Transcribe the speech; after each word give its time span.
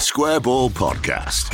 The 0.00 0.04
Square 0.06 0.40
Ball 0.40 0.70
Podcast. 0.70 1.52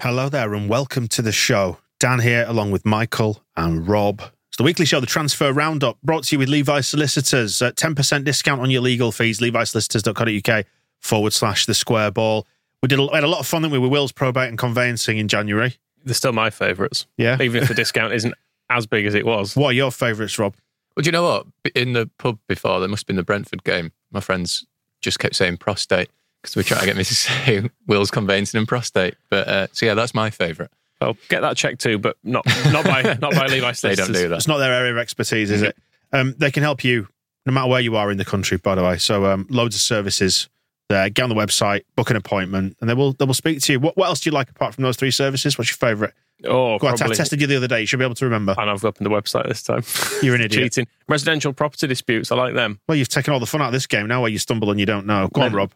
Hello 0.00 0.28
there, 0.28 0.52
and 0.52 0.68
welcome 0.68 1.06
to 1.06 1.22
the 1.22 1.30
show. 1.30 1.78
Dan 2.00 2.18
here, 2.18 2.44
along 2.48 2.72
with 2.72 2.84
Michael 2.84 3.44
and 3.56 3.86
Rob. 3.86 4.20
It's 4.48 4.56
the 4.56 4.64
weekly 4.64 4.84
show, 4.84 4.98
the 4.98 5.06
Transfer 5.06 5.52
Roundup, 5.52 5.96
brought 6.02 6.24
to 6.24 6.34
you 6.34 6.40
with 6.40 6.48
Levi 6.48 6.80
Solicitors. 6.80 7.62
Uh, 7.62 7.66
At 7.66 7.76
10% 7.76 8.24
discount 8.24 8.60
on 8.60 8.68
your 8.70 8.82
legal 8.82 9.12
fees, 9.12 9.38
levisolicitors.co.uk 9.38 10.66
forward 10.98 11.32
slash 11.32 11.66
the 11.66 11.74
square 11.74 12.10
ball. 12.10 12.48
We 12.82 12.88
did 12.88 12.98
a, 12.98 13.02
we 13.02 13.14
had 13.14 13.22
a 13.22 13.28
lot 13.28 13.38
of 13.38 13.46
fun 13.46 13.62
didn't 13.62 13.70
we, 13.70 13.78
with 13.78 13.92
Will's 13.92 14.10
probate 14.10 14.48
and 14.48 14.58
conveyancing 14.58 15.18
in 15.18 15.28
January. 15.28 15.76
They're 16.04 16.14
still 16.14 16.32
my 16.32 16.50
favourites. 16.50 17.06
Yeah. 17.16 17.40
Even 17.40 17.62
if 17.62 17.68
the 17.68 17.74
discount 17.74 18.12
isn't 18.12 18.34
as 18.70 18.88
big 18.88 19.06
as 19.06 19.14
it 19.14 19.24
was. 19.24 19.54
What 19.54 19.68
are 19.68 19.74
your 19.74 19.92
favourites, 19.92 20.36
Rob? 20.36 20.56
Well, 20.96 21.02
do 21.02 21.06
you 21.06 21.12
know 21.12 21.22
what? 21.22 21.46
In 21.76 21.92
the 21.92 22.10
pub 22.18 22.40
before, 22.48 22.80
there 22.80 22.88
must 22.88 23.02
have 23.02 23.06
been 23.06 23.14
the 23.14 23.22
Brentford 23.22 23.62
game. 23.62 23.92
My 24.10 24.18
friends 24.18 24.66
just 25.00 25.18
kept 25.18 25.36
saying 25.36 25.58
prostate 25.58 26.10
because 26.42 26.56
we're 26.56 26.62
trying 26.62 26.80
to 26.80 26.86
get 26.86 26.96
me 26.96 27.04
to 27.04 27.14
say 27.14 27.68
Will's 27.86 28.10
conveyancing 28.10 28.58
and 28.58 28.68
prostate. 28.68 29.14
But 29.28 29.48
uh, 29.48 29.66
so 29.72 29.86
yeah, 29.86 29.94
that's 29.94 30.14
my 30.14 30.30
favourite. 30.30 30.70
Well, 31.00 31.16
get 31.28 31.40
that 31.40 31.56
checked 31.56 31.80
too, 31.80 31.98
but 31.98 32.16
not 32.22 32.44
not 32.72 32.84
by 32.84 33.02
not 33.20 33.34
by 33.34 33.46
Levi 33.46 33.72
They 33.82 33.94
don't 33.94 34.12
do 34.12 34.28
that. 34.28 34.36
It's 34.36 34.48
not 34.48 34.58
their 34.58 34.72
area 34.72 34.92
of 34.92 34.98
expertise, 34.98 35.50
is 35.50 35.62
it? 35.62 35.76
Um, 36.12 36.34
they 36.38 36.50
can 36.50 36.62
help 36.62 36.84
you 36.84 37.08
no 37.46 37.52
matter 37.52 37.68
where 37.68 37.80
you 37.80 37.96
are 37.96 38.10
in 38.10 38.18
the 38.18 38.24
country, 38.24 38.58
by 38.58 38.74
the 38.74 38.82
way. 38.82 38.98
So 38.98 39.26
um, 39.26 39.46
loads 39.48 39.74
of 39.74 39.80
services 39.80 40.48
there. 40.88 41.08
Get 41.08 41.22
on 41.22 41.28
the 41.30 41.34
website, 41.34 41.84
book 41.96 42.10
an 42.10 42.16
appointment, 42.16 42.76
and 42.80 42.90
they 42.90 42.94
will 42.94 43.14
they 43.14 43.24
will 43.24 43.32
speak 43.32 43.60
to 43.62 43.72
you. 43.72 43.80
What, 43.80 43.96
what 43.96 44.06
else 44.08 44.20
do 44.20 44.28
you 44.28 44.34
like 44.34 44.50
apart 44.50 44.74
from 44.74 44.82
those 44.82 44.96
three 44.96 45.10
services? 45.10 45.56
What's 45.56 45.70
your 45.70 45.76
favourite? 45.76 46.12
Oh, 46.44 46.78
Go 46.78 46.88
on, 46.88 46.94
I 46.94 47.08
tested 47.08 47.40
you 47.40 47.46
the 47.46 47.56
other 47.56 47.68
day. 47.68 47.80
You 47.80 47.86
should 47.86 47.98
be 47.98 48.04
able 48.04 48.14
to 48.14 48.24
remember. 48.24 48.54
And 48.56 48.70
I've 48.70 48.84
opened 48.84 49.04
the 49.04 49.10
website 49.10 49.46
this 49.48 49.62
time. 49.62 49.82
You're 50.22 50.34
an 50.34 50.40
idiot. 50.40 50.72
Cheating. 50.72 50.86
Residential 51.08 51.52
property 51.52 51.86
disputes. 51.86 52.32
I 52.32 52.36
like 52.36 52.54
them. 52.54 52.80
Well, 52.88 52.96
you've 52.96 53.08
taken 53.08 53.32
all 53.32 53.40
the 53.40 53.46
fun 53.46 53.60
out 53.60 53.66
of 53.68 53.72
this 53.72 53.86
game 53.86 54.06
now 54.06 54.22
where 54.22 54.30
you 54.30 54.38
stumble 54.38 54.70
and 54.70 54.80
you 54.80 54.86
don't 54.86 55.06
know. 55.06 55.28
Go 55.32 55.42
on, 55.42 55.52
Rob. 55.52 55.72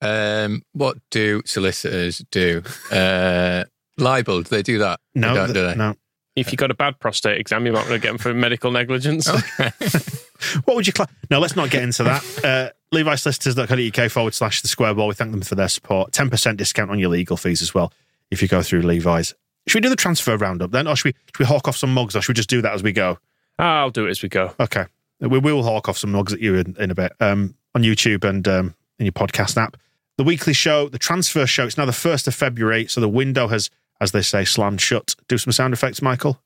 Um, 0.00 0.62
what 0.72 0.98
do 1.10 1.42
solicitors 1.46 2.24
do? 2.30 2.62
Uh, 2.90 3.64
libel? 3.96 4.42
Do 4.42 4.48
they 4.48 4.62
do 4.62 4.78
that? 4.78 5.00
No, 5.14 5.28
they 5.28 5.34
don't, 5.34 5.46
th- 5.46 5.54
do 5.54 5.66
they? 5.66 5.74
no. 5.76 5.94
If 6.36 6.50
you 6.50 6.56
got 6.56 6.72
a 6.72 6.74
bad 6.74 6.98
prostate 6.98 7.38
exam, 7.38 7.64
you 7.64 7.72
might 7.72 7.88
want 7.88 7.90
to 7.90 7.98
get 8.00 8.08
them 8.08 8.18
for 8.18 8.34
medical 8.34 8.72
negligence. 8.72 9.28
What 10.64 10.76
would 10.76 10.86
you 10.86 10.92
cla 10.92 11.06
No, 11.30 11.38
let's 11.38 11.56
not 11.56 11.70
get 11.70 11.82
into 11.82 12.02
that. 12.04 12.22
Uh, 12.44 12.70
LeviSolicitors.co.uk 12.94 14.10
forward 14.10 14.34
slash 14.34 14.62
the 14.62 14.68
square 14.68 14.94
ball. 14.94 15.08
We 15.08 15.14
thank 15.14 15.30
them 15.30 15.42
for 15.42 15.54
their 15.54 15.68
support. 15.68 16.12
10% 16.12 16.56
discount 16.56 16.90
on 16.90 16.98
your 16.98 17.10
legal 17.10 17.36
fees 17.36 17.62
as 17.62 17.74
well 17.74 17.92
if 18.30 18.42
you 18.42 18.48
go 18.48 18.62
through 18.62 18.82
Levi's. 18.82 19.34
Should 19.66 19.78
we 19.78 19.82
do 19.82 19.88
the 19.88 19.96
transfer 19.96 20.36
roundup 20.36 20.70
then? 20.72 20.86
Or 20.86 20.96
should 20.96 21.06
we, 21.06 21.12
should 21.26 21.38
we 21.40 21.44
hawk 21.46 21.68
off 21.68 21.76
some 21.76 21.92
mugs 21.92 22.14
or 22.14 22.20
should 22.22 22.30
we 22.30 22.34
just 22.34 22.50
do 22.50 22.60
that 22.62 22.74
as 22.74 22.82
we 22.82 22.92
go? 22.92 23.18
I'll 23.58 23.90
do 23.90 24.06
it 24.06 24.10
as 24.10 24.22
we 24.22 24.28
go. 24.28 24.54
Okay. 24.60 24.84
We 25.20 25.38
will 25.38 25.62
hawk 25.62 25.88
off 25.88 25.96
some 25.96 26.12
mugs 26.12 26.32
at 26.32 26.40
you 26.40 26.56
in, 26.56 26.76
in 26.78 26.90
a 26.90 26.94
bit 26.94 27.12
um, 27.20 27.54
on 27.74 27.82
YouTube 27.82 28.24
and 28.24 28.46
um, 28.46 28.74
in 28.98 29.06
your 29.06 29.12
podcast 29.12 29.56
app. 29.56 29.76
The 30.18 30.24
weekly 30.24 30.52
show, 30.52 30.88
the 30.88 30.98
transfer 30.98 31.46
show, 31.46 31.66
it's 31.66 31.78
now 31.78 31.86
the 31.86 31.92
1st 31.92 32.28
of 32.28 32.34
February. 32.34 32.86
So 32.86 33.00
the 33.00 33.08
window 33.08 33.48
has, 33.48 33.70
as 34.00 34.12
they 34.12 34.22
say, 34.22 34.44
slammed 34.44 34.80
shut. 34.80 35.14
Do 35.28 35.38
some 35.38 35.52
sound 35.52 35.72
effects, 35.72 36.02
Michael. 36.02 36.40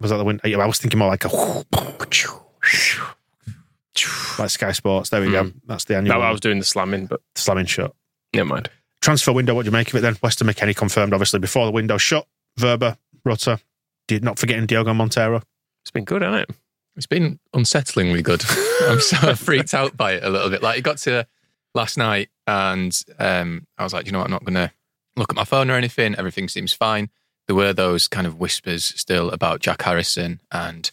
Was 0.00 0.10
that 0.10 0.16
the 0.18 0.24
window? 0.24 0.42
I 0.60 0.66
was 0.66 0.78
thinking 0.78 0.98
more 0.98 1.08
like 1.08 1.24
a. 1.24 1.28
Like 4.38 4.50
Sky 4.50 4.72
Sports. 4.72 5.08
There 5.08 5.22
we 5.22 5.30
go. 5.30 5.50
That's 5.66 5.84
the 5.84 5.96
annual 5.96 6.18
No, 6.18 6.20
I 6.22 6.30
was 6.30 6.40
doing 6.40 6.58
the 6.58 6.64
slamming, 6.66 7.06
but 7.06 7.22
slamming 7.34 7.64
shut. 7.64 7.94
never 8.34 8.46
mind. 8.48 8.68
Transfer 9.06 9.30
window, 9.30 9.54
what 9.54 9.62
do 9.62 9.68
you 9.68 9.72
make 9.72 9.88
of 9.88 9.94
it 9.94 10.00
then? 10.00 10.16
Weston 10.20 10.48
McKennie 10.48 10.74
confirmed, 10.74 11.12
obviously, 11.12 11.38
before 11.38 11.64
the 11.64 11.70
window 11.70 11.96
shut. 11.96 12.26
Wöber, 12.58 12.98
Rutter, 13.24 13.60
did 14.08 14.24
not 14.24 14.36
forgetting 14.36 14.66
Diogo 14.66 14.92
Monteiro. 14.92 15.42
It's 15.84 15.92
been 15.92 16.04
good, 16.04 16.22
hasn't 16.22 16.50
it? 16.50 16.56
It's 16.96 17.06
been 17.06 17.38
unsettlingly 17.54 18.20
good. 18.24 18.42
I'm 18.90 18.98
so 18.98 19.36
freaked 19.36 19.74
out 19.74 19.96
by 19.96 20.14
it 20.14 20.24
a 20.24 20.28
little 20.28 20.50
bit. 20.50 20.60
Like 20.60 20.78
it 20.78 20.82
got 20.82 20.98
to 20.98 21.24
last 21.72 21.96
night, 21.96 22.30
and 22.48 23.00
um, 23.20 23.68
I 23.78 23.84
was 23.84 23.92
like, 23.92 24.06
you 24.06 24.12
know 24.12 24.18
what? 24.18 24.24
I'm 24.24 24.32
not 24.32 24.44
going 24.44 24.54
to 24.54 24.72
look 25.14 25.30
at 25.30 25.36
my 25.36 25.44
phone 25.44 25.70
or 25.70 25.74
anything. 25.74 26.16
Everything 26.16 26.48
seems 26.48 26.72
fine. 26.72 27.08
There 27.46 27.54
were 27.54 27.72
those 27.72 28.08
kind 28.08 28.26
of 28.26 28.40
whispers 28.40 28.82
still 28.82 29.30
about 29.30 29.60
Jack 29.60 29.82
Harrison 29.82 30.40
and 30.50 30.90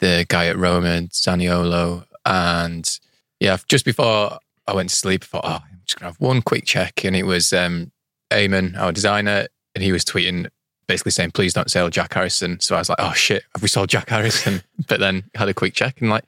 the 0.00 0.26
guy 0.28 0.48
at 0.48 0.58
Roma, 0.58 1.08
Zaniolo, 1.08 2.04
and 2.26 3.00
yeah, 3.40 3.56
just 3.68 3.86
before 3.86 4.38
I 4.66 4.74
went 4.74 4.90
to 4.90 4.96
sleep, 4.96 5.22
I 5.22 5.26
thought, 5.26 5.44
oh, 5.46 5.71
just 5.92 6.00
going 6.00 6.12
to 6.12 6.14
have 6.18 6.20
one 6.20 6.42
quick 6.42 6.64
check, 6.64 7.04
and 7.04 7.14
it 7.14 7.24
was 7.24 7.52
um, 7.52 7.92
Eamon, 8.30 8.76
our 8.78 8.92
designer, 8.92 9.46
and 9.74 9.84
he 9.84 9.92
was 9.92 10.04
tweeting 10.04 10.48
basically 10.88 11.12
saying, 11.12 11.30
please 11.30 11.52
don't 11.54 11.70
sell 11.70 11.88
Jack 11.88 12.12
Harrison. 12.14 12.58
So 12.60 12.74
I 12.74 12.78
was 12.78 12.88
like, 12.88 12.98
oh 13.00 13.12
shit, 13.12 13.44
have 13.54 13.62
we 13.62 13.68
sold 13.68 13.88
Jack 13.88 14.08
Harrison? 14.10 14.62
but 14.88 15.00
then 15.00 15.24
had 15.34 15.48
a 15.48 15.54
quick 15.54 15.74
check 15.74 16.00
and 16.00 16.10
like, 16.10 16.24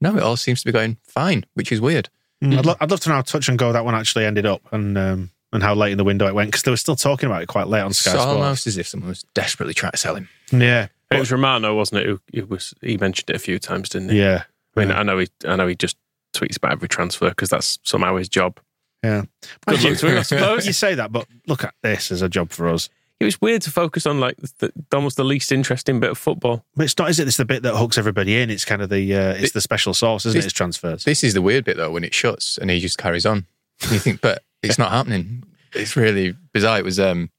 no, 0.00 0.16
it 0.16 0.22
all 0.22 0.36
seems 0.36 0.60
to 0.62 0.66
be 0.66 0.72
going 0.72 0.96
fine, 1.04 1.44
which 1.54 1.70
is 1.70 1.80
weird. 1.80 2.08
I'd, 2.42 2.64
lo- 2.64 2.76
I'd 2.80 2.90
love 2.90 3.00
to 3.00 3.08
know 3.08 3.16
how 3.16 3.22
touch 3.22 3.48
and 3.48 3.58
go 3.58 3.72
that 3.72 3.84
one 3.84 3.94
actually 3.96 4.24
ended 4.24 4.46
up 4.46 4.62
and 4.72 4.96
um, 4.96 5.30
and 5.52 5.60
how 5.62 5.74
late 5.74 5.90
in 5.92 5.98
the 5.98 6.04
window 6.04 6.26
it 6.28 6.34
went 6.34 6.48
because 6.48 6.62
they 6.62 6.70
were 6.70 6.76
still 6.76 6.94
talking 6.94 7.28
about 7.28 7.42
it 7.42 7.46
quite 7.46 7.66
late 7.66 7.80
on 7.82 7.92
Sky 7.92 8.12
So 8.12 8.18
Sports. 8.18 8.32
almost 8.32 8.66
as 8.68 8.78
if 8.78 8.86
someone 8.86 9.08
was 9.08 9.24
desperately 9.34 9.74
trying 9.74 9.92
to 9.92 9.98
sell 9.98 10.14
him. 10.14 10.28
Yeah, 10.52 10.86
It 11.10 11.18
was 11.18 11.32
Romano, 11.32 11.74
wasn't 11.74 12.02
it? 12.02 12.06
Who, 12.06 12.20
who 12.32 12.46
was 12.46 12.74
he 12.80 12.96
mentioned 12.96 13.28
it 13.30 13.36
a 13.36 13.40
few 13.40 13.58
times, 13.58 13.88
didn't 13.88 14.10
he? 14.10 14.20
yeah, 14.20 14.44
I 14.76 14.80
mean, 14.80 14.88
yeah. 14.90 15.00
I 15.00 15.02
know 15.02 15.18
he, 15.18 15.28
I 15.46 15.56
know 15.56 15.66
he 15.66 15.74
just 15.74 15.96
tweets 16.34 16.56
about 16.56 16.72
every 16.72 16.88
transfer 16.88 17.28
because 17.30 17.48
that's 17.50 17.78
somehow 17.82 18.16
his 18.16 18.28
job. 18.28 18.58
Yeah. 19.02 19.22
Good 19.66 19.84
luck 19.84 19.98
to 19.98 20.08
him, 20.08 20.18
I 20.18 20.22
suppose. 20.22 20.66
you 20.66 20.72
say 20.72 20.94
that, 20.94 21.12
but 21.12 21.26
look 21.46 21.64
at 21.64 21.74
this 21.82 22.10
as 22.10 22.22
a 22.22 22.28
job 22.28 22.50
for 22.50 22.68
us. 22.68 22.88
It 23.20 23.24
was 23.24 23.40
weird 23.40 23.62
to 23.62 23.70
focus 23.70 24.06
on 24.06 24.20
like 24.20 24.36
the, 24.58 24.72
almost 24.92 25.16
the 25.16 25.24
least 25.24 25.50
interesting 25.50 25.98
bit 25.98 26.10
of 26.10 26.18
football. 26.18 26.64
But 26.76 26.84
it's 26.84 26.96
not, 26.98 27.10
is 27.10 27.18
it? 27.18 27.26
It's 27.26 27.36
the 27.36 27.44
bit 27.44 27.64
that 27.64 27.76
hooks 27.76 27.98
everybody 27.98 28.40
in. 28.40 28.48
It's 28.48 28.64
kind 28.64 28.80
of 28.80 28.90
the 28.90 29.14
uh, 29.14 29.34
it's 29.34 29.52
the 29.52 29.60
special 29.60 29.92
sauce, 29.92 30.24
isn't 30.24 30.38
it? 30.38 30.44
It's 30.44 30.52
transfers. 30.52 31.02
This 31.02 31.24
is 31.24 31.34
the 31.34 31.42
weird 31.42 31.64
bit 31.64 31.76
though, 31.76 31.90
when 31.90 32.04
it 32.04 32.14
shuts 32.14 32.58
and 32.58 32.70
he 32.70 32.78
just 32.78 32.96
carries 32.96 33.26
on. 33.26 33.46
And 33.82 33.92
you 33.92 33.98
think, 33.98 34.20
but 34.20 34.42
it's 34.62 34.78
not 34.78 34.92
happening. 34.92 35.42
It's 35.74 35.96
really 35.96 36.36
bizarre. 36.52 36.78
It 36.78 36.84
was 36.84 37.00
um, 37.00 37.30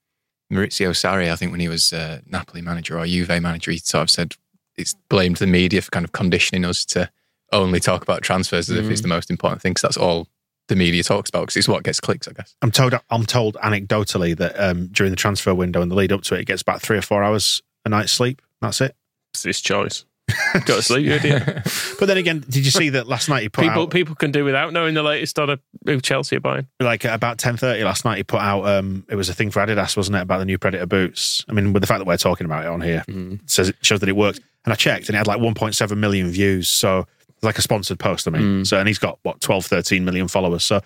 Maurizio 0.51 0.89
Sarri, 0.89 1.31
I 1.31 1.35
think, 1.37 1.51
when 1.51 1.61
he 1.61 1.69
was 1.69 1.93
uh, 1.93 2.19
Napoli 2.25 2.61
manager 2.61 2.99
or 2.99 3.05
Juve 3.05 3.41
manager, 3.41 3.71
he 3.71 3.77
sort 3.77 4.03
of 4.03 4.09
said 4.09 4.35
it's 4.75 4.95
blamed 5.09 5.37
the 5.37 5.47
media 5.47 5.81
for 5.81 5.91
kind 5.91 6.05
of 6.05 6.11
conditioning 6.11 6.65
us 6.65 6.83
to 6.85 7.09
only 7.51 7.79
talk 7.79 8.01
about 8.03 8.21
transfers 8.21 8.69
as 8.69 8.77
if 8.77 8.89
it's 8.91 9.01
the 9.01 9.07
most 9.07 9.31
important 9.31 9.61
thing 9.61 9.71
because 9.71 9.81
that's 9.81 9.97
all 9.97 10.27
the 10.69 10.75
media 10.75 11.03
talks 11.03 11.29
about 11.29 11.41
because 11.41 11.57
it's 11.57 11.67
what 11.67 11.83
gets 11.83 11.99
clicks, 11.99 12.27
I 12.27 12.31
guess. 12.31 12.55
I'm 12.61 12.71
told 12.71 12.93
I'm 13.09 13.25
told 13.25 13.55
anecdotally 13.55 14.37
that 14.37 14.57
um, 14.57 14.87
during 14.87 15.11
the 15.11 15.17
transfer 15.17 15.53
window 15.53 15.81
and 15.81 15.91
the 15.91 15.95
lead 15.95 16.11
up 16.11 16.21
to 16.23 16.35
it, 16.35 16.41
it 16.41 16.45
gets 16.45 16.61
about 16.61 16.81
three 16.81 16.97
or 16.97 17.01
four 17.01 17.23
hours 17.23 17.61
a 17.85 17.89
night's 17.89 18.11
sleep. 18.11 18.41
That's 18.61 18.79
it. 18.81 18.95
It's 19.33 19.43
his 19.43 19.61
choice. 19.61 20.05
Got 20.53 20.65
to 20.65 20.81
sleep, 20.81 21.05
you 21.05 21.13
idiot. 21.13 21.43
But 21.99 22.05
then 22.05 22.17
again, 22.17 22.45
did 22.47 22.63
you 22.63 22.71
see 22.71 22.89
that 22.89 23.07
last 23.07 23.27
night 23.27 23.41
he 23.41 23.49
put 23.49 23.63
people 23.63 23.81
out 23.81 23.89
people 23.89 24.15
can 24.15 24.31
do 24.31 24.45
without 24.45 24.71
knowing 24.71 24.93
the 24.93 25.03
latest 25.03 25.37
on 25.37 25.49
a, 25.49 25.59
who 25.85 25.99
Chelsea 25.99 26.37
are 26.37 26.39
buying. 26.39 26.67
like 26.79 27.03
at 27.03 27.13
about 27.13 27.39
ten 27.39 27.57
thirty 27.57 27.83
last 27.83 28.05
night? 28.05 28.17
He 28.17 28.23
put 28.23 28.39
out 28.39 28.65
um, 28.65 29.05
it 29.09 29.15
was 29.15 29.27
a 29.27 29.33
thing 29.33 29.51
for 29.51 29.59
Adidas, 29.59 29.97
wasn't 29.97 30.15
it, 30.15 30.21
about 30.21 30.37
the 30.37 30.45
new 30.45 30.57
Predator 30.57 30.85
boots? 30.85 31.43
I 31.49 31.51
mean, 31.51 31.73
with 31.73 31.81
the 31.81 31.87
fact 31.87 31.99
that 31.99 32.07
we're 32.07 32.15
talking 32.15 32.45
about 32.45 32.63
it 32.63 32.69
on 32.69 32.79
here, 32.79 33.03
it 33.07 33.49
says 33.49 33.69
it 33.69 33.75
shows 33.81 33.99
that 33.99 34.07
it 34.07 34.15
works. 34.15 34.39
And 34.63 34.71
I 34.71 34.75
checked, 34.75 35.09
and 35.09 35.15
it 35.15 35.17
had 35.17 35.27
like 35.27 35.39
1.7 35.39 35.97
million 35.97 36.29
views. 36.29 36.69
So 36.69 36.99
it's 36.99 37.18
like 37.41 37.57
a 37.57 37.61
sponsored 37.61 37.99
post. 37.99 38.27
I 38.27 38.31
mean, 38.31 38.65
so 38.65 38.77
and 38.79 38.87
he's 38.87 38.99
got 38.99 39.19
what 39.23 39.39
12, 39.41 39.65
13 39.65 40.03
million 40.05 40.27
followers. 40.27 40.63
So 40.63 40.81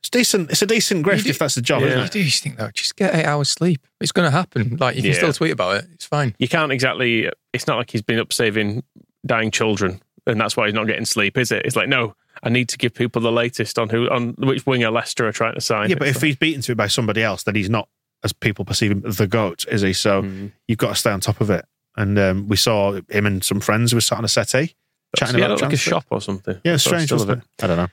it's 0.00 0.10
decent. 0.10 0.50
It's 0.50 0.62
a 0.62 0.66
decent 0.66 1.06
grift 1.06 1.26
if 1.26 1.38
that's 1.38 1.54
the 1.54 1.62
job, 1.62 1.82
Yeah. 1.82 1.88
isn't 1.88 2.02
You 2.02 2.08
do 2.08 2.24
just 2.24 2.42
think 2.42 2.56
though, 2.56 2.70
just 2.72 2.96
get 2.96 3.14
eight 3.14 3.24
hours 3.24 3.48
sleep. 3.48 3.86
It's 4.00 4.12
going 4.12 4.26
to 4.26 4.30
happen. 4.36 4.76
Like 4.80 4.96
you 4.96 5.02
can 5.02 5.12
Yeah. 5.12 5.16
still 5.16 5.32
tweet 5.32 5.52
about 5.52 5.76
it. 5.76 5.86
It's 5.94 6.06
fine. 6.06 6.34
You 6.38 6.48
can't 6.48 6.72
exactly. 6.72 7.28
It's 7.52 7.66
not 7.66 7.76
like 7.78 7.90
he's 7.90 8.02
been 8.02 8.18
up 8.18 8.32
saving 8.32 8.82
dying 9.24 9.50
children, 9.52 10.00
and 10.26 10.40
that's 10.40 10.56
why 10.56 10.66
he's 10.66 10.74
not 10.74 10.86
getting 10.88 11.04
sleep, 11.04 11.38
is 11.38 11.52
it? 11.52 11.64
It's 11.64 11.76
like 11.76 11.88
no, 11.88 12.16
I 12.42 12.48
need 12.48 12.68
to 12.70 12.78
give 12.78 12.94
people 12.94 13.22
the 13.22 13.30
latest 13.30 13.78
on 13.78 13.88
who 13.90 14.08
on 14.10 14.34
which 14.38 14.66
winger 14.66 14.90
Leicester 14.90 15.26
are 15.28 15.32
trying 15.32 15.54
to 15.54 15.60
sign. 15.60 15.90
Yeah, 15.90 15.96
but 15.98 16.08
if 16.08 16.16
like- 16.16 16.24
he's 16.24 16.36
beaten 16.36 16.62
to 16.62 16.72
it 16.72 16.76
by 16.76 16.88
somebody 16.88 17.22
else, 17.22 17.44
then 17.44 17.54
he's 17.54 17.70
not, 17.70 17.88
as 18.24 18.32
people 18.32 18.64
perceive 18.64 18.90
him, 18.90 19.02
the 19.02 19.28
goat, 19.28 19.64
is 19.70 19.82
he? 19.82 19.92
So 19.92 20.22
Mm. 20.22 20.50
you've 20.66 20.78
got 20.78 20.88
to 20.88 20.94
stay 20.96 21.10
on 21.12 21.20
top 21.20 21.40
of 21.40 21.50
it. 21.50 21.64
And 21.96 22.18
um, 22.18 22.48
we 22.48 22.56
saw 22.56 22.98
him 23.10 23.26
and 23.26 23.44
some 23.44 23.60
friends 23.60 23.92
who 23.92 23.98
were 23.98 24.00
sat 24.00 24.16
on 24.18 24.24
a 24.24 24.28
settee 24.28 24.74
chatting 25.16 25.38
yeah, 25.38 25.46
about 25.46 25.62
like 25.62 25.72
a 25.72 25.76
shop 25.76 26.06
or 26.10 26.20
something. 26.20 26.60
Yeah, 26.64 26.76
strange, 26.76 27.12
wasn't 27.12 27.38
it? 27.38 27.44
I 27.62 27.66
don't 27.66 27.76
know. 27.76 27.88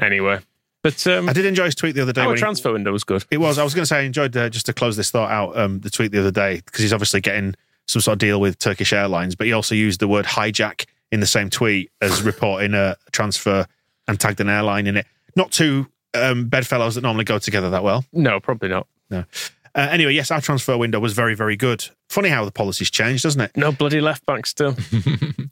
Anyway, 0.00 0.40
but 0.82 1.06
um, 1.06 1.28
I 1.28 1.32
did 1.32 1.44
enjoy 1.44 1.66
his 1.66 1.74
tweet 1.74 1.94
the 1.94 2.02
other 2.02 2.12
day. 2.12 2.22
our 2.22 2.28
when 2.28 2.36
he- 2.36 2.40
transfer 2.40 2.72
window 2.72 2.92
was 2.92 3.04
good. 3.04 3.24
It 3.30 3.38
was. 3.38 3.58
I 3.58 3.64
was 3.64 3.74
going 3.74 3.82
to 3.82 3.86
say 3.86 3.98
I 3.98 4.02
enjoyed 4.02 4.36
uh, 4.36 4.48
just 4.48 4.66
to 4.66 4.72
close 4.72 4.96
this 4.96 5.10
thought 5.10 5.30
out. 5.30 5.56
Um, 5.56 5.80
the 5.80 5.90
tweet 5.90 6.12
the 6.12 6.20
other 6.20 6.30
day 6.30 6.62
because 6.64 6.82
he's 6.82 6.92
obviously 6.92 7.20
getting 7.20 7.54
some 7.86 8.00
sort 8.00 8.14
of 8.14 8.18
deal 8.18 8.40
with 8.40 8.58
Turkish 8.58 8.92
Airlines, 8.92 9.34
but 9.34 9.46
he 9.46 9.52
also 9.52 9.74
used 9.74 10.00
the 10.00 10.08
word 10.08 10.24
hijack 10.24 10.86
in 11.10 11.20
the 11.20 11.26
same 11.26 11.50
tweet 11.50 11.90
as 12.00 12.22
reporting 12.22 12.74
a 12.74 12.96
transfer 13.10 13.66
and 14.08 14.18
tagged 14.18 14.40
an 14.40 14.48
airline 14.48 14.86
in 14.86 14.96
it. 14.96 15.06
Not 15.36 15.50
two 15.50 15.86
um, 16.14 16.48
bedfellows 16.48 16.94
that 16.94 17.02
normally 17.02 17.24
go 17.24 17.38
together 17.38 17.70
that 17.70 17.82
well. 17.82 18.04
No, 18.12 18.40
probably 18.40 18.68
not. 18.68 18.86
No. 19.10 19.24
Uh, 19.74 19.88
anyway, 19.90 20.12
yes, 20.12 20.30
our 20.30 20.40
transfer 20.40 20.76
window 20.76 21.00
was 21.00 21.14
very, 21.14 21.34
very 21.34 21.56
good. 21.56 21.88
Funny 22.10 22.28
how 22.28 22.44
the 22.44 22.50
policy's 22.50 22.90
changed, 22.90 23.22
doesn't 23.22 23.40
it? 23.40 23.56
No 23.56 23.72
bloody 23.72 24.00
left 24.00 24.24
back 24.26 24.46
still. 24.46 24.76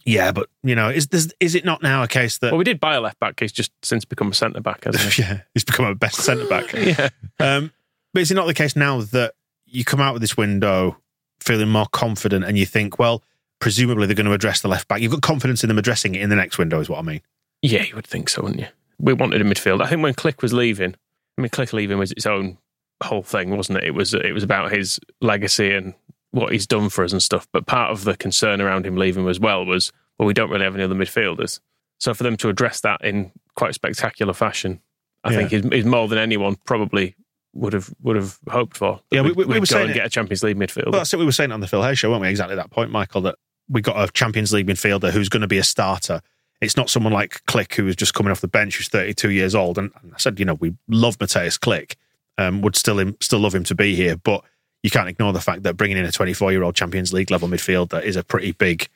Yeah, 0.07 0.33
but 0.33 0.49
you 0.63 0.75
know, 0.75 0.89
is 0.89 1.09
there's- 1.09 1.31
is 1.41 1.55
it 1.55 1.65
not 1.65 1.83
now 1.83 2.03
a 2.03 2.09
case 2.09 2.39
that 2.39 2.53
well, 2.53 2.59
we 2.59 2.65
did 2.65 2.81
buy 2.81 2.95
a 2.95 3.01
left 3.03 3.21
back. 3.21 3.39
He's 3.39 3.53
just 3.53 3.71
since 3.83 4.05
become 4.07 4.31
a 4.31 4.35
centre 4.35 4.61
back, 4.61 4.85
hasn't 4.85 5.13
he? 5.13 5.23
yeah, 5.23 5.43
he's 5.53 5.63
become 5.63 5.85
a 5.85 5.95
best 5.95 6.17
centre 6.17 6.47
back? 6.47 6.73
yeah. 6.75 7.11
Um, 7.39 7.71
but 8.15 8.21
is 8.23 8.31
it 8.31 8.35
not 8.35 8.47
the 8.47 8.55
case 8.55 8.75
now 8.75 9.03
that 9.03 9.35
you 9.67 9.85
come 9.85 10.01
out 10.01 10.15
with 10.15 10.23
this 10.23 10.39
window 10.39 10.97
feeling 11.41 11.69
more 11.69 11.87
confident 11.87 12.45
and 12.47 12.59
you 12.59 12.65
think, 12.67 12.99
well, 12.99 13.23
presumably 13.61 14.07
they're 14.07 14.17
going 14.17 14.27
to 14.27 14.33
address 14.33 14.63
the 14.63 14.69
left 14.69 14.89
back? 14.89 15.01
You've 15.03 15.13
got 15.13 15.21
confidence 15.23 15.63
in 15.63 15.69
them 15.69 15.79
addressing 15.79 16.15
it 16.15 16.23
in 16.23 16.31
the 16.31 16.35
next 16.37 16.57
window, 16.57 16.81
is 16.81 16.89
what 16.89 16.99
I 16.99 17.03
mean. 17.03 17.21
Yeah, 17.61 17.83
you 17.83 17.95
would 17.95 18.07
think 18.07 18.31
so, 18.31 18.43
wouldn't 18.43 18.61
you? 18.61 18.69
we 18.99 19.13
wanted 19.13 19.41
a 19.43 19.45
midfield. 19.45 19.83
I 19.83 19.89
think 19.89 20.03
when 20.03 20.15
Klich 20.15 20.41
was 20.43 20.53
leaving, 20.55 20.95
I 21.39 21.43
mean, 21.43 21.51
Klich 21.51 21.73
leaving 21.75 21.99
was 21.99 22.11
its 22.13 22.27
own 22.27 22.57
whole 23.03 23.23
thing, 23.23 23.57
wasn't 23.57 23.79
it? 23.79 23.85
It 23.85 23.91
was 23.95 24.15
it 24.15 24.33
was 24.33 24.43
about 24.43 24.73
his 24.73 25.01
legacy 25.21 25.73
and 25.75 25.95
what 26.33 26.53
he's 26.53 26.67
done 26.67 26.89
for 26.89 27.05
us 27.05 27.13
and 27.13 27.23
stuff. 27.23 27.47
But 27.53 27.67
part 27.67 27.91
of 27.91 28.05
the 28.05 28.17
concern 28.17 28.61
around 28.61 28.87
him 28.87 28.97
leaving 28.97 29.27
as 29.29 29.41
well 29.41 29.65
was, 29.65 29.93
well, 30.19 30.27
we 30.27 30.35
don't 30.35 30.51
really 30.51 30.65
have 30.65 30.75
any 30.75 30.85
other 30.85 30.95
midfielders. 30.95 31.59
So 31.99 32.15
for 32.15 32.23
them 32.23 32.37
to 32.39 32.49
address 32.49 32.81
that 32.83 33.05
in 33.05 33.33
quite 33.57 33.75
spectacular 33.75 34.33
fashion, 34.33 34.81
I 35.25 35.33
Yeah. 35.33 35.39
think 35.39 35.53
is, 35.53 35.65
is 35.73 35.85
more 35.85 36.09
than 36.09 36.19
anyone 36.19 36.57
probably 36.65 37.15
would 37.53 37.73
have 37.73 37.91
would 38.03 38.17
have 38.17 38.39
hoped 38.49 38.77
for. 38.77 39.01
Yeah, 39.11 39.23
we- 39.23 39.29
we'd- 39.33 39.39
we- 39.39 39.45
we 39.47 39.55
were 39.55 39.61
go 39.61 39.65
saying 39.65 39.87
and 39.87 39.95
get 39.95 40.07
a 40.07 40.11
Champions 40.11 40.43
League 40.45 40.57
midfielder. 40.57 40.87
Well, 40.93 41.01
that's 41.01 41.13
what 41.13 41.19
we 41.19 41.25
were 41.25 41.33
saying 41.33 41.51
on 41.53 41.61
the 41.61 41.67
Phil 41.67 41.83
Hay 41.83 41.95
show, 41.97 42.11
weren't 42.11 42.23
we? 42.23 42.29
Exactly 42.29 42.55
that 42.57 42.71
point, 42.71 42.91
Michael, 42.93 43.23
that 43.23 43.35
we 43.69 43.81
got 43.83 43.97
a 44.03 44.11
Champions 44.13 44.53
League 44.53 44.67
midfielder 44.69 45.11
who's 45.11 45.29
going 45.29 45.41
to 45.43 45.49
be 45.49 45.59
a 45.59 45.65
starter. 45.65 46.21
It's 46.61 46.77
not 46.77 46.91
someone 46.91 47.13
like 47.13 47.43
Klich 47.47 47.75
who 47.75 47.85
was 47.87 47.97
just 47.97 48.15
coming 48.15 48.31
off 48.31 48.41
the 48.41 48.47
bench, 48.49 48.77
who's 48.77 48.89
32 48.89 49.31
years 49.31 49.55
old. 49.55 49.79
And 49.79 49.91
I 50.15 50.19
said, 50.19 50.39
you 50.39 50.45
know, 50.45 50.55
we 50.55 50.75
love 50.89 51.19
Mateusz 51.19 51.59
Klich, 51.59 51.95
um, 52.41 52.61
would 52.63 52.77
still 52.77 52.99
him, 52.99 53.17
still 53.21 53.39
love 53.41 53.55
him 53.55 53.65
to 53.65 53.75
be 53.75 53.95
here, 53.95 54.17
but 54.17 54.43
you 54.83 54.91
can't 54.91 55.09
ignore 55.09 55.33
the 55.33 55.41
fact 55.41 55.63
that 55.65 55.77
bringing 55.77 55.97
in 55.99 56.05
a 56.05 56.13
24 56.13 56.53
year 56.53 56.63
old 56.63 56.75
Champions 56.75 57.13
League 57.13 57.31
level 57.31 57.49
midfielder 57.49 58.03
is 58.03 58.17
a 58.17 58.25
pretty 58.25 58.53
big 58.53 58.89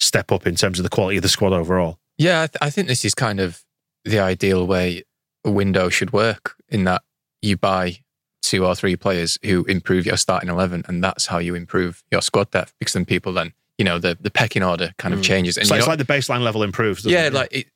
step 0.00 0.30
up 0.32 0.46
in 0.46 0.54
terms 0.56 0.78
of 0.78 0.82
the 0.82 0.88
quality 0.88 1.16
of 1.16 1.22
the 1.22 1.28
squad 1.28 1.52
overall. 1.52 1.98
Yeah, 2.18 2.42
I, 2.42 2.46
th- 2.48 2.56
I 2.60 2.70
think 2.70 2.88
this 2.88 3.04
is 3.04 3.14
kind 3.14 3.38
of 3.40 3.62
the 4.04 4.18
ideal 4.18 4.66
way 4.66 5.04
a 5.44 5.50
window 5.50 5.88
should 5.88 6.12
work 6.12 6.56
in 6.68 6.84
that 6.84 7.02
you 7.42 7.56
buy 7.56 7.98
two 8.42 8.64
or 8.66 8.74
three 8.74 8.96
players 8.96 9.38
who 9.44 9.64
improve 9.66 10.06
your 10.06 10.16
starting 10.16 10.48
11, 10.48 10.84
and 10.88 11.02
that's 11.04 11.26
how 11.26 11.38
you 11.38 11.54
improve 11.54 12.02
your 12.10 12.22
squad 12.22 12.50
depth 12.50 12.72
because 12.80 12.94
then 12.94 13.04
people 13.04 13.32
then, 13.32 13.52
you 13.76 13.84
know, 13.84 13.98
the, 13.98 14.16
the 14.20 14.30
pecking 14.30 14.62
order 14.62 14.92
kind 14.98 15.12
of 15.14 15.20
Mm. 15.20 15.24
changes. 15.24 15.56
And 15.56 15.62
It's 15.62 15.70
like, 15.70 15.78
it's 15.78 15.86
know- 15.86 15.92
like 15.92 15.98
the 15.98 16.04
baseline 16.12 16.42
level 16.42 16.62
improves. 16.62 17.02
doesn't 17.02 17.12
yeah, 17.12 17.26
it? 17.26 17.32
like 17.32 17.48
it, 17.52 17.66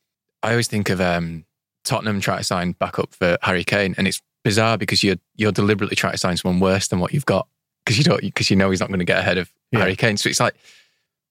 I 0.43 0.51
always 0.51 0.67
think 0.69 0.91
of 0.91 1.01
um, 1.01 1.45
Tottenham 1.85 2.21
trying 2.21 2.39
to 2.39 2.45
sign 2.45 2.73
backup 2.73 3.15
for 3.15 3.39
Harry 3.43 3.63
Kane, 3.65 3.95
and 3.99 4.09
it's 4.09 4.21
bizarre 4.45 4.77
because 4.79 5.03
you're 5.05 5.17
you're 5.37 5.53
deliberately 5.53 5.97
trying 5.97 6.13
to 6.13 6.19
sign 6.19 6.37
someone 6.37 6.61
worse 6.61 6.89
than 6.89 6.99
what 6.99 7.13
you've 7.13 7.27
got 7.27 7.47
because 7.85 7.99
you 7.99 8.05
don't 8.05 8.21
because 8.21 8.51
you 8.51 8.57
know 8.57 8.71
he's 8.71 8.81
not 8.81 8.89
going 8.89 8.99
to 8.99 9.05
get 9.05 9.19
ahead 9.19 9.39
of 9.39 9.53
Yeah. 9.71 9.81
Harry 9.81 9.97
Kane. 9.97 10.17
So 10.17 10.29
it's 10.29 10.41
like, 10.41 10.55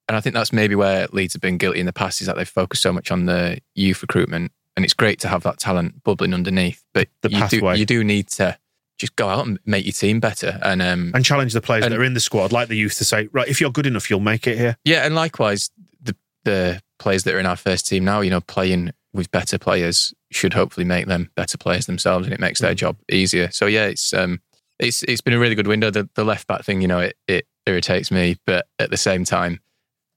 and 0.08 0.16
I 0.18 0.22
think 0.22 0.34
that's 0.36 0.52
maybe 0.54 0.76
where 0.76 1.08
Leeds 1.12 1.34
have 1.34 1.42
been 1.42 1.58
guilty 1.58 1.80
in 1.80 1.86
the 1.86 1.94
past 1.94 2.22
is 2.22 2.28
that 2.28 2.36
they've 2.36 2.48
focused 2.48 2.82
so 2.82 2.92
much 2.94 3.12
on 3.12 3.26
the 3.26 3.60
youth 3.76 4.02
recruitment, 4.02 4.52
and 4.76 4.84
it's 4.86 4.94
great 4.94 5.20
to 5.22 5.28
have 5.28 5.44
that 5.44 5.60
talent 5.60 6.04
bubbling 6.04 6.34
underneath, 6.34 6.84
but 6.94 7.08
The 7.22 7.30
you 7.32 7.48
do 7.48 7.74
you 7.78 7.86
do 7.86 8.04
need 8.04 8.28
to 8.30 8.58
just 9.00 9.16
go 9.16 9.30
out 9.30 9.48
and 9.48 9.58
make 9.66 9.84
your 9.86 9.94
team 9.94 10.20
better, 10.20 10.60
and 10.62 10.82
um, 10.82 11.12
and 11.16 11.24
challenge 11.26 11.54
the 11.54 11.62
players 11.62 11.84
And- 11.86 11.94
that 11.94 12.00
are 12.00 12.04
in 12.04 12.14
the 12.14 12.20
squad, 12.20 12.52
like 12.52 12.68
the 12.68 12.76
youth, 12.78 12.98
to 12.98 13.06
say, 13.06 13.30
right, 13.32 13.48
if 13.48 13.60
you're 13.62 13.72
good 13.72 13.86
enough, 13.88 14.10
you'll 14.10 14.20
make 14.20 14.46
it 14.48 14.58
here. 14.58 14.78
Yeah, 14.86 15.06
and 15.06 15.16
likewise, 15.16 15.70
the 16.02 16.16
the 16.44 16.82
players 17.00 17.24
that 17.24 17.34
are 17.34 17.40
in 17.40 17.46
our 17.48 17.56
first 17.56 17.88
team 17.88 18.04
now, 18.06 18.22
you 18.22 18.30
know, 18.30 18.42
playing 18.42 18.92
with 19.14 19.32
better 19.32 19.58
players 19.58 20.14
should 20.32 20.54
hopefully 20.54 20.86
make 20.86 21.08
them 21.08 21.30
better 21.36 21.58
players 21.58 21.86
themselves, 21.86 22.26
and 22.26 22.34
it 22.34 22.40
makes 22.40 22.60
their 22.60 22.74
job 22.74 22.98
easier. 23.12 23.52
So 23.52 23.66
yeah, 23.66 23.86
it's 23.86 24.14
um, 24.14 24.42
it's 24.80 25.04
it's 25.04 25.22
been 25.22 25.34
a 25.34 25.40
really 25.40 25.56
good 25.56 25.68
window. 25.68 25.92
The 25.92 26.10
the 26.16 26.24
left 26.24 26.48
back 26.48 26.64
thing, 26.64 26.82
you 26.82 26.88
know, 26.88 27.00
it 27.00 27.18
it 27.28 27.46
irritates 27.66 28.12
me, 28.12 28.38
but 28.46 28.68
at 28.80 28.90
the 28.90 28.98
same 28.98 29.24
time, 29.24 29.60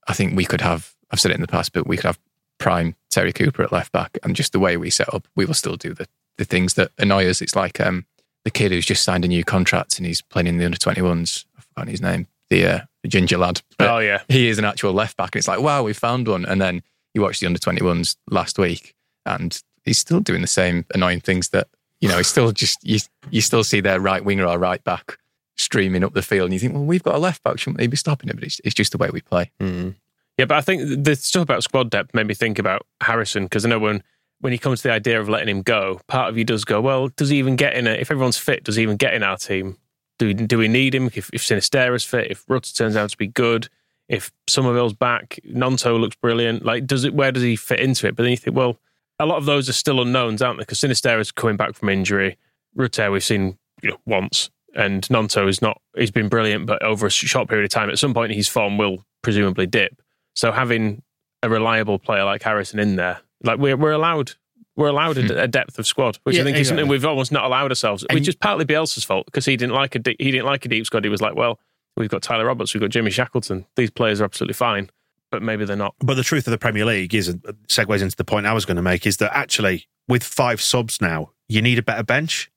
I 0.09 0.15
think 0.15 0.37
we 0.37 0.45
could 0.45 0.61
have. 0.61 0.95
I've 1.11 1.21
said 1.21 1.31
it 1.31 1.37
in 1.37 1.41
the 1.41 1.47
past, 1.47 1.73
but 1.73 1.87
we 1.87 1.97
could 1.97 2.07
have 2.07 2.19
prime 2.59 2.97
Terry 3.11 3.33
Cooper 3.33 3.63
at 3.63 3.73
left 3.73 3.93
back, 3.93 4.19
and 4.23 4.37
just 4.37 4.53
the 4.53 4.61
way 4.61 4.77
we 4.77 4.91
set 4.91 5.13
up, 5.13 5.29
we 5.37 5.45
will 5.45 5.55
still 5.55 5.77
do 5.77 5.95
the 5.95 6.07
the 6.39 6.45
things 6.45 6.75
that 6.75 6.91
annoy 6.99 7.29
us. 7.29 7.43
It's 7.43 7.57
like 7.57 7.81
um, 7.81 8.07
the 8.45 8.51
kid 8.51 8.73
who's 8.73 8.87
just 8.87 9.03
signed 9.03 9.25
a 9.25 9.29
new 9.29 9.45
contract 9.45 9.99
and 9.99 10.07
he's 10.07 10.23
playing 10.23 10.47
in 10.47 10.59
the 10.59 10.65
under 10.65 10.79
twenty 10.79 11.03
ones. 11.03 11.47
I've 11.57 11.65
forgotten 11.65 11.91
his 11.91 12.03
name. 12.03 12.27
The, 12.51 12.67
uh, 12.67 12.81
the 13.03 13.09
ginger 13.09 13.39
lad. 13.39 13.63
But 13.79 13.89
oh 13.89 13.99
yeah, 13.99 14.23
he 14.29 14.49
is 14.49 14.59
an 14.59 14.67
actual 14.67 14.93
left 14.93 15.17
back. 15.17 15.35
And 15.35 15.41
it's 15.41 15.49
like, 15.49 15.61
wow, 15.61 15.83
we 15.83 15.95
found 15.95 16.29
one. 16.29 16.45
And 16.45 16.61
then 16.61 16.83
you 17.15 17.23
watch 17.23 17.41
the 17.41 17.47
under 17.47 17.59
21s 17.59 18.17
last 18.31 18.59
week 18.59 18.95
and 19.25 19.63
he's 19.85 19.99
still 19.99 20.21
doing 20.21 20.41
the 20.41 20.47
same 20.47 20.85
annoying 20.95 21.21
things 21.21 21.51
that, 21.51 21.69
you 22.01 22.09
know, 22.09 22.17
he's 22.17 22.29
still 22.29 22.53
just, 22.53 22.85
you, 22.85 22.99
you 23.31 23.41
still 23.41 23.65
see 23.65 23.81
their 23.81 24.01
right 24.01 24.25
winger 24.25 24.47
or 24.47 24.59
right 24.59 24.83
back 24.85 25.19
streaming 25.57 26.05
up 26.05 26.13
the 26.13 26.23
field. 26.23 26.47
And 26.47 26.53
you 26.53 26.61
think, 26.61 26.75
well, 26.75 26.85
we've 26.85 27.03
got 27.03 27.15
a 27.15 27.19
left 27.19 27.43
back. 27.43 27.59
Shouldn't 27.59 27.79
they 27.79 27.87
be 27.87 27.97
stopping 27.97 28.29
it? 28.29 28.35
But 28.35 28.45
it's, 28.45 28.61
it's 28.65 28.75
just 28.75 28.93
the 28.93 28.99
way 28.99 29.09
we 29.13 29.21
play. 29.21 29.51
Hmm. 29.61 29.91
Yeah, 30.37 30.47
but 30.47 30.57
I 30.57 30.61
think 30.63 31.05
the 31.05 31.15
stuff 31.15 31.45
about 31.45 31.63
squad 31.63 31.91
depth 31.91 32.13
made 32.13 32.27
me 32.27 32.35
think 32.35 32.59
about 32.59 32.87
Harrison 33.01 33.45
because 33.45 33.65
I 33.65 33.69
know 33.69 33.79
when 33.79 34.03
when 34.41 34.53
he 34.53 34.59
comes 34.59 34.83
to 34.83 34.89
the 34.89 34.93
idea 34.93 35.21
of 35.21 35.29
letting 35.29 35.49
him 35.49 35.63
go, 35.63 36.01
part 36.07 36.29
of 36.29 36.37
you 36.37 36.45
does 36.45 36.65
go, 36.65 36.81
well, 36.81 37.09
does 37.09 37.31
he 37.31 37.39
even 37.39 37.57
get 37.57 37.75
in 37.75 37.87
it? 37.87 38.01
If 38.01 38.11
everyone's 38.11 38.37
fit, 38.37 38.65
does 38.65 38.77
he 38.77 38.83
even 38.83 38.97
get 38.97 39.15
in 39.15 39.23
our 39.23 39.39
team? 39.39 39.79
Do 40.19 40.27
we, 40.27 40.35
do 40.35 40.59
we 40.59 40.69
need 40.69 40.95
him? 40.95 41.07
If, 41.15 41.31
if 41.33 41.43
Sinisterra's 41.43 42.05
fit, 42.05 42.31
if 42.31 42.45
Rutter 42.47 42.73
turns 42.75 42.95
out 42.95 43.09
to 43.09 43.17
be 43.17 43.27
good, 43.27 43.69
if 44.09 44.33
Summerville's 44.49 44.93
back, 44.93 45.39
Gnonto 45.47 45.99
looks 45.99 46.17
brilliant. 46.17 46.65
Like, 46.65 46.87
does 46.87 47.05
it? 47.05 47.15
Where 47.15 47.33
does 47.33 47.43
he 47.43 47.57
fit 47.57 47.81
into 47.81 48.07
it? 48.07 48.17
But 48.17 48.25
then 48.25 48.31
you 48.31 48.37
think, 48.37 48.57
well, 48.57 48.79
a 49.19 49.27
lot 49.27 49.39
of 49.39 49.45
those 49.45 49.69
are 49.69 49.75
still 49.75 50.01
unknowns, 50.01 50.43
aren't 50.43 50.59
they? 50.59 50.63
Because 50.63 50.81
Sinisterra's 50.81 51.33
coming 51.33 51.57
back 51.57 51.75
from 51.75 51.89
injury. 51.89 52.37
Rutter 52.75 53.11
we've 53.11 53.25
seen 53.25 53.57
you 53.83 53.91
know, 53.91 53.99
once, 54.05 54.51
and 54.75 55.03
Gnonto 55.09 55.49
is 55.49 55.63
not. 55.63 55.81
He's 55.97 56.11
been 56.11 56.29
brilliant, 56.29 56.67
but 56.67 56.83
over 56.83 57.07
a 57.07 57.11
short 57.11 57.49
period 57.49 57.65
of 57.65 57.71
time, 57.71 57.91
at 57.91 57.99
some 57.99 58.15
point 58.15 58.33
his 58.33 58.49
form 58.49 58.79
will 58.79 59.05
presumably 59.23 59.67
dip. 59.67 60.01
So 60.35 60.51
having 60.53 61.03
a 61.43 61.49
reliable 61.49 61.99
player 61.99 62.25
like 62.25 62.43
Harrison 62.43 62.81
in 62.81 62.97
there, 62.97 63.21
like 63.43 63.59
we're 63.59 63.77
we're 63.77 63.93
allowed 63.93 64.33
we're 64.77 64.89
allowed 64.89 65.19
a, 65.19 65.23
hmm. 65.23 65.39
a 65.39 65.47
depth 65.47 65.79
of 65.79 65.87
squad, 65.87 66.19
which 66.25 66.37
Yeah, 66.37 66.43
I 66.43 66.45
think 66.45 66.57
is 66.57 66.69
something 66.69 66.89
we've 66.89 67.05
almost 67.05 67.31
not 67.31 67.45
allowed 67.45 67.71
ourselves. 67.71 68.05
And- 68.09 68.19
which 68.19 68.29
is 68.29 68.35
partly 68.35 68.65
Bielsa's 68.65 69.05
fault 69.05 69.27
because 69.27 69.45
he 69.45 69.57
didn't 69.57 69.75
like 69.75 69.95
a 69.95 70.01
deep, 70.01 70.17
he 70.19 70.31
didn't 70.31 70.47
like 70.47 70.65
a 70.65 70.69
deep 70.69 70.85
squad. 70.85 71.05
He 71.05 71.11
was 71.11 71.23
like, 71.23 71.37
well, 71.37 71.61
we've 71.97 72.11
got 72.11 72.23
Tyler 72.23 72.47
Roberts, 72.47 72.75
we've 72.75 72.81
got 72.81 72.91
Jimmy 72.91 73.11
Shackleton. 73.11 73.67
These 73.77 73.91
players 73.91 74.21
are 74.21 74.25
absolutely 74.25 74.55
fine, 74.55 74.91
but 75.31 75.43
maybe 75.43 75.65
they're 75.65 75.77
not. 75.77 75.95
But 76.01 76.15
the 76.15 76.23
truth 76.23 76.47
of 76.47 76.51
the 76.51 76.59
Premier 76.59 76.85
League 76.85 77.15
is, 77.15 77.29
uh, 77.29 77.53
segues 77.69 78.03
into 78.03 78.17
the 78.17 78.25
point 78.25 78.47
I 78.47 78.53
was 78.53 78.65
going 78.65 78.77
to 78.77 78.83
make, 78.83 79.07
is 79.07 79.19
that 79.19 79.37
actually 79.37 79.87
with 80.09 80.23
five 80.23 80.61
subs 80.61 81.01
now, 81.01 81.31
you 81.49 81.63
need 81.63 81.79
a 81.79 81.83
better 81.83 82.03
bench 82.03 82.51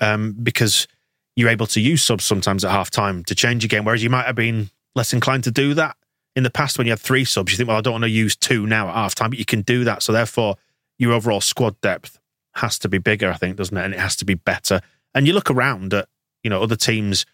um, 0.00 0.36
because 0.42 0.88
you're 1.36 1.48
able 1.48 1.66
to 1.66 1.80
use 1.80 2.02
subs 2.02 2.24
sometimes 2.24 2.64
at 2.64 2.70
half 2.70 2.90
time 2.90 3.24
to 3.24 3.34
change 3.34 3.62
your 3.62 3.68
game, 3.68 3.84
whereas 3.84 4.02
you 4.02 4.10
might 4.10 4.26
have 4.26 4.36
been 4.36 4.70
less 4.94 5.12
inclined 5.12 5.44
to 5.44 5.50
do 5.50 5.74
that 5.74 5.96
in 6.34 6.42
the 6.42 6.50
past 6.50 6.78
when 6.78 6.86
you 6.86 6.92
had 6.92 7.00
three 7.00 7.24
subs. 7.24 7.52
You 7.52 7.56
think, 7.56 7.68
well, 7.68 7.78
I 7.78 7.80
don't 7.80 7.92
want 7.92 8.04
to 8.04 8.10
use 8.10 8.36
two 8.36 8.66
now 8.66 8.88
at 8.88 8.94
half 8.94 9.14
time, 9.14 9.30
but 9.30 9.38
you 9.38 9.44
can 9.44 9.62
do 9.62 9.84
that. 9.84 10.02
So 10.02 10.12
therefore, 10.12 10.56
your 10.98 11.12
overall 11.12 11.40
squad 11.40 11.80
depth 11.80 12.18
has 12.54 12.78
to 12.80 12.88
be 12.88 12.98
bigger, 12.98 13.30
I 13.30 13.36
think, 13.36 13.56
doesn't 13.56 13.76
it? 13.76 13.84
And 13.84 13.94
it 13.94 14.00
has 14.00 14.16
to 14.16 14.24
be 14.24 14.34
better. 14.34 14.80
And 15.14 15.26
you 15.26 15.32
look 15.32 15.50
around 15.50 15.94
at, 15.94 16.08
you 16.42 16.50
know, 16.50 16.62
other 16.62 16.76
teams 16.76 17.24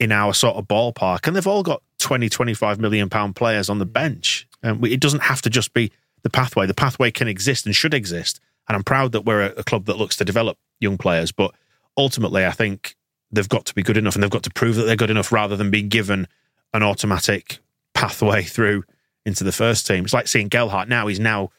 in 0.00 0.12
our 0.12 0.34
sort 0.34 0.56
of 0.56 0.66
ballpark, 0.66 1.26
and 1.26 1.36
they've 1.36 1.46
all 1.46 1.62
got 1.62 1.82
20, 1.98 2.28
25 2.28 2.80
million 2.80 3.08
pound 3.08 3.36
players 3.36 3.70
on 3.70 3.78
the 3.78 3.86
bench. 3.86 4.46
And 4.62 4.84
it 4.86 5.00
doesn't 5.00 5.22
have 5.22 5.42
to 5.42 5.50
just 5.50 5.72
be 5.72 5.92
the 6.22 6.30
pathway. 6.30 6.66
The 6.66 6.74
pathway 6.74 7.10
can 7.10 7.28
exist 7.28 7.66
and 7.66 7.74
should 7.74 7.94
exist. 7.94 8.40
And 8.68 8.76
I'm 8.76 8.84
proud 8.84 9.12
that 9.12 9.24
we're 9.24 9.42
a, 9.42 9.52
a 9.58 9.64
club 9.64 9.86
that 9.86 9.96
looks 9.96 10.16
to 10.16 10.24
develop 10.24 10.58
young 10.80 10.98
players. 10.98 11.32
But 11.32 11.54
ultimately, 11.96 12.44
I 12.44 12.50
think 12.50 12.96
they've 13.30 13.48
got 13.48 13.66
to 13.66 13.74
be 13.74 13.82
good 13.82 13.96
enough 13.96 14.14
and 14.14 14.22
they've 14.22 14.30
got 14.30 14.42
to 14.44 14.50
prove 14.50 14.76
that 14.76 14.84
they're 14.84 14.96
good 14.96 15.10
enough 15.10 15.32
rather 15.32 15.56
than 15.56 15.70
being 15.70 15.88
given 15.88 16.26
an 16.72 16.82
automatic 16.82 17.58
pathway 17.94 18.42
through 18.44 18.84
into 19.26 19.44
the 19.44 19.52
first 19.52 19.86
team. 19.86 20.04
It's 20.04 20.14
like 20.14 20.28
seeing 20.28 20.48
Gelhardt 20.48 20.88
now. 20.88 21.06
He's 21.06 21.20
now 21.20 21.50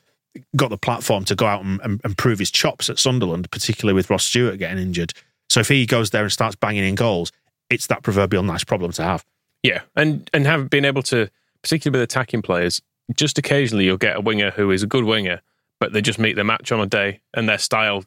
got 0.55 0.69
the 0.69 0.77
platform 0.77 1.25
to 1.25 1.35
go 1.35 1.45
out 1.45 1.63
and, 1.63 1.79
and, 1.83 2.01
and 2.03 2.17
prove 2.17 2.39
his 2.39 2.51
chops 2.51 2.89
at 2.89 2.99
Sunderland, 2.99 3.49
particularly 3.51 3.95
with 3.95 4.09
Ross 4.09 4.25
Stewart 4.25 4.59
getting 4.59 4.77
injured. 4.77 5.13
So 5.49 5.59
if 5.59 5.69
he 5.69 5.85
goes 5.85 6.09
there 6.09 6.23
and 6.23 6.31
starts 6.31 6.55
banging 6.55 6.83
in 6.83 6.95
goals, 6.95 7.31
it's 7.69 7.87
that 7.87 8.03
proverbial 8.03 8.43
nice 8.43 8.63
problem 8.63 8.91
to 8.93 9.03
have. 9.03 9.25
Yeah, 9.63 9.81
and 9.95 10.29
and 10.33 10.45
have 10.45 10.69
been 10.69 10.85
able 10.85 11.01
to, 11.03 11.29
particularly 11.61 11.99
with 11.99 12.09
attacking 12.09 12.41
players, 12.41 12.81
just 13.15 13.37
occasionally 13.37 13.85
you'll 13.85 13.97
get 13.97 14.15
a 14.15 14.21
winger 14.21 14.51
who 14.51 14.71
is 14.71 14.83
a 14.83 14.87
good 14.87 15.03
winger, 15.03 15.41
but 15.79 15.93
they 15.93 16.01
just 16.01 16.19
meet 16.19 16.35
their 16.35 16.45
match 16.45 16.71
on 16.71 16.79
a 16.79 16.85
day 16.85 17.21
and 17.33 17.49
their 17.49 17.57
style 17.57 18.03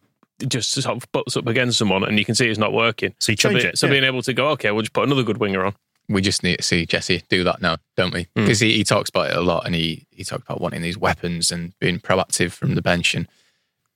just 0.47 0.71
sort 0.71 0.97
of 0.97 1.11
butts 1.11 1.37
up 1.37 1.47
against 1.49 1.79
someone, 1.79 2.05
and 2.05 2.17
you 2.19 2.25
can 2.25 2.35
see 2.37 2.49
it's 2.49 2.59
not 2.59 2.73
working. 2.73 3.13
So 3.19 3.33
you 3.33 3.37
So, 3.37 3.49
change 3.51 3.63
be- 3.63 3.69
it, 3.71 3.79
so 3.79 3.87
yeah. 3.87 3.93
being 3.93 4.05
able 4.05 4.23
to 4.23 4.33
go, 4.33 4.51
okay, 4.51 4.71
we'll 4.71 4.83
just 4.83 4.93
put 4.93 5.05
another 5.05 5.25
good 5.25 5.39
winger 5.39 5.65
on. 5.65 5.75
We 6.09 6.23
just 6.23 6.43
need 6.43 6.59
to 6.59 6.63
see 6.63 6.87
Jesse 6.87 7.23
do 7.29 7.43
that 7.45 7.61
now, 7.61 7.77
don't 7.97 8.15
we? 8.15 8.23
Mm. 8.25 8.29
Because 8.35 8.61
he, 8.61 8.73
he 8.75 8.85
talks 8.85 9.11
about 9.11 9.31
it 9.31 9.37
a 9.37 9.43
lot 9.43 9.67
and 9.67 9.75
he, 9.75 10.07
he 10.11 10.25
talks 10.25 10.43
about 10.45 10.61
wanting 10.61 10.81
these 10.81 10.97
weapons 10.97 11.51
and 11.51 11.79
being 11.81 11.99
proactive 11.99 12.53
from 12.53 12.77
the 12.77 12.81
bench 12.83 13.15
and 13.15 13.29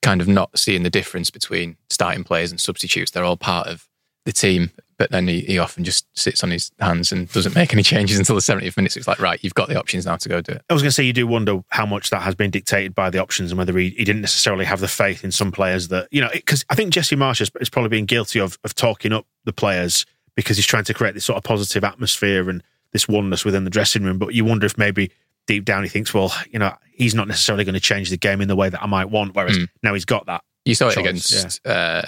kind 0.02 0.21
of 0.21 0.28
not 0.28 0.59
seeing 0.59 0.83
the 0.83 0.90
difference 0.90 1.31
between 1.31 1.76
starting 1.88 2.23
players 2.25 2.50
and 2.50 2.61
substitutes. 2.61 3.12
They're 3.12 3.25
all 3.25 3.38
part 3.38 3.66
of 3.69 3.88
the 4.26 4.33
team, 4.33 4.73
but 5.02 5.11
then 5.11 5.26
he, 5.26 5.40
he 5.40 5.59
often 5.59 5.82
just 5.82 6.06
sits 6.16 6.44
on 6.44 6.52
his 6.52 6.71
hands 6.78 7.11
and 7.11 7.28
doesn't 7.32 7.56
make 7.56 7.73
any 7.73 7.82
changes 7.82 8.21
until 8.21 8.37
the 8.37 8.40
70th 8.40 8.76
minute. 8.76 8.92
So 8.92 8.99
it's 8.99 9.09
like, 9.09 9.18
right, 9.21 9.42
you've 9.42 9.52
got 9.52 9.68
the 9.68 9.76
options 9.76 10.06
now 10.06 10.14
to 10.14 10.28
go 10.28 10.40
do 10.40 10.52
it. 10.52 10.62
I 10.71 10.73
was 10.73 10.80
going 10.80 10.90
to 10.90 10.94
say, 10.94 11.02
you 11.02 11.12
do 11.12 11.26
wonder 11.26 11.64
how 11.71 11.85
much 11.87 12.11
that 12.11 12.23
has 12.23 12.37
been 12.37 12.52
dictated 12.52 12.94
by 12.94 13.11
the 13.11 13.18
options 13.18 13.50
and 13.50 13.59
whether 13.59 13.76
he, 13.76 13.88
he 13.90 14.04
didn't 14.04 14.21
necessarily 14.21 14.64
have 14.64 14.78
the 14.78 14.87
faith 14.87 15.25
in 15.25 15.32
some 15.32 15.50
players 15.50 15.88
that, 15.88 16.06
you 16.12 16.21
know, 16.21 16.28
because 16.32 16.64
I 16.71 16.76
think 16.76 16.92
Jesse 16.92 17.16
Marsch 17.16 17.40
has, 17.40 17.50
has 17.59 17.68
probably 17.68 17.88
been 17.88 18.06
guilty 18.06 18.38
of, 18.38 18.56
of 18.62 18.76
talking 18.76 19.12
up 19.12 19.26
the 19.44 19.52
players 19.52 20.06
because 20.37 20.56
he's 20.56 20.66
trying 20.66 20.85
to 20.85 20.94
create 20.94 21.14
this 21.14 21.25
sort 21.25 21.37
of 21.37 21.42
positive 21.42 21.82
atmosphere 21.82 22.49
and 22.49 22.62
this 22.92 23.09
oneness 23.09 23.44
within 23.44 23.64
the 23.64 23.71
dressing 23.71 24.04
room. 24.04 24.18
But 24.18 24.35
you 24.35 24.44
wonder 24.44 24.66
if 24.66 24.78
maybe 24.78 25.11
deep 25.49 25.64
down 25.64 25.82
he 25.82 25.88
thinks, 25.88 26.14
well, 26.14 26.32
you 26.49 26.61
know, 26.61 26.76
he's 26.92 27.16
not 27.16 27.26
necessarily 27.26 27.64
going 27.64 27.75
to 27.75 27.80
change 27.80 28.09
the 28.09 28.16
game 28.18 28.40
in 28.40 28.47
the 28.47 28.54
way 28.54 28.68
that 28.68 28.80
I 28.80 28.87
might 28.87 29.11
want. 29.11 29.35
Whereas 29.35 29.59
Mm. 29.59 29.68
now 29.82 29.94
he's 29.94 30.04
got 30.04 30.26
that. 30.26 30.44
You 30.64 30.76
saw 30.76 30.90
it 30.90 30.94
Choice, 30.94 31.28
against, 31.32 31.66
uh, 31.66 32.02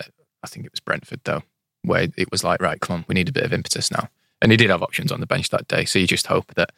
I 0.44 0.46
think 0.46 0.64
it 0.64 0.70
was 0.70 0.78
Brentford 0.78 1.22
though, 1.24 1.42
where 1.84 2.08
it 2.16 2.30
was 2.30 2.44
like, 2.44 2.60
right, 2.60 2.80
come 2.80 2.96
on, 2.96 3.04
we 3.08 3.14
need 3.14 3.28
a 3.28 3.32
bit 3.32 3.44
of 3.44 3.52
impetus 3.52 3.90
now. 3.90 4.08
And 4.42 4.50
he 4.50 4.56
did 4.56 4.70
have 4.70 4.82
options 4.82 5.12
on 5.12 5.20
the 5.20 5.26
bench 5.26 5.50
that 5.50 5.68
day. 5.68 5.84
So 5.84 5.98
you 5.98 6.06
just 6.06 6.26
hope 6.26 6.54
that, 6.54 6.70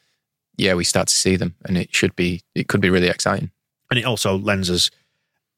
yeah, 0.57 0.75
we 0.75 0.85
start 0.85 1.09
to 1.09 1.15
see 1.15 1.37
them 1.37 1.55
and 1.65 1.77
it 1.77 1.95
should 1.95 2.15
be, 2.17 2.43
it 2.55 2.69
could 2.69 2.81
be 2.81 2.91
really 2.91 3.09
exciting. 3.09 3.51
And 3.91 3.99
it 3.99 4.05
also 4.05 4.37
lends 4.37 4.71
us 4.71 4.91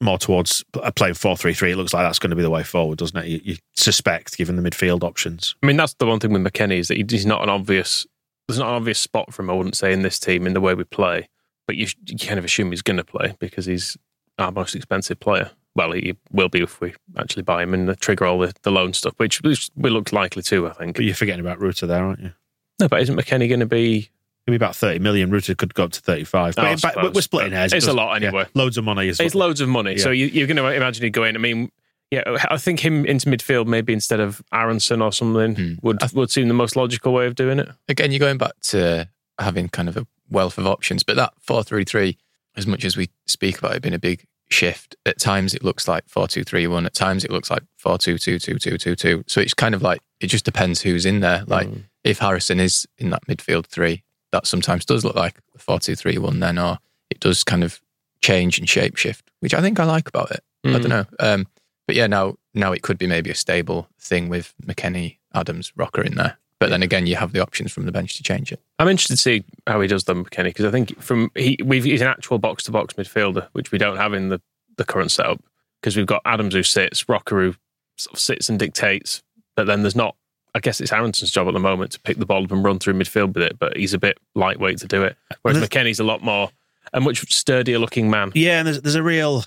more 0.01 0.17
towards 0.17 0.63
uh, 0.75 0.91
playing 0.91 1.15
4 1.15 1.35
3 1.35 1.53
3. 1.53 1.71
It 1.71 1.75
looks 1.75 1.93
like 1.93 2.05
that's 2.05 2.19
going 2.19 2.29
to 2.29 2.35
be 2.35 2.41
the 2.41 2.49
way 2.49 2.63
forward, 2.63 2.97
doesn't 2.97 3.17
it? 3.17 3.27
You, 3.27 3.41
you 3.43 3.57
suspect, 3.75 4.37
given 4.37 4.55
the 4.55 4.67
midfield 4.67 5.03
options. 5.03 5.55
I 5.61 5.67
mean, 5.67 5.77
that's 5.77 5.93
the 5.95 6.05
one 6.05 6.19
thing 6.19 6.31
with 6.31 6.43
McKennie 6.43 6.79
is 6.79 6.87
that 6.87 7.11
he's 7.11 7.25
not 7.25 7.43
an 7.43 7.49
obvious. 7.49 8.07
There's 8.47 8.59
not 8.59 8.69
an 8.69 8.75
obvious 8.75 8.99
spot 8.99 9.33
for 9.33 9.41
him. 9.43 9.49
I 9.49 9.53
wouldn't 9.53 9.77
say 9.77 9.93
in 9.93 10.01
this 10.01 10.19
team 10.19 10.47
in 10.47 10.53
the 10.53 10.61
way 10.61 10.73
we 10.73 10.83
play, 10.83 11.27
but 11.67 11.75
you, 11.75 11.87
you 12.07 12.17
kind 12.17 12.39
of 12.39 12.45
assume 12.45 12.71
he's 12.71 12.81
going 12.81 12.97
to 12.97 13.03
play 13.03 13.35
because 13.39 13.65
he's 13.65 13.97
our 14.39 14.51
most 14.51 14.73
expensive 14.75 15.19
player. 15.19 15.51
Well, 15.79 15.93
he 15.93 16.15
will 16.31 16.49
be 16.49 16.61
if 16.61 16.81
we 16.81 16.93
actually 17.17 17.43
buy 17.43 17.63
him 17.63 17.73
and 17.73 17.97
trigger 18.01 18.25
all 18.25 18.37
the, 18.39 18.53
the 18.63 18.71
loan 18.71 18.91
stuff, 18.93 19.13
which, 19.17 19.41
which 19.43 19.69
we 19.77 19.89
look 19.89 20.11
likely 20.11 20.41
to. 20.43 20.67
I 20.67 20.73
think. 20.73 20.97
But 20.97 21.05
you're 21.05 21.15
forgetting 21.15 21.39
about 21.39 21.61
Rutter 21.61 21.87
there, 21.87 22.03
aren't 22.03 22.19
you? 22.19 22.31
No, 22.79 22.89
but 22.89 23.01
isn't 23.01 23.15
McKennie 23.15 23.47
going 23.47 23.61
to 23.61 23.65
be? 23.65 24.09
It'll 24.45 24.51
be 24.51 24.55
about 24.57 24.75
30 24.75 24.99
million. 24.99 25.31
Rutter 25.31 25.55
could 25.55 25.73
go 25.73 25.85
up 25.85 25.91
to 25.93 26.01
35. 26.01 26.55
Oh, 26.57 26.75
but, 26.81 26.95
but 26.95 27.13
we're 27.13 27.21
splitting 27.21 27.53
hairs. 27.53 27.71
It's 27.71 27.87
It 27.87 27.91
a 27.91 27.93
lot 27.93 28.15
anyway. 28.21 28.41
yeah, 28.41 28.61
loads 28.61 28.77
of 28.77 28.83
money. 28.83 29.07
Is 29.07 29.19
It's 29.21 29.35
loads 29.35 29.61
of 29.61 29.69
money, 29.69 29.97
so 29.97 30.09
Yeah. 30.09 30.25
you, 30.25 30.31
you're 30.33 30.47
going 30.47 30.57
to 30.57 30.67
imagine 30.67 31.03
he'd 31.03 31.13
go 31.13 31.23
in. 31.23 31.35
I 31.35 31.39
mean, 31.39 31.71
yeah, 32.11 32.23
I 32.49 32.57
think 32.57 32.79
him 32.81 33.05
into 33.05 33.29
midfield 33.29 33.67
maybe 33.67 33.93
instead 33.93 34.19
of 34.19 34.41
Aaronson 34.51 35.01
or 35.01 35.13
something 35.13 35.55
Hmm. 35.55 35.73
would 35.81 35.99
would 36.13 36.31
seem 36.31 36.47
the 36.49 36.53
most 36.53 36.75
logical 36.75 37.13
way 37.13 37.25
of 37.27 37.35
doing 37.35 37.59
it. 37.59 37.69
Again, 37.87 38.11
you're 38.11 38.19
going 38.19 38.37
back 38.39 38.59
to 38.63 39.07
having 39.39 39.69
kind 39.69 39.87
of 39.87 39.95
a 39.95 40.05
wealth 40.29 40.57
of 40.57 40.65
options, 40.67 41.03
but 41.03 41.15
that 41.15 41.33
4 41.41 41.63
3 41.63 41.83
3, 41.85 42.17
as 42.57 42.65
much 42.67 42.83
as 42.83 42.97
we 42.97 43.09
speak 43.27 43.59
about 43.59 43.75
it 43.75 43.81
being 43.83 43.93
a 43.93 43.99
big 43.99 44.25
shift, 44.49 44.95
at 45.05 45.19
times 45.19 45.53
it 45.53 45.63
looks 45.63 45.87
like 45.87 46.03
4 46.09 46.27
2 46.27 46.43
3 46.43 46.67
1, 46.67 46.85
at 46.85 46.93
times 46.93 47.23
it 47.23 47.31
looks 47.31 47.49
like 47.51 47.63
4 47.77 47.97
2 47.97 48.17
2 48.17 48.39
2 48.39 48.57
2 48.57 48.77
2 48.77 48.95
2. 48.95 49.23
So 49.27 49.41
it's 49.41 49.53
kind 49.53 49.75
of 49.75 49.81
like, 49.81 50.01
it 50.19 50.27
just 50.27 50.45
depends 50.45 50.81
who's 50.81 51.05
in 51.05 51.19
there. 51.19 51.43
Like 51.47 51.67
Mm. 51.67 51.83
if 52.03 52.19
Harrison 52.19 52.59
is 52.59 52.87
in 52.97 53.09
that 53.11 53.25
midfield 53.27 53.67
three, 53.67 54.03
that 54.31 54.45
sometimes 54.47 54.85
does 54.85 55.03
look 55.05 55.15
like 55.15 55.39
a 55.55 55.59
4 55.59 55.79
2 55.79 55.95
3 55.95 56.17
1 56.17 56.39
then, 56.39 56.57
or 56.57 56.79
it 57.09 57.19
does 57.19 57.43
kind 57.43 57.63
of 57.63 57.79
change 58.21 58.59
and 58.59 58.67
shape 58.67 58.95
shift, 58.97 59.29
which 59.39 59.53
I 59.53 59.61
think 59.61 59.79
I 59.79 59.85
like 59.85 60.07
about 60.09 60.31
it. 60.31 60.43
I 60.65 60.67
Mm. 60.69 60.81
don't 60.81 60.89
know. 60.89 61.05
Um, 61.19 61.47
but 61.87 61.95
yeah, 61.95 62.07
now 62.07 62.35
now 62.53 62.71
it 62.73 62.81
could 62.81 62.97
be 62.97 63.07
maybe 63.07 63.29
a 63.29 63.35
stable 63.35 63.87
thing 63.99 64.27
with 64.29 64.53
McKennie, 64.65 65.17
Adams, 65.33 65.71
Roca 65.75 66.01
in 66.01 66.15
there. 66.15 66.37
But 66.59 66.69
then 66.69 66.83
again, 66.83 67.07
you 67.07 67.15
have 67.15 67.31
the 67.31 67.39
options 67.39 67.71
from 67.71 67.85
the 67.85 67.91
bench 67.91 68.15
to 68.15 68.23
change 68.23 68.51
it. 68.51 68.59
I'm 68.79 68.87
interested 68.89 69.15
to 69.15 69.21
see 69.21 69.43
how 69.65 69.79
he 69.79 69.87
does 69.87 70.03
them, 70.03 70.25
McKennie, 70.25 70.45
because 70.45 70.65
I 70.65 70.71
think 70.71 71.01
from 71.01 71.31
he 71.35 71.57
we've 71.63 71.85
he's 71.85 72.01
an 72.01 72.07
actual 72.07 72.37
box 72.37 72.63
to 72.65 72.71
box 72.71 72.95
midfielder, 72.95 73.47
which 73.53 73.71
we 73.71 73.77
don't 73.77 73.97
have 73.97 74.13
in 74.13 74.29
the, 74.29 74.41
the 74.77 74.83
current 74.85 75.11
setup. 75.11 75.41
Because 75.81 75.95
we've 75.95 76.05
got 76.05 76.21
Adams 76.25 76.53
who 76.53 76.63
sits, 76.63 77.07
Roca 77.07 77.35
who 77.35 77.55
sort 77.97 78.15
of 78.15 78.19
sits 78.19 78.49
and 78.49 78.59
dictates, 78.59 79.23
but 79.55 79.67
then 79.67 79.81
there's 79.81 79.95
not. 79.95 80.15
I 80.53 80.59
guess 80.59 80.81
it's 80.81 80.91
Aaronson's 80.91 81.31
job 81.31 81.47
at 81.47 81.53
the 81.53 81.59
moment 81.59 81.91
to 81.91 81.99
pick 82.01 82.17
the 82.17 82.25
ball 82.25 82.43
up 82.43 82.51
and 82.51 82.63
run 82.63 82.79
through 82.79 82.95
midfield 82.95 83.35
with 83.35 83.43
it, 83.43 83.57
but 83.59 83.77
he's 83.77 83.93
a 83.93 83.99
bit 83.99 84.17
lightweight 84.35 84.79
to 84.79 84.87
do 84.87 85.03
it. 85.03 85.15
Whereas 85.43 85.59
There's- 85.59 85.69
McKennie's 85.69 85.99
a 85.99 86.03
lot 86.03 86.23
more 86.23 86.49
a 86.91 86.99
much 86.99 87.31
sturdier 87.31 87.77
looking 87.77 88.09
man. 88.09 88.31
Yeah, 88.33 88.57
and 88.59 88.67
there's, 88.67 88.81
there's 88.81 88.95
a 88.95 89.03
real 89.03 89.45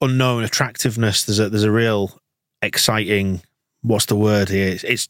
unknown 0.00 0.42
attractiveness. 0.44 1.24
There's 1.24 1.38
a 1.38 1.48
there's 1.50 1.62
a 1.64 1.70
real 1.70 2.18
exciting. 2.62 3.42
What's 3.82 4.06
the 4.06 4.16
word 4.16 4.48
here? 4.48 4.68
It's, 4.68 4.84
it's 4.84 5.08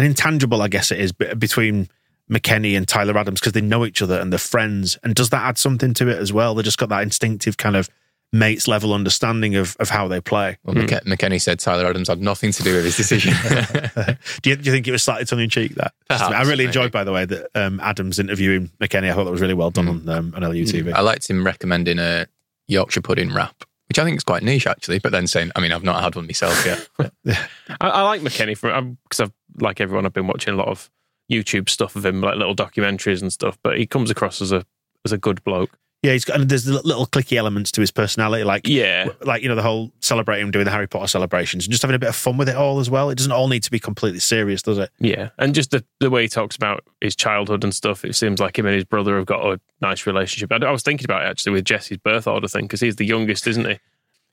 an 0.00 0.06
intangible, 0.06 0.62
I 0.62 0.68
guess 0.68 0.90
it 0.90 0.98
is, 0.98 1.12
between 1.12 1.88
McKennie 2.30 2.74
and 2.74 2.88
Tyler 2.88 3.18
Adams 3.18 3.38
because 3.38 3.52
they 3.52 3.60
know 3.60 3.84
each 3.84 4.00
other 4.00 4.18
and 4.18 4.32
they're 4.32 4.38
friends. 4.38 4.98
And 5.02 5.14
does 5.14 5.28
that 5.28 5.42
add 5.42 5.58
something 5.58 5.92
to 5.94 6.08
it 6.08 6.18
as 6.18 6.32
well? 6.32 6.54
They 6.54 6.62
just 6.62 6.78
got 6.78 6.88
that 6.88 7.02
instinctive 7.02 7.58
kind 7.58 7.76
of 7.76 7.90
mates 8.32 8.66
level 8.68 8.94
understanding 8.94 9.56
of 9.56 9.76
of 9.78 9.90
how 9.90 10.08
they 10.08 10.20
play. 10.20 10.56
Well, 10.64 10.74
McK- 10.74 11.04
McKennie 11.04 11.40
said 11.40 11.58
Tyler 11.58 11.86
Adams 11.86 12.08
had 12.08 12.22
nothing 12.22 12.52
to 12.52 12.62
do 12.62 12.76
with 12.76 12.84
his 12.84 12.96
decision. 12.96 13.34
do, 14.42 14.50
you, 14.50 14.56
do 14.56 14.62
you 14.62 14.72
think 14.72 14.88
it 14.88 14.92
was 14.92 15.02
slightly 15.02 15.26
tongue 15.26 15.40
in 15.40 15.50
cheek? 15.50 15.74
That 15.74 15.92
Perhaps, 16.08 16.32
I 16.32 16.40
really 16.42 16.58
maybe. 16.58 16.64
enjoyed, 16.66 16.92
by 16.92 17.04
the 17.04 17.12
way, 17.12 17.26
that 17.26 17.50
um, 17.54 17.78
Adams 17.80 18.18
interviewing 18.18 18.70
McKennie. 18.80 19.10
I 19.10 19.14
thought 19.14 19.24
that 19.24 19.32
was 19.32 19.42
really 19.42 19.54
well 19.54 19.70
done 19.70 19.88
on 19.88 20.08
um, 20.08 20.32
on 20.34 20.42
LUTV. 20.42 20.94
I 20.94 21.00
liked 21.00 21.28
him 21.28 21.44
recommending 21.44 21.98
a 21.98 22.26
Yorkshire 22.68 23.02
pudding 23.02 23.34
wrap, 23.34 23.64
which 23.88 23.98
I 23.98 24.04
think 24.04 24.16
is 24.16 24.24
quite 24.24 24.42
niche 24.44 24.66
actually. 24.66 25.00
But 25.00 25.12
then 25.12 25.26
saying, 25.26 25.50
I 25.56 25.60
mean, 25.60 25.72
I've 25.72 25.84
not 25.84 26.02
had 26.02 26.14
one 26.14 26.26
myself 26.26 26.64
yet. 26.64 26.88
I, 27.80 27.88
I 27.88 28.02
like 28.02 28.22
McKennie 28.22 28.56
for 28.56 28.70
because 29.02 29.20
I've 29.20 29.32
like 29.58 29.80
everyone, 29.80 30.06
I've 30.06 30.12
been 30.12 30.26
watching 30.26 30.54
a 30.54 30.56
lot 30.56 30.68
of 30.68 30.90
YouTube 31.30 31.68
stuff 31.68 31.96
of 31.96 32.04
him, 32.04 32.20
like 32.20 32.36
little 32.36 32.56
documentaries 32.56 33.22
and 33.22 33.32
stuff. 33.32 33.58
But 33.62 33.78
he 33.78 33.86
comes 33.86 34.10
across 34.10 34.40
as 34.42 34.52
a 34.52 34.64
as 35.04 35.12
a 35.12 35.18
good 35.18 35.42
bloke. 35.44 35.78
Yeah, 36.02 36.12
he's 36.12 36.24
got 36.24 36.40
and 36.40 36.48
there's 36.48 36.66
little 36.66 37.06
clicky 37.06 37.36
elements 37.36 37.70
to 37.72 37.82
his 37.82 37.90
personality, 37.90 38.42
like 38.42 38.66
Yeah, 38.66 39.10
like 39.20 39.42
you 39.42 39.50
know 39.50 39.54
the 39.54 39.62
whole 39.62 39.92
celebrating 40.00 40.46
him 40.46 40.50
doing 40.50 40.64
the 40.64 40.70
Harry 40.70 40.86
Potter 40.88 41.06
celebrations 41.06 41.66
and 41.66 41.72
just 41.72 41.82
having 41.82 41.94
a 41.94 41.98
bit 41.98 42.08
of 42.08 42.16
fun 42.16 42.38
with 42.38 42.48
it 42.48 42.56
all 42.56 42.80
as 42.80 42.88
well. 42.88 43.10
It 43.10 43.18
doesn't 43.18 43.32
all 43.32 43.48
need 43.48 43.62
to 43.64 43.70
be 43.70 43.78
completely 43.78 44.20
serious, 44.20 44.62
does 44.62 44.78
it? 44.78 44.90
yeah, 44.98 45.28
and 45.38 45.54
just 45.54 45.72
the 45.72 45.84
the 46.00 46.08
way 46.08 46.22
he 46.22 46.28
talks 46.28 46.56
about 46.56 46.84
his 47.02 47.14
childhood 47.14 47.64
and 47.64 47.74
stuff. 47.74 48.02
It 48.02 48.14
seems 48.16 48.40
like 48.40 48.58
him 48.58 48.64
and 48.64 48.74
his 48.74 48.84
brother 48.84 49.16
have 49.18 49.26
got 49.26 49.44
a 49.44 49.60
nice 49.82 50.06
relationship. 50.06 50.50
I, 50.50 50.66
I 50.66 50.70
was 50.70 50.82
thinking 50.82 51.04
about 51.04 51.22
it 51.22 51.28
actually 51.28 51.52
with 51.52 51.66
Jesse's 51.66 51.98
birth 51.98 52.26
order 52.26 52.48
thing 52.48 52.64
because 52.64 52.80
he's 52.80 52.96
the 52.96 53.06
youngest, 53.06 53.46
isn't 53.46 53.68
he? 53.68 53.78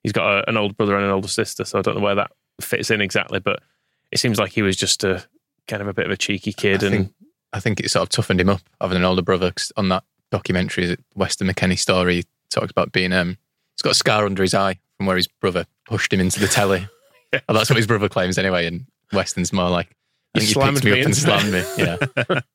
He's 0.04 0.14
got 0.14 0.26
a, 0.26 0.50
an 0.50 0.56
older 0.56 0.74
brother 0.74 0.96
and 0.96 1.04
an 1.04 1.12
older 1.12 1.28
sister, 1.28 1.66
so 1.66 1.80
I 1.80 1.82
don't 1.82 1.96
know 1.96 2.02
where 2.02 2.16
that 2.16 2.32
fits 2.62 2.92
in 2.92 3.02
exactly, 3.02 3.40
but 3.40 3.62
it 4.12 4.20
seems 4.20 4.40
like 4.40 4.52
he 4.54 4.62
was 4.62 4.76
just 4.76 5.04
a 5.04 5.26
kind 5.68 5.82
of 5.82 5.88
a 5.88 5.94
bit 5.94 6.06
of 6.06 6.12
a 6.12 6.18
cheeky 6.18 6.54
kid 6.54 6.84
I 6.84 6.88
and. 6.88 6.96
think, 6.96 7.14
I 7.54 7.60
think 7.60 7.80
it 7.80 7.90
sort 7.90 8.04
of 8.04 8.10
toughened 8.10 8.42
him 8.42 8.50
up 8.50 8.62
having 8.82 8.98
an 8.98 9.04
older 9.06 9.22
brother 9.22 9.52
'cause 9.52 9.72
on 9.78 9.90
that 9.90 10.04
documentary, 10.32 10.98
Weston 11.16 11.48
McKennie 11.48 11.80
story. 11.80 12.16
He 12.18 12.26
talks 12.50 12.72
about 12.72 12.92
being 12.92 13.14
um, 13.14 13.38
he's 13.76 13.82
got 13.84 13.92
a 13.92 13.96
scar 13.96 14.26
under 14.26 14.44
his 14.44 14.54
eye 14.54 14.80
from 14.98 15.06
where 15.06 15.16
his 15.18 15.28
brother 15.28 15.66
pushed 15.86 16.12
him 16.12 16.20
into 16.20 16.40
the 16.40 16.48
telly. 16.48 16.88
Well, 17.34 17.58
that's 17.58 17.70
what 17.70 17.76
his 17.76 17.88
brother 17.88 18.08
claims 18.08 18.38
anyway. 18.38 18.68
And 18.68 18.86
Weston's 19.12 19.52
more 19.52 19.70
like, 19.70 19.94
I 20.34 20.40
think 20.40 20.50
he 20.50 20.54
picked 20.56 20.86
me 20.86 20.92
me 20.92 21.02
up 21.02 21.06
and 21.08 21.16
slammed 21.18 21.52
me. 21.52 21.62
Yeah. 21.78 21.98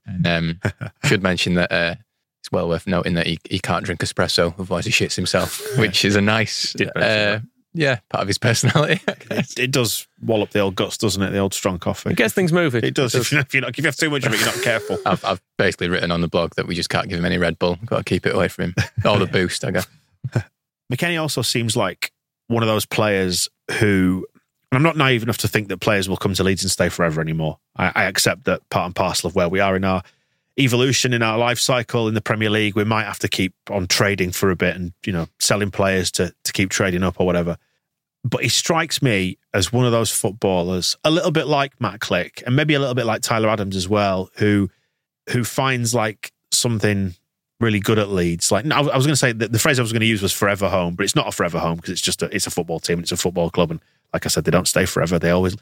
and, 0.07 0.27
um, 0.27 0.61
should 1.05 1.23
mention 1.23 1.55
that 1.55 1.71
uh, 1.71 1.95
it's 2.41 2.51
well 2.51 2.71
worth 2.71 2.87
noting 2.87 3.13
that 3.15 3.27
he, 3.27 3.39
he 3.51 3.59
can't 3.59 3.85
drink 3.85 4.01
espresso, 4.01 4.55
otherwise 4.59 4.87
he 4.87 4.91
shits 4.91 5.15
himself, 5.15 5.61
which 5.79 6.07
is 6.07 6.17
a 6.17 6.23
nice, 6.23 6.75
uh, 6.97 7.41
yeah, 7.75 8.01
part 8.11 8.23
of 8.23 8.29
his 8.29 8.39
personality. 8.39 9.01
It, 9.31 9.59
it 9.59 9.71
does 9.71 10.07
wallop 10.21 10.51
the 10.51 10.61
old 10.61 10.75
guts, 10.75 10.99
doesn't 10.99 11.23
it? 11.23 11.31
The 11.31 11.39
old 11.39 11.55
strong 11.55 11.79
coffee. 11.79 12.11
It 12.11 12.17
gets 12.17 12.35
things 12.35 12.53
moving. 12.53 12.85
It 12.85 12.95
does. 12.95 13.15
If, 13.15 13.33
you're 13.33 13.39
not, 13.39 13.47
if, 13.47 13.55
you're 13.55 13.61
not, 13.63 13.71
if 13.71 13.79
you 13.79 13.85
have 13.85 13.97
too 13.97 14.11
much 14.11 14.25
of 14.25 14.33
it, 14.33 14.41
you're 14.41 14.49
not 14.49 14.63
careful. 14.63 14.99
I've, 15.07 15.25
I've 15.25 15.41
basically 15.57 15.89
written 15.89 16.11
on 16.11 16.21
the 16.21 16.29
blog 16.29 16.55
that 16.57 16.67
we 16.67 16.75
just 16.75 16.91
can't 16.91 17.09
give 17.09 17.19
him 17.19 17.25
any 17.25 17.39
Red 17.39 17.59
Bull. 17.59 17.79
Got 17.87 17.99
to 17.99 18.05
keep 18.05 18.27
it 18.27 18.35
away 18.35 18.49
from 18.49 18.67
him. 18.67 18.75
Or 19.05 19.19
the 19.19 19.27
boost, 19.27 19.65
I 19.65 19.71
guess. 19.71 19.87
McKennie 20.93 21.21
also 21.21 21.41
seems 21.43 21.77
like 21.77 22.13
one 22.49 22.63
of 22.63 22.69
those 22.69 22.85
players 22.85 23.49
who, 23.79 24.27
and 24.71 24.77
I'm 24.77 24.83
not 24.83 24.97
naive 24.97 25.23
enough 25.23 25.39
to 25.39 25.49
think 25.49 25.69
that 25.69 25.79
players 25.79 26.09
will 26.09 26.19
come 26.19 26.35
to 26.35 26.45
Leeds 26.45 26.63
and 26.63 26.71
stay 26.71 26.91
forever 26.91 27.21
anymore. 27.21 27.59
I, 27.77 27.93
I 27.95 28.05
accept 28.05 28.45
that 28.45 28.69
part 28.69 28.87
and 28.87 28.95
parcel 28.95 29.29
of 29.29 29.35
where 29.35 29.49
we 29.49 29.61
are 29.61 29.77
in 29.77 29.85
our 29.85 30.03
evolution 30.59 31.13
in 31.13 31.23
our 31.23 31.39
life 31.39 31.59
cycle 31.59 32.09
in 32.09 32.15
the 32.15 32.21
Premier 32.21 32.51
League, 32.51 32.77
we 32.77 32.85
might 32.85 33.05
have 33.05 33.19
to 33.21 33.29
keep 33.29 33.55
on 33.71 33.87
trading 33.87 34.33
for 34.33 34.51
a 34.51 34.57
bit 34.57 34.77
and 34.77 34.93
you 35.07 35.13
know 35.13 35.27
selling 35.39 35.71
players 35.71 36.11
to 36.13 36.35
to 36.45 36.53
keep 36.53 36.71
trading 36.71 37.03
up 37.03 37.19
or 37.19 37.27
whatever. 37.27 37.57
But 38.25 38.43
he 38.43 38.49
strikes 38.49 39.03
me 39.03 39.39
as 39.53 39.73
one 39.73 39.85
of 39.85 39.91
those 39.91 40.13
footballers, 40.13 40.97
a 41.03 41.11
little 41.11 41.33
bit 41.33 41.49
like 41.49 41.81
Matt 41.81 42.01
Klich, 42.01 42.43
and 42.47 42.55
maybe 42.55 42.75
a 42.75 42.79
little 42.79 42.95
bit 42.95 43.07
like 43.07 43.23
Tyler 43.23 43.49
Adams 43.49 43.77
as 43.77 43.89
well, 43.89 44.31
who 44.37 44.71
who 45.31 45.45
finds 45.45 45.95
like 45.95 46.33
something 46.51 47.15
really 47.61 47.81
good 47.81 47.99
at 47.99 48.11
Leeds. 48.11 48.53
Like 48.53 48.71
I 48.71 48.81
was 48.81 49.07
going 49.07 49.13
to 49.13 49.17
say 49.17 49.33
the 49.33 49.59
phrase 49.59 49.79
I 49.79 49.83
was 49.83 49.93
going 49.93 50.01
to 50.01 50.07
use 50.07 50.21
was 50.21 50.33
forever 50.33 50.69
home, 50.69 50.95
but 50.95 51.05
it's 51.05 51.17
not 51.17 51.29
a 51.29 51.33
forever 51.33 51.59
home 51.59 51.77
because 51.77 51.91
it's 51.91 52.01
just 52.01 52.23
a, 52.23 52.35
it's 52.35 52.47
a 52.47 52.51
football 52.51 52.81
team, 52.81 53.01
it's 53.01 53.13
a 53.13 53.17
football 53.17 53.51
club, 53.51 53.71
and 53.71 53.81
like 54.13 54.27
I 54.27 54.29
said, 54.29 54.45
they 54.45 54.51
don't 54.51 54.69
stay 54.69 54.85
forever. 54.85 55.19
They 55.19 55.31
always 55.31 55.57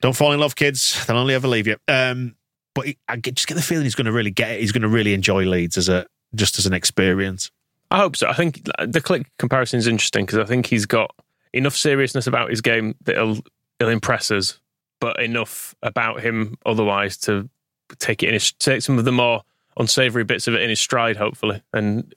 don't 0.00 0.16
fall 0.16 0.32
in 0.32 0.40
love, 0.40 0.56
kids. 0.56 1.04
They'll 1.06 1.18
only 1.18 1.34
ever 1.34 1.48
leave 1.48 1.66
you. 1.66 1.76
Um, 1.86 2.36
but 2.74 2.86
he, 2.86 2.98
I 3.08 3.16
just 3.16 3.46
get 3.46 3.54
the 3.54 3.62
feeling 3.62 3.84
he's 3.84 3.94
going 3.94 4.06
to 4.06 4.12
really 4.12 4.30
get 4.30 4.52
it. 4.52 4.60
He's 4.60 4.72
going 4.72 4.82
to 4.82 4.88
really 4.88 5.14
enjoy 5.14 5.44
Leeds 5.44 5.76
as 5.76 5.88
a 5.88 6.06
just 6.34 6.58
as 6.58 6.66
an 6.66 6.72
experience. 6.72 7.50
I 7.90 7.98
hope 7.98 8.16
so. 8.16 8.28
I 8.28 8.34
think 8.34 8.62
uh, 8.78 8.86
the 8.86 9.00
Klich 9.00 9.26
comparison 9.38 9.78
is 9.78 9.86
interesting 9.86 10.24
because 10.24 10.38
I 10.38 10.44
think 10.44 10.66
he's 10.66 10.86
got 10.86 11.14
enough 11.52 11.76
seriousness 11.76 12.26
about 12.26 12.50
his 12.50 12.60
game 12.60 12.94
that 13.04 13.16
he'll, 13.16 13.40
he'll 13.78 13.88
impress 13.88 14.30
us, 14.30 14.60
but 15.00 15.20
enough 15.20 15.74
about 15.82 16.20
him 16.20 16.56
otherwise 16.64 17.16
to 17.18 17.48
take 17.98 18.22
it 18.22 18.28
in 18.28 18.34
his, 18.34 18.52
take 18.52 18.82
some 18.82 18.98
of 18.98 19.04
the 19.04 19.12
more 19.12 19.42
unsavory 19.76 20.22
bits 20.22 20.46
of 20.46 20.54
it 20.54 20.62
in 20.62 20.70
his 20.70 20.80
stride, 20.80 21.16
hopefully. 21.16 21.62
And 21.72 22.14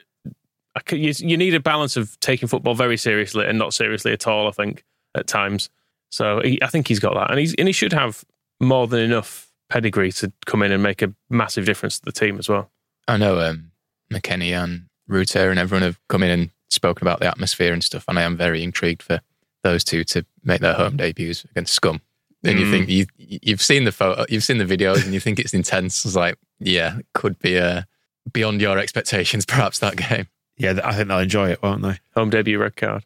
could, 0.85 0.99
you, 0.99 1.13
you 1.17 1.37
need 1.37 1.55
a 1.55 1.59
balance 1.59 1.97
of 1.97 2.19
taking 2.19 2.47
football 2.47 2.75
very 2.75 2.97
seriously 2.97 3.47
and 3.47 3.57
not 3.57 3.73
seriously 3.73 4.11
at 4.11 4.27
all. 4.27 4.47
I 4.47 4.51
think 4.51 4.83
at 5.15 5.27
times. 5.27 5.69
So 6.09 6.41
he, 6.43 6.61
I 6.61 6.67
think 6.67 6.87
he's 6.87 6.99
got 6.99 7.15
that, 7.15 7.31
and 7.31 7.39
he's 7.39 7.55
and 7.55 7.67
he 7.67 7.71
should 7.71 7.93
have 7.93 8.23
more 8.59 8.87
than 8.87 8.99
enough 8.99 9.51
pedigree 9.73 10.11
to 10.11 10.31
come 10.45 10.61
in 10.61 10.71
and 10.71 10.83
make 10.83 11.01
a 11.01 11.11
massive 11.29 11.65
difference 11.65 11.97
to 11.99 12.05
the 12.05 12.11
team 12.11 12.37
as 12.37 12.47
well. 12.47 12.69
I 13.07 13.17
know 13.17 13.39
um, 13.39 13.71
McKennie 14.11 14.51
and 14.51 14.83
Rutter 15.07 15.49
and 15.49 15.59
everyone 15.59 15.81
have 15.81 15.99
come 16.09 16.21
in 16.23 16.29
and 16.29 16.49
spoken 16.69 17.05
about 17.07 17.19
the 17.19 17.27
atmosphere 17.27 17.73
and 17.73 17.83
stuff, 17.83 18.05
and 18.07 18.19
I 18.19 18.21
am 18.21 18.37
very 18.37 18.61
intrigued 18.63 19.01
for 19.01 19.19
those 19.63 19.83
two 19.83 20.03
to 20.05 20.25
make 20.43 20.61
their 20.61 20.73
home 20.73 20.97
debuts 20.97 21.43
against 21.45 21.73
Scum. 21.73 22.01
And 22.43 22.59
you 22.59 22.65
Mm. 22.65 22.71
think 22.71 22.89
you 22.89 23.05
you've 23.17 23.61
seen 23.61 23.85
the 23.85 23.91
photo, 23.91 24.25
you've 24.29 24.43
seen 24.43 24.57
the 24.59 24.65
videos, 24.65 25.03
and 25.05 25.13
you 25.13 25.19
think 25.21 25.39
it's 25.39 25.53
intense. 25.53 26.05
It's 26.05 26.15
like, 26.15 26.35
yeah, 26.59 26.99
could 27.13 27.39
be 27.39 27.57
uh, 27.57 27.83
beyond 28.31 28.61
your 28.61 28.77
expectations, 28.77 29.45
perhaps 29.53 29.79
that 29.79 29.95
game. 29.95 30.27
Yeah, 30.57 30.79
I 30.83 30.93
think 30.93 31.07
they'll 31.07 31.19
enjoy 31.19 31.49
it, 31.51 31.63
won't 31.63 31.81
they? 31.81 31.97
Home 32.15 32.29
debut 32.29 32.59
red 32.59 32.75
card. 32.75 33.03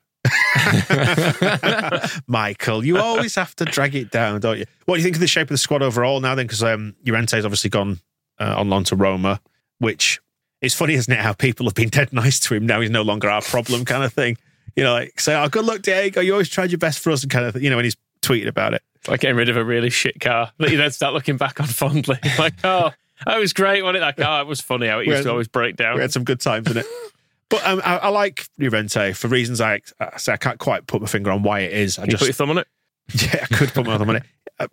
Michael, 2.28 2.86
you 2.86 2.98
always 2.98 3.36
have 3.36 3.56
to 3.58 3.66
drag 3.66 3.96
it 3.96 4.12
down, 4.12 4.40
don't 4.40 4.58
you? 4.60 4.66
What 4.86 4.96
do 4.96 5.00
you 5.00 5.04
think 5.04 5.16
of 5.16 5.22
the 5.22 5.28
shape 5.28 5.44
of 5.44 5.50
the 5.50 5.58
squad 5.58 5.82
overall 5.82 6.20
now? 6.20 6.36
Then, 6.36 6.48
because 6.48 6.64
um, 6.64 6.96
Llorente's 7.06 7.46
obviously 7.46 7.70
gone 7.70 8.00
uh, 8.40 8.56
on 8.58 8.70
loan 8.70 8.84
to 8.86 8.96
Roma, 8.96 9.40
which 9.80 10.20
is 10.62 10.74
funny, 10.74 10.94
isn't 10.94 11.12
it? 11.12 11.20
How 11.20 11.34
people 11.34 11.66
have 11.66 11.76
been 11.76 11.90
dead 11.90 12.14
nice 12.14 12.40
to 12.42 12.56
him 12.56 12.66
now. 12.66 12.82
He's 12.82 12.90
no 12.90 13.02
longer 13.02 13.30
our 13.30 13.42
problem, 13.42 13.86
kind 13.86 14.04
of 14.04 14.14
thing. 14.14 14.38
You 14.76 14.84
know, 14.84 14.94
like 14.94 15.20
say, 15.20 15.36
"Oh, 15.36 15.48
good 15.50 15.66
luck, 15.66 15.82
Diego. 15.82 16.22
You 16.22 16.34
always 16.34 16.50
tried 16.50 16.72
your 16.72 16.78
best 16.78 17.00
for 17.00 17.12
us," 17.12 17.24
and 17.24 17.32
kind 17.32 17.46
of, 17.46 17.62
you 17.62 17.70
know, 17.70 17.76
when 17.76 17.86
he's 17.86 17.98
tweeted 18.22 18.48
about 18.48 18.74
it. 18.74 18.82
It's 18.96 19.08
like 19.08 19.22
getting 19.22 19.38
rid 19.38 19.50
of 19.50 19.58
a 19.58 19.64
really 19.64 19.90
shit 19.90 20.20
car 20.20 20.52
that 20.58 20.70
you 20.70 20.78
then 20.78 20.92
start 20.92 21.14
looking 21.14 21.38
back 21.38 21.60
on 21.60 21.68
fondly. 21.68 22.20
Like, 22.38 22.54
oh, 22.64 22.92
that 23.26 23.40
was 23.40 23.54
great, 23.54 23.82
wasn't 23.82 23.98
it? 23.98 24.00
That 24.02 24.18
car, 24.18 24.42
it 24.42 24.48
was 24.48 24.62
funny 24.62 24.88
how 24.88 25.00
it 25.00 25.08
used 25.08 25.24
to 25.24 25.32
always 25.32 25.48
break 25.48 25.76
down. 25.76 25.96
We 25.96 26.02
had 26.02 26.12
some 26.12 26.24
good 26.24 26.40
times 26.40 26.70
in 26.70 26.78
it. 26.78 26.86
But 27.50 27.66
um, 27.66 27.82
I, 27.84 27.98
I 27.98 28.08
like 28.10 28.48
Llorente 28.58 29.14
for 29.14 29.28
reasons 29.28 29.62
I, 29.62 29.82
I 30.00 30.18
say 30.18 30.34
I 30.34 30.38
can't 30.38 30.60
quite 30.60 30.86
put 30.88 31.02
my 31.02 31.08
finger 31.08 31.32
on 31.32 31.44
why 31.44 31.62
it 31.62 31.74
is. 31.74 31.98
I 31.98 32.02
Can 32.02 32.08
you 32.08 32.12
just 32.12 32.22
put 32.22 32.28
your 32.28 32.34
thumb 32.34 32.50
on 32.50 32.58
it? 32.60 32.68
Yeah, 33.14 33.40
I 33.42 33.56
could 33.56 33.74
put 33.74 33.86
my 33.86 33.98
thumb 33.98 34.10
on 34.10 34.18
it. 34.18 34.24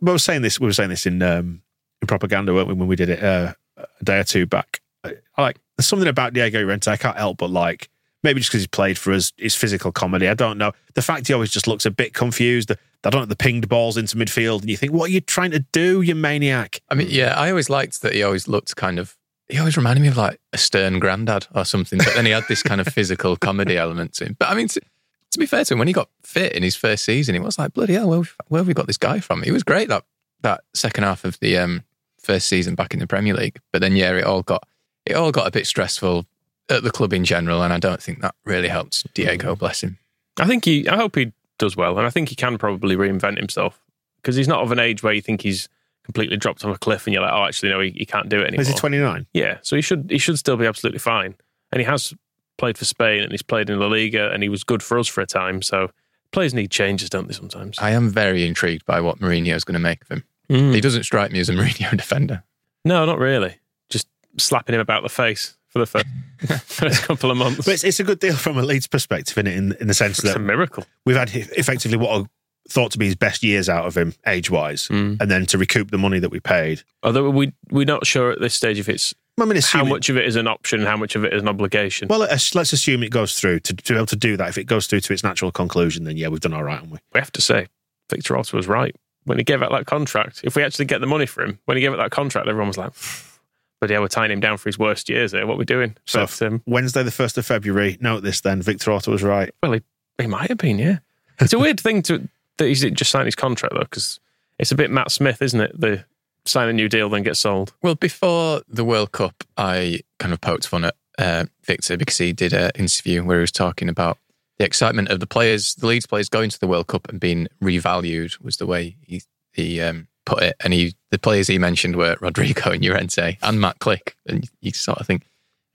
We 0.00 0.10
were 0.10 0.18
saying 0.18 0.42
this. 0.42 0.58
We 0.58 0.66
were 0.66 0.72
saying 0.72 0.90
this 0.90 1.06
in 1.06 1.22
um, 1.22 1.62
in 2.02 2.08
propaganda, 2.08 2.52
weren't 2.52 2.66
we, 2.66 2.74
when 2.74 2.88
we 2.88 2.96
did 2.96 3.10
it 3.10 3.22
uh, 3.22 3.52
a 3.76 4.04
day 4.04 4.18
or 4.18 4.24
two 4.24 4.44
back? 4.46 4.80
I 5.04 5.14
I 5.36 5.42
like 5.42 5.60
there's 5.76 5.86
something 5.86 6.08
about 6.08 6.32
Diego 6.32 6.60
Llorente 6.60 6.90
I 6.90 6.96
can't 6.96 7.16
help 7.16 7.38
but 7.38 7.50
like. 7.50 7.88
Maybe 8.24 8.40
just 8.40 8.50
because 8.50 8.62
he's 8.62 8.68
played 8.68 8.96
for 8.96 9.12
us, 9.12 9.34
his 9.36 9.54
physical 9.54 9.92
comedy. 9.92 10.28
I 10.28 10.32
don't 10.32 10.56
know. 10.56 10.72
The 10.94 11.02
fact 11.02 11.28
he 11.28 11.34
always 11.34 11.50
just 11.50 11.66
looks 11.66 11.84
a 11.84 11.90
bit 11.90 12.14
confused. 12.14 12.72
I 13.04 13.10
don't 13.10 13.20
know 13.20 13.26
the 13.26 13.36
pinged 13.36 13.68
balls 13.68 13.98
into 13.98 14.16
midfield, 14.16 14.62
and 14.62 14.70
you 14.70 14.78
think, 14.78 14.94
"What 14.94 15.10
are 15.10 15.12
you 15.12 15.20
trying 15.20 15.50
to 15.50 15.58
do, 15.72 16.00
you 16.00 16.14
maniac?" 16.14 16.80
I 16.88 16.94
mean, 16.94 17.08
yeah, 17.10 17.34
I 17.38 17.50
always 17.50 17.68
liked 17.68 18.00
that 18.00 18.14
he 18.14 18.22
always 18.22 18.48
looked 18.48 18.74
kind 18.76 18.98
of. 18.98 19.14
He 19.48 19.58
always 19.58 19.76
reminded 19.76 20.00
me 20.00 20.08
of 20.08 20.16
like 20.16 20.40
a 20.52 20.58
stern 20.58 20.98
granddad 20.98 21.46
or 21.54 21.64
something. 21.64 21.98
But 21.98 22.14
then 22.14 22.24
he 22.24 22.32
had 22.32 22.44
this 22.48 22.62
kind 22.62 22.80
of 22.80 22.88
physical 22.88 23.36
comedy 23.48 23.76
element 23.76 24.14
to 24.14 24.26
him. 24.26 24.36
But 24.38 24.48
I 24.50 24.54
mean, 24.54 24.68
to, 24.68 24.80
to 24.80 25.38
be 25.38 25.46
fair 25.46 25.64
to 25.64 25.74
him, 25.74 25.78
when 25.78 25.88
he 25.88 25.94
got 25.94 26.08
fit 26.22 26.52
in 26.52 26.62
his 26.62 26.76
first 26.76 27.04
season, 27.04 27.34
he 27.34 27.40
was 27.40 27.58
like, 27.58 27.74
bloody 27.74 27.94
hell, 27.94 28.08
where, 28.08 28.22
where 28.48 28.60
have 28.60 28.66
we 28.66 28.74
got 28.74 28.86
this 28.86 28.96
guy 28.96 29.20
from? 29.20 29.42
He 29.42 29.50
was 29.50 29.62
great 29.62 29.88
that 29.88 30.04
that 30.42 30.62
second 30.74 31.04
half 31.04 31.24
of 31.24 31.38
the 31.40 31.56
um, 31.58 31.84
first 32.20 32.48
season 32.48 32.74
back 32.74 32.92
in 32.94 33.00
the 33.00 33.06
Premier 33.06 33.34
League. 33.34 33.58
But 33.72 33.80
then, 33.80 33.96
yeah, 33.96 34.12
it 34.12 34.24
all 34.24 34.42
got 34.42 34.66
it 35.06 35.14
all 35.14 35.32
got 35.32 35.46
a 35.46 35.50
bit 35.50 35.66
stressful 35.66 36.26
at 36.70 36.82
the 36.82 36.90
club 36.90 37.12
in 37.12 37.24
general, 37.24 37.62
and 37.62 37.72
I 37.72 37.78
don't 37.78 38.02
think 38.02 38.20
that 38.20 38.34
really 38.44 38.68
helped 38.68 39.12
Diego. 39.14 39.54
Bless 39.54 39.82
him. 39.82 39.98
I 40.38 40.46
think 40.46 40.64
he, 40.64 40.88
I 40.88 40.96
hope 40.96 41.16
he 41.16 41.32
does 41.58 41.76
well. 41.76 41.98
And 41.98 42.06
I 42.06 42.10
think 42.10 42.28
he 42.28 42.34
can 42.34 42.58
probably 42.58 42.96
reinvent 42.96 43.38
himself 43.38 43.80
because 44.16 44.36
he's 44.36 44.48
not 44.48 44.62
of 44.62 44.72
an 44.72 44.78
age 44.78 45.02
where 45.02 45.12
you 45.12 45.20
think 45.20 45.42
he's 45.42 45.68
completely 46.04 46.36
dropped 46.36 46.64
off 46.64 46.74
a 46.74 46.78
cliff 46.78 47.06
and 47.06 47.14
you're 47.14 47.22
like, 47.22 47.32
oh, 47.32 47.44
actually, 47.44 47.70
no, 47.70 47.80
he, 47.80 47.90
he 47.90 48.06
can't 48.06 48.28
do 48.28 48.40
it 48.40 48.48
anymore. 48.48 48.62
Is 48.62 48.68
he 48.68 48.74
29? 48.74 49.26
Yeah, 49.32 49.58
so 49.62 49.76
he 49.76 49.82
should 49.82 50.10
he 50.10 50.18
should 50.18 50.38
still 50.38 50.56
be 50.56 50.66
absolutely 50.66 50.98
fine. 50.98 51.34
And 51.72 51.80
he 51.80 51.86
has 51.86 52.14
played 52.58 52.78
for 52.78 52.84
Spain 52.84 53.22
and 53.22 53.32
he's 53.32 53.42
played 53.42 53.68
in 53.68 53.78
La 53.78 53.86
Liga 53.86 54.30
and 54.30 54.42
he 54.42 54.48
was 54.48 54.64
good 54.64 54.82
for 54.82 54.98
us 54.98 55.08
for 55.08 55.20
a 55.20 55.26
time. 55.26 55.62
So 55.62 55.90
players 56.30 56.54
need 56.54 56.70
changes, 56.70 57.10
don't 57.10 57.26
they? 57.26 57.34
Sometimes. 57.34 57.78
I 57.78 57.90
am 57.90 58.10
very 58.10 58.46
intrigued 58.46 58.84
by 58.84 59.00
what 59.00 59.18
Mourinho 59.18 59.54
is 59.54 59.64
going 59.64 59.74
to 59.74 59.80
make 59.80 60.02
of 60.02 60.08
him. 60.08 60.24
Mm. 60.50 60.74
He 60.74 60.80
doesn't 60.80 61.04
strike 61.04 61.32
me 61.32 61.40
as 61.40 61.48
a 61.48 61.54
Mourinho 61.54 61.90
defender. 61.96 62.44
No, 62.84 63.04
not 63.06 63.18
really. 63.18 63.56
Just 63.88 64.06
slapping 64.38 64.74
him 64.74 64.80
about 64.80 65.02
the 65.02 65.08
face 65.08 65.56
for 65.68 65.78
the 65.78 65.86
first, 65.86 66.06
first 66.66 67.02
couple 67.02 67.30
of 67.30 67.36
months. 67.36 67.64
But 67.64 67.74
it's, 67.74 67.84
it's 67.84 67.98
a 67.98 68.04
good 68.04 68.20
deal 68.20 68.36
from 68.36 68.58
a 68.58 68.62
Leeds 68.62 68.86
perspective, 68.86 69.36
in 69.38 69.46
it, 69.46 69.56
in, 69.56 69.72
in 69.80 69.86
the 69.88 69.94
sense 69.94 70.18
it's 70.18 70.28
that 70.28 70.36
a 70.36 70.40
miracle. 70.40 70.84
we've 71.06 71.16
had 71.16 71.30
effectively 71.34 71.96
what 71.96 72.10
are 72.10 72.26
thought 72.68 72.92
to 72.92 72.98
be 72.98 73.06
his 73.06 73.14
best 73.16 73.42
years 73.42 73.68
out 73.68 73.86
of 73.86 73.96
him 73.96 74.14
age 74.26 74.50
wise, 74.50 74.88
Mm. 74.88 75.20
and 75.20 75.30
then 75.30 75.46
to 75.46 75.58
recoup 75.58 75.90
the 75.90 75.98
money 75.98 76.18
that 76.18 76.30
we 76.30 76.40
paid. 76.40 76.82
Although 77.02 77.30
we 77.30 77.52
we're 77.70 77.84
not 77.84 78.06
sure 78.06 78.30
at 78.30 78.40
this 78.40 78.54
stage 78.54 78.78
if 78.78 78.88
it's 78.88 79.14
I 79.40 79.44
mean, 79.46 79.60
how 79.62 79.84
much 79.84 80.08
of 80.08 80.16
it 80.16 80.24
is 80.26 80.36
an 80.36 80.46
option, 80.46 80.82
how 80.82 80.96
much 80.96 81.16
of 81.16 81.24
it 81.24 81.32
is 81.34 81.42
an 81.42 81.48
obligation. 81.48 82.06
Well, 82.08 82.20
let's, 82.20 82.54
let's 82.54 82.72
assume 82.72 83.02
it 83.02 83.10
goes 83.10 83.38
through. 83.38 83.60
To, 83.60 83.74
to 83.74 83.92
be 83.92 83.96
able 83.96 84.06
to 84.06 84.16
do 84.16 84.36
that, 84.36 84.48
if 84.48 84.56
it 84.58 84.64
goes 84.64 84.86
through 84.86 85.00
to 85.00 85.12
its 85.12 85.24
natural 85.24 85.50
conclusion, 85.50 86.04
then 86.04 86.16
yeah, 86.16 86.28
we've 86.28 86.38
done 86.40 86.54
all 86.54 86.62
right, 86.62 86.74
haven't 86.76 86.90
we? 86.92 86.98
we 87.12 87.18
have 87.18 87.32
to 87.32 87.42
say, 87.42 87.66
Victor 88.10 88.36
Orta 88.36 88.54
was 88.54 88.68
right 88.68 88.94
when 89.24 89.38
he 89.38 89.42
gave 89.44 89.60
out 89.60 89.72
that 89.72 89.86
contract. 89.86 90.42
If 90.44 90.54
we 90.54 90.62
actually 90.62 90.84
get 90.84 91.00
the 91.00 91.08
money 91.08 91.26
for 91.26 91.42
him, 91.42 91.58
when 91.64 91.76
he 91.76 91.80
gave 91.80 91.92
out 91.92 91.96
that 91.96 92.12
contract, 92.12 92.46
everyone 92.48 92.68
was 92.68 92.78
like, 92.78 92.92
"But 93.80 93.90
yeah, 93.90 93.98
we're 93.98 94.06
tying 94.08 94.30
him 94.30 94.38
down 94.40 94.56
for 94.56 94.68
his 94.68 94.78
worst 94.78 95.08
years 95.08 95.32
here. 95.32 95.44
What 95.46 95.54
are 95.54 95.58
we 95.58 95.64
doing?" 95.64 95.96
So 96.06 96.20
But, 96.26 96.42
um, 96.42 96.62
Wednesday, 96.64 97.02
the 97.02 97.10
first 97.10 97.36
of 97.36 97.44
February. 97.44 97.98
Note 98.00 98.20
this 98.22 98.40
then: 98.40 98.62
Victor 98.62 98.92
Orta 98.92 99.10
was 99.10 99.22
right. 99.24 99.52
well, 99.64 99.72
he, 99.72 99.82
he 100.18 100.28
might 100.28 100.48
have 100.48 100.58
been. 100.58 100.78
Yeah, 100.78 100.98
it's 101.40 101.52
a 101.52 101.58
weird 101.58 101.80
thing 101.80 102.02
to 102.02 102.28
that 102.58 102.66
he's 102.66 102.80
just 102.82 103.10
signed 103.10 103.26
his 103.26 103.34
contract 103.34 103.74
though, 103.74 103.80
because 103.80 104.20
it's 104.58 104.72
a 104.72 104.76
bit 104.76 104.90
Matt 104.90 105.10
Smith, 105.10 105.42
isn't 105.42 105.60
it? 105.60 105.80
The 105.80 106.04
sign 106.44 106.68
a 106.68 106.72
new 106.72 106.88
deal, 106.88 107.08
then 107.08 107.22
get 107.22 107.36
sold. 107.36 107.72
Well, 107.82 107.94
before 107.94 108.62
the 108.68 108.84
World 108.84 109.12
Cup, 109.12 109.44
I 109.56 110.00
kind 110.18 110.32
of 110.34 110.40
poked 110.40 110.66
fun 110.66 110.84
at 110.84 110.94
uh, 111.18 111.44
Victor 111.64 111.96
because 111.96 112.18
he 112.18 112.32
did 112.32 112.52
an 112.52 112.70
interview 112.74 113.22
where 113.24 113.38
he 113.38 113.42
was 113.42 113.52
talking 113.52 113.88
about 113.88 114.18
the 114.58 114.64
excitement 114.64 115.08
of 115.08 115.20
the 115.20 115.26
players, 115.26 115.74
the 115.74 115.86
Leeds 115.86 116.06
players 116.06 116.28
going 116.28 116.50
to 116.50 116.60
the 116.60 116.66
World 116.68 116.86
Cup 116.86 117.08
and 117.08 117.18
being 117.18 117.48
revalued 117.62 118.40
was 118.42 118.56
the 118.58 118.66
way 118.66 118.96
he 119.02 119.22
he 119.52 119.80
um, 119.80 120.06
put 120.26 120.42
it. 120.42 120.56
And 120.62 120.72
he 120.72 120.94
the 121.10 121.18
players 121.18 121.48
he 121.48 121.58
mentioned 121.58 121.96
were 121.96 122.16
Rodrigo 122.20 122.70
and 122.70 122.84
Llorente 122.84 123.38
and 123.42 123.60
Matt 123.60 123.78
Klich. 123.80 124.14
And 124.26 124.48
you 124.60 124.72
sort 124.72 124.98
of 124.98 125.06
think, 125.06 125.26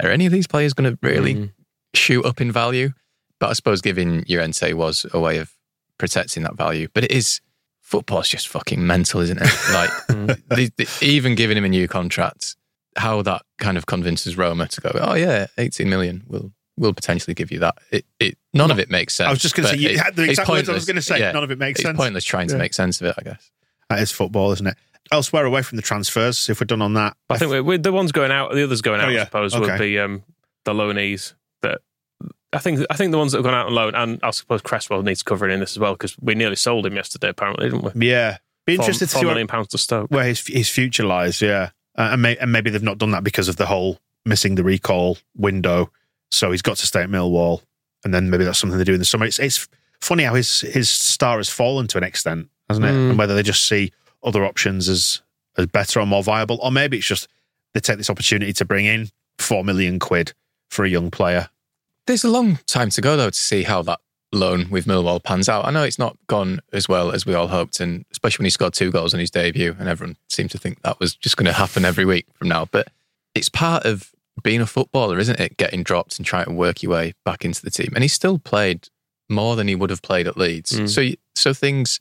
are 0.02 0.10
any 0.10 0.26
of 0.26 0.32
these 0.32 0.48
players 0.48 0.74
going 0.74 0.92
to 0.92 1.00
really 1.06 1.36
Mm. 1.36 1.52
shoot 1.94 2.26
up 2.26 2.39
in 2.39 2.52
value? 2.52 2.92
But 3.39 3.50
I 3.50 3.54
suppose 3.54 3.82
giving 3.82 4.24
Llorente 4.30 4.74
was 4.74 5.06
a 5.13 5.20
way 5.20 5.38
of 5.39 5.52
protecting 6.00 6.42
that 6.44 6.56
value. 6.56 6.88
But 6.94 7.04
it 7.04 7.12
is 7.12 7.40
football's 7.82 8.28
just 8.28 8.48
fucking 8.48 8.86
mental, 8.86 9.20
isn't 9.22 9.38
it? 9.40 9.44
Like 9.72 9.90
the, 10.08 10.72
the, 10.78 10.88
even 11.02 11.36
giving 11.36 11.56
him 11.58 11.66
a 11.66 11.70
new 11.70 11.88
contract, 11.88 12.56
how 12.98 13.22
that 13.22 13.44
kind 13.60 13.78
of 13.78 13.86
convinces 13.86 14.36
Roma 14.38 14.68
to 14.68 14.82
go, 14.82 14.92
oh 14.96 15.14
yeah, 15.14 15.46
eighteen 15.60 15.90
million, 15.90 16.24
we'll 16.28 16.52
we'll 16.78 16.94
potentially 16.94 17.34
give 17.36 17.52
you 17.52 17.60
that. 17.60 17.78
It, 17.92 18.06
it 18.20 18.38
none 18.54 18.72
of 18.72 18.80
it 18.80 18.90
makes 18.90 19.14
sense. 19.14 19.28
I 19.28 19.32
was 19.32 19.40
just 19.42 19.54
going 19.56 19.68
to 19.70 19.76
say 19.76 19.80
you 19.82 19.90
it- 19.90 20.00
had 20.00 20.16
the 20.16 20.24
exact 20.24 20.50
words 20.50 20.70
I 20.70 20.74
was 20.74 20.86
going 20.86 20.96
to 20.96 21.02
say. 21.02 21.20
Yeah. 21.20 21.32
None 21.34 21.44
of 21.44 21.52
it 21.52 21.60
makes 21.60 21.80
It's 21.80 21.88
sense. 21.88 21.98
pointless 21.98 22.24
trying 22.24 22.48
to 22.48 22.58
make 22.58 22.74
sense 22.74 23.00
of 23.02 23.08
it, 23.08 23.16
I 23.18 23.22
guess. 23.24 23.52
That 23.90 24.00
is 24.00 24.12
football, 24.12 24.52
isn't 24.54 24.66
it? 24.68 24.78
Elsewhere, 25.12 25.44
away 25.46 25.64
from 25.64 25.76
the 25.78 25.82
transfers, 25.82 26.48
if 26.50 26.62
we're 26.62 26.66
done 26.66 26.84
on 26.84 26.94
that, 26.94 27.18
I 27.32 27.38
think 27.40 27.50
we're, 27.50 27.64
we're 27.64 27.78
the 27.80 27.92
ones 27.92 28.12
going 28.12 28.32
out. 28.32 28.54
The 28.54 28.64
others 28.64 28.82
going 28.82 29.02
Oh, 29.02 29.06
out, 29.06 29.12
yeah. 29.12 29.22
I 29.22 29.26
suppose, 29.26 29.56
Okay. 29.56 29.72
would 29.72 29.80
be 29.80 29.98
um, 30.00 30.24
the 30.66 30.74
loanees. 30.74 31.34
That 31.64 31.82
I 32.52 32.60
think 32.60 32.86
I 32.90 32.96
think 32.96 33.12
the 33.12 33.18
ones 33.18 33.32
that 33.32 33.40
have 33.40 33.46
gone 33.46 33.54
out 33.54 33.68
on 33.68 33.76
loan, 33.76 33.96
and 33.96 34.20
I 34.24 34.32
suppose 34.32 34.62
Cresswell 34.62 35.04
needs 35.04 35.22
covering 35.22 35.54
in 35.54 35.60
this 35.60 35.74
as 35.74 35.80
well 35.80 35.94
because 35.94 36.18
we 36.20 36.34
nearly 36.36 36.56
sold 36.56 36.86
him 36.86 36.96
yesterday, 36.96 37.30
apparently, 37.30 37.70
didn't 37.70 37.96
we? 37.96 38.08
yeah, 38.08 38.38
be 38.66 38.76
interested 38.76 39.10
to 39.10 39.18
see 39.18 39.26
what, 39.26 39.34
million 39.34 39.48
pounds 39.48 39.68
to 39.70 39.78
Stoke. 39.78 40.10
where 40.10 40.26
his 40.26 40.46
his 40.48 40.70
future 40.70 41.04
lies. 41.04 41.42
Yeah, 41.42 41.70
uh, 41.98 42.10
and, 42.14 42.22
may, 42.22 42.38
and 42.38 42.52
maybe 42.52 42.70
they've 42.70 42.82
not 42.82 42.98
done 42.98 43.12
that 43.12 43.24
because 43.24 43.50
of 43.50 43.58
the 43.58 43.68
whole 43.68 44.00
missing 44.26 44.56
the 44.56 44.64
recall 44.64 45.18
window. 45.36 45.92
So 46.32 46.52
he's 46.52 46.62
got 46.62 46.78
to 46.78 46.88
stay 46.88 47.02
at 47.02 47.10
Millwall, 47.10 47.62
and 48.04 48.14
then 48.14 48.30
maybe 48.30 48.46
that's 48.46 48.58
something 48.58 48.78
they 48.78 48.84
do 48.84 48.94
in 48.94 49.00
the 49.00 49.06
summer. 49.06 49.26
It's 49.26 49.40
it's 49.40 49.68
funny 50.02 50.24
how 50.24 50.34
his 50.34 50.62
his 50.62 50.90
star 50.90 51.38
has 51.38 51.50
fallen 51.50 51.88
to 51.88 51.98
an 51.98 52.04
extent, 52.04 52.50
hasn't 52.68 52.86
it? 52.86 52.92
Mm. 52.92 53.10
And 53.12 53.20
whether 53.20 53.36
they 53.36 53.44
just 53.44 53.68
see 53.68 53.92
other 54.24 54.44
options 54.44 54.90
as 54.90 55.22
as 55.58 55.68
better 55.68 56.00
or 56.00 56.06
more 56.06 56.24
viable, 56.24 56.60
or 56.64 56.72
maybe 56.72 56.98
it's 56.98 57.08
just 57.08 57.28
they 57.74 57.80
take 57.80 57.98
this 57.98 58.10
opportunity 58.10 58.54
to 58.54 58.66
bring 58.66 58.86
in 58.86 59.10
four 59.38 59.64
million 59.64 60.00
quid 60.00 60.34
for 60.70 60.86
a 60.86 60.90
young 60.90 61.12
player. 61.12 61.50
There's 62.10 62.24
a 62.24 62.32
long 62.32 62.58
time 62.65 62.89
to 62.89 63.02
go 63.02 63.15
though 63.15 63.30
to 63.30 63.38
see 63.38 63.62
how 63.62 63.84
that 63.84 64.00
loan 64.34 64.72
with 64.72 64.86
Millwall 64.86 65.24
pans 65.24 65.48
out. 65.48 65.65
I 65.65 65.69
know 65.69 65.84
it's 65.84 66.00
not 66.00 66.17
gone 66.26 66.60
as 66.74 66.89
well 66.89 67.12
as 67.12 67.24
we 67.24 67.36
all 67.36 67.50
hoped, 67.50 67.80
and 67.80 68.04
especially 68.10 68.41
when 68.41 68.48
he 68.48 68.50
scored 68.50 68.74
two 68.74 68.89
goals 68.89 69.13
in 69.13 69.19
his 69.19 69.30
debut, 69.30 69.76
and 69.78 69.88
everyone 69.88 70.17
seemed 70.28 70.50
to 70.50 70.58
think 70.58 70.82
that 70.82 71.00
was 71.00 71.13
just 71.13 71.38
going 71.38 71.45
to 71.45 71.54
happen 71.54 71.86
every 71.86 72.06
week 72.06 72.26
from 72.34 72.48
now. 72.48 72.65
But 72.65 72.88
it's 73.36 73.48
part 73.48 73.86
of 73.86 74.12
being 74.41 74.60
a 74.60 74.65
footballer, 74.65 75.19
isn't 75.19 75.39
it? 75.39 75.58
Getting 75.58 75.84
dropped 75.84 76.17
and 76.17 76.26
trying 76.26 76.45
to 76.45 76.52
work 76.52 76.82
your 76.82 76.93
way 76.93 77.13
back 77.26 77.45
into 77.45 77.62
the 77.62 77.69
team, 77.69 77.91
and 77.93 78.04
he 78.04 78.08
still 78.08 78.39
played 78.39 78.89
more 79.30 79.56
than 79.56 79.67
he 79.67 79.76
would 79.76 79.91
have 79.91 80.02
played 80.02 80.26
at 80.26 80.36
Leeds. 80.36 80.72
Mm. 80.72 80.89
So, 80.89 81.15
so 81.36 81.54
things 81.54 82.00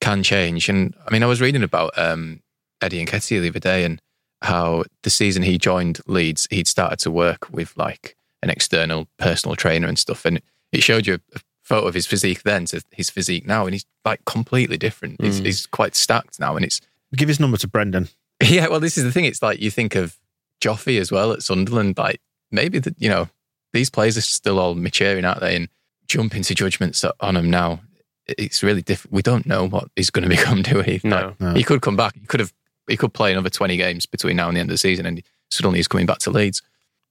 can 0.00 0.22
change. 0.22 0.70
And 0.70 0.94
I 1.06 1.12
mean, 1.12 1.22
I 1.22 1.26
was 1.26 1.42
reading 1.42 1.62
about 1.62 1.98
um, 1.98 2.40
Eddie 2.80 3.04
Nketiah 3.04 3.42
the 3.42 3.50
other 3.50 3.58
day, 3.58 3.84
and 3.84 4.00
how 4.40 4.84
the 5.02 5.10
season 5.10 5.42
he 5.42 5.58
joined 5.58 6.00
Leeds, 6.06 6.48
he'd 6.50 6.66
started 6.66 6.98
to 7.00 7.10
work 7.10 7.50
with 7.50 7.76
like 7.76 8.16
an 8.42 8.50
external 8.50 9.06
personal 9.18 9.56
trainer 9.56 9.86
and 9.86 9.98
stuff, 9.98 10.24
and 10.24 10.40
it 10.72 10.82
showed 10.82 11.06
you 11.06 11.18
a 11.34 11.40
photo 11.62 11.86
of 11.86 11.94
his 11.94 12.06
physique 12.06 12.42
then 12.42 12.64
to 12.66 12.82
his 12.90 13.10
physique 13.10 13.46
now, 13.46 13.64
and 13.66 13.74
he's 13.74 13.84
like 14.04 14.24
completely 14.24 14.76
different. 14.78 15.20
He's, 15.20 15.40
Mm. 15.40 15.44
he's 15.46 15.66
quite 15.66 15.94
stacked 15.94 16.40
now, 16.40 16.56
and 16.56 16.64
it's 16.64 16.80
Give 17.16 17.28
his 17.28 17.40
number 17.40 17.56
to 17.58 17.66
Brenden. 17.68 18.08
yeah. 18.42 18.68
Well, 18.68 18.78
this 18.80 18.96
is 18.96 19.02
the 19.04 19.10
thing. 19.12 19.24
It's 19.24 19.42
like 19.42 19.60
you 19.60 19.70
think 19.70 19.96
of 19.96 20.16
Joffrey 20.60 21.00
as 21.00 21.10
well 21.10 21.32
at 21.32 21.42
Sunderland. 21.42 21.98
Like 21.98 22.20
maybe 22.52 22.78
that 22.78 22.94
you 23.00 23.08
know 23.08 23.28
these 23.72 23.90
players 23.90 24.16
are 24.16 24.20
still 24.22 24.58
all 24.60 24.74
maturing, 24.76 25.24
aren't 25.24 25.40
they? 25.40 25.56
And 25.56 25.68
jumping 26.06 26.42
to 26.44 26.54
judgments 26.54 27.04
on 27.20 27.36
him 27.36 27.50
now, 27.50 27.80
it's 28.26 28.62
really 28.62 28.82
different. 28.82 29.12
We 29.12 29.22
don't 29.22 29.44
know 29.46 29.66
what 29.68 29.88
he's 29.96 30.10
going 30.10 30.22
to 30.28 30.36
become, 30.36 30.62
do 30.62 30.82
we? 30.86 31.00
No. 31.04 31.16
Like, 31.28 31.40
No. 31.40 31.54
he 31.54 31.62
could 31.64 31.82
come 31.82 31.96
back. 31.96 32.14
He 32.18 32.26
could 32.26 32.40
have. 32.40 32.52
He 32.88 32.96
could 32.96 33.12
play 33.12 33.32
another 33.32 33.50
twenty 33.50 33.76
games 33.76 34.06
between 34.06 34.36
now 34.36 34.48
and 34.48 34.56
the 34.56 34.60
end 34.60 34.70
of 34.70 34.74
the 34.74 34.78
season, 34.78 35.06
and 35.06 35.22
suddenly 35.50 35.78
he's 35.78 35.88
coming 35.88 36.06
back 36.06 36.18
to 36.20 36.30
Leeds. 36.30 36.62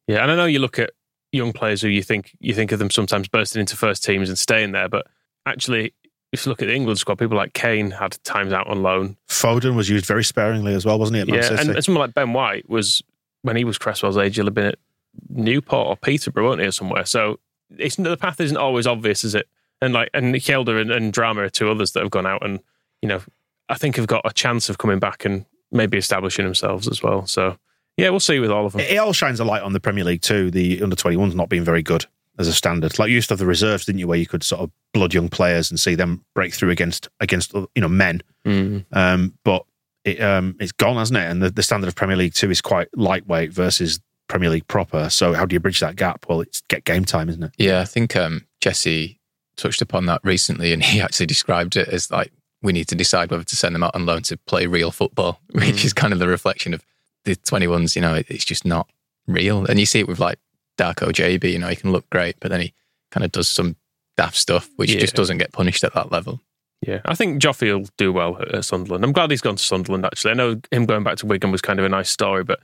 Yeah, 0.07 0.21
and 0.23 0.31
I 0.31 0.35
know 0.35 0.45
you 0.45 0.59
look 0.59 0.79
at 0.79 0.91
young 1.31 1.53
players 1.53 1.81
who 1.81 1.87
you 1.87 2.03
think 2.03 2.35
you 2.39 2.53
think 2.53 2.71
of 2.71 2.79
them 2.79 2.89
sometimes 2.89 3.27
bursting 3.27 3.59
into 3.59 3.75
first 3.75 4.03
teams 4.03 4.29
and 4.29 4.37
staying 4.37 4.71
there, 4.71 4.89
but 4.89 5.07
actually, 5.45 5.93
if 6.31 6.45
you 6.45 6.49
look 6.49 6.61
at 6.61 6.67
the 6.67 6.75
England 6.75 6.99
squad, 6.99 7.17
people 7.17 7.37
like 7.37 7.53
Kane 7.53 7.91
had 7.91 8.21
times 8.23 8.53
out 8.53 8.67
on 8.67 8.83
loan. 8.83 9.17
Foden 9.27 9.75
was 9.75 9.89
used 9.89 10.05
very 10.05 10.23
sparingly 10.23 10.73
as 10.73 10.85
well, 10.85 10.99
wasn't 10.99 11.15
he? 11.15 11.21
At 11.21 11.27
yeah, 11.27 11.41
City? 11.41 11.61
and, 11.61 11.69
and 11.71 11.83
someone 11.83 12.01
like 12.01 12.13
Ben 12.13 12.33
White 12.33 12.69
was 12.69 13.01
when 13.41 13.55
he 13.55 13.63
was 13.63 13.77
Cresswell's 13.77 14.17
age, 14.17 14.35
he'll 14.35 14.45
have 14.45 14.53
been 14.53 14.67
at 14.67 14.79
Newport 15.29 15.87
or 15.87 15.95
Peterborough, 15.95 16.49
won't 16.49 16.61
he, 16.61 16.67
or 16.67 16.71
somewhere. 16.71 17.05
So 17.05 17.39
it's 17.77 17.95
the 17.95 18.17
path 18.17 18.39
isn't 18.39 18.57
always 18.57 18.87
obvious, 18.87 19.23
is 19.23 19.35
it? 19.35 19.47
And 19.81 19.93
like 19.93 20.09
and 20.13 20.35
Kelder 20.35 20.79
and, 20.79 20.91
and 20.91 21.13
Drameh 21.13 21.45
are 21.45 21.49
two 21.49 21.69
others 21.69 21.93
that 21.93 22.01
have 22.01 22.11
gone 22.11 22.25
out 22.25 22.45
and 22.45 22.59
you 23.01 23.07
know 23.07 23.21
I 23.69 23.75
think 23.75 23.95
have 23.95 24.07
got 24.07 24.21
a 24.25 24.33
chance 24.33 24.69
of 24.69 24.77
coming 24.77 24.99
back 24.99 25.23
and 25.23 25.45
maybe 25.71 25.97
establishing 25.97 26.45
themselves 26.45 26.87
as 26.87 27.01
well. 27.01 27.25
So 27.27 27.57
yeah, 27.99 28.09
we'll 28.09 28.19
see 28.19 28.39
with 28.39 28.51
all 28.51 28.65
of 28.65 28.73
them. 28.73 28.81
It, 28.81 28.91
it 28.91 28.97
all 28.97 29.13
shines 29.13 29.39
a 29.39 29.45
light 29.45 29.61
on 29.61 29.73
the 29.73 29.79
Premier 29.79 30.03
League 30.03 30.21
too. 30.21 30.51
The 30.51 30.81
under 30.81 30.95
21s 30.95 31.35
not 31.35 31.49
being 31.49 31.63
very 31.63 31.83
good. 31.83 32.05
as 32.37 32.47
a 32.47 32.53
standard. 32.53 32.97
Like 32.97 33.09
you 33.09 33.15
used 33.15 33.27
to 33.27 33.33
have 33.33 33.39
the 33.39 33.45
reserves, 33.45 33.85
didn't 33.85 33.99
you, 33.99 34.07
where 34.07 34.17
you 34.17 34.25
could 34.25 34.43
sort 34.43 34.61
of 34.61 34.71
blood 34.93 35.13
young 35.13 35.29
players 35.29 35.69
and 35.69 35.79
see 35.79 35.95
them 35.95 36.23
break 36.33 36.53
through 36.53 36.71
against 36.71 37.07
against 37.19 37.53
you 37.53 37.67
know 37.77 37.89
men. 37.89 38.21
Mm. 38.45 38.85
Um, 38.91 39.37
but 39.43 39.65
it 40.05 40.21
um, 40.21 40.55
it's 40.59 40.71
gone, 40.71 40.95
hasn't 40.95 41.17
it? 41.17 41.29
And 41.29 41.43
the, 41.43 41.49
the 41.49 41.63
standard 41.63 41.87
of 41.87 41.95
Premier 41.95 42.15
League 42.15 42.33
Two 42.33 42.49
is 42.49 42.61
quite 42.61 42.87
lightweight 42.95 43.53
versus 43.53 43.99
Premier 44.27 44.49
League 44.49 44.67
proper. 44.67 45.09
So 45.09 45.33
how 45.33 45.45
do 45.45 45.53
you 45.53 45.59
bridge 45.59 45.81
that 45.81 45.95
gap? 45.95 46.25
Well, 46.29 46.41
it's 46.41 46.61
get 46.69 46.85
game 46.85 47.05
time, 47.05 47.29
isn't 47.29 47.43
it? 47.43 47.51
Yeah, 47.57 47.81
I 47.81 47.85
think 47.85 48.15
um, 48.15 48.47
Jesse 48.61 49.19
touched 49.57 49.81
upon 49.81 50.05
that 50.05 50.21
recently, 50.23 50.71
and 50.71 50.83
he 50.91 51.01
actually 51.01 51.25
described 51.25 51.75
it 51.75 51.89
as 51.89 52.09
like 52.09 52.31
we 52.61 52.73
need 52.73 52.87
to 52.89 52.95
decide 52.95 53.31
whether 53.31 53.43
to 53.43 53.55
send 53.55 53.75
them 53.75 53.83
out 53.83 53.95
on 53.95 54.05
loan 54.05 54.21
to 54.23 54.37
play 54.37 54.65
real 54.65 54.91
football, 54.91 55.41
which 55.51 55.83
is 55.83 55.93
kind 55.93 56.13
of 56.13 56.19
the 56.19 56.27
reflection 56.27 56.73
of 56.73 56.85
the 57.25 57.35
21s. 57.35 57.95
You 57.95 58.01
know, 58.01 58.15
it, 58.15 58.25
it's 58.29 58.45
just 58.45 58.65
not 58.65 58.89
real, 59.27 59.65
and 59.65 59.79
you 59.79 59.85
see 59.85 59.99
it 59.99 60.07
with 60.07 60.19
like 60.19 60.39
Darko 60.77 61.09
Gyabi. 61.11 61.51
You 61.51 61.59
know, 61.59 61.67
he 61.67 61.75
can 61.75 61.91
look 61.91 62.09
great, 62.09 62.35
but 62.39 62.49
then 62.49 62.61
he 62.61 62.73
kind 63.11 63.23
of 63.23 63.31
does 63.31 63.47
some 63.47 63.75
daft 64.17 64.37
stuff, 64.37 64.69
which 64.75 64.91
Yeah. 64.93 64.99
just 64.99 65.15
doesn't 65.15 65.37
get 65.37 65.51
punished 65.51 65.83
at 65.83 65.93
that 65.93 66.11
level. 66.11 66.41
Yeah, 66.85 67.01
I 67.05 67.13
think 67.15 67.41
Joffrey 67.41 67.73
will 67.77 67.89
do 67.97 68.13
well 68.13 68.37
at, 68.41 68.55
at 68.55 68.65
Sunderland. 68.65 69.03
I'm 69.03 69.11
glad 69.11 69.31
he's 69.31 69.41
gone 69.41 69.57
to 69.57 69.63
Sunderland, 69.63 70.05
actually. 70.05 70.31
I 70.31 70.35
know 70.35 70.61
him 70.71 70.85
going 70.85 71.03
back 71.03 71.17
to 71.17 71.25
Wigan 71.25 71.51
was 71.51 71.61
kind 71.61 71.77
of 71.79 71.85
a 71.85 71.89
nice 71.89 72.09
story, 72.09 72.43
but 72.45 72.59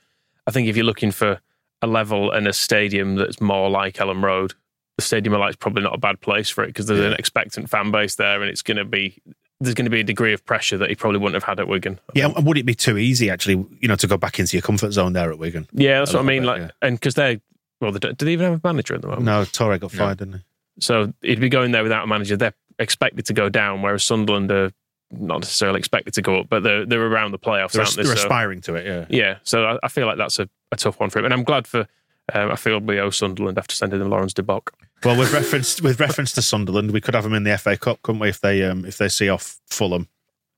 I 0.47 0.51
think 0.51 0.67
if 0.69 0.77
you're 0.77 0.85
looking 0.85 1.11
for 1.11 1.39
a 1.81 1.87
level 1.87 2.31
and 2.31 2.47
a 2.47 2.53
stadium 2.53 3.15
that's 3.15 3.41
more 3.41 3.69
like 3.69 3.95
Elland 3.95 4.23
Road, 4.23 4.53
the 4.97 5.03
Stadium 5.03 5.33
of 5.33 5.41
Light 5.41 5.49
is 5.49 5.55
probably 5.57 5.83
not 5.83 5.93
a 5.93 5.97
bad 5.97 6.21
place 6.21 6.49
for 6.49 6.63
it 6.63 6.67
because 6.67 6.85
there's 6.85 7.01
an 7.01 7.11
expectant 7.13 7.69
fan 7.69 7.91
base 7.91 8.15
there 8.15 8.41
and 8.41 8.49
it's 8.49 8.61
going 8.61 8.77
to 8.77 8.85
be, 8.85 9.21
there's 9.59 9.73
going 9.73 9.85
to 9.85 9.89
be 9.91 10.01
a 10.01 10.03
degree 10.03 10.33
of 10.33 10.45
pressure 10.45 10.77
that 10.77 10.89
he 10.89 10.95
probably 10.95 11.19
wouldn't 11.19 11.35
have 11.35 11.43
had 11.43 11.59
at 11.59 11.67
Wigan. 11.67 11.99
Yeah, 12.13 12.29
and 12.35 12.45
would 12.45 12.57
it 12.57 12.65
be 12.65 12.75
too 12.75 12.97
easy 12.97 13.29
actually, 13.29 13.65
you 13.79 13.87
know, 13.87 13.95
to 13.95 14.07
go 14.07 14.17
back 14.17 14.39
into 14.39 14.55
your 14.57 14.61
comfort 14.61 14.91
zone 14.91 15.13
there 15.13 15.31
at 15.31 15.37
Wigan? 15.39 15.67
Yeah, 15.71 15.99
that's 15.99 16.13
what 16.13 16.19
I 16.19 16.23
mean. 16.25 16.41
bit, 16.41 16.47
Like, 16.47 16.61
yeah. 16.61 16.69
and 16.81 16.95
because 16.99 17.15
they're 17.15 17.39
well, 17.81 17.91
they, 17.91 17.99
don't- 17.99 18.17
they 18.17 18.31
even 18.33 18.51
have 18.51 18.61
a 18.63 18.67
manager 18.67 18.95
at 18.95 19.01
the 19.01 19.07
moment? 19.07 19.25
No, 19.25 19.41
Touré 19.43 19.79
got 19.79 19.91
fired, 19.91 20.17
didn't 20.19 20.35
he? 20.35 20.39
So 20.79 21.13
he'd 21.21 21.39
be 21.39 21.49
going 21.49 21.71
there 21.71 21.83
without 21.83 22.03
a 22.03 22.07
manager. 22.07 22.35
They're 22.37 22.53
expected 22.79 23.25
to 23.27 23.33
go 23.33 23.47
down, 23.49 23.81
whereas 23.81 24.03
Sunderland 24.03 24.51
are 24.51 24.71
not 25.11 25.39
necessarily 25.41 25.79
expected 25.79 26.13
to 26.15 26.21
go 26.21 26.39
up, 26.41 26.49
but 26.49 26.63
they're 26.63 26.85
they're 26.85 27.05
around 27.05 27.31
the 27.31 27.39
playoffs, 27.39 27.71
They're, 27.73 27.83
aren't 27.83 27.95
they? 27.95 28.03
they're 28.03 28.15
So- 28.17 28.23
aspiring 28.23 28.61
to 28.61 28.75
it, 28.75 28.85
yeah. 28.85 29.05
yeah, 29.09 29.37
so 29.43 29.65
I, 29.65 29.79
I 29.83 29.87
feel 29.87 30.05
like 30.07 30.17
that's 30.17 30.39
a, 30.39 30.49
a 30.71 30.75
tough 30.75 30.99
one 30.99 31.09
for 31.09 31.19
him, 31.19 31.25
and 31.25 31.33
I'm 31.33 31.43
glad 31.43 31.67
for. 31.67 31.87
Um, 32.33 32.51
I 32.51 32.55
feel 32.55 32.79
we 32.79 32.99
owe 32.99 33.11
Sunderland 33.11 33.57
after 33.57 33.75
sending 33.75 33.99
them 33.99 34.09
Laurens 34.09 34.33
De 34.33 34.41
Bock. 34.43 34.73
Well, 35.03 35.17
with 35.17 35.31
reference 35.31 35.81
with 35.81 35.99
reference 35.99 36.31
to 36.33 36.41
Sunderland, 36.41 36.91
we 36.91 37.01
could 37.01 37.13
have 37.13 37.23
them 37.23 37.33
in 37.33 37.43
the 37.43 37.57
FA 37.57 37.77
Cup, 37.77 38.01
couldn't 38.01 38.19
we? 38.19 38.29
If 38.29 38.41
they 38.41 38.63
um, 38.63 38.85
if 38.85 38.97
they 38.97 39.09
see 39.09 39.29
off 39.29 39.59
Fulham, 39.67 40.07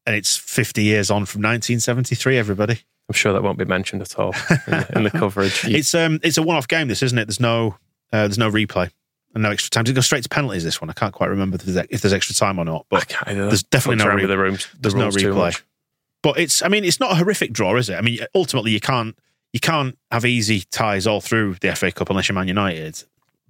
and 0.06 0.16
it's 0.16 0.38
fifty 0.38 0.84
years 0.84 1.12
on 1.12 1.26
from 1.26 1.42
1973. 1.42 2.38
Everybody, 2.38 2.80
I'm 3.10 3.14
sure 3.14 3.34
that 3.34 3.44
won't 3.44 3.58
be 3.58 3.66
mentioned 3.66 4.02
at 4.02 4.18
all 4.18 4.34
in 4.50 4.72
the, 4.72 4.92
in 4.96 5.04
the 5.04 5.12
coverage. 5.12 5.66
it's 5.68 5.94
um 5.94 6.20
it's 6.24 6.38
a 6.38 6.44
one 6.44 6.56
off 6.56 6.68
game. 6.68 6.88
This 6.88 7.04
isn't 7.04 7.18
it? 7.18 7.26
There's 7.26 7.40
no 7.40 7.76
uh, 8.14 8.28
there's 8.28 8.38
no 8.38 8.50
replay 8.50 8.90
and 9.34 9.44
no 9.44 9.52
extra 9.52 9.70
time. 9.70 9.84
Does 9.84 9.92
it 9.92 9.96
go 9.96 10.02
straight 10.02 10.24
to 10.24 10.30
penalties? 10.30 10.64
This 10.64 10.82
one, 10.82 10.90
I 10.90 10.94
can't 10.94 11.14
quite 11.14 11.30
remember 11.30 11.56
if 11.56 11.64
there's, 11.64 11.88
if 11.90 12.02
there's 12.02 12.14
extra 12.14 12.36
time 12.36 12.60
or 12.60 12.66
not. 12.66 12.86
But 12.90 13.14
there's 13.26 13.64
definitely 13.64 14.04
no 14.04 14.14
re- 14.14 14.26
the 14.26 14.38
rooms. 14.38 14.68
the 14.74 14.90
there's 14.90 14.96
no 14.96 15.10
replay. 15.10 15.62
but 16.22 16.40
it's 16.40 16.62
I 16.62 16.68
mean 16.70 16.86
it's 16.86 17.00
not 17.00 17.12
a 17.12 17.16
horrific 17.16 17.54
draw, 17.54 17.76
is 17.76 17.90
it? 17.90 17.96
I 17.96 18.02
mean 18.02 18.20
ultimately 18.34 18.72
you 18.72 18.80
can't 18.80 19.18
you 19.58 19.60
can't 19.60 19.98
have 20.12 20.24
easy 20.24 20.62
ties 20.70 21.08
all 21.08 21.20
through 21.20 21.56
the 21.62 21.76
FA 21.76 21.92
Cup 21.92 22.12
unless 22.12 22.30
you're 22.30 22.36
Man 22.36 22.48
United, 22.48 23.04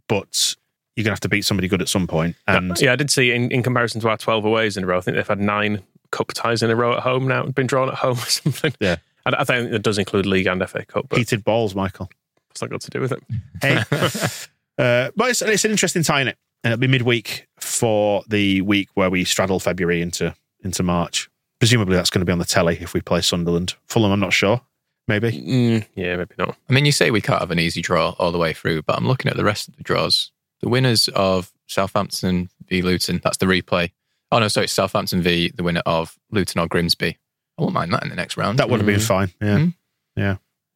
but 0.08 0.56
you're 0.96 1.04
gonna 1.04 1.12
have 1.12 1.20
to 1.20 1.28
beat 1.28 1.44
somebody 1.44 1.68
good 1.68 1.82
at 1.82 1.90
some 1.90 2.08
point. 2.08 2.38
And 2.48 2.80
yeah, 2.80 2.94
I 2.94 2.96
did 2.96 3.12
see 3.12 3.34
in, 3.34 3.52
in 3.52 3.62
comparison 3.62 4.00
to 4.00 4.08
our 4.08 4.16
12 4.16 4.46
aways 4.46 4.78
in 4.78 4.86
a 4.86 4.88
row, 4.88 5.00
I 5.00 5.02
think 5.02 5.18
they've 5.18 5.28
had 5.28 5.42
nine 5.42 5.84
cup 6.12 6.32
ties 6.34 6.64
in 6.64 6.70
a 6.70 6.78
row 6.78 6.94
at 6.94 7.04
home 7.04 7.28
now, 7.28 7.44
been 7.48 7.68
drawn 7.68 7.90
at 7.90 7.96
home 7.96 8.18
or 8.18 8.30
something. 8.30 8.74
Yeah. 8.80 8.96
I, 9.26 9.34
I 9.40 9.44
think 9.44 9.74
it 9.74 9.82
does 9.82 9.98
include 9.98 10.26
league 10.26 10.48
and 10.48 10.68
FA 10.70 10.86
Cup, 10.86 11.10
but 11.10 11.20
heated 11.20 11.44
balls, 11.44 11.76
Michael. 11.76 12.10
What's 12.48 12.62
that 12.62 12.70
got 12.70 12.80
to 12.80 12.90
do 12.90 13.02
with 13.02 13.12
it. 13.12 13.24
Hey. 13.62 13.76
uh, 14.78 15.12
but 15.14 15.30
it's, 15.32 15.42
it's 15.42 15.66
an 15.66 15.72
interesting 15.72 16.04
tie 16.04 16.22
in 16.22 16.30
it. 16.30 16.38
And 16.64 16.72
it'll 16.72 16.80
be 16.80 16.88
midweek 16.88 17.48
for 17.60 18.24
the 18.30 18.62
week 18.62 18.88
where 18.94 19.10
we 19.10 19.26
straddle 19.26 19.60
February 19.60 20.02
into 20.02 20.34
into 20.64 20.84
March. 20.84 21.30
Presumably 21.60 21.98
that's 21.98 22.10
going 22.10 22.22
to 22.22 22.26
be 22.26 22.32
on 22.32 22.40
the 22.40 22.46
telly 22.46 22.78
if 22.80 22.94
we 22.94 23.02
play 23.02 23.20
Sunderland. 23.20 23.76
Fulham, 23.88 24.12
I'm 24.12 24.20
not 24.22 24.34
sure. 24.34 24.62
Maybe. 25.08 25.32
Mm, 25.32 25.86
yeah, 25.96 26.18
maybe 26.18 26.36
not. 26.38 26.58
I 26.70 26.74
mean, 26.74 26.86
you 26.86 26.92
say 26.92 27.12
we 27.12 27.22
can't 27.22 27.40
have 27.40 27.52
an 27.52 27.60
easy 27.60 27.82
draw 27.82 28.14
all 28.20 28.32
the 28.32 28.38
way 28.38 28.54
through, 28.54 28.84
but 28.84 28.98
I'm 28.98 29.08
looking 29.08 29.32
at 29.32 29.38
the 29.38 29.46
rest 29.46 29.68
of 29.68 29.78
the 29.78 29.84
draws. 29.84 30.32
The 30.62 30.70
winners 30.70 31.08
of 31.10 31.52
Southampton 31.68 32.50
v 32.68 32.82
Luton, 32.82 33.22
that's 33.24 33.38
the 33.38 33.46
replay. 33.46 33.92
Oh, 34.32 34.40
no, 34.40 34.48
sorry, 34.50 34.66
it's 34.66 34.74
Southampton 34.74 35.22
v 35.22 35.52
the 35.56 35.64
winner 35.64 35.84
of 35.86 36.18
Luton 36.32 36.60
or 36.62 36.68
Grimsby. 36.68 37.18
I 37.58 37.62
won't 37.62 37.74
mind 37.74 37.94
that 37.94 38.04
in 38.04 38.10
the 38.10 38.16
next 38.16 38.38
round. 38.38 38.60
That 38.60 38.70
would 38.70 38.80
have 38.80 38.88
been 38.88 39.00
fine. 39.00 39.32
Yeah. 39.42 39.58
Mm. 39.58 39.74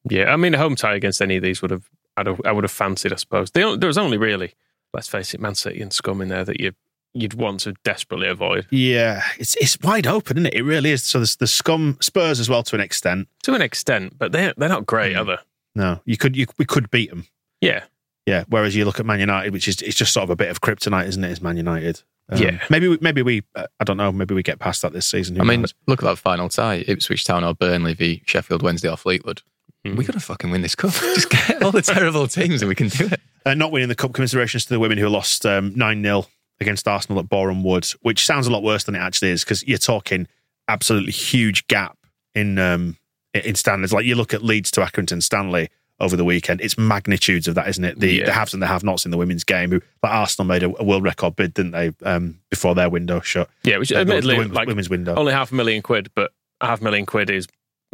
Yeah, 0.10 0.34
I 0.34 0.36
mean, 0.36 0.56
a 0.56 0.58
home 0.58 0.76
tie 0.76 0.96
against 0.96 1.22
any 1.22 1.38
of 1.38 1.44
these 1.44 1.62
would 1.62 1.72
have, 1.72 1.88
I'd 2.18 2.28
have 2.28 2.42
I 2.46 2.52
would 2.52 2.64
have 2.64 2.72
fancied, 2.72 3.14
I 3.14 3.18
suppose. 3.18 3.52
They, 3.52 3.62
there 3.76 3.88
was 3.88 3.98
only 3.98 4.18
really, 4.18 4.54
let's 4.94 5.08
face 5.08 5.34
it, 5.34 5.40
Man 5.40 5.56
City 5.56 5.82
and 5.82 5.94
Scum 5.94 6.22
in 6.22 6.30
there 6.30 6.44
that 6.46 6.60
you, 6.60 6.72
you'd 7.14 7.34
want 7.34 7.60
to 7.62 7.74
desperately 7.84 8.28
avoid. 8.28 8.68
Yeah. 8.72 9.22
It's 9.38 9.56
it's 9.58 9.78
wide 9.82 10.08
open, 10.08 10.38
isn't 10.38 10.48
it? 10.48 10.54
It 10.54 10.64
really 10.64 10.92
is. 10.92 11.04
So 11.04 11.20
there's 11.20 11.36
the 11.36 11.48
scum 11.48 11.98
Spurs 12.02 12.40
as 12.40 12.50
well 12.50 12.64
to 12.64 12.76
an 12.76 12.82
extent. 12.82 13.28
To 13.44 13.54
an 13.54 13.62
extent, 13.62 14.18
but 14.18 14.32
they're, 14.32 14.54
they're 14.58 14.70
not 14.70 14.86
great, 14.86 15.16
are 15.16 15.26
they? 15.26 15.38
No. 15.76 16.00
You 16.06 16.18
could 16.18 16.36
you 16.36 16.48
we 16.58 16.66
could 16.66 16.90
beat 16.92 17.10
them. 17.10 17.28
Yeah. 17.62 17.84
Yeah. 18.26 18.44
Whereas 18.50 18.76
you 18.76 18.86
look 18.86 19.00
at 19.00 19.06
Man 19.06 19.20
United, 19.20 19.52
which 19.54 19.68
is 19.68 19.82
it's 19.82 19.98
just 19.98 20.14
sort 20.14 20.24
of 20.24 20.30
a 20.30 20.36
bit 20.36 20.50
of 20.50 20.62
kryptonite, 20.62 21.08
isn't 21.08 21.24
it? 21.24 21.32
Is 21.32 21.42
Man 21.42 21.58
United? 21.58 22.02
Um, 22.30 22.42
Yeah. 22.42 22.60
Maybe 22.70 22.88
we, 22.88 22.98
maybe 23.02 23.22
we 23.22 23.44
uh, 23.56 23.68
I 23.80 23.84
don't 23.84 23.98
know. 23.98 24.12
Maybe 24.12 24.34
we 24.36 24.44
get 24.44 24.60
past 24.60 24.82
that 24.84 24.94
this 24.94 25.08
season. 25.08 25.36
Who 25.36 25.42
I 25.42 25.46
mean, 25.46 25.62
knows? 25.62 25.74
look 25.88 26.02
at 26.02 26.06
that 26.06 26.18
final 26.18 26.50
tie 26.50 26.84
Ipswich 26.88 27.26
Town 27.26 27.44
or 27.44 27.54
Burnley 27.54 27.94
v 27.94 28.22
Sheffield 28.26 28.62
Wednesday 28.62 28.90
or 28.90 28.98
Fleetwood. 28.98 29.42
We're 29.84 29.94
going 29.96 30.06
to 30.14 30.20
fucking 30.20 30.52
win 30.52 30.62
this 30.62 30.76
cup. 30.76 30.92
Just 31.16 31.32
get 31.32 31.64
all 31.64 31.72
the 31.72 31.82
terrible 31.82 32.28
teams 32.28 32.62
and 32.62 32.70
we 32.70 32.76
can 32.76 32.90
do 32.90 33.06
it. 33.12 33.20
uh, 33.48 33.56
not 33.56 33.72
winning 33.72 33.90
the 33.90 33.96
cup 33.96 34.14
commiserations 34.14 34.64
to 34.66 34.70
the 34.70 34.80
women 34.80 35.00
who 35.00 35.10
lost 35.10 35.44
um, 35.44 35.74
9 35.76 36.04
0 36.04 36.28
against 36.62 36.88
Arsenal 36.88 37.20
at 37.20 37.28
Boreham 37.30 37.64
Wood, 37.64 37.86
which 38.02 38.26
sounds 38.26 38.48
a 38.48 38.52
lot 38.52 38.64
worse 38.64 38.84
than 38.86 38.96
it 38.96 39.00
actually 39.00 39.32
is 39.32 39.44
because 39.44 39.68
you're 39.68 39.78
talking 39.78 40.28
absolutely 40.68 41.12
huge 41.12 41.68
gap 41.68 41.98
in 42.36 42.58
um, 42.60 42.98
in 43.34 43.56
standards. 43.56 43.92
Like 43.92 44.06
you 44.06 44.16
look 44.16 44.34
at 44.34 44.44
Leeds 44.44 44.72
to 44.72 44.82
Accrington 44.82 45.22
Stanley 45.24 45.70
over 46.00 46.16
the 46.16 46.24
weekend, 46.26 46.62
it's 46.62 46.78
magnitudes 46.78 47.48
of 47.48 47.56
that, 47.56 47.68
isn't 47.68 47.84
it? 47.84 48.00
The, 48.00 48.12
Yeah. 48.12 48.26
the 48.26 48.32
haves 48.34 48.54
and 48.54 48.62
the 48.64 48.68
have 48.68 48.84
nots 48.84 49.06
in 49.06 49.12
the 49.12 49.18
women's 49.18 49.44
game. 49.44 49.70
Who, 49.72 49.82
like 50.02 50.12
Arsenal 50.12 50.48
made 50.48 50.64
a, 50.64 50.68
a 50.80 50.84
world 50.84 51.04
record 51.04 51.36
bid, 51.36 51.54
didn't 51.54 51.72
they, 51.72 51.92
um, 52.04 52.40
before 52.50 52.74
their 52.74 52.90
window 52.90 53.20
shut? 53.22 53.50
Yeah, 53.64 53.78
which 53.78 53.92
Uh, 53.92 53.96
the- 53.96 54.02
admittedly, 54.02 54.34
the 54.36 54.40
women's, 54.40 54.56
like 54.56 54.68
women's 54.68 54.90
window. 54.90 55.16
only 55.16 55.34
half 55.34 55.52
a 55.52 55.56
million 55.56 55.82
quid, 55.84 56.10
but 56.16 56.32
half 56.60 56.82
a 56.82 56.84
million 56.84 57.06
quid 57.06 57.30
is 57.30 57.48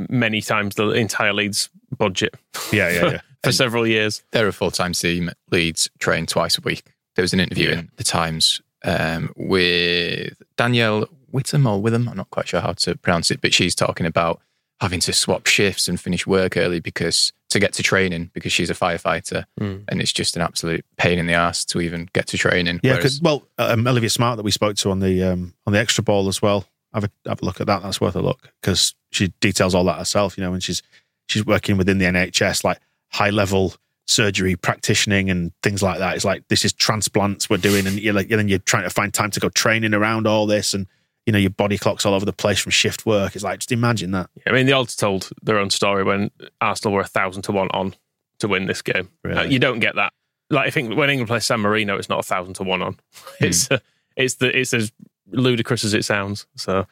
many 0.09 0.41
times 0.41 0.75
the 0.75 0.89
entire 0.91 1.33
Leeds 1.33 1.69
budget 1.97 2.35
yeah, 2.71 2.89
yeah, 2.89 3.05
yeah. 3.11 3.21
for 3.43 3.51
several 3.51 3.85
years. 3.87 4.23
They're 4.31 4.47
a 4.47 4.53
full 4.53 4.71
time 4.71 4.93
team. 4.93 5.31
Leeds 5.51 5.89
train 5.99 6.25
twice 6.27 6.57
a 6.57 6.61
week. 6.61 6.83
There 7.17 7.23
was 7.23 7.33
an 7.33 7.39
interview 7.41 7.69
Yeah. 7.69 7.79
in 7.79 7.89
the 7.97 8.03
Times 8.03 8.61
um, 8.85 9.33
with 9.35 10.41
Danielle 10.55 11.07
Whittam 11.33 11.67
or 11.69 11.81
Witham. 11.81 12.07
I'm 12.07 12.15
not 12.15 12.29
quite 12.29 12.47
sure 12.47 12.61
how 12.61 12.73
to 12.73 12.95
pronounce 12.95 13.31
it, 13.31 13.41
but 13.41 13.53
she's 13.53 13.73
talking 13.75 14.05
about 14.05 14.39
having 14.79 14.99
to 14.99 15.11
swap 15.11 15.47
shifts 15.47 15.87
and 15.87 15.99
finish 15.99 16.27
work 16.27 16.55
early 16.55 16.79
because 16.79 17.33
to 17.49 17.59
get 17.59 17.73
to 17.73 17.81
training 17.81 18.29
because 18.33 18.53
she's 18.53 18.69
a 18.69 18.75
firefighter 18.75 19.45
Mm. 19.59 19.83
and 19.87 19.99
it's 19.99 20.13
just 20.13 20.35
an 20.35 20.43
absolute 20.43 20.85
pain 20.97 21.17
in 21.17 21.25
the 21.25 21.33
ass 21.33 21.65
to 21.65 21.81
even 21.81 22.07
get 22.13 22.27
to 22.27 22.37
training. 22.37 22.79
Yeah, 22.83 22.93
Whereas- 22.97 23.19
well, 23.21 23.47
um, 23.57 23.87
Olivia 23.87 24.11
Smart 24.11 24.37
that 24.37 24.43
we 24.43 24.51
spoke 24.51 24.75
to 24.77 24.91
on 24.91 24.99
the 24.99 25.23
um, 25.23 25.53
on 25.65 25.73
the 25.73 25.79
extra 25.79 26.03
ball 26.03 26.27
as 26.27 26.39
well. 26.41 26.65
Have 26.93 27.03
a 27.05 27.09
have 27.27 27.41
a 27.41 27.45
look 27.45 27.59
at 27.59 27.65
that. 27.67 27.81
That's 27.81 27.99
worth 27.99 28.15
a 28.15 28.21
look 28.21 28.49
because 28.61 28.93
she 29.11 29.29
details 29.41 29.73
all 29.73 29.83
that 29.85 29.97
herself. 29.97 30.37
You 30.37 30.43
know, 30.43 30.53
and 30.53 30.61
she's 30.63 30.83
she's 31.27 31.43
working 31.45 31.77
within 31.77 31.97
the 31.97 32.05
NHS, 32.05 32.63
like 32.63 32.79
high 33.09 33.31
level 33.31 33.73
surgery 34.07 34.55
practicing 34.55 35.29
and 35.29 35.51
things 35.61 35.83
like 35.83 35.99
that. 35.99 36.15
It's 36.15 36.25
like 36.25 36.47
this 36.47 36.65
is 36.65 36.73
transplants 36.73 37.49
we're 37.49 37.57
doing, 37.57 37.85
and 37.85 37.99
you're 37.99 38.13
like, 38.13 38.29
and 38.29 38.39
then 38.39 38.47
you're 38.47 38.59
trying 38.59 38.83
to 38.83 38.89
find 38.89 39.13
time 39.13 39.31
to 39.31 39.39
go 39.39 39.49
training 39.49 39.93
around 39.93 40.27
all 40.27 40.47
this, 40.47 40.73
and 40.73 40.87
you 41.25 41.33
know 41.33 41.39
your 41.39 41.51
body 41.51 41.77
clock's 41.77 42.05
all 42.05 42.13
over 42.13 42.25
the 42.25 42.33
place 42.33 42.59
from 42.59 42.71
shift 42.71 43.05
work. 43.05 43.35
It's 43.35 43.43
like 43.43 43.59
just 43.59 43.71
imagine 43.71 44.11
that. 44.11 44.29
I 44.47 44.51
mean, 44.51 44.65
the 44.65 44.73
odds 44.73 44.95
told 44.95 45.29
their 45.43 45.59
own 45.59 45.69
story 45.69 46.03
when 46.03 46.31
Arsenal 46.61 46.93
were 46.93 47.01
a 47.01 47.07
thousand 47.07 47.43
to 47.43 47.51
one 47.51 47.69
on 47.71 47.95
to 48.39 48.47
win 48.47 48.65
this 48.65 48.81
game. 48.81 49.09
Really? 49.23 49.37
Uh, 49.37 49.43
you 49.43 49.59
don't 49.59 49.79
get 49.79 49.95
that. 49.95 50.13
Like 50.49 50.67
I 50.67 50.69
think 50.69 50.95
when 50.95 51.09
England 51.09 51.27
plays 51.27 51.45
San 51.45 51.59
Marino, 51.59 51.97
it's 51.97 52.09
not 52.09 52.19
a 52.19 52.23
thousand 52.23 52.53
to 52.55 52.63
one 52.63 52.81
on. 52.81 52.97
It's 53.39 53.69
uh, 53.69 53.79
it's 54.15 54.35
the 54.35 54.57
it's 54.57 54.73
as 54.73 54.91
ludicrous 55.29 55.83
as 55.83 55.93
it 55.93 56.05
sounds. 56.05 56.47
So, 56.55 56.87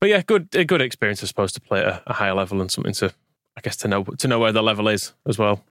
but 0.00 0.08
yeah, 0.08 0.22
good 0.22 0.48
a 0.54 0.64
good 0.64 0.80
experience, 0.80 1.22
I 1.22 1.26
suppose, 1.26 1.52
to 1.52 1.60
play 1.60 1.80
at 1.80 1.86
a, 1.86 2.02
a 2.06 2.12
higher 2.14 2.34
level 2.34 2.60
and 2.60 2.70
something 2.70 2.94
to, 2.94 3.12
I 3.56 3.60
guess, 3.60 3.76
to 3.78 3.88
know 3.88 4.04
to 4.04 4.28
know 4.28 4.38
where 4.38 4.52
the 4.52 4.62
level 4.62 4.88
is 4.88 5.12
as 5.26 5.38
well. 5.38 5.62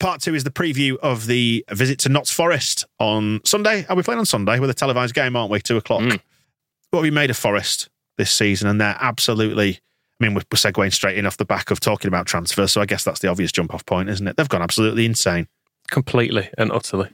Part 0.00 0.20
two 0.20 0.34
is 0.34 0.44
the 0.44 0.50
preview 0.50 0.96
of 0.98 1.26
the 1.26 1.64
visit 1.72 1.98
to 2.00 2.08
Notts 2.08 2.30
Forest 2.30 2.84
on 3.00 3.40
Sunday. 3.44 3.84
Are 3.88 3.96
we 3.96 4.02
playing 4.04 4.20
on 4.20 4.26
Sunday 4.26 4.60
with 4.60 4.70
a 4.70 4.74
televised 4.74 5.14
game, 5.14 5.34
aren't 5.34 5.50
we? 5.50 5.60
Two 5.60 5.76
o'clock. 5.76 6.02
Mm. 6.02 6.20
What 6.90 7.00
have 7.00 7.02
we 7.02 7.10
made 7.10 7.30
of 7.30 7.36
Forest 7.36 7.88
this 8.16 8.30
season? 8.30 8.68
And 8.68 8.80
they're 8.80 8.96
absolutely. 9.00 9.80
I 10.20 10.24
mean, 10.24 10.34
we're 10.34 10.42
we're 10.52 10.56
segueing 10.56 10.92
straight 10.92 11.18
in 11.18 11.26
off 11.26 11.36
the 11.36 11.44
back 11.44 11.70
of 11.72 11.80
talking 11.80 12.08
about 12.08 12.26
transfers, 12.26 12.72
so 12.72 12.80
I 12.80 12.86
guess 12.86 13.02
that's 13.04 13.20
the 13.20 13.28
obvious 13.28 13.50
jump 13.52 13.74
off 13.74 13.84
point, 13.86 14.08
isn't 14.08 14.26
it? 14.26 14.36
They've 14.36 14.48
gone 14.48 14.62
absolutely 14.62 15.04
insane. 15.04 15.48
Completely 15.90 16.48
and 16.58 16.70
utterly. 16.72 17.10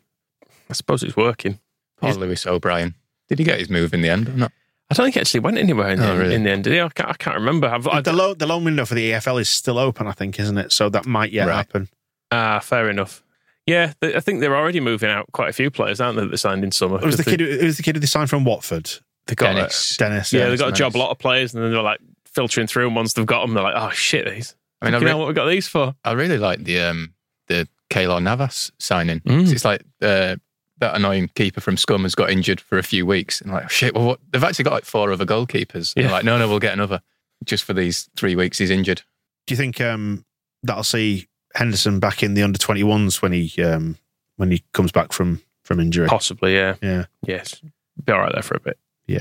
I 0.68 0.72
suppose 0.72 1.02
it's 1.02 1.16
working. 1.16 1.60
Poor 2.00 2.12
Lewis 2.14 2.46
O'Brien. 2.46 2.94
Did 3.28 3.38
he 3.38 3.44
get 3.44 3.58
his 3.58 3.70
move 3.70 3.94
in 3.94 4.02
the 4.02 4.08
end 4.10 4.28
or 4.28 4.32
not? 4.32 4.52
I 4.90 4.94
don't 4.94 5.06
think 5.06 5.16
it 5.16 5.20
actually 5.20 5.40
went 5.40 5.56
anywhere 5.58 5.88
in, 5.90 5.98
the, 6.00 6.10
Oh, 6.10 6.18
really? 6.18 6.34
in 6.34 6.42
the 6.44 6.50
end. 6.50 6.64
Did 6.64 6.74
he? 6.74 6.80
I 6.80 6.88
can't, 6.90 7.08
I 7.08 7.14
can't 7.14 7.36
remember. 7.36 7.66
I've, 7.68 7.86
I, 7.88 8.00
the, 8.02 8.12
loan, 8.12 8.36
the 8.38 8.46
loan 8.46 8.64
window 8.64 8.84
for 8.84 8.94
the 8.94 9.12
EFL 9.12 9.40
is 9.40 9.48
still 9.48 9.78
open, 9.78 10.06
I 10.06 10.12
think, 10.12 10.38
isn't 10.38 10.58
it? 10.58 10.72
So 10.72 10.88
that 10.90 11.06
might 11.06 11.32
yet 11.32 11.46
Right. 11.48 11.56
happen. 11.56 11.88
Ah, 12.34 12.60
fair 12.60 12.90
enough. 12.90 13.22
Yeah, 13.66 13.92
they, 14.00 14.14
I 14.14 14.20
think 14.20 14.40
they're 14.40 14.56
already 14.56 14.80
moving 14.80 15.08
out 15.08 15.30
quite 15.32 15.48
a 15.48 15.52
few 15.52 15.70
players, 15.70 16.00
aren't 16.00 16.16
they? 16.16 16.22
That 16.22 16.30
they 16.30 16.36
signed 16.36 16.64
in 16.64 16.72
summer. 16.72 16.96
It 16.96 17.04
was 17.04 17.16
the 17.16 17.24
kid. 17.24 17.40
Who, 17.40 17.46
it 17.46 17.64
was 17.64 17.76
the 17.76 17.82
kid 17.82 17.96
who 17.96 18.00
they 18.00 18.06
signed 18.06 18.28
from 18.28 18.44
Watford. 18.44 18.90
They 19.26 19.34
got 19.34 19.54
Dennis. 19.54 19.96
Dennis. 19.96 20.32
yeah, 20.32 20.48
they 20.48 20.56
got 20.56 20.68
a 20.68 20.72
job 20.72 20.96
a 20.96 20.98
lot 20.98 21.10
of 21.10 21.18
players, 21.18 21.54
and 21.54 21.62
then 21.62 21.72
they're 21.72 21.82
like 21.82 22.00
filtering 22.26 22.66
through. 22.66 22.86
And 22.86 22.96
once 22.96 23.14
they've 23.14 23.24
got 23.24 23.40
them, 23.40 23.54
they're 23.54 23.62
like, 23.62 23.76
oh 23.76 23.90
shit, 23.90 24.28
these. 24.28 24.54
I 24.82 24.86
mean, 24.86 24.94
I, 24.94 24.98
re- 24.98 25.04
know 25.04 25.18
what 25.18 25.28
we 25.28 25.34
got 25.34 25.48
these 25.48 25.66
for? 25.66 25.94
I 26.04 26.12
really 26.12 26.36
like 26.36 26.64
the 26.64 26.80
um, 26.80 27.14
the 27.46 27.66
Keylor 27.88 28.22
Navas 28.22 28.70
signing. 28.78 29.20
Mm. 29.20 29.50
It's 29.50 29.64
like 29.64 29.82
uh, 30.02 30.36
that 30.78 30.96
annoying 30.96 31.30
keeper 31.34 31.62
from 31.62 31.78
Scum 31.78 32.02
has 32.02 32.14
got 32.14 32.30
injured 32.30 32.60
for 32.60 32.76
a 32.76 32.82
few 32.82 33.06
weeks, 33.06 33.40
and 33.40 33.50
like 33.50 33.70
shit. 33.70 33.94
Well, 33.94 34.06
what? 34.06 34.20
they've 34.30 34.44
actually 34.44 34.64
got 34.64 34.74
like 34.74 34.84
four 34.84 35.10
other 35.10 35.24
goalkeepers. 35.24 35.94
Yeah. 35.96 36.02
they're 36.02 36.12
like, 36.12 36.24
no, 36.24 36.36
no, 36.36 36.48
we'll 36.48 36.58
get 36.58 36.74
another 36.74 37.00
just 37.44 37.64
for 37.64 37.72
these 37.72 38.10
three 38.16 38.36
weeks. 38.36 38.58
He's 38.58 38.70
injured. 38.70 39.02
Do 39.46 39.52
you 39.52 39.56
think 39.56 39.80
um, 39.80 40.24
that'll 40.62 40.84
see 40.84 41.28
Henderson 41.54 42.00
back 42.00 42.22
in 42.22 42.34
the 42.34 42.42
under 42.42 42.58
twenty 42.58 42.82
ones 42.82 43.22
when 43.22 43.32
he 43.32 43.62
um, 43.62 43.96
when 44.36 44.50
he 44.50 44.62
comes 44.72 44.92
back 44.92 45.12
from 45.12 45.40
from 45.62 45.80
injury? 45.80 46.06
Possibly, 46.08 46.54
yeah. 46.54 46.74
Yeah, 46.82 47.06
Yes, 47.26 47.60
be 48.04 48.12
all 48.12 48.18
right 48.20 48.32
there 48.32 48.42
for 48.42 48.56
a 48.56 48.60
bit. 48.60 48.78
They- 49.06 49.14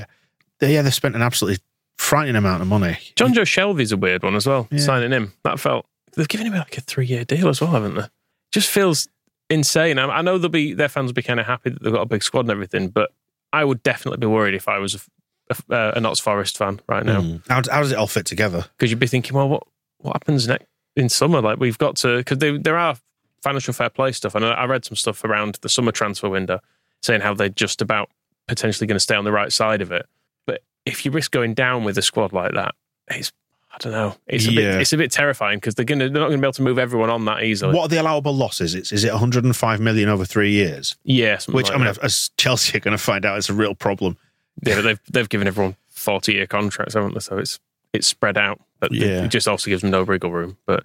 yeah. 0.74 0.82
They've 0.82 0.94
spent 0.94 1.14
an 1.16 1.22
absolutely 1.22 1.62
frightening 1.98 2.36
amount 2.36 2.62
of 2.62 2.68
money. 2.68 2.96
Jonjo 3.16 3.42
Shelvey's 3.46 3.92
a 3.92 3.96
weird 3.96 4.22
one 4.22 4.34
as 4.34 4.46
well. 4.46 4.66
Yeah. 4.70 4.78
Signing 4.80 5.10
him, 5.10 5.32
that 5.44 5.58
felt 5.60 5.86
they've 6.16 6.28
given 6.28 6.46
him 6.46 6.54
like 6.54 6.76
a 6.78 6.80
three 6.80 7.06
year 7.06 7.24
deal 7.24 7.48
as 7.48 7.60
well, 7.60 7.70
haven't 7.72 7.94
they? 7.96 8.06
Just 8.52 8.70
feels 8.70 9.08
insane. 9.50 9.98
I, 9.98 10.06
I 10.06 10.22
know 10.22 10.38
they'll 10.38 10.48
be 10.48 10.72
their 10.74 10.88
fans 10.88 11.08
will 11.08 11.14
be 11.14 11.22
kind 11.22 11.40
of 11.40 11.46
happy 11.46 11.70
that 11.70 11.82
they've 11.82 11.92
got 11.92 12.02
a 12.02 12.06
big 12.06 12.22
squad 12.22 12.40
and 12.40 12.50
everything, 12.50 12.88
but 12.88 13.10
I 13.52 13.64
would 13.64 13.82
definitely 13.82 14.18
be 14.18 14.26
worried 14.26 14.54
if 14.54 14.68
I 14.68 14.78
was 14.78 15.08
a, 15.50 15.56
a, 15.74 15.92
a 15.96 16.00
Notts 16.00 16.20
Forest 16.20 16.56
fan 16.58 16.80
right 16.88 17.04
now 17.04 17.20
Mm. 17.20 17.46
How, 17.48 17.56
how 17.70 17.80
does 17.82 17.92
it 17.92 17.98
all 17.98 18.06
fit 18.06 18.26
together? 18.26 18.64
because 18.78 18.90
you'd 18.90 18.98
be 19.00 19.06
thinking, 19.06 19.36
well, 19.36 19.48
what 19.48 19.62
what 19.98 20.12
happens 20.14 20.46
next 20.48 20.66
in 20.96 21.08
summer? 21.08 21.40
Like 21.40 21.58
we've 21.58 21.78
got 21.78 21.96
to 21.96 22.18
because 22.18 22.38
there 22.38 22.76
are 22.78 22.96
financial 23.42 23.74
fair 23.74 23.90
play 23.90 24.12
stuff, 24.12 24.34
and 24.34 24.44
I 24.44 24.52
I 24.52 24.64
read 24.66 24.84
some 24.84 24.96
stuff 24.96 25.24
around 25.24 25.58
the 25.62 25.68
summer 25.68 25.92
transfer 25.92 26.28
window 26.28 26.60
saying 27.02 27.20
how 27.20 27.34
they're 27.34 27.48
just 27.48 27.82
about 27.82 28.10
potentially 28.48 28.86
going 28.86 28.96
to 28.96 29.00
stay 29.00 29.14
on 29.14 29.24
the 29.24 29.32
right 29.32 29.52
side 29.52 29.80
of 29.82 29.90
it. 29.92 30.06
But 30.46 30.62
if 30.86 31.04
you 31.04 31.10
risk 31.10 31.30
going 31.32 31.54
down 31.54 31.84
with 31.84 31.96
a 31.98 32.02
squad 32.02 32.32
like 32.32 32.52
that, 32.54 32.74
it's 33.08 33.32
I 33.72 33.76
don't 33.78 33.92
know. 33.92 34.14
It's 34.28 34.46
a 34.46 34.52
Yeah. 34.52 34.72
bit 34.72 34.80
it's 34.82 34.92
a 34.92 34.96
bit 34.96 35.10
terrifying 35.10 35.58
because 35.58 35.74
they're 35.74 35.84
gonna 35.84 36.04
they're 36.08 36.20
not 36.22 36.28
going 36.28 36.38
to 36.38 36.42
be 36.42 36.46
able 36.46 36.52
to 36.52 36.62
move 36.62 36.78
everyone 36.78 37.10
on 37.10 37.24
that 37.24 37.42
easily. 37.42 37.74
What 37.74 37.82
are 37.86 37.88
the 37.88 38.00
allowable 38.00 38.34
losses? 38.34 38.74
It's 38.74 38.92
is 38.92 39.02
it 39.04 39.10
105 39.12 39.80
million 39.80 40.08
over 40.08 40.24
three 40.24 40.52
years? 40.52 40.96
Yeah, 41.04 41.40
Which 41.48 41.66
like 41.66 41.74
I 41.74 41.76
mean, 41.78 41.86
that. 41.92 41.98
as 42.04 42.30
Chelsea 42.36 42.76
are 42.76 42.80
going 42.80 42.96
to 42.96 43.02
find 43.02 43.24
out, 43.26 43.36
it's 43.36 43.50
a 43.50 43.54
real 43.54 43.74
problem. 43.74 44.16
yeah, 44.62 44.76
but 44.76 44.82
they've 44.82 45.00
they've 45.10 45.28
given 45.28 45.48
everyone 45.48 45.74
forty 45.90 46.34
year 46.34 46.46
contracts, 46.46 46.94
haven't 46.94 47.14
they? 47.14 47.20
So 47.20 47.36
it's 47.38 47.58
it's 47.92 48.06
spread 48.06 48.38
out, 48.38 48.60
Yeah. 48.92 49.24
it 49.24 49.28
just 49.28 49.46
also 49.48 49.70
gives 49.70 49.82
them 49.82 49.90
no 49.90 50.02
wriggle 50.02 50.30
room. 50.32 50.56
But 50.66 50.84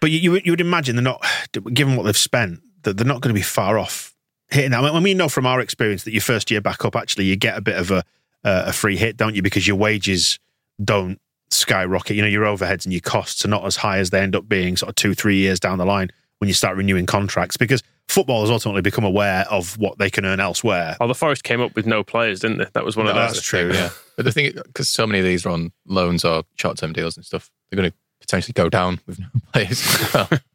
But 0.00 0.10
you, 0.10 0.18
you, 0.18 0.30
would- 0.32 0.46
you 0.46 0.52
would 0.52 0.60
imagine 0.60 0.96
they're 0.96 1.02
not, 1.02 1.24
given 1.72 1.96
what 1.96 2.04
they've 2.04 2.16
spent, 2.16 2.60
that 2.82 2.96
they're 2.96 3.06
not 3.06 3.20
going 3.20 3.34
to 3.34 3.38
be 3.38 3.42
far 3.42 3.78
off 3.78 4.14
hitting 4.48 4.70
that. 4.70 4.84
I 4.84 4.92
mean, 4.92 5.02
we 5.02 5.14
know 5.14 5.28
from 5.28 5.46
our 5.46 5.60
experience 5.60 6.04
that 6.04 6.12
your 6.12 6.20
first 6.22 6.50
year 6.50 6.60
back 6.60 6.84
up, 6.84 6.94
actually, 6.96 7.24
you 7.24 7.36
get 7.36 7.56
a 7.58 7.60
bit 7.60 7.76
of 7.76 7.90
a 7.90 8.04
uh, 8.44 8.64
a 8.66 8.72
free 8.72 8.96
hit, 8.96 9.16
don't 9.16 9.34
you? 9.34 9.42
Because 9.42 9.66
your 9.66 9.74
wages 9.76 10.38
don't 10.84 11.18
skyrocket. 11.50 12.14
You 12.14 12.22
know, 12.22 12.28
your 12.28 12.44
overheads 12.44 12.84
and 12.84 12.92
your 12.92 13.00
costs 13.00 13.44
are 13.44 13.48
not 13.48 13.64
as 13.64 13.76
high 13.76 13.98
as 13.98 14.10
they 14.10 14.20
end 14.20 14.36
up 14.36 14.48
being 14.48 14.76
sort 14.76 14.90
of 14.90 14.94
two, 14.94 15.14
three 15.14 15.36
years 15.38 15.58
down 15.58 15.78
the 15.78 15.84
line 15.84 16.10
when 16.38 16.46
you 16.46 16.54
start 16.54 16.76
renewing 16.76 17.06
contracts. 17.06 17.56
Because 17.56 17.82
footballers 18.08 18.50
ultimately 18.50 18.82
become 18.82 19.04
aware 19.04 19.44
of 19.50 19.76
what 19.78 19.98
they 19.98 20.08
can 20.10 20.24
earn 20.24 20.40
elsewhere. 20.40 20.96
oh, 21.00 21.08
the 21.08 21.14
Forest 21.14 21.44
came 21.44 21.60
up 21.60 21.74
with 21.74 21.86
no 21.86 22.02
players, 22.04 22.40
didn't 22.40 22.58
they? 22.58 22.66
That 22.72 22.84
was 22.84 22.96
one 22.96 23.06
of 23.06 23.14
No, 23.14 23.22
those. 23.22 23.34
that's 23.34 23.46
true. 23.46 23.72
Yeah. 23.72 23.90
But 24.16 24.24
the 24.24 24.32
thing, 24.32 24.52
because 24.64 24.88
so 24.88 25.06
many 25.06 25.18
of 25.18 25.24
these 25.24 25.44
are 25.44 25.50
on 25.50 25.72
loans 25.86 26.24
or 26.24 26.44
short 26.56 26.78
term 26.78 26.92
deals 26.92 27.16
and 27.16 27.24
stuff, 27.26 27.50
they're 27.70 27.76
going 27.76 27.90
to 27.90 27.96
potentially 28.20 28.52
go 28.54 28.68
down 28.68 29.00
with 29.06 29.18
no 29.18 29.26
players. 29.52 29.82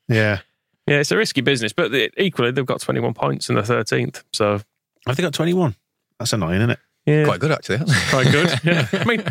Yeah. 0.07 0.39
Yeah, 0.87 0.99
it's 0.99 1.11
a 1.11 1.17
risky 1.17 1.41
business, 1.41 1.73
but 1.73 1.91
they, 1.91 2.09
equally 2.17 2.51
they've 2.51 2.65
got 2.65 2.81
21 2.81 3.13
points 3.13 3.49
in 3.49 3.55
the 3.55 3.61
13th. 3.61 4.23
So 4.33 4.59
Have 5.05 5.15
they 5.15 5.23
got 5.23 5.33
21? 5.33 5.75
That's 6.19 6.33
annoying, 6.33 6.57
isn't 6.57 6.71
it? 6.71 6.79
yeah, 7.05 7.25
Quite 7.25 7.39
good, 7.39 7.51
actually. 7.51 7.77
aren't 7.77 7.89
they? 7.89 7.95
quite 8.09 8.31
good. 8.31 8.59
Yeah, 8.63 8.87
I 8.93 9.03
mean, 9.05 9.23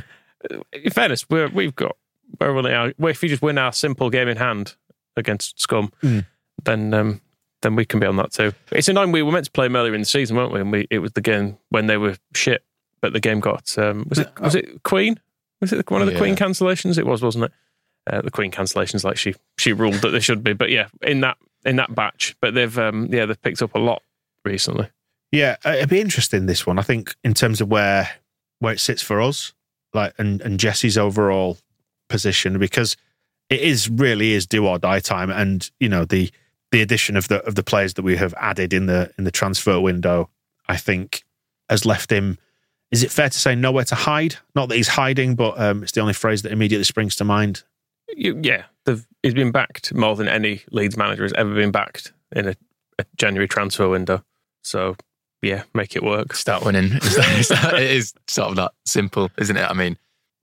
in 0.72 0.90
fairness, 0.92 1.28
we're, 1.28 1.48
we've 1.48 1.74
got 1.74 1.96
we're 2.40 2.56
only 2.56 2.72
our, 2.72 2.92
if 3.08 3.20
we 3.22 3.28
just 3.28 3.42
win 3.42 3.58
our 3.58 3.72
simple 3.72 4.08
game 4.10 4.28
in 4.28 4.36
hand 4.36 4.76
against 5.16 5.58
Scum, 5.60 5.92
Mm. 6.02 6.24
then 6.64 6.94
um, 6.94 7.20
then 7.62 7.76
we 7.76 7.84
can 7.84 8.00
be 8.00 8.06
on 8.06 8.16
that 8.16 8.32
too. 8.32 8.52
It's 8.72 8.88
a 8.88 8.92
annoying. 8.92 9.12
We 9.12 9.22
were 9.22 9.32
meant 9.32 9.44
to 9.46 9.50
play 9.50 9.66
them 9.66 9.76
earlier 9.76 9.94
in 9.94 10.00
the 10.00 10.06
season, 10.06 10.36
weren't 10.36 10.52
we? 10.52 10.60
And 10.60 10.72
we 10.72 10.86
it 10.90 10.98
was 11.00 11.12
the 11.12 11.20
game 11.20 11.58
when 11.68 11.86
they 11.86 11.96
were 11.96 12.16
shit, 12.34 12.64
but 13.00 13.12
the 13.12 13.20
game 13.20 13.40
got 13.40 13.76
um, 13.78 14.06
was 14.08 14.18
it 14.18 14.28
was 14.40 14.54
it 14.54 14.82
Queen? 14.82 15.20
Was 15.60 15.72
it 15.72 15.90
one 15.90 16.00
of 16.00 16.06
the 16.06 16.14
Yeah. 16.14 16.18
Queen 16.18 16.36
cancellations? 16.36 16.96
It 16.98 17.06
was, 17.06 17.22
wasn't 17.22 17.44
it? 17.44 17.52
Uh, 18.10 18.22
the 18.22 18.30
Queen 18.30 18.50
cancellations, 18.50 19.04
like 19.04 19.18
she 19.18 19.34
she 19.58 19.72
ruled 19.72 19.94
that 19.96 20.10
they 20.10 20.20
should 20.20 20.42
be. 20.42 20.54
But 20.54 20.70
yeah, 20.70 20.88
in 21.02 21.20
that 21.20 21.36
in 21.64 21.76
that 21.76 21.94
batch, 21.94 22.34
but 22.40 22.54
they've 22.54 22.78
um, 22.78 23.08
yeah 23.12 23.26
they've 23.26 23.40
picked 23.40 23.60
up 23.62 23.74
a 23.74 23.78
lot 23.78 24.02
recently. 24.44 24.88
Yeah, 25.32 25.56
it'd 25.64 25.90
be 25.90 26.00
interesting 26.00 26.46
this 26.46 26.66
one. 26.66 26.78
I 26.78 26.82
think 26.82 27.14
in 27.22 27.34
terms 27.34 27.60
of 27.60 27.68
where 27.68 28.08
where 28.60 28.72
it 28.72 28.80
sits 28.80 29.02
for 29.02 29.20
us, 29.20 29.52
like 29.92 30.14
and 30.18 30.40
and 30.40 30.58
Jesse's 30.58 30.96
overall 30.96 31.58
position, 32.08 32.58
because 32.58 32.96
it 33.50 33.60
is 33.60 33.88
really 33.90 34.32
is 34.32 34.46
do 34.46 34.66
or 34.66 34.78
die 34.78 35.00
time, 35.00 35.30
and 35.30 35.70
you 35.78 35.88
know 35.88 36.04
the 36.06 36.30
the 36.72 36.82
addition 36.82 37.16
of 37.16 37.28
the 37.28 37.44
of 37.44 37.54
the 37.54 37.62
players 37.62 37.94
that 37.94 38.02
we 38.02 38.16
have 38.16 38.34
added 38.34 38.72
in 38.72 38.86
the 38.86 39.12
in 39.18 39.24
the 39.24 39.30
transfer 39.30 39.80
window, 39.80 40.30
I 40.68 40.76
think 40.76 41.24
has 41.68 41.84
left 41.84 42.10
him. 42.10 42.38
Is 42.90 43.04
it 43.04 43.12
fair 43.12 43.28
to 43.28 43.38
say 43.38 43.54
nowhere 43.54 43.84
to 43.84 43.94
hide? 43.94 44.36
Not 44.54 44.68
that 44.68 44.76
he's 44.76 44.88
hiding, 44.88 45.36
but 45.36 45.58
um, 45.60 45.82
it's 45.82 45.92
the 45.92 46.00
only 46.00 46.12
phrase 46.12 46.42
that 46.42 46.50
immediately 46.50 46.84
springs 46.84 47.14
to 47.16 47.24
mind. 47.24 47.62
You, 48.08 48.40
yeah, 48.42 48.64
he's 49.22 49.34
been 49.34 49.52
backed 49.52 49.94
more 49.94 50.16
than 50.16 50.26
any 50.26 50.62
Leeds 50.72 50.96
manager 50.96 51.22
has 51.22 51.32
ever 51.34 51.54
been 51.54 51.70
backed 51.70 52.12
in 52.34 52.48
a, 52.48 52.56
a 52.98 53.04
January 53.16 53.46
transfer 53.46 53.88
window. 53.88 54.24
So 54.62 54.96
yeah, 55.42 55.62
make 55.72 55.94
it 55.94 56.02
work. 56.02 56.34
Start 56.34 56.64
winning. 56.64 56.84
Is 56.84 57.16
that, 57.16 57.38
is 57.38 57.48
that, 57.48 57.74
it 57.74 57.90
is 57.90 58.12
sort 58.26 58.50
of 58.50 58.56
that 58.56 58.72
simple, 58.84 59.30
isn't 59.38 59.56
it? 59.56 59.70
I 59.70 59.72
mean, 59.72 59.96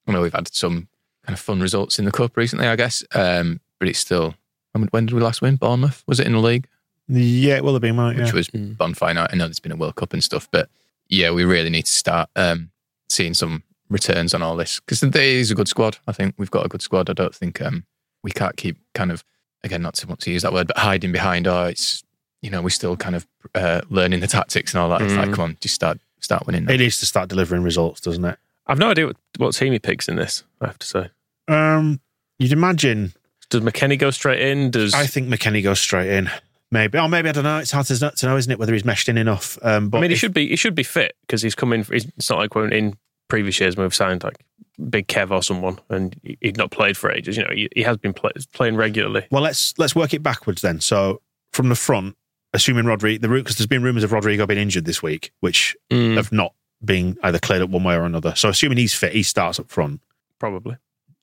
I 0.08 0.14
know 0.14 0.22
we've 0.22 0.34
had 0.34 0.54
some 0.54 0.88
kind 1.26 1.34
of 1.34 1.40
fun 1.40 1.60
results 1.60 2.00
in 2.00 2.06
the 2.06 2.12
cup 2.12 2.38
recently, 2.38 2.68
I 2.68 2.78
guess, 2.78 3.04
um, 3.14 3.60
but 3.80 3.90
it's 3.90 4.00
still. 4.00 4.36
I 4.78 4.80
mean, 4.80 4.90
when 4.92 5.06
did 5.08 5.16
we 5.16 5.22
last 5.22 5.42
win? 5.42 5.56
Bournemouth 5.56 6.04
was 6.08 6.20
it 6.20 6.28
in 6.28 6.34
the 6.34 6.40
league? 6.40 6.68
Yeah, 7.08 7.56
it 7.58 7.64
will 7.64 7.74
have 7.74 7.82
been 7.82 7.98
right. 7.98 8.16
Which 8.16 8.28
Yeah. 8.28 8.34
was 8.34 8.48
Mm. 8.50 8.78
bonfire 8.78 9.14
night. 9.14 9.30
I 9.34 9.36
know 9.36 9.46
there's 9.46 9.60
been 9.60 9.72
a 9.72 9.76
World 9.78 9.96
Cup 9.96 10.14
and 10.14 10.24
stuff, 10.24 10.48
but 10.52 10.70
yeah, 11.10 11.32
we 11.32 11.44
really 11.46 11.70
need 11.70 11.86
to 11.86 11.92
start 11.92 12.30
um, 12.36 12.70
seeing 13.10 13.34
some 13.34 13.64
returns 13.90 14.34
on 14.34 14.42
all 14.42 14.56
this 14.58 14.80
because 14.82 15.00
there 15.00 15.24
is 15.24 15.50
a 15.52 15.56
good 15.56 15.68
squad. 15.68 15.98
I 16.08 16.12
think 16.12 16.36
we've 16.38 16.52
got 16.52 16.66
a 16.66 16.70
good 16.70 16.82
squad. 16.82 17.10
I 17.10 17.14
don't 17.14 17.34
think 17.34 17.62
um, 17.62 17.86
we 18.24 18.32
can't 18.32 18.58
keep 18.58 18.78
kind 18.94 19.12
of 19.12 19.24
again 19.64 19.82
not 19.82 19.94
to 19.96 20.08
want 20.08 20.20
to 20.22 20.32
use 20.32 20.42
that 20.44 20.54
word, 20.54 20.68
but 20.68 20.78
hiding 20.78 21.12
behind. 21.12 21.48
Oh, 21.48 21.64
it's 21.66 22.04
you 22.42 22.50
know 22.50 22.62
we're 22.62 22.70
still 22.70 22.98
kind 22.98 23.16
of 23.16 23.26
uh, 23.56 23.82
learning 23.90 24.20
the 24.20 24.28
tactics 24.28 24.74
and 24.74 24.82
all 24.82 24.90
that. 24.90 25.02
It's 25.02 25.14
like 25.16 25.30
Mm. 25.30 25.34
come 25.36 25.44
on, 25.46 25.58
just 25.62 25.76
start 25.76 26.00
start 26.20 26.46
winning. 26.46 26.66
now. 26.66 26.74
It 26.74 26.78
needs 26.80 27.00
to 27.00 27.06
start 27.06 27.30
delivering 27.30 27.64
results, 27.64 28.02
doesn't 28.02 28.26
it? 28.26 28.38
I've 28.68 28.80
no 28.80 28.90
idea 28.92 29.08
what, 29.08 29.16
what 29.38 29.56
team 29.56 29.72
he 29.72 29.80
picks 29.80 30.10
in 30.10 30.18
this. 30.18 30.44
I 30.60 30.68
have 30.68 30.80
to 30.80 30.88
say. 30.88 31.10
Um, 31.48 32.02
you'd 32.38 32.52
imagine 32.52 33.14
Does 33.50 33.62
McKennie 33.62 33.98
go 33.98 34.12
straight 34.12 34.42
in? 34.42 34.72
Does 34.72 34.94
I 34.94 35.06
think 35.08 35.28
McKennie 35.30 35.64
goes 35.64 35.80
straight 35.80 36.10
in. 36.12 36.30
Maybe. 36.70 36.98
Oh, 36.98 37.08
maybe 37.08 37.30
I 37.30 37.32
don't 37.32 37.46
know. 37.46 37.60
It's 37.60 37.72
hard 37.72 37.86
to 37.88 37.98
to 37.98 38.26
know, 38.26 38.36
isn't 38.36 38.52
it, 38.52 38.60
whether 38.60 38.74
he's 38.74 38.84
meshed 38.84 39.08
in 39.08 39.18
enough. 39.18 39.58
Um, 39.62 39.90
but 39.90 40.00
I 40.00 40.02
mean, 40.02 40.10
he 40.12 40.18
should 40.18 40.34
be 40.34 40.50
he 40.50 40.56
should 40.58 40.76
be 40.76 40.84
fit 40.84 41.16
because 41.22 41.42
he's 41.42 41.56
come 41.56 41.72
in. 41.74 41.86
It's 41.92 42.30
not 42.30 42.40
like 42.40 42.56
when 42.56 42.74
in 42.74 42.98
previous 43.30 43.60
years 43.60 43.78
when 43.78 43.84
we've 43.86 43.96
signed 43.96 44.24
like 44.24 44.44
Big 44.90 45.08
Kev 45.08 45.32
or 45.32 45.42
someone 45.42 45.80
and 45.90 46.16
he- 46.24 46.38
he'd 46.42 46.58
not 46.58 46.72
played 46.72 46.98
for 46.98 47.10
ages. 47.12 47.38
You 47.38 47.44
know, 47.44 47.50
he, 47.54 47.70
he 47.76 47.84
has 47.84 47.98
been 47.98 48.14
play, 48.14 48.32
playing 48.54 48.76
regularly. 48.76 49.26
Well, 49.32 49.42
let's 49.44 49.74
let's 49.78 49.96
work 49.96 50.14
it 50.14 50.22
backwards 50.22 50.62
then. 50.62 50.82
So 50.82 51.22
from 51.54 51.70
the 51.70 51.76
front, 51.76 52.18
assuming 52.54 52.86
Rodrigo, 52.86 53.22
the 53.22 53.30
route 53.30 53.44
because 53.46 53.56
there's 53.58 53.68
been 53.68 53.82
rumours 53.84 54.04
of 54.04 54.12
Rodrigo 54.12 54.46
being 54.46 54.60
injured 54.60 54.84
this 54.86 55.02
week, 55.02 55.32
which 55.40 55.76
Mm, 55.90 56.18
have 56.18 56.34
not 56.34 56.54
been 56.84 57.18
either 57.24 57.40
cleared 57.40 57.62
up 57.62 57.70
one 57.70 57.84
way 57.86 57.96
or 57.96 58.04
another. 58.04 58.36
So 58.36 58.50
assuming 58.50 58.78
he's 58.78 58.94
fit, 58.94 59.14
he 59.14 59.24
starts 59.24 59.58
up 59.58 59.70
front. 59.70 60.02
probably. 60.38 60.76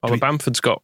Although 0.02 0.16
Bamford's 0.16 0.60
got. 0.60 0.82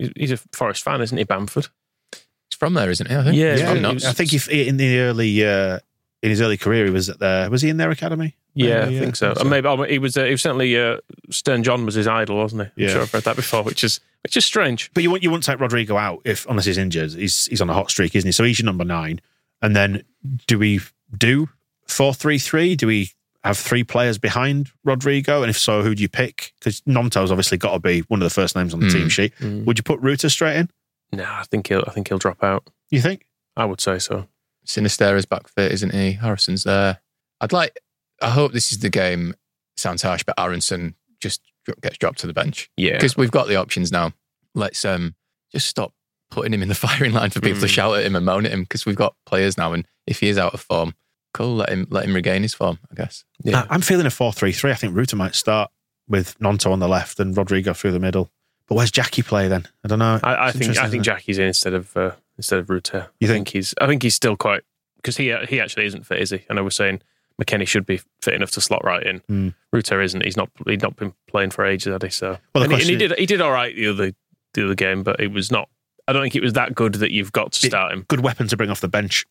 He's- 0.00 0.12
He's 0.16 0.32
a 0.32 0.36
Forest 0.52 0.82
fan, 0.82 1.00
isn't 1.00 1.16
he? 1.16 1.24
Bamford. 1.24 1.68
He's 2.12 2.56
from 2.58 2.74
there, 2.74 2.90
isn't 2.90 3.06
it? 3.10 3.16
I 3.16 3.22
think. 3.24 3.36
Yeah, 3.36 3.52
It's 3.52 3.60
yeah, 3.62 3.74
from 3.74 3.84
he 3.84 3.94
was- 3.94 4.04
I 4.04 4.12
think 4.12 4.32
if 4.32 4.48
in 4.48 4.76
the 4.76 4.98
early 5.00 5.44
uh, 5.46 5.78
in 6.22 6.30
his 6.30 6.40
early 6.40 6.56
career, 6.56 6.84
he 6.86 6.90
was 6.90 7.08
at 7.08 7.18
their 7.18 7.48
was 7.50 7.62
he 7.62 7.68
in 7.68 7.76
their 7.76 7.90
academy? 7.90 8.36
Yeah, 8.54 8.86
Maybe, 8.86 8.96
I 8.96 9.00
think 9.00 9.16
so. 9.16 9.32
so. 9.34 9.40
And 9.42 9.48
maybe 9.50 9.68
oh, 9.68 9.80
he 9.84 9.98
was. 10.00 10.16
Uh, 10.16 10.24
he 10.24 10.32
was 10.32 10.42
certainly 10.42 10.76
uh, 10.76 10.96
Stern 11.30 11.62
John 11.62 11.86
was 11.86 11.94
his 11.94 12.08
idol, 12.08 12.38
wasn't 12.38 12.62
he? 12.62 12.66
I'm 12.66 12.72
Yeah. 12.76 12.88
sure 12.94 13.02
I've 13.02 13.14
read 13.14 13.22
that 13.22 13.36
before, 13.36 13.62
which 13.62 13.84
is 13.84 14.00
which 14.24 14.36
is 14.36 14.44
strange. 14.44 14.90
But 14.92 15.04
you 15.04 15.10
won't 15.10 15.22
you 15.22 15.30
won't 15.30 15.44
take 15.44 15.60
Rodrigo 15.60 15.96
out 15.96 16.20
if 16.24 16.46
unless 16.48 16.64
he's 16.64 16.76
injured. 16.78 17.12
He's 17.12 17.46
he's 17.46 17.60
on 17.60 17.70
a 17.70 17.74
hot 17.74 17.90
streak, 17.90 18.14
isn't 18.16 18.26
he? 18.26 18.32
So 18.32 18.42
he's 18.42 18.58
your 18.58 18.66
number 18.66 18.84
nine. 18.84 19.20
And 19.62 19.76
then 19.76 20.02
do 20.48 20.58
we 20.58 20.80
do 21.16 21.48
four 21.86 22.12
three 22.12 22.38
three? 22.38 22.74
Do 22.74 22.88
we 22.88 23.12
have 23.44 23.56
three 23.58 23.84
players 23.84 24.18
behind 24.18 24.70
Rodrigo? 24.84 25.42
And 25.42 25.50
if 25.50 25.58
so, 25.58 25.82
who 25.82 25.94
do 25.94 26.02
you 26.02 26.08
pick? 26.08 26.52
Because 26.58 26.80
Gnonto's 26.82 27.30
obviously 27.30 27.58
got 27.58 27.72
to 27.72 27.78
be 27.78 28.00
one 28.08 28.20
of 28.22 28.24
the 28.26 28.34
first 28.34 28.54
names 28.56 28.74
on 28.74 28.80
the 28.80 28.86
Mm. 28.86 28.92
team 28.92 29.08
sheet. 29.08 29.32
Would 29.40 29.78
you 29.78 29.82
put 29.82 30.00
Rutter 30.00 30.28
straight 30.28 30.56
in? 30.56 30.70
No, 31.12 31.24
I 31.24 31.44
think 31.50 31.66
he'll. 31.68 31.84
I 31.86 31.90
think 31.90 32.08
he'll 32.08 32.18
drop 32.18 32.42
out. 32.44 32.68
You 32.90 33.00
think? 33.00 33.26
I 33.56 33.64
would 33.64 33.80
say 33.80 33.98
so. 33.98 34.26
Sinisterra's 34.64 35.26
back 35.26 35.48
fit, 35.48 35.72
isn't 35.72 35.92
he? 35.94 36.12
Harrison's 36.12 36.64
there. 36.64 37.00
I'd 37.40 37.52
like. 37.52 37.78
I 38.22 38.30
hope 38.30 38.52
this 38.52 38.70
is 38.72 38.78
the 38.80 38.90
game. 38.90 39.34
Sounds 39.76 40.02
harsh, 40.02 40.22
but 40.24 40.38
Aaronson 40.38 40.94
just 41.20 41.40
gets 41.82 41.96
dropped 41.98 42.18
to 42.18 42.26
the 42.26 42.32
bench 42.32 42.70
Yeah, 42.76 42.92
because 42.92 43.16
we've 43.16 43.30
got 43.30 43.46
the 43.48 43.56
options 43.56 43.90
now. 43.92 44.12
Let's 44.54 44.84
um 44.84 45.14
just 45.52 45.66
stop 45.68 45.92
putting 46.30 46.52
him 46.52 46.62
in 46.62 46.68
the 46.68 46.74
firing 46.86 47.12
line 47.12 47.30
for 47.30 47.40
people 47.40 47.60
to 47.60 47.66
Mm. 47.66 47.70
shout 47.70 47.96
at 47.98 48.04
him 48.04 48.14
and 48.16 48.24
moan 48.26 48.44
at 48.46 48.52
him 48.52 48.62
because 48.62 48.84
we've 48.86 48.96
got 48.96 49.14
players 49.26 49.56
now, 49.56 49.72
and 49.72 49.86
if 50.06 50.20
he 50.20 50.28
is 50.28 50.36
out 50.38 50.52
of 50.54 50.60
form, 50.60 50.94
cool, 51.32 51.56
let 51.56 51.68
him 51.70 51.86
let 51.90 52.04
him 52.04 52.14
regain 52.14 52.42
his 52.42 52.54
form. 52.54 52.78
I 52.90 52.94
guess. 52.94 53.24
Yeah. 53.42 53.62
I- 53.68 53.74
I'm 53.74 53.80
feeling 53.80 54.06
a 54.06 54.10
4 54.10 54.32
3 54.32 54.52
3. 54.52 54.70
I 54.70 54.74
think 54.74 54.96
Rutter 54.96 55.16
might 55.16 55.34
start 55.34 55.70
with 56.08 56.38
Gnonto 56.40 56.70
on 56.72 56.80
the 56.80 56.88
left 56.88 57.20
and 57.20 57.36
Rodrigo 57.36 57.72
through 57.72 57.92
the 57.92 58.00
middle. 58.00 58.30
But 58.68 58.76
where's 58.76 58.90
Jackie 58.90 59.22
play 59.22 59.48
then? 59.48 59.66
I 59.84 59.88
don't 59.88 59.98
know. 59.98 60.20
I, 60.22 60.48
I 60.48 60.52
think 60.52 60.78
I 60.78 60.88
think? 60.88 61.02
Jackie's 61.02 61.38
in 61.38 61.46
instead 61.46 61.74
of 61.74 61.96
uh, 61.96 62.12
instead 62.36 62.58
of 62.60 62.70
Rutter. 62.70 63.08
You 63.18 63.28
I 63.28 63.32
think? 63.32 63.48
he's 63.48 63.74
I 63.80 63.86
think 63.86 64.02
he's 64.02 64.14
still 64.14 64.36
quite 64.36 64.62
because 64.96 65.16
he 65.16 65.32
uh, 65.32 65.46
he 65.46 65.60
actually 65.60 65.86
isn't 65.86 66.06
fit, 66.06 66.20
is 66.20 66.30
he? 66.30 66.44
I 66.48 66.54
know 66.54 66.62
we're 66.62 66.70
saying 66.70 67.02
McKennie 67.42 67.66
should 67.66 67.86
be 67.86 68.00
fit 68.20 68.34
enough 68.34 68.50
to 68.52 68.60
slot 68.60 68.84
right 68.84 69.02
in. 69.04 69.18
Hmm. 69.28 69.48
Rutter 69.72 70.00
isn't. 70.00 70.24
He's 70.24 70.36
not. 70.36 70.50
He's 70.66 70.82
not 70.82 70.94
been 70.96 71.14
playing 71.26 71.50
for 71.50 71.64
ages, 71.64 71.92
had 71.92 72.02
he? 72.02 72.10
So 72.10 72.38
Well, 72.54 72.62
the 72.66 72.72
and, 72.74 72.82
he, 72.82 72.92
and 72.92 73.00
he 73.00 73.08
did 73.08 73.18
he 73.18 73.26
did 73.26 73.40
all 73.40 73.50
right 73.50 73.74
the 73.74 73.88
other 73.88 74.12
the 74.54 74.64
other 74.64 74.74
game, 74.74 75.02
but 75.02 75.18
it 75.20 75.32
was 75.32 75.50
not. 75.50 75.68
I 76.06 76.12
don't 76.12 76.22
think 76.22 76.36
it 76.36 76.42
was 76.42 76.52
that 76.54 76.74
good 76.74 76.94
that 76.94 77.12
you've 77.12 77.32
got 77.32 77.52
to 77.52 77.66
start 77.66 77.92
him. 77.92 78.04
Good 78.08 78.20
weapon 78.20 78.46
to 78.48 78.56
bring 78.56 78.70
off 78.70 78.80
the 78.80 78.88
bench. 78.88 79.26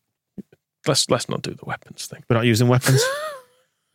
Let's 0.86 1.08
let's 1.10 1.28
not 1.28 1.42
do 1.42 1.54
the 1.54 1.64
weapons 1.64 2.06
thing. 2.06 2.24
We're 2.28 2.36
not 2.36 2.46
using 2.46 2.68
weapons. 2.68 3.02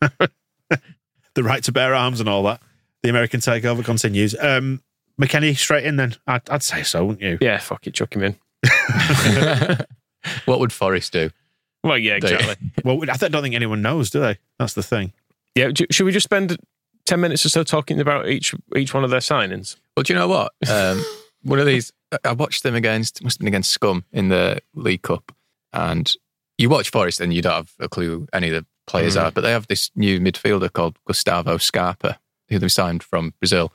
the 0.00 1.42
right 1.42 1.62
to 1.64 1.72
bear 1.72 1.94
arms 1.94 2.20
and 2.20 2.28
all 2.28 2.42
that. 2.44 2.60
The 3.02 3.10
American 3.10 3.40
takeover 3.40 3.84
continues. 3.84 4.34
Um, 4.38 4.82
McKennie 5.20 5.56
straight 5.56 5.84
in 5.84 5.96
then. 5.96 6.16
I'd, 6.26 6.48
I'd 6.50 6.62
say 6.62 6.82
so, 6.82 7.04
wouldn't 7.04 7.22
you? 7.22 7.38
Yeah, 7.40 7.58
fuck 7.58 7.86
it, 7.86 7.94
chuck 7.94 8.14
him 8.14 8.22
in. 8.22 8.36
what 10.44 10.60
would 10.60 10.72
Forest 10.72 11.12
do? 11.12 11.30
Well, 11.82 11.98
yeah, 11.98 12.14
exactly. 12.14 12.56
Well, 12.84 13.00
I 13.10 13.16
don't 13.16 13.42
think 13.42 13.54
anyone 13.54 13.82
knows, 13.82 14.10
do 14.10 14.20
they? 14.20 14.38
That's 14.58 14.74
the 14.74 14.82
thing. 14.82 15.12
yeah, 15.54 15.70
do- 15.70 15.86
should 15.90 16.04
we 16.04 16.12
just 16.12 16.24
spend 16.24 16.56
ten 17.04 17.20
minutes 17.20 17.44
or 17.44 17.48
so 17.48 17.62
talking 17.64 18.00
about 18.00 18.28
each 18.28 18.54
each 18.76 18.94
one 18.94 19.04
of 19.04 19.10
their 19.10 19.20
signings? 19.20 19.76
Well, 19.96 20.04
do 20.04 20.12
you 20.12 20.18
know 20.18 20.28
what? 20.28 20.52
Um, 20.68 21.04
one 21.42 21.58
of 21.58 21.66
these, 21.66 21.92
I 22.24 22.32
watched 22.32 22.62
them 22.64 22.74
against, 22.74 23.22
must 23.22 23.36
have 23.36 23.40
been 23.40 23.48
against 23.48 23.70
Scum 23.70 24.04
in 24.12 24.28
the 24.28 24.60
League 24.74 25.02
Cup. 25.02 25.32
And 25.72 26.12
you 26.58 26.68
watch 26.68 26.90
Forest 26.90 27.20
and 27.20 27.32
you 27.34 27.42
don't 27.42 27.52
have 27.54 27.72
a 27.80 27.88
clue 27.88 28.26
any 28.32 28.48
of 28.48 28.54
the 28.54 28.66
players 28.86 29.16
Mm. 29.16 29.22
are, 29.24 29.30
but 29.30 29.40
they 29.42 29.50
have 29.52 29.66
this 29.66 29.90
new 29.94 30.20
midfielder 30.20 30.72
called 30.72 30.96
Gustavo 31.06 31.58
Scarpa, 31.58 32.18
who 32.48 32.58
they 32.58 32.68
signed 32.68 33.02
from 33.02 33.34
Brazil. 33.40 33.72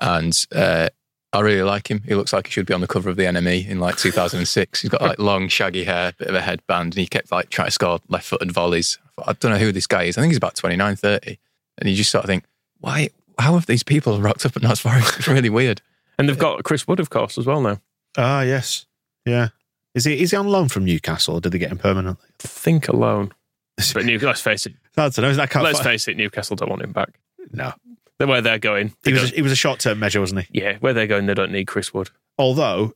And 0.00 0.46
uh, 0.54 0.88
I 1.32 1.40
really 1.40 1.62
like 1.62 1.90
him. 1.90 2.02
He 2.06 2.14
looks 2.14 2.32
like 2.32 2.46
he 2.46 2.52
should 2.52 2.66
be 2.66 2.74
on 2.74 2.80
the 2.80 2.86
cover 2.86 3.10
of 3.10 3.16
the 3.16 3.24
NME 3.24 3.68
in 3.68 3.80
like 3.80 3.96
2006. 3.96 4.80
He's 4.82 4.90
got 4.90 5.02
like 5.02 5.18
long, 5.30 5.48
shaggy 5.48 5.84
hair, 5.84 6.08
a 6.08 6.12
bit 6.12 6.28
of 6.28 6.34
a 6.34 6.40
headband, 6.40 6.94
and 6.94 7.00
he 7.00 7.06
kept 7.06 7.30
like 7.32 7.50
trying 7.50 7.68
to 7.68 7.72
score 7.72 8.00
left 8.08 8.26
footed 8.26 8.52
volleys. 8.52 8.98
I, 9.18 9.30
I 9.30 9.32
don't 9.34 9.52
know 9.52 9.58
who 9.58 9.72
this 9.72 9.86
guy 9.86 10.04
is. 10.04 10.16
I 10.16 10.20
think 10.22 10.30
he's 10.30 10.36
about 10.38 10.54
29, 10.56 10.96
30. 10.96 11.38
And 11.78 11.88
you 11.88 11.96
just 11.96 12.10
sort 12.10 12.24
of 12.24 12.28
think, 12.28 12.44
why? 12.78 13.08
How 13.38 13.54
have 13.54 13.66
these 13.66 13.82
people 13.82 14.20
rocked 14.20 14.44
up 14.46 14.56
at 14.56 14.62
Notts 14.62 14.80
Forest? 14.80 15.18
It's 15.18 15.28
really 15.28 15.48
weird. 15.50 15.80
And 16.18 16.28
they've 16.28 16.38
got 16.38 16.62
Chris 16.64 16.86
Wood, 16.86 17.00
of 17.00 17.10
course, 17.10 17.38
as 17.38 17.46
well 17.46 17.60
now. 17.62 17.80
Ah, 18.16 18.42
yes. 18.42 18.84
Yeah. 19.24 19.48
Is 19.94 20.04
he, 20.04 20.20
is 20.20 20.30
he 20.30 20.36
on 20.36 20.48
loan 20.48 20.68
from 20.68 20.84
Newcastle 20.84 21.36
or 21.36 21.40
did 21.40 21.52
they 21.52 21.58
get 21.58 21.70
him 21.70 21.78
permanently? 21.78 22.26
I 22.44 22.48
think 22.48 22.88
alone. 22.88 23.32
But 23.94 24.04
New, 24.04 24.18
let's 24.18 24.40
face 24.40 24.66
it. 24.66 24.74
Don't 24.96 25.16
know. 25.18 25.32
That 25.32 25.54
Let's 25.56 25.80
face 25.80 26.06
it. 26.06 26.16
Newcastle 26.16 26.56
don't 26.56 26.68
want 26.68 26.82
him 26.82 26.92
back. 26.92 27.18
No. 27.52 27.72
The 28.18 28.26
where 28.26 28.40
they're 28.42 28.58
going. 28.58 28.94
they 29.02 29.10
He 29.10 29.18
was, 29.18 29.32
a, 29.32 29.34
he 29.34 29.42
was 29.42 29.50
a 29.50 29.56
short 29.56 29.80
term 29.80 29.98
measure, 29.98 30.20
wasn't 30.20 30.42
he? 30.46 30.60
yeah, 30.60 30.76
where 30.78 30.92
they're 30.92 31.06
going, 31.06 31.26
they 31.26 31.34
don't 31.34 31.50
need 31.50 31.66
Chris 31.66 31.92
Wood. 31.92 32.10
Although 32.38 32.92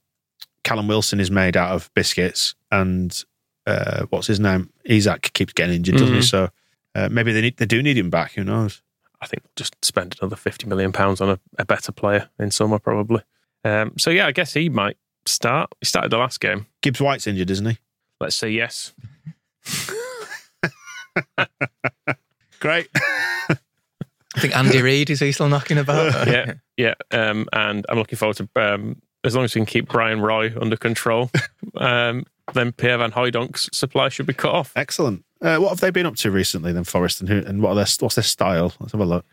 Callum 0.65 0.87
Wilson 0.87 1.19
is 1.19 1.31
made 1.31 1.57
out 1.57 1.71
of 1.73 1.91
biscuits 1.95 2.55
and 2.71 3.25
uh, 3.67 4.05
what's 4.11 4.27
his 4.27 4.39
name? 4.39 4.71
Isaac 4.89 5.31
keeps 5.33 5.53
getting 5.55 5.77
injured, 5.77 5.97
doesn't 5.97 6.15
he? 6.15 6.21
Mhm. 6.21 6.31
So 6.31 6.51
uh, 6.95 7.09
maybe 7.11 7.33
they 7.33 7.41
need, 7.41 7.57
they 7.57 7.67
do 7.67 7.83
need 7.83 7.99
him 7.99 8.11
back. 8.11 8.33
Who 8.35 8.45
knows? 8.45 8.83
I 9.21 9.27
think 9.27 9.43
we'll 9.43 9.53
just 9.57 9.83
spend 9.85 10.17
another 10.21 10.37
fifty 10.37 10.67
million 10.67 10.93
pounds 10.93 11.21
on 11.21 11.31
a, 11.31 11.41
a 11.59 11.65
better 11.65 11.91
player 11.91 12.29
in 12.39 12.51
summer, 12.51 12.79
probably. 12.79 13.23
Um, 13.65 13.95
so 13.99 14.11
yeah, 14.11 14.27
I 14.27 14.33
guess 14.33 14.53
he 14.53 14.69
might 14.69 14.99
start. 15.29 15.71
He 15.81 15.87
started 15.87 16.11
the 16.11 16.19
last 16.19 16.41
game. 16.41 16.67
Gibbs 16.83 17.01
White's 17.01 17.27
injured, 17.27 17.51
isn't 17.51 17.67
he? 17.67 17.79
Let's 18.21 18.37
say 18.37 18.51
yes. 18.51 18.93
Great. 22.61 22.89
I 22.95 24.41
think 24.41 24.57
Andy 24.57 24.83
Reid 24.83 25.11
is 25.11 25.21
he 25.21 25.33
still 25.33 25.49
knocking 25.49 25.79
about? 25.79 26.27
Yeah, 26.27 26.55
yeah. 26.77 26.95
Um, 27.11 27.49
and 27.53 27.87
I'm 27.89 27.99
looking 27.99 28.19
forward 28.19 28.37
to 28.37 28.49
um, 28.57 29.01
as 29.25 29.35
long 29.35 29.45
as 29.45 29.55
we 29.55 29.61
can 29.61 29.67
keep 29.67 29.89
Brian 29.89 30.21
Roy 30.21 30.53
under 30.61 30.77
control. 30.77 31.31
Um, 31.79 32.25
then 32.55 32.73
Pierre 32.73 32.97
Van 32.97 33.13
Hooydonk's 33.13 33.69
supply 33.77 34.09
should 34.09 34.25
be 34.25 34.33
cut 34.33 34.55
off. 34.55 34.73
Excellent. 34.77 35.27
Uh, 35.43 35.59
what 35.59 35.69
have 35.69 35.81
they 35.81 35.91
been 35.91 36.07
up 36.07 36.17
to 36.17 36.31
recently 36.31 36.73
then, 36.73 36.85
Forest? 36.85 37.21
And, 37.21 37.29
who, 37.29 37.39
and 37.45 37.61
what 37.61 37.73
are 37.73 37.75
their, 37.75 37.87
what's 37.99 38.15
their 38.15 38.25
style? 38.25 38.73
Let's 38.81 38.93
have 38.93 39.01
a 39.03 39.05
look. 39.05 39.27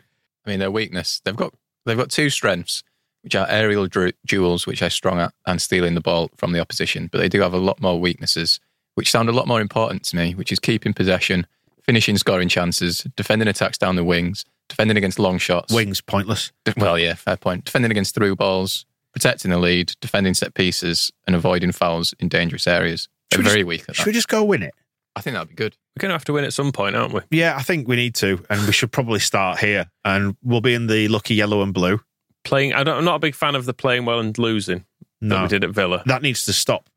I 0.44 0.50
mean, 0.50 0.58
their 0.58 0.70
weakness. 0.70 1.22
They've 1.24 1.34
got 1.34 1.54
they've 1.86 1.96
got 1.96 2.10
two 2.10 2.28
strengths, 2.28 2.82
which 3.24 3.34
are 3.34 3.46
aerial 3.48 3.86
dru- 3.88 4.12
duels, 4.26 4.66
which 4.66 4.82
are 4.82 4.90
strong 4.90 5.18
at, 5.18 5.32
and 5.46 5.60
stealing 5.60 5.94
the 5.94 6.00
ball 6.00 6.30
from 6.36 6.52
the 6.52 6.60
opposition. 6.60 7.08
But 7.10 7.18
they 7.18 7.28
do 7.28 7.40
have 7.40 7.54
a 7.54 7.58
lot 7.58 7.80
more 7.80 7.98
weaknesses, 7.98 8.60
which 8.94 9.10
sound 9.10 9.28
a 9.28 9.32
lot 9.32 9.48
more 9.48 9.60
important 9.60 10.04
to 10.04 10.16
me, 10.16 10.34
which 10.34 10.52
is 10.52 10.58
keeping 10.60 10.92
possession, 10.94 11.46
finishing 11.82 12.16
scoring 12.18 12.48
chances, 12.48 13.06
defending 13.16 13.48
attacks 13.48 13.78
down 13.78 13.96
the 13.96 14.04
wings, 14.04 14.44
defending 14.68 14.96
against 14.96 15.18
long 15.18 15.38
shots. 15.38 15.72
Wings, 15.74 16.00
pointless. 16.00 16.52
De- 16.64 16.74
Well, 16.76 16.98
yeah, 16.98 17.14
fair 17.14 17.36
point. 17.36 17.64
Defending 17.64 17.90
against 17.90 18.14
through 18.14 18.36
balls, 18.36 18.84
protecting 19.12 19.50
the 19.50 19.58
lead, 19.58 19.94
defending 20.00 20.34
set 20.34 20.54
pieces, 20.54 21.10
and 21.26 21.34
avoiding 21.34 21.72
fouls 21.72 22.14
in 22.20 22.28
dangerous 22.28 22.66
areas. 22.66 23.08
They're 23.30 23.38
Should 23.38 23.46
we 23.46 23.50
very 23.50 23.64
weak 23.64 23.84
at 23.88 23.96
Should 23.96 24.06
we 24.06 24.12
just 24.12 24.28
go 24.28 24.44
win 24.44 24.62
it? 24.62 24.74
I 25.16 25.20
think 25.20 25.34
that'd 25.34 25.48
be 25.48 25.54
good. 25.54 25.76
We're 25.96 26.00
going 26.02 26.10
to 26.10 26.14
have 26.14 26.24
to 26.24 26.32
win 26.32 26.44
at 26.44 26.52
some 26.52 26.72
point, 26.72 26.96
aren't 26.96 27.14
we? 27.14 27.20
Yeah, 27.30 27.54
I 27.56 27.62
think 27.62 27.86
we 27.86 27.94
need 27.94 28.16
to. 28.16 28.44
And 28.50 28.66
we 28.66 28.72
should 28.72 28.90
probably 28.90 29.20
start 29.20 29.60
here. 29.60 29.86
And 30.04 30.36
we'll 30.42 30.60
be 30.60 30.74
in 30.74 30.88
the 30.88 31.06
lucky 31.08 31.34
yellow 31.36 31.62
and 31.62 31.72
blue. 31.72 32.00
Playing. 32.44 32.72
I 32.74 32.84
don't, 32.84 32.98
I'm 32.98 33.04
not 33.04 33.16
a 33.16 33.20
big 33.20 33.34
fan 33.34 33.54
of 33.54 33.64
the 33.64 33.74
playing 33.74 34.04
well 34.04 34.20
and 34.20 34.36
losing 34.38 34.84
that 35.22 35.42
we 35.42 35.48
did 35.48 35.64
at 35.64 35.70
Villa. 35.70 36.02
that 36.06 36.22
needs 36.22 36.44
to 36.44 36.52
stop. 36.52 36.88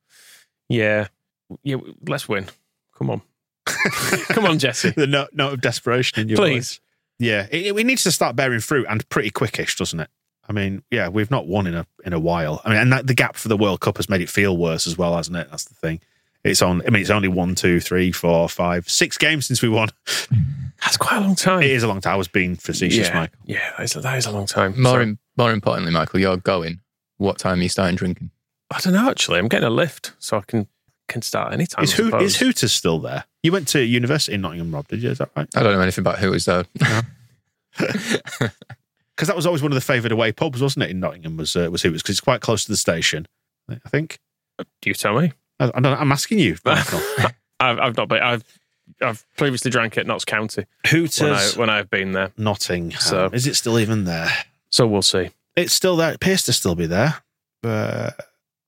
Yeah, 0.69 1.07
yeah. 1.63 1.77
Let's 2.07 2.27
win. 2.27 2.47
Come 2.97 3.09
on, 3.09 3.21
come 4.29 4.45
on, 4.45 4.59
Jesse. 4.59 4.89
the 4.95 5.07
note, 5.07 5.29
note 5.33 5.53
of 5.53 5.61
desperation 5.61 6.19
in 6.21 6.29
your 6.29 6.37
Please. 6.37 6.53
voice. 6.55 6.79
Yeah, 7.19 7.47
it, 7.51 7.75
it 7.77 7.83
needs 7.85 8.03
to 8.03 8.11
start 8.11 8.35
bearing 8.35 8.59
fruit 8.59 8.85
and 8.89 9.07
pretty 9.09 9.31
quickish, 9.31 9.77
doesn't 9.77 9.99
it? 9.99 10.09
I 10.49 10.53
mean, 10.53 10.83
yeah, 10.91 11.09
we've 11.09 11.31
not 11.31 11.47
won 11.47 11.67
in 11.67 11.75
a 11.75 11.85
in 12.05 12.13
a 12.13 12.19
while. 12.19 12.61
I 12.65 12.69
mean, 12.69 12.77
and 12.79 12.93
that, 12.93 13.07
the 13.07 13.13
gap 13.13 13.35
for 13.35 13.47
the 13.47 13.57
World 13.57 13.79
Cup 13.81 13.97
has 13.97 14.09
made 14.09 14.21
it 14.21 14.29
feel 14.29 14.55
worse 14.57 14.87
as 14.87 14.97
well, 14.97 15.15
hasn't 15.15 15.37
it? 15.37 15.47
That's 15.49 15.65
the 15.65 15.73
thing. 15.75 15.99
It's 16.43 16.61
on. 16.61 16.81
I 16.85 16.89
mean, 16.89 17.01
it's 17.01 17.09
only 17.09 17.27
one, 17.27 17.55
two, 17.55 17.79
three, 17.79 18.11
four, 18.11 18.47
five, 18.47 18.89
six 18.89 19.17
games 19.17 19.45
since 19.47 19.61
we 19.61 19.69
won. 19.69 19.89
That's 20.81 20.95
quite 20.97 21.17
a 21.17 21.21
long 21.21 21.35
time. 21.35 21.63
It 21.63 21.71
is 21.71 21.83
a 21.83 21.87
long 21.87 21.99
time. 22.01 22.13
I 22.13 22.17
was 22.17 22.27
being 22.27 22.55
facetious, 22.55 23.07
yeah, 23.09 23.19
Mike. 23.19 23.31
yeah. 23.45 23.71
That 23.77 23.83
is, 23.83 23.93
that 23.93 24.17
is 24.17 24.25
a 24.25 24.31
long 24.31 24.45
time. 24.45 24.81
More 24.81 24.93
So- 24.93 25.01
im- 25.01 25.19
more 25.37 25.51
importantly, 25.51 25.91
Michael, 25.91 26.19
you're 26.19 26.37
going. 26.37 26.79
What 27.17 27.37
time 27.39 27.59
are 27.59 27.63
you 27.63 27.69
starting 27.69 27.95
drinking? 27.95 28.31
I 28.69 28.79
don't 28.79 28.93
know. 28.93 29.09
Actually, 29.09 29.39
I'm 29.39 29.47
getting 29.47 29.67
a 29.67 29.71
lift, 29.71 30.13
so 30.19 30.37
I 30.37 30.41
can 30.41 30.67
can 31.07 31.21
start 31.21 31.53
anytime. 31.53 31.83
Is, 31.83 31.93
I 31.93 31.97
Ho- 32.03 32.09
suppose. 32.09 32.21
is 32.23 32.37
Hooters 32.37 32.73
still 32.73 32.99
there? 32.99 33.23
You 33.41 33.51
went 33.51 33.67
to 33.69 33.81
university 33.83 34.33
in 34.33 34.41
Nottingham, 34.41 34.73
Rob? 34.73 34.87
Did 34.87 35.01
you? 35.01 35.09
Is 35.11 35.17
that 35.19 35.29
right? 35.35 35.47
I 35.55 35.63
don't 35.63 35.73
know 35.73 35.79
anything 35.81 36.01
about 36.03 36.19
who 36.19 36.33
it 36.33 36.43
though. 36.45 36.63
Because 37.77 38.51
that 39.27 39.35
was 39.35 39.45
always 39.45 39.61
one 39.61 39.71
of 39.71 39.75
the 39.75 39.81
favoured 39.81 40.11
away 40.11 40.31
pubs, 40.31 40.61
wasn't 40.61 40.83
it? 40.83 40.91
In 40.91 40.99
Nottingham 40.99 41.37
was 41.37 41.55
uh, 41.55 41.69
was 41.71 41.81
Hooters 41.81 42.01
because 42.01 42.13
it's 42.15 42.21
quite 42.21 42.41
close 42.41 42.65
to 42.65 42.71
the 42.71 42.77
station. 42.77 43.27
I 43.69 43.89
think. 43.89 44.19
Do 44.59 44.89
you 44.89 44.93
tell 44.93 45.19
me? 45.19 45.33
I, 45.59 45.71
I 45.73 45.79
don't, 45.79 45.85
I'm 45.99 46.11
asking 46.11 46.39
you, 46.39 46.57
I've, 46.65 47.33
I've 47.59 47.97
not 47.97 48.07
been. 48.09 48.21
I've 48.21 48.43
I've 49.01 49.25
previously 49.37 49.69
drank 49.71 49.97
at 49.97 50.07
Notts 50.07 50.25
County 50.25 50.65
Hooters, 50.87 51.19
when 51.21 51.31
I 51.33 51.49
when 51.57 51.69
I've 51.69 51.89
been 51.89 52.11
there. 52.13 52.31
Nottingham. 52.37 52.99
So- 52.99 53.29
is 53.33 53.47
it 53.47 53.55
still 53.55 53.79
even 53.79 54.05
there? 54.05 54.29
So 54.71 54.85
we'll 54.87 55.01
see. 55.01 55.29
It's 55.55 55.73
still 55.73 55.95
there. 55.95 56.11
It 56.11 56.15
appears 56.15 56.43
to 56.43 56.53
still 56.53 56.75
be 56.75 56.85
there. 56.85 57.15
But 57.63 58.15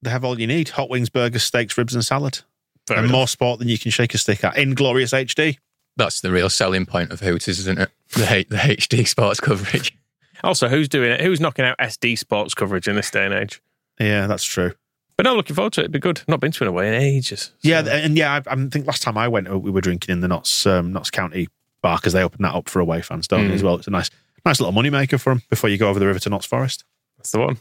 they 0.02 0.10
have 0.10 0.24
all 0.24 0.40
you 0.40 0.48
need: 0.48 0.70
hot 0.70 0.90
wings, 0.90 1.10
burgers, 1.10 1.44
steaks, 1.44 1.78
ribs, 1.78 1.94
and 1.94 2.04
salad, 2.04 2.40
Fair 2.88 2.98
and 2.98 3.06
enough. 3.06 3.12
more 3.14 3.28
sport 3.28 3.60
than 3.60 3.68
you 3.68 3.78
can 3.78 3.92
shake 3.92 4.14
a 4.14 4.18
stick 4.18 4.44
at 4.44 4.58
in 4.58 4.74
glorious 4.74 5.12
HD. 5.12 5.58
That's 5.98 6.22
the 6.22 6.32
real 6.32 6.50
selling 6.50 6.86
point 6.86 7.12
of 7.12 7.20
Hooters, 7.20 7.60
isn't 7.60 7.80
it? 7.80 7.90
The 8.14 8.46
the 8.50 8.58
HD 8.58 9.08
sports 9.08 9.40
coverage. 9.40 9.96
Also, 10.44 10.70
who's 10.70 10.88
doing 10.88 11.12
it? 11.12 11.22
Who's 11.22 11.40
knocking 11.42 11.66
out 11.66 11.78
SD 11.80 12.18
sports 12.18 12.54
coverage 12.54 12.88
in 12.88 12.96
this 12.96 13.12
day 13.12 13.26
and 13.26 13.34
age? 13.34 13.62
Yeah, 14.00 14.26
that's 14.28 14.46
true. 14.46 14.72
But 15.18 15.26
no, 15.26 15.36
looking 15.36 15.54
forward 15.56 15.74
to 15.74 15.82
it. 15.82 15.84
It'd 15.84 15.92
be 15.92 16.00
good. 16.00 16.22
Not 16.30 16.40
been 16.40 16.54
to 16.54 16.64
an 16.64 16.70
away 16.70 16.88
in 16.88 16.94
ages. 16.94 17.52
Yeah, 17.62 17.82
and 17.82 18.16
yeah, 18.18 18.42
I, 18.48 18.54
I 18.54 18.56
think 18.70 18.88
last 18.88 19.04
time 19.04 19.18
I 19.18 19.28
went, 19.28 19.50
we 19.62 19.70
were 19.70 19.82
drinking 19.82 20.14
in 20.14 20.22
the 20.22 20.30
Notts 20.30 20.66
um, 20.66 20.94
Notts 20.94 21.12
County 21.12 21.50
bar 21.82 21.98
because 21.98 22.14
they 22.14 22.24
opened 22.24 22.46
that 22.46 22.56
up 22.56 22.70
for 22.70 22.80
away 22.80 23.02
fans, 23.02 23.28
don't 23.28 23.48
they, 23.48 23.52
Mm. 23.52 23.56
as 23.56 23.64
well? 23.64 23.76
It's 23.76 23.88
a 23.88 23.92
nice, 23.92 24.10
nice 24.50 24.60
little 24.60 24.74
money 24.74 24.90
maker 24.90 25.20
for 25.20 25.32
them 25.32 25.44
before 25.48 25.70
you 25.70 25.78
go 25.78 25.90
over 25.90 26.00
the 26.00 26.08
river 26.08 26.18
to 26.18 26.30
Notts 26.30 26.48
Forest. 26.48 26.84
that's 27.18 27.32
the 27.32 27.40
one. 27.40 27.58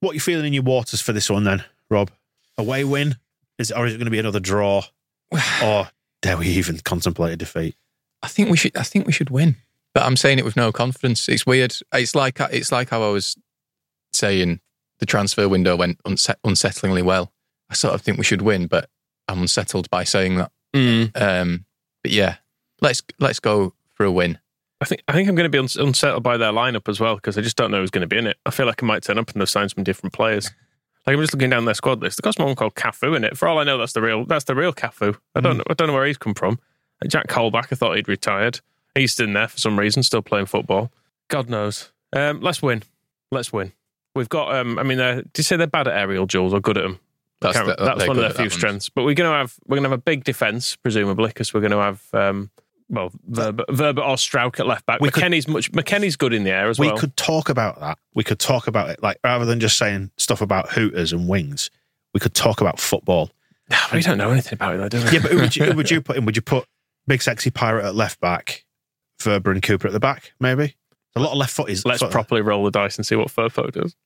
What 0.00 0.12
are 0.12 0.14
you 0.14 0.20
feeling 0.20 0.46
in 0.46 0.54
your 0.54 0.62
waters 0.62 1.02
for 1.02 1.12
this 1.12 1.28
one 1.28 1.44
then, 1.44 1.62
Rob? 1.90 2.10
Away 2.56 2.84
win, 2.84 3.16
is 3.58 3.70
it, 3.70 3.76
or 3.76 3.86
is 3.86 3.94
it 3.94 3.98
going 3.98 4.06
to 4.06 4.10
be 4.10 4.18
another 4.18 4.40
draw, 4.40 4.82
or 5.62 5.90
dare 6.22 6.38
we 6.38 6.48
even 6.48 6.78
contemplate 6.78 7.34
a 7.34 7.36
defeat? 7.36 7.76
I 8.22 8.28
think 8.28 8.48
we 8.48 8.56
should. 8.56 8.74
I 8.76 8.82
think 8.82 9.06
we 9.06 9.12
should 9.12 9.28
win. 9.28 9.56
But 9.92 10.04
I'm 10.04 10.16
saying 10.16 10.38
it 10.38 10.44
with 10.46 10.56
no 10.56 10.72
confidence. 10.72 11.28
It's 11.28 11.44
weird. 11.44 11.74
It's 11.92 12.14
like 12.14 12.40
it's 12.40 12.72
like 12.72 12.88
how 12.88 13.02
I 13.02 13.10
was 13.10 13.36
saying 14.14 14.60
the 15.00 15.06
transfer 15.06 15.48
window 15.50 15.76
went 15.76 16.00
unset, 16.06 16.38
unsettlingly 16.46 17.02
well. 17.02 17.30
I 17.68 17.74
sort 17.74 17.94
of 17.94 18.00
think 18.00 18.16
we 18.16 18.24
should 18.24 18.42
win, 18.42 18.68
but 18.68 18.88
I'm 19.28 19.42
unsettled 19.42 19.90
by 19.90 20.04
saying 20.04 20.36
that. 20.36 20.50
Mm. 20.74 21.20
Um, 21.20 21.66
but 22.02 22.10
yeah, 22.10 22.36
let's 22.80 23.02
let's 23.20 23.38
go 23.38 23.74
for 23.92 24.04
a 24.04 24.10
win. 24.10 24.38
I 24.82 24.84
think 24.84 25.02
I 25.06 25.12
think 25.12 25.28
I'm 25.28 25.36
going 25.36 25.44
to 25.44 25.50
be 25.50 25.58
uns- 25.58 25.76
unsettled 25.76 26.24
by 26.24 26.36
their 26.36 26.52
lineup 26.52 26.88
as 26.88 26.98
well 26.98 27.14
because 27.14 27.38
I 27.38 27.40
just 27.40 27.56
don't 27.56 27.70
know 27.70 27.80
who's 27.80 27.90
going 27.90 28.02
to 28.02 28.08
be 28.08 28.18
in 28.18 28.26
it. 28.26 28.36
I 28.44 28.50
feel 28.50 28.66
like 28.66 28.82
I 28.82 28.86
might 28.86 29.04
turn 29.04 29.16
up 29.16 29.30
and 29.30 29.40
they've 29.40 29.48
signed 29.48 29.70
some 29.70 29.84
different 29.84 30.12
players. 30.12 30.50
Like 31.06 31.14
I'm 31.14 31.20
just 31.20 31.32
looking 31.32 31.50
down 31.50 31.64
their 31.64 31.74
squad 31.74 32.02
list. 32.02 32.18
They've 32.18 32.24
got 32.24 32.34
someone 32.34 32.56
called 32.56 32.74
Cafu 32.74 33.16
in 33.16 33.22
it. 33.22 33.38
For 33.38 33.46
all 33.46 33.58
I 33.58 33.64
know, 33.64 33.78
that's 33.78 33.92
the 33.92 34.02
real 34.02 34.26
that's 34.26 34.44
the 34.44 34.56
real 34.56 34.72
Cafu. 34.72 35.16
I 35.36 35.40
don't 35.40 35.58
know 35.58 35.64
I 35.70 35.74
don't 35.74 35.86
know 35.86 35.94
where 35.94 36.06
he's 36.06 36.18
come 36.18 36.34
from. 36.34 36.58
Like 37.00 37.10
Jack 37.10 37.28
Colback, 37.28 37.68
I 37.70 37.76
thought 37.76 37.94
he'd 37.94 38.08
retired. 38.08 38.60
He's 38.96 39.18
in 39.20 39.32
there 39.32 39.48
for 39.48 39.58
some 39.58 39.78
reason, 39.78 40.02
still 40.02 40.22
playing 40.22 40.46
football. 40.46 40.90
God 41.28 41.48
knows. 41.48 41.92
Um, 42.12 42.40
let's 42.40 42.60
win. 42.60 42.82
Let's 43.30 43.52
win. 43.52 43.72
We've 44.14 44.28
got. 44.28 44.54
Um, 44.54 44.78
I 44.78 44.82
mean, 44.82 45.00
uh, 45.00 45.16
did 45.16 45.38
you 45.38 45.44
say 45.44 45.56
they're 45.56 45.66
bad 45.66 45.88
at 45.88 45.96
aerial 45.96 46.26
duels 46.26 46.52
or 46.52 46.60
good 46.60 46.76
at 46.76 46.82
them? 46.82 46.98
That's, 47.40 47.58
the, 47.58 47.74
that's 47.78 48.06
one 48.06 48.16
of 48.18 48.22
their 48.22 48.30
few 48.30 48.50
strengths. 48.50 48.88
But 48.88 49.04
we're 49.04 49.14
going 49.14 49.30
to 49.30 49.36
have 49.36 49.54
we're 49.66 49.76
going 49.76 49.84
to 49.84 49.90
have 49.90 49.98
a 49.98 50.02
big 50.02 50.24
defense, 50.24 50.76
presumably, 50.76 51.28
because 51.28 51.52
we're 51.52 51.60
going 51.60 51.72
to 51.72 51.78
have 51.78 52.02
um, 52.12 52.50
well 52.92 53.10
Wöber, 53.28 53.64
Wöber 53.70 53.98
or 53.98 54.14
Struijk 54.16 54.60
at 54.60 54.66
left 54.68 54.86
back. 54.86 55.00
We 55.00 55.10
could- 55.10 55.24
McKennie's 55.24 55.48
much 55.48 55.72
McKennie's 55.72 56.14
good 56.14 56.32
in 56.32 56.44
the 56.44 56.50
air 56.52 56.68
as 56.68 56.78
we 56.78 56.86
well. 56.86 56.94
We 56.94 57.00
could 57.00 57.16
talk 57.16 57.48
about 57.48 57.80
that. 57.80 57.98
We 58.14 58.22
could 58.22 58.38
talk 58.38 58.68
about 58.68 58.90
it, 58.90 59.02
like 59.02 59.18
rather 59.24 59.44
than 59.44 59.58
just 59.58 59.76
saying 59.76 60.10
stuff 60.18 60.40
about 60.40 60.70
hooters 60.70 61.12
and 61.12 61.28
wings. 61.28 61.70
We 62.14 62.20
could 62.20 62.34
talk 62.34 62.60
about 62.60 62.78
football. 62.78 63.30
we 63.92 64.02
don't 64.02 64.18
know 64.18 64.30
anything 64.30 64.52
about 64.54 64.74
it, 64.74 64.78
though, 64.78 64.88
do 64.90 64.98
we? 65.04 65.10
Yeah, 65.12 65.18
but 65.22 65.30
who 65.32 65.38
would 65.40 65.56
you, 65.56 65.64
who 65.64 65.74
would 65.76 65.90
you 65.90 66.00
put 66.02 66.16
in? 66.16 66.24
Would 66.26 66.36
you 66.36 66.42
put 66.42 66.66
big 67.06 67.22
sexy 67.22 67.50
pirate 67.50 67.84
at 67.86 67.94
left 67.94 68.20
back, 68.20 68.64
Wöber 69.22 69.50
and 69.50 69.62
Cooper 69.62 69.88
at 69.88 69.92
the 69.94 70.00
back? 70.00 70.32
Maybe 70.38 70.76
a 71.16 71.20
lot 71.20 71.32
of 71.32 71.38
left 71.38 71.56
footies. 71.56 71.84
Let's 71.86 72.00
foot- 72.02 72.12
properly 72.12 72.42
roll 72.42 72.64
the 72.64 72.70
dice 72.70 72.96
and 72.98 73.06
see 73.06 73.16
what 73.16 73.28
Firpo 73.28 73.72
does. 73.72 73.96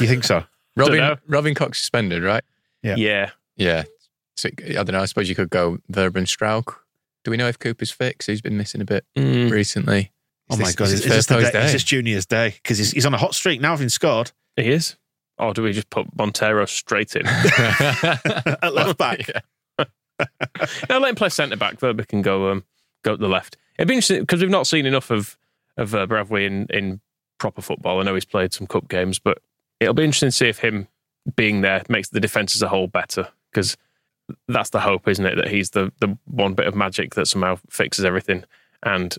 You 0.00 0.06
think 0.06 0.22
so? 0.24 0.44
know. 0.76 0.84
Robin, 0.84 1.18
Robin 1.26 1.54
Cox 1.54 1.78
suspended, 1.80 2.22
right? 2.22 2.44
Yeah. 2.82 2.96
Yeah. 2.96 3.30
Yeah. 3.56 3.82
So, 4.36 4.48
I 4.68 4.72
don't 4.72 4.92
know. 4.92 5.00
I 5.00 5.04
suppose 5.06 5.28
you 5.28 5.34
could 5.34 5.50
go 5.50 5.78
Wöber 5.90 6.16
and 6.16 6.26
Struijk. 6.26 6.74
Do 7.24 7.30
we 7.30 7.36
know 7.36 7.48
if 7.48 7.58
Cooper's 7.58 7.90
fixed? 7.90 8.28
He's 8.28 8.40
been 8.42 8.56
missing 8.56 8.80
a 8.80 8.84
bit 8.84 9.04
Mm. 9.16 9.50
recently. 9.50 10.12
Oh 10.50 10.54
Is 10.54 10.60
my 10.60 10.72
god! 10.72 10.84
is 10.88 10.92
Is, 10.92 11.00
is 11.06 11.06
this, 11.06 11.26
the 11.26 11.50
day, 11.50 11.64
is 11.64 11.72
this 11.72 11.84
Junior's 11.84 12.26
day? 12.26 12.50
Because 12.62 12.78
he's, 12.78 12.90
he's 12.92 13.06
on 13.06 13.14
a 13.14 13.18
hot 13.18 13.34
streak 13.34 13.60
now, 13.62 13.70
having 13.70 13.88
scored 13.88 14.32
He 14.56 14.70
is. 14.70 14.96
Or 15.38 15.52
do 15.54 15.62
we 15.62 15.72
just 15.72 15.90
put 15.90 16.06
Monteiro 16.16 16.68
straight 16.68 17.16
in? 17.16 17.26
at 18.62 18.72
left 18.74 18.98
back. 18.98 19.28
now 20.88 20.98
let 20.98 21.08
him 21.08 21.14
play 21.16 21.28
centre 21.30 21.56
back. 21.56 21.80
Wöber 21.80 22.06
can 22.06 22.22
go 22.22 22.50
um, 22.50 22.64
go 23.02 23.12
to 23.16 23.20
the 23.20 23.28
left. 23.28 23.56
It'd 23.78 23.88
be 23.88 23.94
interesting 23.94 24.20
because 24.20 24.40
we've 24.40 24.50
not 24.50 24.66
seen 24.66 24.86
enough 24.86 25.10
of 25.10 25.36
of 25.76 25.90
Wöber, 25.90 26.18
have 26.18 26.30
in, 26.30 26.66
in 26.70 27.00
proper 27.38 27.60
football? 27.62 28.00
I 28.00 28.04
know 28.04 28.14
he's 28.14 28.24
played 28.24 28.52
some 28.52 28.66
cup 28.66 28.88
games, 28.88 29.18
but 29.18 29.38
it'll 29.80 29.94
be 29.94 30.04
interesting 30.04 30.28
to 30.28 30.32
see 30.32 30.48
if 30.48 30.58
him 30.58 30.86
being 31.36 31.62
there 31.62 31.82
makes 31.88 32.10
the 32.10 32.20
defence 32.20 32.54
as 32.54 32.62
a 32.62 32.68
whole 32.68 32.86
better 32.86 33.28
because 33.50 33.76
that's 34.48 34.70
the 34.70 34.80
hope, 34.80 35.08
isn't 35.08 35.24
it? 35.24 35.36
That 35.36 35.48
he's 35.48 35.70
the 35.70 35.92
the 36.00 36.16
one 36.24 36.54
bit 36.54 36.66
of 36.66 36.74
magic 36.74 37.14
that 37.14 37.26
somehow 37.26 37.56
fixes 37.68 38.04
everything, 38.04 38.44
and 38.82 39.16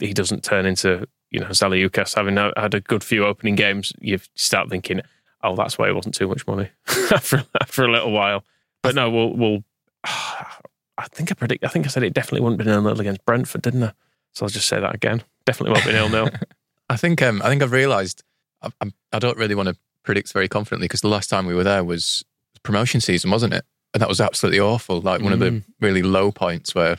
he 0.00 0.12
doesn't 0.12 0.44
turn 0.44 0.66
into 0.66 1.06
you 1.30 1.40
know 1.40 1.48
Zaliukas 1.48 2.14
having 2.14 2.36
had 2.36 2.74
a 2.74 2.80
good 2.80 3.04
few 3.04 3.24
opening 3.24 3.54
games. 3.54 3.92
You 4.00 4.18
start 4.34 4.68
thinking, 4.70 5.00
oh, 5.42 5.56
that's 5.56 5.78
why 5.78 5.88
it 5.88 5.94
wasn't 5.94 6.14
too 6.14 6.28
much 6.28 6.46
money 6.46 6.70
for 7.20 7.44
after 7.60 7.84
a 7.84 7.92
little 7.92 8.12
while. 8.12 8.44
But 8.82 8.94
no, 8.94 9.10
we'll 9.10 9.32
we'll. 9.34 9.64
I 10.04 11.06
think 11.12 11.30
I 11.30 11.34
predict. 11.34 11.64
I 11.64 11.68
think 11.68 11.86
I 11.86 11.88
said 11.88 12.02
it 12.02 12.12
definitely 12.12 12.42
wouldn't 12.42 12.58
be 12.58 12.64
nil 12.64 12.82
nil 12.82 13.00
against 13.00 13.24
Brentford, 13.24 13.62
didn't 13.62 13.84
I? 13.84 13.92
So 14.32 14.44
I'll 14.44 14.50
just 14.50 14.68
say 14.68 14.80
that 14.80 14.94
again. 14.94 15.22
Definitely 15.46 15.72
won't 15.72 15.86
be 15.86 15.92
nil 15.92 16.08
nil. 16.08 16.28
I 16.90 16.96
think 16.96 17.22
um, 17.22 17.40
I 17.42 17.48
think 17.48 17.62
I've 17.62 17.72
realised 17.72 18.22
I, 18.62 18.92
I 19.12 19.18
don't 19.18 19.38
really 19.38 19.54
want 19.54 19.68
to 19.68 19.76
predict 20.02 20.32
very 20.32 20.48
confidently 20.48 20.86
because 20.86 21.00
the 21.00 21.08
last 21.08 21.30
time 21.30 21.46
we 21.46 21.54
were 21.54 21.64
there 21.64 21.84
was 21.84 22.24
promotion 22.62 23.00
season, 23.00 23.30
wasn't 23.30 23.54
it? 23.54 23.64
And 23.92 24.00
that 24.00 24.08
was 24.08 24.20
absolutely 24.20 24.60
awful. 24.60 25.00
Like 25.00 25.22
one 25.22 25.32
of 25.32 25.40
the 25.40 25.50
mm. 25.50 25.64
really 25.80 26.02
low 26.02 26.30
points 26.30 26.74
where 26.74 26.98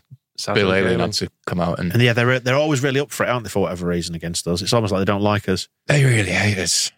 Bill 0.53 0.73
Alien 0.73 0.99
had 0.99 1.13
to 1.13 1.29
come 1.45 1.59
out 1.59 1.79
and 1.79 1.93
And 1.93 2.01
yeah, 2.01 2.13
they're 2.13 2.39
they're 2.39 2.55
always 2.55 2.83
really 2.83 2.99
up 2.99 3.11
for 3.11 3.23
it, 3.25 3.29
aren't 3.29 3.43
they? 3.43 3.49
For 3.49 3.61
whatever 3.61 3.87
reason, 3.87 4.15
against 4.15 4.47
us, 4.47 4.61
it's 4.61 4.73
almost 4.73 4.91
like 4.91 4.99
they 4.99 5.05
don't 5.05 5.21
like 5.21 5.47
us. 5.47 5.67
they 5.87 6.03
really 6.03 6.31
hate 6.31 6.57
us. 6.57 6.91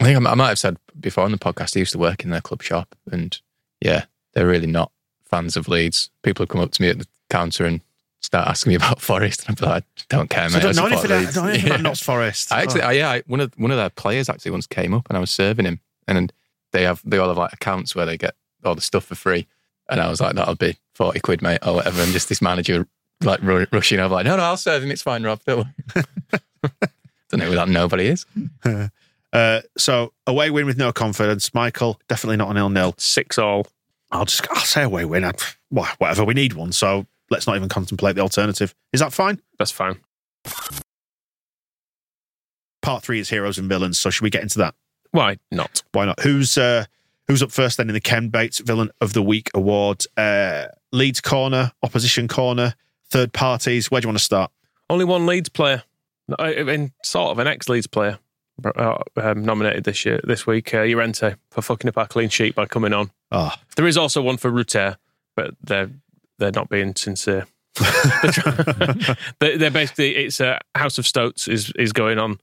I 0.00 0.04
think 0.04 0.26
I, 0.26 0.30
I 0.30 0.34
might 0.34 0.48
have 0.48 0.58
said 0.58 0.76
before 0.98 1.24
on 1.24 1.32
the 1.32 1.38
podcast 1.38 1.76
I 1.76 1.80
used 1.80 1.92
to 1.92 1.98
work 1.98 2.24
in 2.24 2.30
their 2.30 2.40
club 2.40 2.62
shop, 2.62 2.94
and 3.10 3.38
yeah, 3.80 4.04
they're 4.34 4.46
really 4.46 4.66
not 4.66 4.90
fans 5.24 5.56
of 5.56 5.68
Leeds. 5.68 6.10
People 6.22 6.44
have 6.44 6.50
come 6.50 6.60
up 6.60 6.72
to 6.72 6.82
me 6.82 6.88
at 6.88 6.98
the 6.98 7.06
counter 7.30 7.64
and 7.64 7.80
start 8.20 8.48
asking 8.48 8.70
me 8.70 8.74
about 8.76 9.00
Forest, 9.00 9.46
and 9.46 9.50
I'd 9.56 9.60
be 9.60 9.66
like, 9.66 9.84
"Don't 10.08 10.30
care, 10.30 10.48
So 10.48 10.58
mate. 10.58 10.64
I 10.64 10.72
don't 10.72 10.76
know 10.76 10.96
support 10.96 11.10
anything, 11.10 11.28
I 11.28 11.32
don't 11.32 11.44
know 11.44 11.50
anything 11.50 11.70
about 11.70 11.82
Notts 11.82 12.02
Forest. 12.02 12.52
I 12.52 12.62
actually, 12.62 12.82
Oh. 12.82 12.88
I, 12.88 12.92
yeah, 12.92 13.10
I, 13.10 13.22
one 13.26 13.40
of 13.40 13.52
one 13.56 13.70
of 13.70 13.76
their 13.76 13.90
players 13.90 14.28
actually 14.28 14.50
once 14.50 14.66
came 14.66 14.94
up 14.94 15.06
and 15.08 15.16
I 15.16 15.20
was 15.20 15.30
serving 15.30 15.66
him, 15.66 15.80
and 16.06 16.32
they 16.72 16.82
have 16.82 17.02
they 17.04 17.18
all 17.18 17.28
have 17.28 17.38
like 17.38 17.52
accounts 17.52 17.94
where 17.94 18.06
they 18.06 18.16
get 18.16 18.34
all 18.64 18.74
the 18.74 18.80
stuff 18.80 19.04
for 19.04 19.14
free, 19.14 19.46
and 19.88 20.00
I 20.00 20.08
was 20.08 20.20
like, 20.20 20.34
that'll 20.34 20.54
be 20.54 20.76
forty 20.94 21.20
quid, 21.20 21.42
mate, 21.42 21.60
or 21.66 21.74
whatever. 21.74 22.02
And 22.02 22.12
just 22.12 22.28
this 22.28 22.42
manager 22.42 22.86
like 23.22 23.42
ru- 23.42 23.66
rushing 23.72 23.98
over, 24.00 24.14
like, 24.14 24.26
no, 24.26 24.36
no, 24.36 24.42
I'll 24.44 24.56
serve 24.56 24.82
him. 24.82 24.90
It's 24.90 25.02
fine, 25.02 25.22
Rob. 25.24 25.40
Don't 25.44 25.66
worry." 25.94 26.04
Don't 27.30 27.40
know 27.40 27.46
who 27.46 27.54
that 27.56 27.68
nobody 27.68 28.06
is. 28.06 28.24
Uh, 29.30 29.60
so 29.76 30.10
away 30.26 30.48
win 30.48 30.64
with 30.64 30.78
no 30.78 30.90
confidence. 30.90 31.52
Michael 31.52 32.00
definitely 32.08 32.38
not 32.38 32.48
an 32.48 32.54
nil 32.54 32.70
nil. 32.70 32.94
Six 32.96 33.36
all. 33.36 33.66
I'll 34.10 34.24
just 34.24 34.50
I'll 34.50 34.56
say 34.56 34.82
away 34.84 35.04
win. 35.04 35.22
I'd, 35.22 35.36
wha- 35.70 35.92
whatever 35.98 36.24
we 36.24 36.32
need 36.32 36.54
one. 36.54 36.72
So 36.72 37.04
let's 37.28 37.46
not 37.46 37.54
even 37.56 37.68
contemplate 37.68 38.14
the 38.16 38.22
alternative. 38.22 38.74
Is 38.94 39.00
that 39.00 39.12
fine? 39.12 39.38
That's 39.58 39.70
fine. 39.70 39.98
Part 42.80 43.02
three 43.02 43.18
is 43.20 43.28
heroes 43.28 43.58
and 43.58 43.68
villains. 43.68 43.98
So 43.98 44.08
should 44.08 44.22
we 44.22 44.30
get 44.30 44.42
into 44.42 44.58
that? 44.60 44.74
Why 45.10 45.36
not? 45.50 45.82
Why 45.92 46.06
not? 46.06 46.20
Who's 46.20 46.56
uh, 46.56 46.86
who's 47.28 47.42
up 47.42 47.52
first 47.52 47.76
then 47.76 47.88
in 47.88 47.94
the 47.94 48.00
Ken 48.00 48.28
Bates 48.28 48.58
Villain 48.58 48.90
of 49.00 49.12
the 49.12 49.22
Week 49.22 49.50
award? 49.54 50.04
Uh, 50.16 50.66
Leeds 50.92 51.20
corner, 51.20 51.72
opposition 51.82 52.26
corner, 52.28 52.74
third 53.10 53.32
parties. 53.32 53.90
Where 53.90 54.00
do 54.00 54.06
you 54.06 54.08
want 54.08 54.18
to 54.18 54.24
start? 54.24 54.50
Only 54.90 55.04
one 55.04 55.26
Leeds 55.26 55.48
player, 55.50 55.82
Uh, 56.38 56.44
in 56.52 56.92
sort 57.04 57.30
of 57.30 57.38
an 57.38 57.46
ex 57.46 57.68
Leeds 57.68 57.86
player, 57.86 58.18
uh, 58.64 58.98
um, 59.16 59.44
nominated 59.44 59.84
this 59.84 60.04
year, 60.04 60.20
this 60.24 60.46
week. 60.46 60.72
Uh, 60.74 60.78
Llorente 60.84 61.34
for 61.50 61.62
fucking 61.62 61.88
up 61.88 61.98
our 61.98 62.06
clean 62.06 62.28
sheet 62.30 62.54
by 62.54 62.64
coming 62.66 62.92
on. 62.92 63.10
Oh, 63.30 63.52
There 63.76 63.86
is 63.86 63.96
also 63.98 64.22
one 64.22 64.36
for 64.38 64.50
Rutter, 64.50 64.96
but 65.36 65.54
they're 65.62 65.90
they're 66.38 66.52
not 66.52 66.68
being 66.70 66.94
sincere. 66.94 67.46
They're, 67.78 69.16
they're 69.58 69.70
basically 69.70 70.16
it's 70.16 70.40
a 70.40 70.58
House 70.74 70.98
of 70.98 71.06
Stoats 71.06 71.48
is 71.48 71.70
is 71.78 71.92
going 71.92 72.18
on 72.18 72.40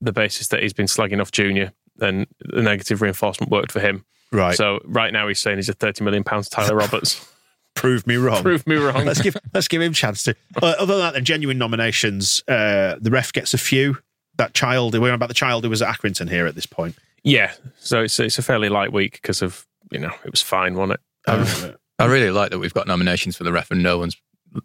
the 0.00 0.12
basis 0.12 0.48
that 0.48 0.62
he's 0.62 0.72
been 0.72 0.86
slagging 0.86 1.20
off 1.20 1.30
Junior, 1.32 1.72
and 2.00 2.26
the 2.40 2.62
negative 2.62 3.02
reinforcement 3.02 3.50
worked 3.52 3.72
for 3.72 3.80
him. 3.80 4.04
Right. 4.34 4.56
So 4.56 4.80
right 4.84 5.12
now 5.12 5.28
he's 5.28 5.38
saying 5.40 5.56
he's 5.58 5.68
a 5.68 5.72
thirty 5.74 6.04
million 6.04 6.24
pounds 6.24 6.48
Tyler 6.48 6.76
Roberts. 6.76 7.26
Prove 7.74 8.06
me 8.06 8.16
wrong. 8.16 8.42
Prove 8.42 8.66
me 8.68 8.76
wrong. 8.76 9.04
let's 9.04 9.20
give 9.20 9.36
let's 9.52 9.66
give 9.68 9.82
him 9.82 9.90
a 9.92 9.94
chance 9.94 10.22
to. 10.24 10.36
Uh, 10.62 10.74
other 10.78 10.94
than 10.94 11.02
that, 11.02 11.14
the 11.14 11.20
genuine 11.20 11.58
nominations. 11.58 12.42
Uh, 12.46 12.96
the 13.00 13.10
ref 13.10 13.32
gets 13.32 13.52
a 13.52 13.58
few. 13.58 13.98
That 14.36 14.54
child. 14.54 14.94
We're 14.98 15.08
on 15.08 15.14
about 15.14 15.28
the 15.28 15.34
child 15.34 15.64
who 15.64 15.70
was 15.70 15.82
at 15.82 15.94
Accrington 15.94 16.28
here 16.30 16.46
at 16.46 16.54
this 16.54 16.66
point. 16.66 16.96
Yeah, 17.24 17.52
so 17.78 18.02
it's 18.02 18.20
it's 18.20 18.38
a 18.38 18.42
fairly 18.42 18.68
light 18.68 18.92
week 18.92 19.14
because 19.22 19.42
of 19.42 19.66
you 19.90 19.98
know 19.98 20.12
it 20.24 20.30
was 20.30 20.42
fine, 20.42 20.74
wasn't 20.74 21.00
it? 21.00 21.30
Um, 21.30 21.74
I 21.98 22.04
really 22.06 22.30
like 22.30 22.50
that 22.50 22.58
we've 22.58 22.74
got 22.74 22.86
nominations 22.86 23.36
for 23.36 23.44
the 23.44 23.52
ref 23.52 23.70
and 23.70 23.82
no 23.82 23.98
one's 23.98 24.16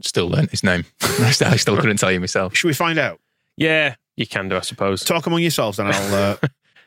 still 0.02 0.28
learned 0.28 0.52
his 0.52 0.64
name. 0.64 0.86
I 1.02 1.32
still- 1.32 1.78
couldn't 1.78 1.98
tell 1.98 2.12
you 2.12 2.20
myself. 2.20 2.56
Should 2.56 2.68
we 2.68 2.74
find 2.74 3.00
out? 3.00 3.20
yeah, 3.58 3.96
you 4.18 4.28
can 4.28 4.50
do, 4.50 4.58
I 4.58 4.62
suppose. 4.62 5.04
Talk 5.04 5.26
among 5.26 5.42
yourselves, 5.42 5.80
and 5.80 5.90
I'll. 5.90 6.14
Uh, 6.16 6.38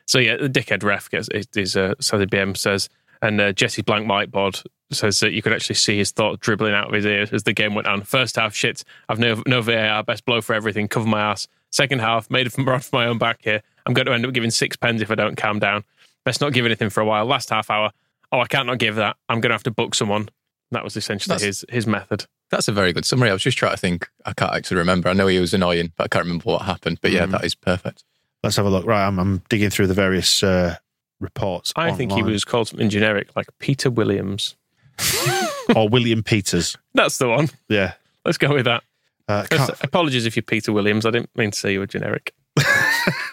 So 0.05 0.19
yeah, 0.19 0.37
the 0.37 0.49
dickhead 0.49 0.83
ref 0.83 1.09
gets 1.09 1.29
is 1.55 1.75
uh, 1.77 1.93
Sadie 1.99 2.25
BM 2.25 2.57
says, 2.57 2.89
and 3.21 3.39
uh, 3.39 3.51
Jesse 3.53 3.81
Blank 3.81 4.07
Whiteboard 4.07 4.63
says 4.91 5.19
that 5.21 5.31
you 5.31 5.41
could 5.41 5.53
actually 5.53 5.75
see 5.75 5.97
his 5.97 6.11
thought 6.11 6.39
dribbling 6.39 6.73
out 6.73 6.87
of 6.87 6.93
his 6.93 7.05
ears 7.05 7.31
as 7.31 7.43
the 7.43 7.53
game 7.53 7.73
went 7.73 7.87
on. 7.87 8.01
First 8.03 8.35
half, 8.35 8.53
shit, 8.53 8.83
I've 9.09 9.19
no 9.19 9.41
no 9.47 9.61
VAR, 9.61 10.03
best 10.03 10.25
blow 10.25 10.41
for 10.41 10.53
everything, 10.53 10.87
cover 10.87 11.07
my 11.07 11.21
ass. 11.21 11.47
Second 11.71 11.99
half, 11.99 12.29
made 12.29 12.45
it 12.45 12.51
from 12.51 12.65
rod 12.67 12.83
for 12.83 12.95
my 12.97 13.05
own 13.07 13.17
back 13.17 13.39
here. 13.41 13.61
I'm 13.85 13.93
going 13.93 14.05
to 14.05 14.13
end 14.13 14.25
up 14.25 14.33
giving 14.33 14.51
six 14.51 14.75
pens 14.75 15.01
if 15.01 15.09
I 15.09 15.15
don't 15.15 15.35
calm 15.35 15.59
down. 15.59 15.83
Best 16.25 16.39
not 16.41 16.53
give 16.53 16.65
anything 16.65 16.89
for 16.89 17.01
a 17.01 17.05
while. 17.05 17.25
Last 17.25 17.49
half 17.49 17.69
hour, 17.71 17.91
oh, 18.31 18.39
I 18.39 18.45
can't 18.45 18.67
not 18.67 18.77
give 18.77 18.95
that. 18.95 19.17
I'm 19.27 19.41
going 19.41 19.49
to 19.49 19.55
have 19.55 19.63
to 19.63 19.71
book 19.71 19.95
someone. 19.95 20.29
That 20.71 20.83
was 20.83 20.95
essentially 20.97 21.33
That's- 21.33 21.45
his 21.61 21.65
his 21.69 21.87
method. 21.87 22.25
That's 22.51 22.67
a 22.67 22.71
very 22.71 22.93
good 22.93 23.05
summary. 23.05 23.29
I 23.31 23.33
was 23.33 23.41
just 23.41 23.57
trying 23.57 23.71
to 23.73 23.77
think. 23.77 24.07
I 24.25 24.33
can't 24.33 24.53
actually 24.53 24.77
remember. 24.77 25.09
I 25.09 25.13
know 25.13 25.25
he 25.25 25.39
was 25.39 25.55
annoying, 25.55 25.91
but 25.97 26.03
I 26.03 26.07
can't 26.09 26.25
remember 26.25 26.43
what 26.43 26.61
happened. 26.63 26.99
But 27.01 27.09
yeah, 27.11 27.25
Mhm. 27.25 27.31
that 27.31 27.43
is 27.45 27.55
perfect. 27.55 28.03
Let's 28.43 28.55
have 28.57 28.65
a 28.65 28.69
look. 28.69 28.85
Right, 28.85 29.05
I'm, 29.05 29.19
I'm 29.19 29.41
digging 29.49 29.69
through 29.69 29.87
the 29.87 29.93
various 29.93 30.43
uh, 30.43 30.75
reports. 31.19 31.73
I 31.75 31.91
think 31.91 32.11
he 32.11 32.23
was 32.23 32.43
called 32.43 32.67
something 32.67 32.89
generic 32.89 33.29
like 33.35 33.47
Peter 33.59 33.89
Williams. 33.89 34.55
or 35.75 35.89
William 35.89 36.21
Peters. 36.23 36.77
That's 36.93 37.17
the 37.17 37.27
one. 37.27 37.49
Yeah. 37.67 37.93
Let's 38.25 38.37
go 38.37 38.53
with 38.53 38.65
that. 38.65 38.83
Uh, 39.27 39.45
can't- 39.49 39.71
Apologies 39.83 40.25
if 40.25 40.35
you're 40.35 40.43
Peter 40.43 40.71
Williams. 40.71 41.05
I 41.05 41.11
didn't 41.11 41.29
mean 41.35 41.51
to 41.51 41.57
say 41.57 41.73
you 41.73 41.79
were 41.79 41.87
generic. 41.87 42.33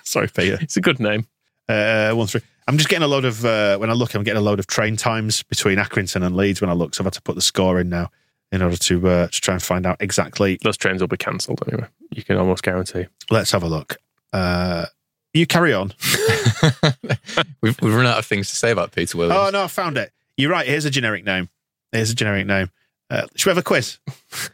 sorry, 0.04 0.28
Peter. 0.28 0.58
It's 0.60 0.76
a 0.76 0.80
good 0.80 1.00
name. 1.00 1.26
Uh, 1.68 2.12
one 2.12 2.26
three. 2.26 2.40
I'm 2.66 2.76
just 2.78 2.88
getting 2.88 3.04
a 3.04 3.08
load 3.08 3.24
of 3.24 3.44
uh, 3.44 3.76
when 3.78 3.90
I 3.90 3.92
look. 3.92 4.14
I'm 4.14 4.22
getting 4.22 4.40
a 4.40 4.44
load 4.44 4.58
of 4.58 4.66
train 4.66 4.96
times 4.96 5.42
between 5.42 5.78
Accrington 5.78 6.24
and 6.24 6.36
Leeds 6.36 6.60
when 6.60 6.70
I 6.70 6.72
look. 6.72 6.94
So 6.94 7.02
I've 7.02 7.06
had 7.06 7.12
to 7.14 7.22
put 7.22 7.34
the 7.34 7.42
score 7.42 7.80
in 7.80 7.88
now 7.88 8.10
in 8.52 8.62
order 8.62 8.76
to 8.76 9.08
uh, 9.08 9.26
to 9.28 9.40
try 9.40 9.54
and 9.54 9.62
find 9.62 9.86
out 9.86 9.96
exactly. 10.00 10.58
Those 10.62 10.76
trains 10.76 11.00
will 11.00 11.08
be 11.08 11.16
cancelled 11.16 11.62
anyway. 11.68 11.88
You 12.10 12.22
can 12.22 12.36
almost 12.36 12.62
guarantee. 12.62 13.06
Let's 13.30 13.50
have 13.52 13.62
a 13.62 13.68
look. 13.68 13.98
Uh, 14.32 14.86
you 15.34 15.46
carry 15.46 15.72
on. 15.72 15.92
we've, 17.60 17.80
we've 17.80 17.94
run 17.94 18.06
out 18.06 18.18
of 18.18 18.26
things 18.26 18.50
to 18.50 18.56
say 18.56 18.70
about 18.70 18.92
Peter 18.92 19.16
Williams. 19.18 19.38
Oh 19.40 19.50
no, 19.50 19.64
I 19.64 19.66
found 19.68 19.96
it. 19.98 20.12
You're 20.36 20.50
right. 20.50 20.66
Here's 20.66 20.84
a 20.84 20.90
generic 20.90 21.24
name. 21.24 21.48
Here's 21.92 22.10
a 22.10 22.14
generic 22.14 22.46
name. 22.46 22.70
Uh, 23.10 23.26
should 23.34 23.46
we 23.46 23.50
have 23.50 23.58
a 23.58 23.62
quiz? 23.62 23.98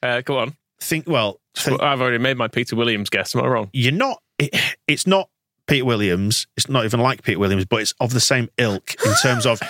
Uh, 0.00 0.20
go 0.20 0.38
on. 0.38 0.56
Think. 0.80 1.08
Well, 1.08 1.40
think, 1.56 1.80
Well, 1.80 1.88
I've 1.88 2.00
already 2.00 2.18
made 2.18 2.36
my 2.36 2.46
Peter 2.46 2.76
Williams 2.76 3.10
guess. 3.10 3.34
Am 3.34 3.42
I 3.42 3.48
wrong? 3.48 3.68
you're 3.72 3.90
not. 3.92 4.22
It, 4.38 4.54
it's 4.86 5.08
not 5.08 5.28
Peter 5.66 5.84
Williams. 5.84 6.46
It's 6.56 6.68
not 6.68 6.84
even 6.84 7.00
like 7.00 7.22
Peter 7.24 7.40
Williams, 7.40 7.64
but 7.64 7.80
it's 7.82 7.94
of 7.98 8.12
the 8.12 8.20
same 8.20 8.48
ilk 8.58 8.94
in 9.04 9.12
terms 9.20 9.44
of 9.44 9.60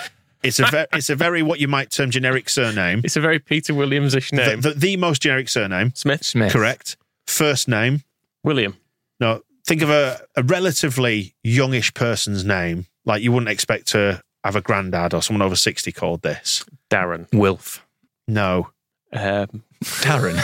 it's 0.43 0.59
a 0.59 0.67
ve- 0.67 0.85
it's 0.93 1.09
a 1.09 1.15
very 1.15 1.41
what 1.41 1.59
you 1.59 1.67
might 1.67 1.89
term 1.89 2.11
generic 2.11 2.47
surname. 2.47 3.01
It's 3.03 3.15
a 3.15 3.21
very 3.21 3.39
Peter 3.39 3.73
Williams-ish 3.73 4.29
The, 4.29 4.35
name. 4.37 4.61
the, 4.61 4.69
the 4.75 4.97
most 4.97 5.23
generic 5.23 5.49
surname, 5.49 5.93
Smith. 5.95 6.23
Smith. 6.23 6.51
correct? 6.53 6.95
First 7.25 7.67
name. 7.67 8.03
William. 8.43 8.77
No, 9.19 9.41
think 9.69 9.83
of 9.83 9.91
a, 9.91 10.19
a 10.35 10.41
relatively 10.41 11.35
youngish 11.43 11.93
person's 11.93 12.43
name. 12.43 12.87
Like 13.05 13.21
you 13.21 13.31
wouldn't 13.31 13.51
expect 13.51 13.87
to 13.89 14.21
have 14.43 14.55
a 14.55 14.61
granddad 14.61 15.13
or 15.13 15.21
someone 15.21 15.43
over 15.43 15.55
sixty 15.55 15.91
called 15.91 16.23
this. 16.23 16.65
Darren. 16.89 17.27
Wilf. 17.31 17.85
No, 18.27 18.69
Um, 19.13 19.63
Darren. 19.83 20.39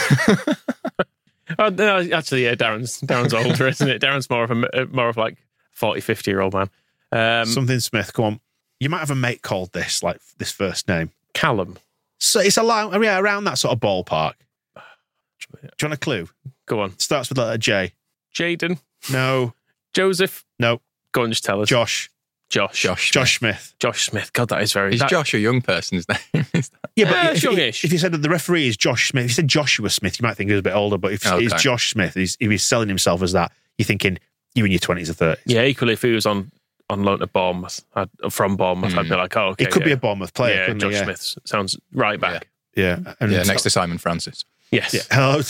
oh, 1.60 1.70
no, 1.70 2.00
actually, 2.16 2.46
yeah, 2.46 2.56
Darren's 2.56 3.02
Darren's 3.02 3.34
older, 3.34 3.68
isn't 3.68 3.90
it? 3.90 4.02
Darren's 4.02 4.30
more 4.30 4.44
of 4.44 4.52
a 4.52 4.86
more 4.92 5.10
of 5.10 5.18
like 5.18 5.38
40, 5.72 6.02
50 6.02 6.32
year 6.32 6.42
old 6.42 6.54
man. 6.54 6.70
Um, 7.12 7.48
something 7.48 7.80
Smith. 7.80 8.14
Come 8.14 8.26
on, 8.26 8.40
you 8.80 8.90
might 8.90 9.00
have 9.00 9.12
a 9.12 9.16
mate 9.16 9.42
called 9.42 9.74
this, 9.74 10.04
like 10.04 10.20
this 10.38 10.52
first 10.52 10.88
name. 10.88 11.12
Callum. 11.34 11.78
So 12.20 12.40
it's 12.40 12.58
a 12.58 12.64
lot, 12.64 13.02
yeah, 13.02 13.20
around 13.20 13.44
that 13.46 13.58
sort 13.58 13.74
of 13.74 13.80
ballpark. 13.80 14.34
Do 14.76 15.60
you 15.62 15.88
want 15.90 15.94
a 15.94 15.98
clue? 15.98 16.30
Go 16.66 16.82
on. 16.82 16.98
Starts 16.98 17.30
with 17.30 17.38
letter 17.38 17.58
J. 17.58 17.94
Jaden. 18.34 18.80
No, 19.12 19.54
Joseph. 19.94 20.46
no. 20.60 20.82
Go 21.12 21.24
on, 21.24 21.30
just 21.32 21.44
tell 21.44 21.62
us. 21.62 21.70
Josh. 21.70 22.10
Josh. 22.50 22.82
Josh. 22.82 23.12
Josh 23.12 23.40
Smith. 23.40 23.74
Josh 23.80 24.06
Smith. 24.10 24.32
God, 24.34 24.50
that 24.50 24.62
is 24.62 24.72
very. 24.74 24.94
Is 24.94 25.00
that- 25.00 25.10
Josh 25.10 25.34
a 25.34 25.40
young 25.40 25.62
person's 25.62 26.08
name? 26.34 26.46
Is 26.54 26.70
that- 26.70 26.90
Yeah, 26.96 27.10
Yeah, 27.10 27.32
if, 27.32 27.44
youngish. 27.44 27.84
if 27.84 27.92
you 27.92 27.98
said 27.98 28.12
that 28.12 28.22
the 28.22 28.30
referee 28.30 28.68
is 28.68 28.78
Josh 28.78 29.10
Smith, 29.10 29.26
if 29.26 29.32
you 29.32 29.36
said 29.36 29.48
Joshua 29.48 29.90
Smith, 29.90 30.20
you 30.20 30.24
might 30.28 30.36
think 30.36 30.50
he 30.50 30.54
was 30.54 30.60
a 30.60 30.64
bit 30.64 30.76
older. 30.76 30.98
But 30.98 31.14
if 31.14 31.26
Okay. 31.26 31.46
it's 31.46 31.62
Josh 31.62 31.92
Smith, 31.92 32.14
he's, 32.14 32.38
if 32.40 32.50
he's 32.52 32.64
selling 32.64 32.88
himself 32.88 33.22
as 33.22 33.32
that, 33.32 33.52
you're 33.78 33.86
thinking 33.86 34.20
you 34.54 34.66
in 34.66 34.72
your 34.72 34.80
twenties 34.80 35.10
or 35.10 35.14
thirties. 35.14 35.44
Yeah, 35.46 35.64
equally, 35.64 35.94
if 35.94 36.02
he 36.02 36.12
was 36.12 36.26
on 36.26 36.52
on 36.90 37.04
loan 37.04 37.20
to 37.20 37.28
Bournemouth, 37.28 37.84
I'd, 37.96 38.10
from 38.30 38.56
Bournemouth, 38.56 38.96
I'd 38.96 39.06
hmm. 39.06 39.12
be 39.12 39.16
like, 39.16 39.36
oh, 39.36 39.48
okay. 39.50 39.66
It 39.66 39.72
could 39.72 39.84
be 39.84 39.92
a 39.92 39.98
Bournemouth 39.98 40.34
player. 40.34 40.68
Yeah, 40.68 40.74
Josh 40.76 40.94
yeah. 40.94 41.04
Smith 41.04 41.38
sounds 41.46 41.78
right 41.94 42.20
back. 42.20 42.48
Yeah, 42.76 43.00
and 43.20 43.32
yeah, 43.32 43.44
next 43.44 43.64
to 43.64 43.70
Simon 43.70 43.98
Francis. 43.98 44.46
Yes. 44.76 44.94
Yeah. 44.94 45.02
Hello, 45.12 45.42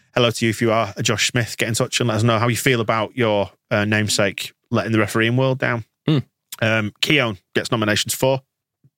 hello 0.14 0.30
to 0.30 0.44
you 0.44 0.50
if 0.50 0.60
you 0.60 0.72
are 0.72 0.92
a 0.96 1.02
Josh 1.02 1.28
Smith. 1.30 1.56
Get 1.56 1.68
in 1.68 1.74
touch 1.74 2.00
and 2.00 2.08
let 2.08 2.16
us 2.16 2.22
know 2.22 2.38
how 2.38 2.48
you 2.48 2.56
feel 2.56 2.80
about 2.80 3.16
your 3.16 3.50
uh, 3.70 3.84
namesake 3.84 4.52
letting 4.70 4.92
the 4.92 4.98
refereeing 4.98 5.36
world 5.36 5.58
down. 5.58 5.84
Hmm. 6.06 6.18
Um, 6.60 6.92
Keown 7.00 7.38
gets 7.54 7.70
nominations 7.70 8.14
for. 8.14 8.42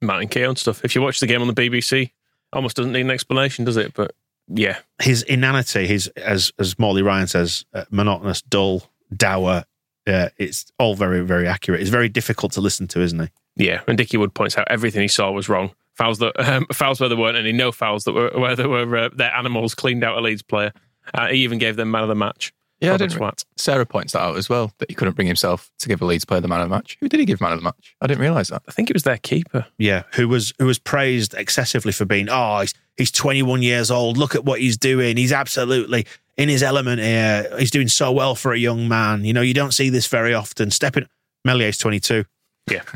Martin 0.03 0.29
Keown 0.29 0.57
stuff. 0.57 0.85
If 0.85 0.95
you 0.95 1.03
watch 1.03 1.20
the 1.20 1.27
game 1.27 1.41
on 1.41 1.49
the 1.49 1.55
BBC, 1.55 2.11
almost 2.53 2.77
doesn't 2.77 2.93
need 2.93 3.03
an 3.03 3.11
explanation, 3.11 3.64
does 3.64 3.77
it? 3.77 3.95
But 3.95 4.14
yeah, 4.49 4.79
his 5.01 5.22
inanity, 5.22 5.87
his 5.87 6.09
as 6.09 6.53
as 6.59 6.79
Morley 6.79 7.03
Ryan 7.03 7.27
says, 7.27 7.64
uh, 7.74 7.85
monotonous, 7.91 8.43
dull, 8.43 8.83
dour. 9.14 9.64
Yeah, 10.07 10.29
it's 10.39 10.66
all 10.79 10.95
very 10.95 11.20
very 11.20 11.49
accurate. 11.49 11.81
It's 11.81 11.91
very 11.91 12.09
difficult 12.09 12.53
to 12.53 12.61
listen 12.61 12.87
to, 12.89 13.01
isn't 13.01 13.20
he? 13.20 13.29
yeah. 13.57 13.81
And 13.89 13.99
Dickie 13.99 14.16
Wood 14.18 14.35
points 14.35 14.57
out 14.57 14.68
everything 14.70 15.03
he 15.03 15.09
saw 15.09 15.31
was 15.33 15.49
wrong. 15.49 15.72
Fouls 15.97 16.18
that 16.18 16.38
um, 16.38 16.66
fouls 16.72 17.01
where 17.01 17.09
there 17.09 17.18
weren't 17.18 17.38
any, 17.38 17.53
no 17.53 17.72
fouls 17.72 18.05
that 18.05 18.12
were 18.12 18.30
where 18.38 18.55
there 18.55 18.68
were 18.68 18.97
uh, 18.97 19.09
their 19.14 19.34
animals 19.34 19.74
cleaned 19.74 20.05
out 20.05 20.18
a 20.18 20.20
Leeds 20.20 20.42
player. 20.42 20.72
Uh, 21.14 21.28
he 21.28 21.38
even 21.38 21.59
gave 21.59 21.76
them 21.76 21.90
man 21.90 22.03
of 22.03 22.09
the 22.09 22.14
match. 22.14 22.53
Yeah, 22.80 22.92
I 22.92 22.97
didn't. 22.99 23.18
twat. 23.18 23.44
Sarah 23.57 23.86
points 23.86 24.12
that 24.12 24.20
out 24.20 24.36
as 24.36 24.51
well 24.51 24.72
that 24.78 24.90
he 24.90 24.94
couldn't 24.94 25.14
bring 25.14 25.26
himself 25.26 25.70
to 25.78 25.88
give 25.88 26.03
a 26.03 26.05
Leeds 26.05 26.26
player 26.26 26.42
the 26.42 26.49
man 26.49 26.61
of 26.61 26.68
the 26.68 26.74
match. 26.74 26.99
Who 27.01 27.09
did 27.09 27.20
he 27.20 27.24
give 27.24 27.40
man 27.40 27.53
of 27.53 27.59
the 27.59 27.64
match? 27.64 27.97
I 28.03 28.07
didn't 28.07 28.20
realise 28.20 28.49
that. 28.51 28.62
I 28.68 28.72
think 28.72 28.90
it 28.90 28.94
was 28.94 29.05
their 29.05 29.16
keeper. 29.16 29.64
Yeah, 29.78 30.03
who 30.14 30.28
was 30.28 30.53
who 30.59 30.66
was 30.66 30.78
praised 30.78 31.32
excessively 31.34 31.92
for 31.92 32.05
being 32.05 32.28
oh 32.28 32.61
he's 32.61 32.74
he's 32.97 33.11
21 33.11 33.62
years 33.62 33.90
old. 33.90 34.18
Look 34.18 34.34
at 34.34 34.44
what 34.44 34.61
he's 34.61 34.76
doing. 34.76 35.16
He's 35.16 35.32
absolutely 35.32 36.07
in 36.36 36.51
his 36.51 36.62
element 36.62 37.01
here. 37.01 37.49
He's 37.59 37.70
doing 37.70 37.88
so 37.88 38.12
well 38.12 38.34
for 38.34 38.53
a 38.53 38.59
young 38.59 38.88
man. 38.88 39.24
You 39.24 39.32
know, 39.32 39.40
you 39.40 39.55
don't 39.55 39.72
see 39.72 39.88
this 39.88 40.07
very 40.07 40.34
often. 40.34 40.70
Stepping 40.70 41.07
Meslier's 41.47 41.78
22. 41.78 42.24
Yeah. 42.70 42.82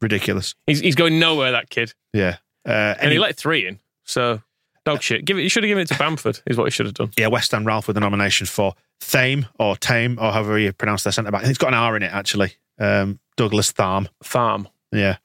Ridiculous. 0.00 0.54
He's 0.66 0.80
he's 0.80 0.94
going 0.94 1.18
nowhere. 1.18 1.52
That 1.52 1.70
kid, 1.70 1.94
Yeah. 2.12 2.36
Uh, 2.66 2.94
and 3.00 3.10
he 3.12 3.18
let 3.18 3.36
three 3.36 3.66
in. 3.66 3.78
So 4.04 4.42
dog 4.84 5.02
shit. 5.02 5.24
Give 5.24 5.38
it. 5.38 5.42
You 5.42 5.48
should 5.48 5.62
have 5.62 5.68
given 5.68 5.82
it 5.82 5.88
to 5.88 5.98
Bamford. 5.98 6.40
Is 6.46 6.56
what 6.56 6.64
he 6.64 6.70
should 6.70 6.86
have 6.86 6.94
done. 6.94 7.10
yeah, 7.18 7.26
West 7.28 7.50
Ham 7.52 7.64
Ralph 7.66 7.86
with 7.88 7.96
a 7.96 8.00
nomination 8.00 8.46
for 8.46 8.74
Thame 9.00 9.46
or 9.58 9.76
Tame 9.76 10.18
or 10.20 10.32
however 10.32 10.58
you 10.58 10.72
pronounce 10.72 11.02
their 11.04 11.12
centre 11.12 11.30
back. 11.30 11.44
It's 11.44 11.58
got 11.58 11.68
an 11.68 11.74
R 11.74 11.96
in 11.96 12.02
it 12.02 12.12
actually. 12.12 12.54
Um, 12.78 13.18
Douglas 13.36 13.72
Tharme. 13.72 14.08
Farm. 14.22 14.68
Yeah. 14.92 15.16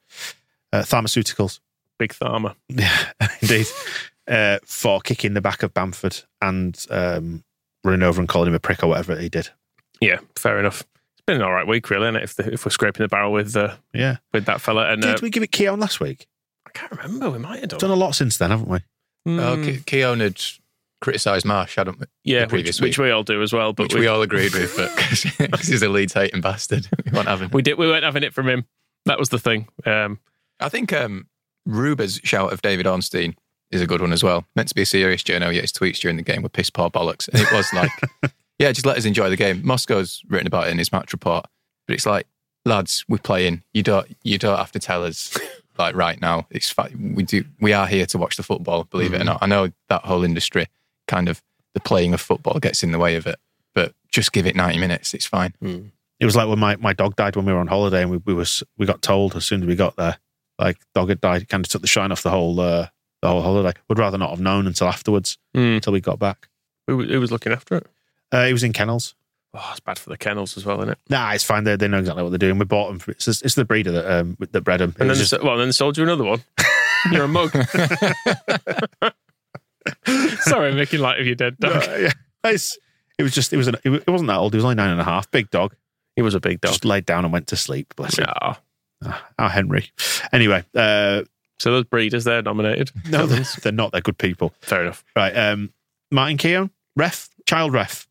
Uh, 0.71 0.81
Pharmaceuticals. 0.83 1.59
Big 1.97 2.13
Tharmer. 2.13 2.55
Yeah, 2.69 3.11
indeed. 3.41 3.67
Uh, 4.27 4.59
for 4.65 4.99
kicking 5.01 5.33
the 5.33 5.41
back 5.41 5.61
of 5.63 5.73
Bamford 5.73 6.21
and 6.41 6.85
um, 6.89 7.43
running 7.83 8.03
over 8.03 8.19
and 8.19 8.27
calling 8.27 8.47
him 8.49 8.55
a 8.55 8.59
prick 8.59 8.83
or 8.83 8.87
whatever 8.87 9.17
he 9.17 9.29
did. 9.29 9.49
Yeah, 10.01 10.19
fair 10.35 10.59
enough. 10.59 10.83
It's 11.27 11.33
been 11.33 11.41
an 11.41 11.47
all 11.47 11.53
right 11.53 11.65
week, 11.67 11.89
really, 11.89 12.07
is 12.21 12.31
If 12.31 12.35
the, 12.35 12.53
if 12.53 12.65
we're 12.65 12.69
scraping 12.69 13.03
the 13.03 13.07
barrel 13.07 13.31
with 13.31 13.55
uh, 13.55 13.75
Yeah. 13.93 14.17
with 14.31 14.45
that 14.45 14.61
fella, 14.61 14.91
and 14.91 15.03
uh, 15.03 15.13
Did 15.13 15.23
we 15.23 15.31
give 15.31 15.41
it 15.41 15.51
Keown 15.51 15.79
last 15.79 15.99
week? 15.99 16.27
I 16.67 16.69
can't 16.69 16.91
remember. 16.91 17.31
We 17.31 17.39
might 17.39 17.61
have 17.61 17.69
done. 17.69 17.79
Done 17.79 17.89
a 17.89 17.95
lot 17.95 18.13
since 18.13 18.37
then, 18.37 18.51
haven't 18.51 18.67
we? 18.69 18.79
Mm, 19.27 19.39
Oh, 19.39 19.57
Ke- 19.81 19.83
Keown 19.87 20.19
had 20.19 20.39
criticised 21.01 21.43
Marsch, 21.43 21.75
hadn't 21.77 21.99
we? 21.99 22.05
yeah, 22.23 22.41
the 22.41 22.47
previous 22.47 22.79
which, 22.79 22.89
which 22.89 22.97
week. 22.99 23.05
we 23.05 23.11
all 23.11 23.23
do 23.23 23.41
as 23.41 23.51
well. 23.53 23.73
But 23.73 23.83
Which 23.85 23.95
we, 23.95 24.01
we 24.01 24.07
all 24.07 24.21
agreed 24.21 24.53
with, 24.53 24.75
but 24.77 24.95
because 25.51 25.67
he's 25.67 25.81
a 25.81 25.89
Leeds 25.89 26.13
hating 26.13 26.41
bastard, 26.41 26.87
we 27.05 27.11
won't 27.11 27.27
have 27.27 27.41
him. 27.41 27.49
we 27.51 27.63
did 27.63 27.79
we 27.79 27.87
weren't 27.87 28.03
having 28.05 28.21
it 28.21 28.33
from 28.35 28.47
him. 28.47 28.65
That 29.05 29.17
was 29.17 29.29
the 29.29 29.39
thing. 29.39 29.67
Um, 29.83 30.19
I 30.59 30.69
think 30.69 30.93
um, 30.93 31.25
Ruber's 31.65 32.19
shout 32.23 32.53
of 32.53 32.61
David 32.61 32.85
Ornstein 32.85 33.35
is 33.71 33.81
a 33.81 33.87
good 33.87 33.99
one 34.01 34.13
as 34.13 34.23
well. 34.23 34.45
Meant 34.55 34.67
to 34.69 34.75
be 34.75 34.83
a 34.83 34.85
serious 34.85 35.23
journal, 35.23 35.51
yet 35.51 35.61
his 35.63 35.71
tweets 35.73 35.97
during 35.99 36.17
the 36.17 36.23
game 36.23 36.43
were 36.43 36.49
piss 36.49 36.69
poor 36.69 36.91
bollocks. 36.91 37.27
And 37.29 37.41
it 37.41 37.51
was 37.51 37.73
like, 37.73 37.89
yeah, 38.59 38.71
just 38.71 38.85
let 38.85 38.97
us 38.97 39.05
enjoy 39.05 39.29
the 39.29 39.35
game. 39.37 39.61
Moscow's 39.65 40.21
written 40.27 40.47
about 40.47 40.67
it 40.67 40.71
in 40.71 40.77
his 40.77 40.91
match 40.91 41.11
report, 41.13 41.45
but 41.87 41.93
it's 41.93 42.05
like, 42.05 42.27
lads, 42.65 43.05
we're 43.07 43.17
playing. 43.17 43.63
You 43.73 43.83
don't, 43.83 44.07
you 44.23 44.37
don't 44.37 44.57
have 44.57 44.71
to 44.73 44.79
tell 44.79 45.03
us 45.03 45.37
like 45.77 45.95
right 45.95 46.19
now. 46.21 46.47
It's 46.49 46.69
fine. 46.69 47.13
We 47.15 47.23
do, 47.23 47.43
we 47.59 47.73
are 47.73 47.87
here 47.87 48.05
to 48.07 48.17
watch 48.17 48.37
the 48.37 48.43
football. 48.43 48.85
Believe 48.85 49.13
it 49.13 49.21
or 49.21 49.25
not. 49.25 49.39
I 49.41 49.45
know 49.45 49.69
that 49.89 50.03
whole 50.05 50.23
industry, 50.23 50.67
kind 51.07 51.29
of 51.29 51.41
the 51.73 51.79
playing 51.81 52.13
of 52.13 52.21
football, 52.21 52.59
gets 52.59 52.83
in 52.83 52.91
the 52.91 52.99
way 52.99 53.15
of 53.15 53.27
it. 53.27 53.37
But 53.73 53.93
just 54.09 54.31
give 54.31 54.47
it 54.47 54.55
ninety 54.55 54.79
minutes. 54.79 55.13
It's 55.13 55.25
fine. 55.25 55.53
It 56.21 56.25
was 56.25 56.35
like 56.37 56.47
when 56.47 56.59
my, 56.59 56.77
my 56.77 56.93
dog 56.93 57.17
died 57.17 57.35
when 57.35 57.45
we 57.45 57.51
were 57.51 57.59
on 57.59 57.67
holiday 57.67 58.01
and 58.01 58.09
we, 58.09 58.17
we 58.25 58.33
was 58.33 58.63
we 58.77 58.85
got 58.85 59.01
told 59.01 59.35
as 59.35 59.45
soon 59.45 59.61
as 59.61 59.67
we 59.67 59.75
got 59.75 59.97
there, 59.97 60.17
like 60.57 60.77
dog 60.93 61.09
had 61.09 61.19
died, 61.19 61.41
it 61.41 61.49
kind 61.49 61.65
of 61.65 61.69
took 61.69 61.81
the 61.81 61.87
shine 61.89 62.13
off 62.13 62.23
the 62.23 62.29
whole 62.29 62.57
uh, 62.61 62.87
the 63.21 63.27
whole 63.27 63.41
holiday. 63.41 63.77
Would 63.89 63.99
rather 63.99 64.17
not 64.17 64.29
have 64.29 64.39
known 64.39 64.65
until 64.65 64.87
afterwards, 64.87 65.37
mm, 65.55 65.75
until 65.75 65.91
we 65.91 65.99
got 65.99 66.19
back. 66.19 66.47
who, 66.87 67.03
who 67.03 67.19
was 67.19 67.33
looking 67.33 67.51
after 67.51 67.75
it? 67.75 67.87
Uh, 68.35 68.45
he 68.45 68.53
was 68.53 68.63
in 68.63 68.73
kennels. 68.73 69.15
Oh, 69.53 69.67
it's 69.71 69.79
bad 69.79 69.97
for 69.97 70.09
the 70.09 70.17
kennels 70.17 70.57
as 70.57 70.65
well, 70.65 70.77
isn't 70.81 70.89
it? 70.89 70.97
Nah, 71.09 71.31
it's 71.31 71.43
fine. 71.45 71.63
They, 71.63 71.77
they 71.77 71.87
know 71.87 71.99
exactly 71.99 72.23
what 72.23 72.29
they're 72.29 72.37
doing. 72.37 72.57
We 72.59 72.65
bought 72.65 72.89
them. 72.89 72.99
For, 72.99 73.11
it's, 73.11 73.27
it's 73.27 73.55
the 73.55 73.63
breeder 73.63 73.91
that 73.93 74.05
um, 74.19 74.35
that 74.39 74.61
bred 74.61 74.81
them. 74.81 74.89
It 74.89 75.01
And 75.01 75.09
then, 75.09 75.15
just- 75.17 75.41
well, 75.43 75.57
then 75.57 75.71
sold 75.71 75.97
you 75.97 76.03
another 76.03 76.25
one. 76.25 76.43
You're 77.11 77.23
a 77.23 77.27
mug. 77.27 77.51
Sorry, 80.41 80.69
I'm 80.69 80.75
making 80.75 80.99
light 80.99 81.19
of 81.19 81.25
your 81.25 81.35
dead 81.35 81.57
dog. 81.59 81.87
Uh, 81.87 81.95
yeah. 81.97 82.11
It's, 82.43 82.77
it 83.17 83.23
was 83.23 83.33
just 83.33 83.53
it 83.53 83.57
was 83.57 83.67
an, 83.67 83.75
it 83.83 84.07
wasn't 84.07 84.27
that 84.27 84.37
old. 84.37 84.53
He 84.53 84.57
was 84.57 84.65
only 84.65 84.75
nine 84.75 84.89
and 84.89 84.99
a 84.99 85.03
half. 85.05 85.29
Big 85.31 85.49
dog. 85.51 85.75
He 86.15 86.21
was 86.21 86.33
a 86.35 86.39
big 86.39 86.61
dog. 86.61 86.71
Just 86.71 86.85
laid 86.85 87.05
down 87.05 87.23
and 87.23 87.31
went 87.33 87.47
to 87.47 87.55
sleep. 87.55 87.95
Bless 87.95 88.17
him. 88.17 88.25
Yeah. 88.27 89.17
Our 89.39 89.49
Henry. 89.49 89.91
Anyway, 90.33 90.63
uh, 90.73 91.23
So 91.59 91.71
those 91.71 91.83
breeders, 91.85 92.23
they're 92.23 92.41
nominated. 92.41 92.91
no, 93.09 93.25
they're, 93.25 93.45
they're 93.61 93.71
not. 93.71 93.91
They're 93.91 94.01
good 94.01 94.17
people. 94.17 94.53
Fair 94.61 94.81
enough. 94.81 95.03
Right. 95.15 95.31
Um, 95.35 95.71
Martin 96.11 96.37
Keown, 96.37 96.71
ref, 96.95 97.29
child 97.45 97.73
ref. 97.73 98.07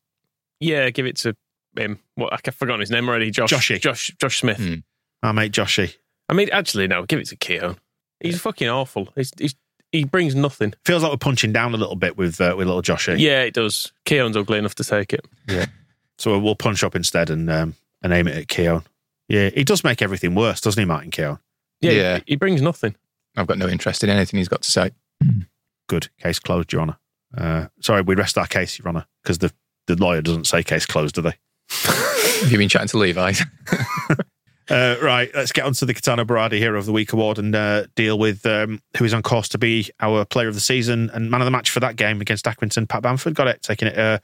Yeah, 0.65 0.91
give 0.91 1.07
it 1.07 1.17
to 1.19 1.37
him. 1.77 1.99
What 2.15 2.33
I've 2.33 2.55
forgotten 2.55 2.81
his 2.81 2.91
name 2.91 3.09
already. 3.09 3.31
Josh. 3.31 3.51
Joshy. 3.53 3.81
Josh. 3.81 4.11
Josh 4.21 4.39
Smith. 4.41 4.83
Our 5.23 5.33
mate 5.33 5.53
Joshy. 5.53 5.97
I 6.29 6.35
mean, 6.35 6.49
actually, 6.53 6.87
no. 6.87 7.05
Give 7.05 7.19
it 7.19 7.27
to 7.29 7.37
Keown. 7.37 7.77
He's 8.21 8.41
fucking 8.41 8.69
awful. 8.69 9.09
He's, 9.15 9.33
he's 9.39 9.55
he 9.93 10.05
brings 10.05 10.35
nothing. 10.35 10.75
Feels 10.85 11.03
like 11.03 11.12
we're 11.12 11.19
punching 11.19 11.53
down 11.53 11.73
a 11.75 11.77
little 11.77 11.97
bit 11.97 12.17
with 12.17 12.41
uh, 12.41 12.55
with 12.57 12.67
little 12.67 12.83
Joshy. 12.83 13.19
Yeah, 13.19 13.43
it 13.43 13.55
does. 13.55 13.93
Keown's 14.05 14.37
ugly 14.37 14.59
enough 14.59 14.75
to 14.77 14.85
take 14.85 15.12
it. 15.12 15.25
Yeah. 15.49 15.67
so 16.19 16.39
we'll 16.39 16.57
punch 16.57 16.83
up 16.83 16.97
instead 16.97 17.31
and 17.31 17.49
um, 17.51 17.75
and 18.03 18.12
aim 18.12 18.27
it 18.29 18.37
at 18.37 18.49
Keown. 18.49 18.85
Yeah, 19.29 19.51
he 19.51 19.65
does 19.65 19.85
make 19.85 20.03
everything 20.03 20.35
worse, 20.35 20.61
doesn't 20.61 20.81
he, 20.81 20.85
Martin 20.85 21.11
Keown? 21.11 21.39
Yeah, 21.81 21.91
Yeah. 21.93 22.17
He, 22.19 22.23
he 22.29 22.37
brings 22.37 22.61
nothing. 22.61 22.95
I've 23.37 23.47
got 23.47 23.59
no 23.59 23.69
interest 23.69 24.05
in 24.05 24.11
anything 24.11 24.39
he's 24.39 24.49
got 24.49 24.62
to 24.62 24.71
say. 24.71 24.91
Good. 25.89 26.09
Case 26.21 26.39
closed, 26.39 26.73
Your 26.73 26.83
Honour. 26.83 26.99
Uh, 27.37 27.67
sorry, 27.81 28.03
we 28.03 28.15
rest 28.15 28.39
our 28.39 28.47
case, 28.47 28.79
Your 28.79 28.89
Honour, 28.89 29.07
because 29.23 29.39
the, 29.39 29.53
the 29.87 29.97
lawyer 29.97 30.22
doesn't 30.22 30.47
say 30.47 30.62
case 30.62 30.87
closed, 30.87 31.14
do 31.14 31.22
they? 31.22 31.35
Have 31.70 32.51
you 32.53 32.59
been 32.59 32.68
chatting 32.68 32.89
to 32.89 32.99
Levi? 32.99 33.32
Uh, 34.70 34.97
right, 35.03 35.30
let's 35.35 35.53
get 35.53 35.66
on 35.66 35.74
to 35.74 35.85
the 35.85 35.93
Katana 35.93 36.24
Baradi 36.24 36.57
Hero 36.57 36.78
of 36.78 36.87
the 36.87 36.93
Week 36.93 37.12
award 37.12 37.39
and 37.39 37.55
uh, 37.55 37.85
deal 37.97 38.18
with 38.18 38.47
um, 38.47 38.80
who 38.97 39.05
is 39.05 39.12
on 39.12 39.22
course 39.22 39.47
to 39.51 39.59
be 39.59 39.91
our 40.01 40.24
player 40.24 40.49
of 40.49 40.55
the 40.55 40.61
season 40.61 41.11
and 41.12 41.30
man 41.30 41.43
of 41.43 41.45
the 41.45 41.51
match 41.51 41.68
for 41.68 41.80
that 41.80 41.97
game 41.97 42.22
against 42.22 42.47
Accrington. 42.47 42.89
Pat 42.89 43.03
Bamford 43.03 43.35
got 43.35 43.47
it, 43.47 43.61
taking 43.61 43.89
it 43.89 43.99
uh, 43.99 44.18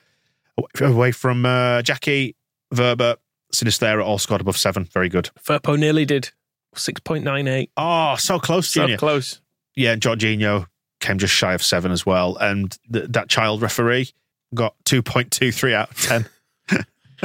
away 0.80 1.12
from 1.12 1.44
uh, 1.44 1.82
Jackie, 1.82 2.36
Wöber, 2.72 3.16
Sinisterra, 3.52 4.02
all 4.02 4.16
scored 4.16 4.40
above 4.40 4.56
seven. 4.56 4.84
Very 4.86 5.10
good. 5.10 5.28
Firpo 5.38 5.78
nearly 5.78 6.06
did. 6.06 6.30
6.98. 6.74 7.68
Oh, 7.76 8.16
so 8.16 8.38
close, 8.38 8.70
So 8.70 8.80
Junior. 8.80 8.96
close. 8.96 9.42
yeah, 9.76 9.92
and 9.92 10.00
Georginio 10.00 10.68
came 11.00 11.18
just 11.18 11.34
shy 11.34 11.52
of 11.52 11.62
seven 11.62 11.92
as 11.92 12.06
well. 12.06 12.36
And 12.38 12.78
th- 12.90 13.08
that 13.10 13.28
child 13.28 13.60
referee 13.60 14.08
got 14.54 14.74
2.23 14.84 15.74
out 15.74 15.90
of 15.90 15.96
10. 16.00 16.26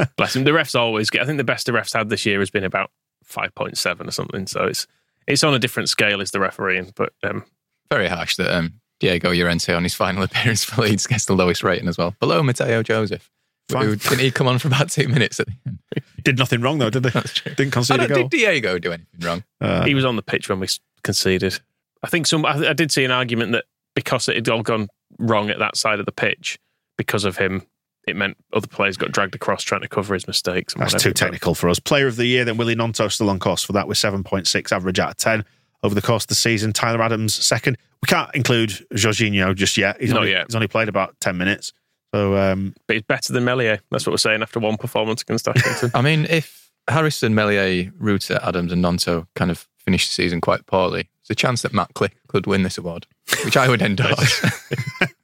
Bless 0.16 0.36
him. 0.36 0.44
The 0.44 0.50
refs 0.50 0.78
always 0.78 1.10
get. 1.10 1.22
I 1.22 1.26
think 1.26 1.38
the 1.38 1.44
best 1.44 1.66
the 1.66 1.72
refs 1.72 1.94
had 1.94 2.08
this 2.08 2.26
year 2.26 2.38
has 2.40 2.50
been 2.50 2.64
about 2.64 2.90
five 3.24 3.54
point 3.54 3.78
seven 3.78 4.08
or 4.08 4.10
something. 4.10 4.46
So 4.46 4.64
it's 4.64 4.86
it's 5.26 5.42
on 5.42 5.54
a 5.54 5.58
different 5.58 5.88
scale 5.88 6.20
as 6.20 6.30
the 6.30 6.40
refereeing. 6.40 6.92
But 6.94 7.12
um, 7.22 7.44
Very 7.90 8.08
harsh 8.08 8.36
that 8.36 8.54
um, 8.54 8.74
Diego 9.00 9.32
Llorente 9.32 9.72
on 9.72 9.82
his 9.82 9.94
final 9.94 10.22
appearance 10.22 10.64
for 10.64 10.82
Leeds 10.82 11.06
gets 11.06 11.24
the 11.24 11.34
lowest 11.34 11.62
rating 11.62 11.88
as 11.88 11.98
well, 11.98 12.14
below 12.20 12.42
Mateo 12.42 12.82
Joseph. 12.82 13.30
Fine. 13.68 13.84
Who, 13.84 13.96
didn't 13.96 14.20
he 14.20 14.30
come 14.30 14.46
on 14.46 14.60
for 14.60 14.68
about 14.68 14.90
two 14.90 15.08
minutes 15.08 15.40
at 15.40 15.46
the 15.46 15.54
end? 15.66 15.78
Did 16.22 16.38
nothing 16.38 16.60
wrong 16.60 16.78
though, 16.78 16.90
did 16.90 17.04
they? 17.04 17.10
That's 17.10 17.32
true. 17.32 17.54
Didn't 17.54 17.72
I 17.72 17.74
concede 17.74 18.00
a 18.00 18.08
don't, 18.08 18.08
goal. 18.08 18.28
did 18.28 18.30
Diego 18.36 18.78
do 18.80 18.92
anything 18.92 19.20
wrong? 19.20 19.44
Uh, 19.60 19.84
he 19.84 19.94
was 19.94 20.04
on 20.04 20.16
the 20.16 20.22
pitch 20.22 20.48
when 20.48 20.58
we 20.58 20.66
conceded. 21.04 21.60
I 22.02 22.08
think 22.08 22.26
some. 22.26 22.44
I, 22.44 22.70
I 22.70 22.72
did 22.72 22.90
see 22.90 23.04
an 23.04 23.12
argument 23.12 23.52
that 23.52 23.64
because 23.94 24.28
it 24.28 24.34
had 24.34 24.48
all 24.48 24.62
gone 24.62 24.88
wrong 25.18 25.50
at 25.50 25.60
that 25.60 25.76
side 25.76 26.00
of 26.00 26.06
the 26.06 26.12
pitch 26.12 26.58
because 26.96 27.24
of 27.24 27.36
him, 27.36 27.62
it 28.06 28.16
meant 28.16 28.36
other 28.52 28.66
players 28.68 28.96
got 28.96 29.10
dragged 29.12 29.34
across 29.34 29.62
trying 29.62 29.80
to 29.80 29.88
cover 29.88 30.14
his 30.14 30.26
mistakes. 30.26 30.72
and 30.74 30.82
That's 30.82 30.94
whatever. 30.94 31.10
too 31.10 31.14
technical 31.14 31.54
for 31.54 31.68
us. 31.68 31.78
Player 31.80 32.06
of 32.06 32.16
the 32.16 32.26
year, 32.26 32.44
then 32.44 32.56
Willie 32.56 32.76
Gnonto 32.76 33.10
still 33.10 33.30
on 33.30 33.38
course 33.38 33.62
for 33.64 33.72
that 33.72 33.88
with 33.88 33.98
7.6 33.98 34.72
average 34.72 34.98
out 34.98 35.10
of 35.10 35.16
10 35.16 35.44
over 35.82 35.94
the 35.94 36.02
course 36.02 36.24
of 36.24 36.28
the 36.28 36.34
season. 36.36 36.72
Tyler 36.72 37.02
Adams 37.02 37.34
second. 37.34 37.76
We 38.02 38.06
can't 38.06 38.32
include 38.34 38.70
Georginio 38.94 39.54
just 39.54 39.76
yet. 39.76 40.00
He's 40.00 40.10
Not 40.10 40.18
only, 40.20 40.30
yet. 40.30 40.46
He's 40.48 40.54
only 40.54 40.68
played 40.68 40.88
about 40.88 41.18
10 41.20 41.36
minutes. 41.36 41.72
So 42.14 42.36
um, 42.36 42.74
But 42.86 42.94
he's 42.94 43.02
better 43.02 43.32
than 43.32 43.44
Meslier. 43.44 43.80
That's 43.90 44.06
what 44.06 44.12
we're 44.12 44.18
saying 44.18 44.42
after 44.42 44.60
one 44.60 44.76
performance 44.76 45.22
against 45.22 45.46
Accrington. 45.46 45.90
I 45.92 46.00
mean, 46.02 46.26
if 46.30 46.70
Harrison, 46.88 47.34
Meslier, 47.34 47.90
Rutter, 47.98 48.38
Adams, 48.42 48.70
and 48.72 48.84
Nonto 48.84 49.26
kind 49.34 49.50
of 49.50 49.66
finish 49.78 50.06
the 50.06 50.14
season 50.14 50.40
quite 50.40 50.64
poorly, 50.66 51.08
there's 51.22 51.30
a 51.30 51.34
chance 51.34 51.62
that 51.62 51.72
Matt 51.72 51.92
Klich 51.94 52.12
could 52.28 52.46
win 52.46 52.62
this 52.62 52.78
award, 52.78 53.06
which 53.44 53.56
I 53.56 53.68
would 53.68 53.82
endorse. 53.82 54.44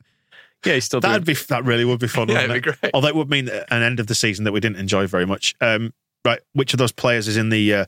yeah, 0.65 0.75
he's 0.75 0.85
still 0.85 1.01
that'd 1.01 1.25
be 1.25 1.35
that 1.35 1.65
really 1.65 1.85
would 1.85 2.01
be 2.01 2.09
fun. 2.09 2.29
Yeah, 2.29 2.43
wouldn't 2.43 2.51
it'd 2.51 2.65
be 2.65 2.71
it? 2.71 2.81
great. 2.81 2.95
Although 2.95 3.09
it 3.09 3.17
would 3.17 3.31
mean 3.31 3.49
an 3.49 3.83
end 3.83 4.01
of 4.01 4.07
the 4.07 4.15
season 4.15 4.45
that 4.45 4.53
we 4.53 4.61
didn't 4.61 4.79
enjoy 4.79 5.07
very 5.07 5.27
much. 5.27 5.55
Um, 5.61 5.93
right, 6.25 6.41
which 6.53 6.73
of 6.75 6.79
those 6.79 6.93
players 6.93 7.29
is 7.29 7.37
in 7.37 7.49
the 7.49 7.75
uh, 7.75 7.85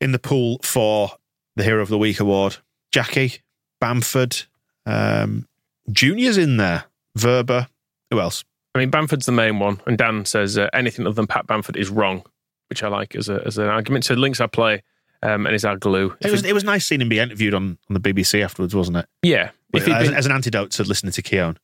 in 0.00 0.12
the 0.12 0.18
pool 0.18 0.58
for 0.62 1.12
the 1.56 1.64
Hero 1.64 1.82
of 1.82 1.88
the 1.88 1.98
Week 1.98 2.20
award? 2.20 2.56
Jackie, 2.92 3.40
Bamford, 3.80 4.42
um, 4.86 5.48
Junior's 5.90 6.38
in 6.38 6.56
there. 6.56 6.84
Wöber. 7.18 7.68
Who 8.10 8.20
else? 8.20 8.44
I 8.74 8.80
mean, 8.80 8.90
Bamford's 8.90 9.26
the 9.26 9.32
main 9.32 9.58
one, 9.58 9.80
and 9.86 9.96
Dan 9.96 10.24
says 10.24 10.58
uh, 10.58 10.68
anything 10.72 11.06
other 11.06 11.14
than 11.14 11.26
Pat 11.26 11.46
Bamford 11.46 11.76
is 11.76 11.90
wrong, 11.90 12.24
which 12.68 12.82
I 12.82 12.88
like 12.88 13.14
as 13.14 13.28
a, 13.28 13.40
as 13.46 13.56
an 13.56 13.68
argument. 13.68 14.04
So 14.04 14.14
links 14.14 14.40
our 14.40 14.48
play 14.48 14.82
um, 15.22 15.46
and 15.46 15.54
is 15.54 15.64
our 15.64 15.76
glue. 15.76 16.16
It 16.20 16.30
was 16.30 16.44
it 16.44 16.52
was 16.52 16.64
nice 16.64 16.84
seeing 16.84 17.00
him 17.00 17.08
be 17.08 17.18
interviewed 17.18 17.54
on, 17.54 17.78
on 17.88 17.94
the 17.94 18.00
BBC 18.00 18.44
afterwards, 18.44 18.74
wasn't 18.74 18.98
it? 18.98 19.06
yeah, 19.22 19.50
if 19.72 19.88
as, 19.88 20.08
been, 20.08 20.16
as 20.16 20.26
an 20.26 20.32
antidote 20.32 20.70
to 20.72 20.84
listening 20.84 21.12
to 21.12 21.22
Keown. 21.22 21.56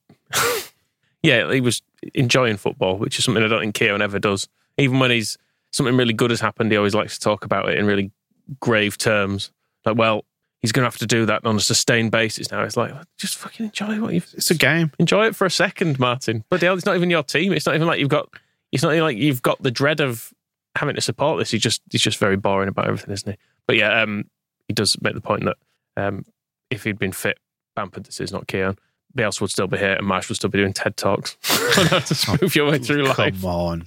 Yeah, 1.23 1.51
he 1.51 1.61
was 1.61 1.81
enjoying 2.13 2.57
football, 2.57 2.97
which 2.97 3.19
is 3.19 3.25
something 3.25 3.43
I 3.43 3.47
don't 3.47 3.61
think 3.61 3.75
Keown 3.75 4.01
ever 4.01 4.19
does. 4.19 4.47
Even 4.77 4.99
when 4.99 5.11
he's 5.11 5.37
something 5.71 5.95
really 5.95 6.13
good 6.13 6.29
has 6.31 6.41
happened, 6.41 6.71
he 6.71 6.77
always 6.77 6.95
likes 6.95 7.17
to 7.17 7.23
talk 7.23 7.45
about 7.45 7.69
it 7.69 7.77
in 7.77 7.85
really 7.85 8.11
grave 8.59 8.97
terms. 8.97 9.51
Like, 9.85 9.97
well, 9.97 10.25
he's 10.59 10.71
going 10.71 10.81
to 10.83 10.87
have 10.87 10.97
to 10.99 11.07
do 11.07 11.25
that 11.25 11.45
on 11.45 11.55
a 11.55 11.59
sustained 11.59 12.11
basis 12.11 12.51
now. 12.51 12.63
It's 12.63 12.77
like 12.77 12.93
just 13.17 13.37
fucking 13.37 13.67
enjoy 13.67 13.99
what 13.99 14.13
you've 14.13 14.31
It's 14.35 14.51
a 14.51 14.55
game. 14.55 14.91
enjoy 14.99 15.27
it 15.27 15.35
for 15.35 15.45
a 15.45 15.51
second, 15.51 15.99
Martin. 15.99 16.43
But 16.49 16.61
hell, 16.61 16.75
it's 16.75 16.85
not 16.85 16.95
even 16.95 17.09
your 17.09 17.23
team. 17.23 17.53
It's 17.53 17.65
not 17.65 17.75
even 17.75 17.87
like 17.87 17.99
you've 17.99 18.09
got. 18.09 18.29
It's 18.71 18.83
not 18.83 18.93
even 18.93 19.03
like 19.03 19.17
you've 19.17 19.41
got 19.41 19.61
the 19.61 19.71
dread 19.71 19.99
of 19.99 20.33
having 20.75 20.95
to 20.95 21.01
support 21.01 21.39
this. 21.39 21.51
He's 21.51 21.61
just 21.61 21.81
he's 21.91 22.01
just 22.01 22.17
very 22.17 22.37
boring 22.37 22.69
about 22.69 22.87
everything, 22.87 23.11
isn't 23.13 23.31
he? 23.33 23.37
But 23.67 23.75
yeah, 23.75 24.01
um, 24.01 24.25
he 24.67 24.73
does 24.73 24.99
make 25.01 25.13
the 25.13 25.21
point 25.21 25.43
that 25.45 25.57
um, 25.97 26.25
if 26.69 26.83
he'd 26.85 26.97
been 26.97 27.11
fit, 27.11 27.37
Bamford, 27.75 28.05
this 28.05 28.19
is 28.21 28.31
not 28.31 28.47
Keown. 28.47 28.77
Bielsa 29.15 29.41
would 29.41 29.51
still 29.51 29.67
be 29.67 29.77
here, 29.77 29.93
and 29.93 30.07
Marsch 30.07 30.29
would 30.29 30.35
still 30.35 30.49
be 30.49 30.59
doing 30.59 30.73
TED 30.73 30.97
talks 30.97 31.37
on 31.77 31.85
how 31.87 31.99
to 31.99 32.49
your 32.53 32.69
way 32.69 32.79
through 32.79 33.03
life. 33.03 33.41
Come 33.41 33.45
on. 33.45 33.85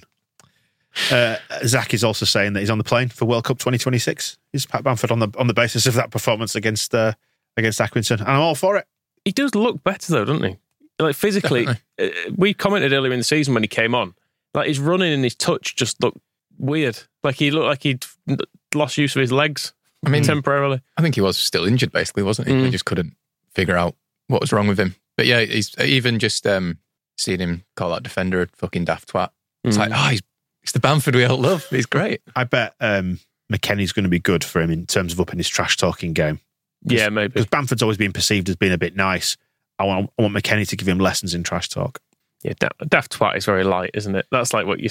Uh, 1.11 1.35
Zach 1.65 1.93
is 1.93 2.03
also 2.03 2.25
saying 2.25 2.53
that 2.53 2.61
he's 2.61 2.69
on 2.69 2.77
the 2.77 2.83
plane 2.83 3.09
for 3.09 3.25
World 3.25 3.43
Cup 3.43 3.57
2026. 3.57 4.37
Is 4.53 4.65
Pat 4.65 4.83
Bamford 4.83 5.11
on 5.11 5.19
the 5.19 5.29
on 5.37 5.47
the 5.47 5.53
basis 5.53 5.85
of 5.87 5.93
that 5.95 6.09
performance 6.09 6.55
against 6.55 6.95
uh, 6.95 7.13
against 7.57 7.79
Accrington? 7.79 8.19
And 8.19 8.29
I'm 8.29 8.39
all 8.39 8.55
for 8.55 8.77
it. 8.77 8.87
He 9.25 9.31
does 9.31 9.55
look 9.55 9.83
better 9.83 10.11
though, 10.11 10.25
doesn't 10.25 10.43
he? 10.43 10.57
Like 10.99 11.15
physically, 11.15 11.67
uh, 11.99 12.07
we 12.35 12.53
commented 12.53 12.93
earlier 12.93 13.11
in 13.11 13.19
the 13.19 13.25
season 13.25 13.53
when 13.53 13.63
he 13.63 13.67
came 13.67 13.93
on, 13.93 14.13
like 14.53 14.67
his 14.67 14.79
running 14.79 15.11
and 15.11 15.23
his 15.23 15.35
touch 15.35 15.75
just 15.75 16.01
looked 16.01 16.19
weird. 16.57 16.99
Like 17.23 17.35
he 17.35 17.51
looked 17.51 17.67
like 17.67 17.83
he'd 17.83 18.05
lost 18.73 18.97
use 18.97 19.15
of 19.15 19.19
his 19.19 19.31
legs 19.31 19.73
I 20.05 20.09
mean, 20.09 20.23
temporarily. 20.23 20.81
I 20.97 21.01
think 21.01 21.15
he 21.15 21.21
was 21.21 21.37
still 21.37 21.65
injured, 21.65 21.91
basically, 21.91 22.23
wasn't 22.23 22.47
he? 22.47 22.53
Mm. 22.53 22.63
They 22.63 22.69
just 22.69 22.85
couldn't 22.85 23.15
figure 23.53 23.75
out 23.75 23.95
what 24.27 24.41
was 24.41 24.53
wrong 24.53 24.67
with 24.67 24.79
him. 24.79 24.95
But 25.17 25.25
yeah, 25.27 25.41
he's 25.41 25.73
even 25.79 26.19
just 26.19 26.45
um, 26.47 26.79
seeing 27.17 27.39
him 27.39 27.63
call 27.75 27.91
that 27.91 28.03
defender 28.03 28.41
a 28.41 28.47
fucking 28.55 28.85
daft 28.85 29.11
twat. 29.13 29.29
It's 29.63 29.77
Mm. 29.77 29.79
like, 29.79 29.91
oh, 29.93 30.09
he's, 30.09 30.21
he's 30.61 30.71
the 30.73 30.79
Bamford 30.79 31.15
we 31.15 31.23
all 31.25 31.37
love. 31.37 31.65
He's 31.69 31.85
great. 31.85 32.21
I 32.35 32.43
bet 32.43 32.75
um, 32.79 33.19
McKennie's 33.51 33.91
going 33.93 34.03
to 34.03 34.09
be 34.09 34.19
good 34.19 34.43
for 34.43 34.61
him 34.61 34.71
in 34.71 34.85
terms 34.85 35.13
of 35.13 35.19
upping 35.19 35.37
his 35.37 35.47
trash 35.49 35.77
talking 35.77 36.13
game. 36.13 36.39
Yeah, 36.83 37.09
maybe. 37.09 37.29
Because 37.29 37.45
Bamford's 37.47 37.81
always 37.81 37.97
been 37.97 38.13
perceived 38.13 38.47
as 38.49 38.55
being 38.55 38.73
a 38.73 38.77
bit 38.77 38.95
nice. 38.95 39.37
I 39.79 39.85
want, 39.85 40.09
I 40.19 40.21
want 40.21 40.35
McKennie 40.35 40.67
to 40.69 40.75
give 40.75 40.87
him 40.87 40.99
lessons 40.99 41.33
in 41.33 41.43
trash 41.43 41.69
talk. 41.69 41.99
Yeah, 42.43 42.53
da- 42.59 42.69
daft 42.87 43.17
twat 43.17 43.37
is 43.37 43.45
very 43.45 43.63
light, 43.63 43.91
isn't 43.95 44.15
it? 44.15 44.27
That's 44.31 44.53
like 44.53 44.67
what 44.67 44.79
you, 44.79 44.89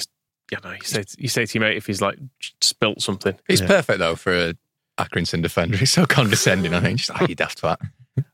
you 0.51 0.57
know, 0.63 0.71
you 0.71 0.81
say 0.83 1.03
to, 1.03 1.15
you 1.21 1.27
say 1.29 1.45
to 1.45 1.53
your 1.57 1.67
mate 1.67 1.77
if 1.77 1.85
he's 1.87 2.01
like 2.01 2.17
spilt 2.61 3.01
something. 3.01 3.35
He's 3.47 3.61
Yeah. 3.61 3.67
perfect, 3.67 3.99
though, 3.99 4.15
for 4.15 4.33
a 4.33 4.53
Accrington 4.99 5.41
defender. 5.41 5.77
He's 5.79 5.91
so 5.91 6.05
condescending, 6.05 6.73
I 6.73 6.79
think. 6.81 6.99
Just 6.99 7.09
like, 7.19 7.29
you 7.29 7.35
daft 7.35 7.61
twat. 7.61 7.77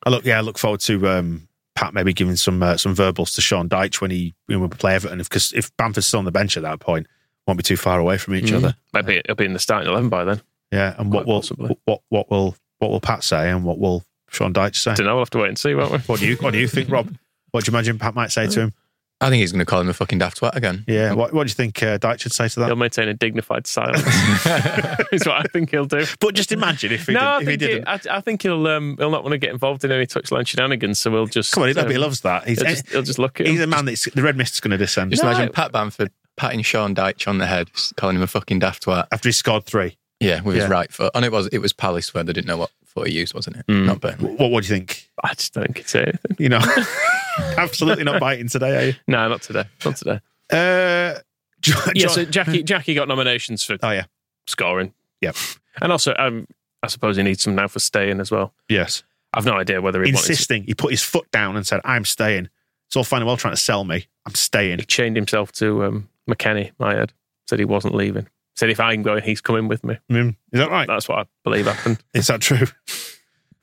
I 0.05 0.09
look, 0.09 0.25
yeah, 0.25 0.37
I 0.37 0.41
look 0.41 0.57
forward 0.59 0.79
to 0.81 1.07
um, 1.07 1.47
Pat 1.75 1.93
maybe 1.93 2.13
giving 2.13 2.35
some 2.35 2.61
uh, 2.61 2.77
some 2.77 2.93
verbals 2.93 3.31
to 3.33 3.41
Sean 3.41 3.69
Dyche 3.69 4.01
when 4.01 4.11
he 4.11 4.33
you 4.47 4.59
when 4.59 4.69
we 4.69 4.75
play 4.75 4.95
Everton. 4.95 5.17
Because 5.19 5.53
if 5.53 5.75
Bamford's 5.77 6.05
still 6.07 6.19
on 6.19 6.25
the 6.25 6.31
bench 6.31 6.57
at 6.57 6.63
that 6.63 6.79
point, 6.79 7.07
won't 7.47 7.57
be 7.57 7.63
too 7.63 7.77
far 7.77 7.99
away 7.99 8.17
from 8.17 8.35
each 8.35 8.45
Mhm. 8.51 8.57
other. 8.57 8.75
Maybe 8.93 9.17
it'll 9.17 9.35
be 9.35 9.45
in 9.45 9.53
the 9.53 9.59
starting 9.59 9.89
eleven 9.89 10.09
by 10.09 10.23
then. 10.25 10.41
Yeah, 10.71 10.95
and 10.97 11.11
what 11.11 11.23
Quite 11.23 11.27
will 11.33 11.39
possibly. 11.41 11.77
what 11.85 12.01
what 12.09 12.29
will 12.29 12.55
what 12.79 12.91
will 12.91 12.99
Pat 13.01 13.23
say 13.23 13.49
and 13.49 13.63
what 13.63 13.79
will 13.79 14.03
Sean 14.29 14.53
Dyche 14.53 14.75
say? 14.75 14.93
Don't 14.95 15.05
know. 15.05 15.15
We'll 15.15 15.21
have 15.21 15.29
to 15.31 15.39
wait 15.39 15.47
and 15.49 15.57
see, 15.57 15.73
won't 15.75 15.91
we? 15.91 15.97
What 15.99 16.19
do 16.19 16.27
you 16.27 16.35
what 16.37 16.51
do 16.51 16.59
you 16.59 16.67
think, 16.67 16.89
Rob? 16.89 17.13
What 17.51 17.63
do 17.65 17.71
you 17.71 17.75
imagine 17.77 17.99
Pat 17.99 18.15
might 18.15 18.31
say 18.31 18.47
to 18.47 18.59
him? 18.61 18.73
I 19.21 19.29
think 19.29 19.39
he's 19.41 19.51
going 19.51 19.59
to 19.59 19.65
call 19.65 19.79
him 19.79 19.87
a 19.87 19.93
fucking 19.93 20.17
daft 20.17 20.41
twat 20.41 20.55
again. 20.55 20.83
Yeah, 20.87 21.13
what 21.13 21.31
what 21.33 21.45
do 21.45 21.51
you 21.51 21.53
think 21.53 21.81
uh, 21.83 21.97
Dyche 21.99 22.21
should 22.21 22.31
say 22.33 22.47
to 22.47 22.59
that? 22.61 22.65
He'll 22.65 22.75
maintain 22.75 23.07
a 23.07 23.13
dignified 23.13 23.67
silence. 23.67 24.01
is 25.11 25.25
what 25.25 25.37
I 25.37 25.43
think 25.53 25.69
he'll 25.69 25.85
do. 25.85 26.05
But 26.19 26.33
just 26.33 26.51
imagine 26.51 26.91
if 26.91 27.05
he, 27.05 27.13
no, 27.13 27.19
did, 27.19 27.25
I 27.27 27.35
if 27.35 27.39
he 27.41 27.45
think, 27.45 27.61
he, 27.61 27.67
didn't. 27.67 27.87
I, 27.87 28.17
I 28.17 28.21
think 28.21 28.41
he'll 28.41 28.65
um, 28.67 28.95
he'll 28.97 29.11
not 29.11 29.23
want 29.23 29.33
to 29.33 29.37
get 29.37 29.51
involved 29.51 29.83
in 29.83 29.91
any 29.91 30.07
touchline 30.07 30.47
shenanigans. 30.47 30.99
So 30.99 31.11
we'll 31.11 31.27
just 31.27 31.53
Come 31.53 31.63
on, 31.63 31.69
he, 31.69 31.75
um, 31.79 31.89
he 31.89 31.97
loves 31.97 32.21
that. 32.21 32.47
He's 32.47 32.59
He'll 32.59 32.69
just, 32.69 32.89
he'll 32.89 33.01
just 33.03 33.19
look 33.19 33.39
at 33.39 33.47
he's 33.47 33.59
him. 33.59 33.71
a 33.71 33.75
man 33.75 33.85
that's 33.85 34.05
the 34.09 34.23
red 34.23 34.35
mist 34.35 34.55
is 34.55 34.59
going 34.59 34.71
to 34.71 34.77
descend 34.77 35.11
Just 35.11 35.23
No. 35.23 35.29
imagine 35.29 35.51
Pat 35.53 35.71
Bamford 35.71 36.11
patting 36.35 36.63
Sean 36.63 36.95
Dyche 36.95 37.27
on 37.27 37.37
the 37.37 37.45
head, 37.45 37.69
calling 37.97 38.15
him 38.15 38.23
a 38.23 38.27
fucking 38.27 38.59
daft 38.59 38.85
twat. 38.85 39.05
after 39.11 39.29
he 39.29 39.33
scored 39.33 39.65
three. 39.65 39.97
Yeah, 40.19 40.41
with 40.41 40.55
Yeah. 40.55 40.63
his 40.63 40.71
right 40.71 40.91
foot. 40.91 41.11
And 41.15 41.25
it 41.25 41.31
was 41.31 41.47
it 41.47 41.59
was 41.59 41.73
Palace 41.73 42.13
where 42.13 42.23
they 42.23 42.33
didn't 42.33 42.47
know 42.47 42.57
what 42.57 42.71
foot 42.85 43.07
he 43.07 43.13
used, 43.13 43.33
wasn't 43.33 43.57
it? 43.57 43.67
Mm. 43.67 43.85
Not 43.85 44.01
Burnley. 44.01 44.35
What, 44.35 44.51
what 44.51 44.63
do 44.63 44.69
you 44.69 44.75
think? 44.79 45.09
I 45.23 45.33
just 45.33 45.53
don't 45.53 45.65
think 45.73 45.77
he'd 45.89 45.97
anything. 45.97 46.35
You 46.39 46.49
know, 46.49 46.59
absolutely 47.57 48.03
not 48.03 48.19
biting 48.19 48.47
today, 48.49 48.77
are 48.77 48.85
you? 48.87 48.93
No, 49.07 49.27
not 49.29 49.41
today. 49.41 49.65
Not 49.85 49.95
today. 49.97 50.19
Uh, 50.51 51.19
Jo- 51.61 51.91
Yeah, 51.95 52.07
so 52.07 52.25
Jackie 52.25 52.63
Jackie 52.63 52.93
got 52.93 53.07
nominations 53.07 53.63
for 53.63 53.77
oh 53.81 53.91
yeah, 53.91 54.05
scoring. 54.47 54.93
Yep. 55.21 55.35
And 55.81 55.91
also, 55.91 56.13
um, 56.17 56.47
I 56.83 56.87
suppose 56.87 57.15
he 57.17 57.23
needs 57.23 57.43
some 57.43 57.55
now 57.55 57.67
for 57.67 57.79
staying 57.79 58.19
as 58.19 58.31
well. 58.31 58.53
yes. 58.69 59.03
I've 59.33 59.45
no 59.45 59.53
idea 59.53 59.81
whether 59.81 60.03
he 60.03 60.11
wanted 60.11 60.25
to, 60.25 60.31
Insisting, 60.33 60.63
he 60.63 60.73
put 60.73 60.91
his 60.91 61.01
foot 61.01 61.31
down 61.31 61.55
and 61.55 61.65
said, 61.65 61.79
"I'm 61.85 62.03
staying." 62.03 62.49
It's 62.87 62.97
all 62.97 63.05
fine 63.05 63.21
and 63.21 63.27
well 63.27 63.37
trying 63.37 63.53
to 63.53 63.61
sell 63.61 63.85
me. 63.85 64.07
I'm 64.25 64.35
staying. 64.35 64.79
he 64.79 64.85
chained 64.85 65.15
himself 65.15 65.53
to 65.53 65.85
um, 65.85 66.09
McKennie, 66.29 66.71
my 66.79 66.95
head. 66.95 67.13
Said 67.47 67.57
he 67.59 67.63
wasn't 67.63 67.95
leaving. 67.95 68.27
Said 68.57 68.69
if 68.69 68.81
I'm 68.81 69.03
going, 69.03 69.23
he's 69.23 69.39
coming 69.39 69.69
with 69.69 69.85
me. 69.85 69.97
Mm, 70.11 70.35
is 70.51 70.59
that 70.59 70.69
right? 70.69 70.85
That's 70.85 71.07
what 71.07 71.19
I 71.19 71.25
believe 71.45 71.65
happened. 71.67 72.03
Is 72.13 72.27
that 72.27 72.41
true? 72.41 72.67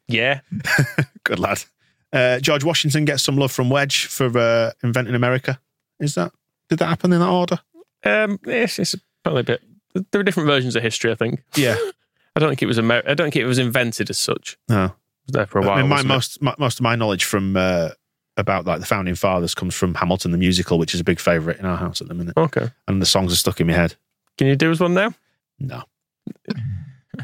Yeah. 0.08 0.40
Good 1.24 1.38
lad. 1.38 1.62
Uh, 2.12 2.40
George 2.40 2.64
Washington 2.64 3.04
gets 3.04 3.22
some 3.22 3.36
love 3.36 3.52
from 3.52 3.68
Wedge 3.70 4.06
for 4.06 4.36
uh, 4.38 4.72
inventing 4.82 5.14
America. 5.14 5.60
Is 6.00 6.14
that 6.14 6.32
did 6.68 6.78
that 6.78 6.86
happen 6.86 7.12
in 7.12 7.20
that 7.20 7.28
order? 7.28 7.60
Um, 8.04 8.38
yes, 8.46 8.78
it's 8.78 8.94
probably 9.22 9.40
a 9.40 9.44
bit. 9.44 9.62
There 10.12 10.20
are 10.20 10.24
different 10.24 10.46
versions 10.48 10.76
of 10.76 10.82
history. 10.82 11.10
I 11.10 11.14
think. 11.14 11.42
Yeah. 11.56 11.76
I 12.36 12.40
don't 12.40 12.50
think 12.50 12.62
it 12.62 12.66
was. 12.66 12.78
Amer- 12.78 13.02
I 13.06 13.14
don't 13.14 13.26
think 13.32 13.36
it 13.36 13.46
was 13.46 13.58
invented 13.58 14.10
as 14.10 14.18
such. 14.18 14.56
No. 14.68 14.84
It 14.84 14.90
was 15.26 15.32
there 15.32 15.46
for 15.46 15.58
a 15.58 15.62
while. 15.62 15.78
I 15.78 15.80
mean, 15.80 15.88
my, 15.90 16.02
most 16.02 16.40
my, 16.40 16.54
most 16.58 16.78
of 16.78 16.82
my 16.84 16.94
knowledge 16.94 17.24
from 17.24 17.56
uh, 17.56 17.90
about 18.36 18.64
like 18.64 18.80
the 18.80 18.86
founding 18.86 19.14
fathers 19.16 19.54
comes 19.54 19.74
from 19.74 19.94
Hamilton 19.94 20.30
the 20.30 20.38
musical, 20.38 20.78
which 20.78 20.94
is 20.94 21.00
a 21.00 21.04
big 21.04 21.18
favourite 21.20 21.58
in 21.58 21.66
our 21.66 21.76
house 21.76 22.00
at 22.00 22.06
the 22.08 22.14
minute, 22.14 22.34
Okay. 22.36 22.68
and 22.86 23.02
the 23.02 23.06
songs 23.06 23.32
are 23.32 23.36
stuck 23.36 23.60
in 23.60 23.66
my 23.66 23.72
head. 23.72 23.96
Can 24.36 24.46
you 24.46 24.54
do 24.56 24.70
us 24.70 24.78
one 24.78 24.94
now? 24.94 25.12
No, 25.58 25.82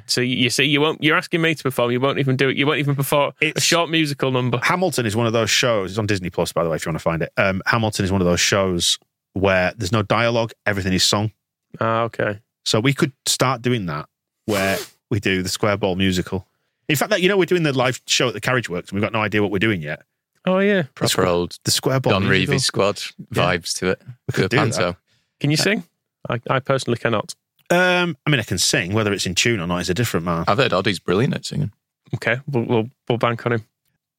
So 0.06 0.20
you 0.20 0.36
you 0.36 0.50
see, 0.50 0.64
you 0.64 0.80
won't. 0.80 1.02
You're 1.02 1.16
asking 1.16 1.40
me 1.40 1.54
to 1.54 1.62
perform. 1.62 1.90
You 1.90 2.00
won't 2.00 2.18
even 2.18 2.36
do 2.36 2.48
it. 2.48 2.56
You 2.56 2.66
won't 2.66 2.78
even 2.78 2.94
perform 2.96 3.32
a 3.40 3.60
short 3.60 3.90
musical 3.90 4.30
number. 4.30 4.58
Hamilton 4.62 5.06
is 5.06 5.16
one 5.16 5.26
of 5.26 5.32
those 5.32 5.50
shows. 5.50 5.90
It's 5.92 5.98
on 5.98 6.06
Disney 6.06 6.30
Plus, 6.30 6.52
by 6.52 6.64
the 6.64 6.70
way, 6.70 6.76
if 6.76 6.84
you 6.84 6.90
want 6.90 6.98
to 6.98 7.02
find 7.02 7.22
it. 7.22 7.32
Um, 7.36 7.62
Hamilton 7.66 8.04
is 8.04 8.12
one 8.12 8.20
of 8.20 8.26
those 8.26 8.40
shows 8.40 8.98
where 9.34 9.72
there's 9.76 9.92
no 9.92 10.02
dialogue; 10.02 10.52
everything 10.66 10.92
is 10.92 11.04
sung. 11.04 11.32
Ah, 11.80 12.02
okay. 12.02 12.40
So 12.64 12.80
we 12.80 12.92
could 12.92 13.12
start 13.26 13.62
doing 13.62 13.86
that, 13.86 14.08
where 14.46 14.78
we 15.10 15.20
do 15.20 15.42
the 15.42 15.48
Square 15.48 15.78
Ball 15.78 15.96
musical. 15.96 16.46
In 16.88 16.96
fact, 16.96 17.10
that 17.10 17.22
you 17.22 17.28
know, 17.28 17.36
we're 17.36 17.44
doing 17.46 17.62
the 17.62 17.72
live 17.72 18.00
show 18.06 18.28
at 18.28 18.34
the 18.34 18.40
Carriage 18.40 18.68
Works, 18.68 18.90
and 18.90 18.96
we've 18.96 19.02
got 19.02 19.12
no 19.12 19.20
idea 19.20 19.42
what 19.42 19.50
we're 19.50 19.58
doing 19.58 19.82
yet. 19.82 20.02
Oh 20.46 20.58
yeah. 20.58 20.82
Proper 20.94 21.24
old 21.26 21.58
The 21.64 21.70
Square 21.70 22.00
Ball 22.00 22.12
Don 22.14 22.22
musical. 22.24 22.52
Revie's 22.52 22.64
squad 22.64 22.96
vibes 23.32 23.74
to 23.78 23.88
it. 23.88 24.02
We 24.28 24.32
could 24.32 24.50
The 24.50 24.56
do 24.58 24.70
that. 24.70 24.96
Can 25.40 25.50
you 25.50 25.56
sing? 25.56 25.84
I, 26.28 26.40
I 26.48 26.60
personally 26.60 26.98
cannot. 26.98 27.34
Um, 27.70 28.16
I 28.26 28.30
mean, 28.30 28.40
I 28.40 28.44
can 28.44 28.58
sing. 28.58 28.92
Whether 28.92 29.12
it's 29.12 29.26
in 29.26 29.34
tune 29.34 29.60
or 29.60 29.66
not 29.66 29.78
is 29.80 29.90
a 29.90 29.94
different 29.94 30.26
man. 30.26 30.44
I've 30.46 30.58
heard 30.58 30.72
Oddie's 30.72 30.98
brilliant 30.98 31.34
at 31.34 31.44
singing. 31.44 31.72
Okay, 32.14 32.38
we'll 32.46 32.64
we'll, 32.64 32.88
we'll 33.08 33.18
bank 33.18 33.44
on 33.46 33.52
him. 33.52 33.64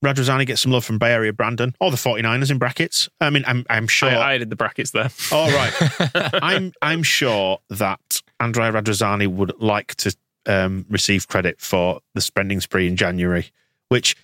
Radrizzani 0.04 0.46
gets 0.46 0.62
some 0.62 0.72
love 0.72 0.86
from 0.86 0.98
Bay 1.00 1.14
Area 1.14 1.34
Brandon 1.34 1.76
or 1.80 1.90
the 1.90 1.98
49ers 1.98 2.52
in 2.52 2.58
brackets. 2.58 3.10
I 3.22 3.30
mean, 3.30 3.44
I'm 3.48 3.66
I'm 3.70 3.88
sure. 3.88 4.10
I, 4.10 4.34
I 4.34 4.38
did 4.38 4.50
the 4.50 4.56
brackets 4.56 4.92
there. 4.92 5.10
All 5.32 5.50
right. 5.50 5.74
I'm 6.42 6.74
I'm 6.82 7.02
sure 7.04 7.60
that 7.70 8.22
Andrea 8.40 8.72
Radrizzani 8.72 9.28
would 9.28 9.54
like 9.60 9.96
to 9.96 10.16
um, 10.46 10.86
receive 10.90 11.28
credit 11.28 11.60
for 11.60 12.02
the 12.14 12.22
spending 12.22 12.60
spree 12.62 12.88
in 12.88 12.96
January, 12.98 13.52
which 13.90 14.16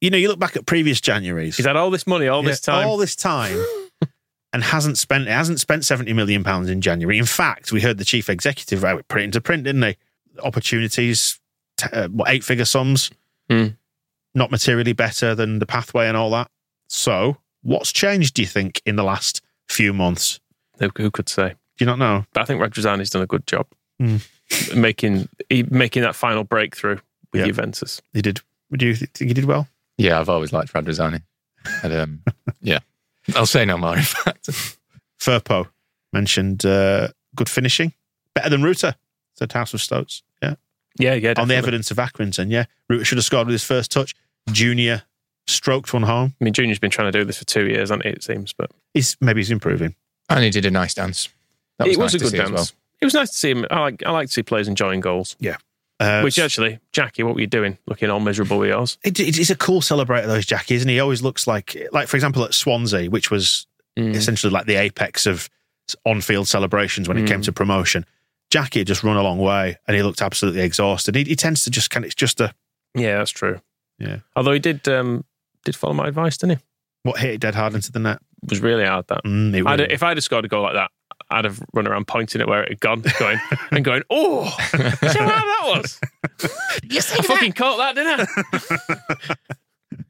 you 0.00 0.10
know 0.10 0.16
you 0.16 0.28
look 0.28 0.38
back 0.38 0.56
at 0.56 0.66
previous 0.66 1.00
Januaries. 1.00 1.56
He's 1.56 1.66
had 1.66 1.76
all 1.76 1.90
this 1.90 2.06
money 2.06 2.26
all 2.26 2.42
this 2.42 2.60
time. 2.60 2.86
all 2.86 2.96
this 2.96 3.14
time, 3.14 3.56
and 4.52 4.62
hasn't 4.64 4.98
spent 4.98 5.28
hasn't 5.28 5.60
spent 5.60 5.84
seventy 5.84 6.12
million 6.12 6.42
pounds 6.44 6.68
in 6.70 6.80
January. 6.80 7.18
In 7.18 7.24
fact, 7.26 7.70
we 7.72 7.80
heard 7.80 7.98
the 7.98 8.04
chief 8.04 8.28
executive 8.30 8.82
right, 8.82 9.06
put 9.08 9.20
it 9.20 9.24
into 9.24 9.40
print, 9.40 9.64
didn't 9.64 9.80
they? 9.82 9.96
Opportunities, 10.42 11.38
t- 11.76 11.88
uh, 11.92 12.08
what 12.08 12.28
eight 12.30 12.42
figure 12.44 12.64
sums, 12.64 13.10
Hmm. 13.50 13.68
not 14.34 14.50
materially 14.50 14.92
better 14.92 15.34
than 15.34 15.58
the 15.58 15.66
pathway 15.66 16.06
and 16.08 16.16
all 16.16 16.30
that. 16.30 16.50
So, 16.88 17.36
what's 17.62 17.92
changed? 17.92 18.34
Do 18.34 18.42
you 18.42 18.48
think 18.48 18.80
in 18.86 18.96
the 18.96 19.04
last 19.04 19.40
few 19.68 19.92
months? 19.92 20.40
Who, 20.78 20.90
who 20.96 21.10
could 21.10 21.28
say? 21.28 21.50
Do 21.76 21.84
you 21.84 21.86
not 21.86 21.98
know? 21.98 22.24
But 22.32 22.40
I 22.42 22.44
think 22.44 22.60
Radrizzani's 22.60 23.10
done 23.10 23.22
a 23.22 23.26
good 23.26 23.46
job 23.46 23.66
Mm. 24.00 24.20
making 24.76 25.28
he, 25.50 25.64
making 25.64 26.02
that 26.02 26.14
final 26.14 26.44
breakthrough 26.44 26.98
with 27.32 27.40
Yeah. 27.40 27.46
Juventus. 27.46 28.00
He 28.14 28.22
did. 28.22 28.40
Would 28.70 28.80
you 28.82 28.94
think 28.94 29.28
he 29.28 29.34
did 29.34 29.44
well? 29.44 29.68
Yeah, 29.96 30.20
I've 30.20 30.28
always 30.28 30.52
liked 30.52 30.72
Radrizzani. 30.72 31.22
And, 31.82 31.92
um, 31.92 32.22
yeah, 32.62 32.78
I'll 33.36 33.46
say 33.46 33.64
no 33.64 33.78
more. 33.78 33.96
In 33.96 34.02
fact, 34.02 34.48
Firpo 35.20 35.68
mentioned 36.12 36.64
uh, 36.64 37.08
good 37.34 37.48
finishing, 37.48 37.92
better 38.34 38.50
than 38.50 38.62
Rutter. 38.62 38.94
Said 39.34 39.52
House 39.52 39.72
of 39.74 39.80
Stoats. 39.80 40.22
Yeah, 40.42 40.54
Yeah, 40.98 41.14
yeah. 41.14 41.34
on 41.36 41.48
the 41.48 41.54
evidence 41.54 41.90
of 41.90 41.96
Accrington. 41.98 42.50
Yeah, 42.50 42.64
Rutter 42.88 43.04
should 43.04 43.18
have 43.18 43.24
scored 43.24 43.46
with 43.46 43.52
his 43.54 43.64
first 43.64 43.90
touch. 43.92 44.14
Junior 44.50 45.02
stroked 45.46 45.92
one 45.92 46.02
home. 46.02 46.34
I 46.40 46.44
mean, 46.44 46.52
Junior's 46.54 46.78
been 46.78 46.90
trying 46.90 47.12
to 47.12 47.18
do 47.18 47.24
this 47.24 47.38
for 47.38 47.44
two 47.44 47.66
years, 47.66 47.90
hasn't 47.90 48.04
he? 48.04 48.10
It 48.10 48.22
seems, 48.24 48.52
but 48.52 48.70
He's 48.94 49.16
maybe 49.20 49.40
he's 49.40 49.50
improving. 49.50 49.94
and 50.28 50.42
he 50.42 50.50
did 50.50 50.66
a 50.66 50.70
nice 50.70 50.94
dance. 50.94 51.28
That 51.78 51.86
it 51.88 51.96
was 51.96 52.14
nice 52.14 52.22
a 52.22 52.24
good 52.24 52.36
dance. 52.36 52.50
well. 52.50 52.68
It 53.00 53.04
was 53.04 53.14
nice 53.14 53.30
to 53.30 53.36
see 53.36 53.50
him. 53.50 53.64
I 53.70 53.78
like 53.80 54.02
I 54.04 54.10
like 54.10 54.26
to 54.26 54.32
see 54.32 54.42
players 54.42 54.66
enjoying 54.66 55.00
goals. 55.00 55.36
Uh, 56.00 56.20
Which 56.22 56.38
actually, 56.38 56.78
Jackie, 56.92 57.24
what 57.24 57.34
were 57.34 57.40
you 57.40 57.46
doing? 57.48 57.76
Looking 57.88 58.08
all 58.08 58.20
miserable 58.20 58.58
with 58.58 58.68
yours. 58.68 58.98
it- 59.02 59.18
it- 59.18 59.34
he's 59.36 59.50
a 59.50 59.56
cool 59.56 59.80
celebrator, 59.80 60.26
those 60.26 60.46
Jackie, 60.46 60.74
isn't 60.76 60.88
he? 60.88 60.94
He 60.94 61.00
always 61.00 61.22
looks 61.22 61.46
like, 61.46 61.76
like 61.92 62.06
for 62.08 62.16
example, 62.16 62.44
at 62.44 62.54
Swansea, 62.54 63.10
which 63.10 63.30
was 63.30 63.66
Mm. 63.98 64.14
essentially 64.14 64.52
like 64.52 64.66
the 64.66 64.76
apex 64.76 65.26
of 65.26 65.48
on-field 66.06 66.46
celebrations 66.46 67.08
when 67.08 67.18
it 67.18 67.26
came 67.26 67.40
Mm. 67.40 67.44
to 67.46 67.52
promotion. 67.52 68.04
Jackie 68.50 68.80
had 68.80 68.86
just 68.86 69.02
run 69.02 69.16
a 69.16 69.22
long 69.22 69.38
way, 69.38 69.76
and 69.88 69.96
he 69.96 70.02
looked 70.02 70.22
absolutely 70.22 70.60
exhausted. 70.62 71.14
He, 71.16 71.24
he 71.24 71.34
tends 71.36 71.64
to 71.64 71.70
just 71.70 71.90
kind 71.90 72.04
of, 72.04 72.06
it's 72.08 72.14
just 72.14 72.40
a 72.40 72.54
Yeah, 72.94 73.18
that's 73.18 73.30
true. 73.32 73.60
Yeah. 73.98 74.18
Although 74.36 74.52
he 74.52 74.58
did 74.60 74.86
um, 74.88 75.24
did 75.64 75.74
follow 75.74 75.94
my 75.94 76.06
advice, 76.08 76.36
didn't 76.38 76.58
he? 76.58 76.64
what 77.04 77.20
hit 77.20 77.30
it 77.34 77.40
dead 77.40 77.54
hard 77.54 77.74
into 77.74 77.90
the 77.90 77.98
net. 77.98 78.18
It 78.42 78.50
was 78.50 78.60
really 78.60 78.84
hard 78.84 79.06
that. 79.08 79.24
Mm, 79.24 79.66
I'd, 79.66 79.80
if 79.80 80.02
I'd 80.02 80.16
have 80.16 80.24
scored 80.24 80.44
a 80.44 80.48
goal 80.48 80.62
like 80.62 80.74
that, 80.74 80.90
I'd 81.30 81.44
have 81.44 81.62
run 81.74 81.86
around 81.86 82.06
pointing 82.06 82.40
at 82.40 82.48
where 82.48 82.62
it 82.62 82.70
had 82.70 82.80
gone, 82.80 83.04
going 83.18 83.38
and 83.70 83.84
going, 83.84 84.02
"Oh, 84.10 84.44
see 84.70 84.78
how 84.78 85.26
that 85.26 85.62
was! 85.64 86.00
I 86.90 87.22
fucking 87.22 87.52
caught 87.52 87.76
that, 87.78 87.94
didn't 87.94 88.28
I?" 89.28 89.36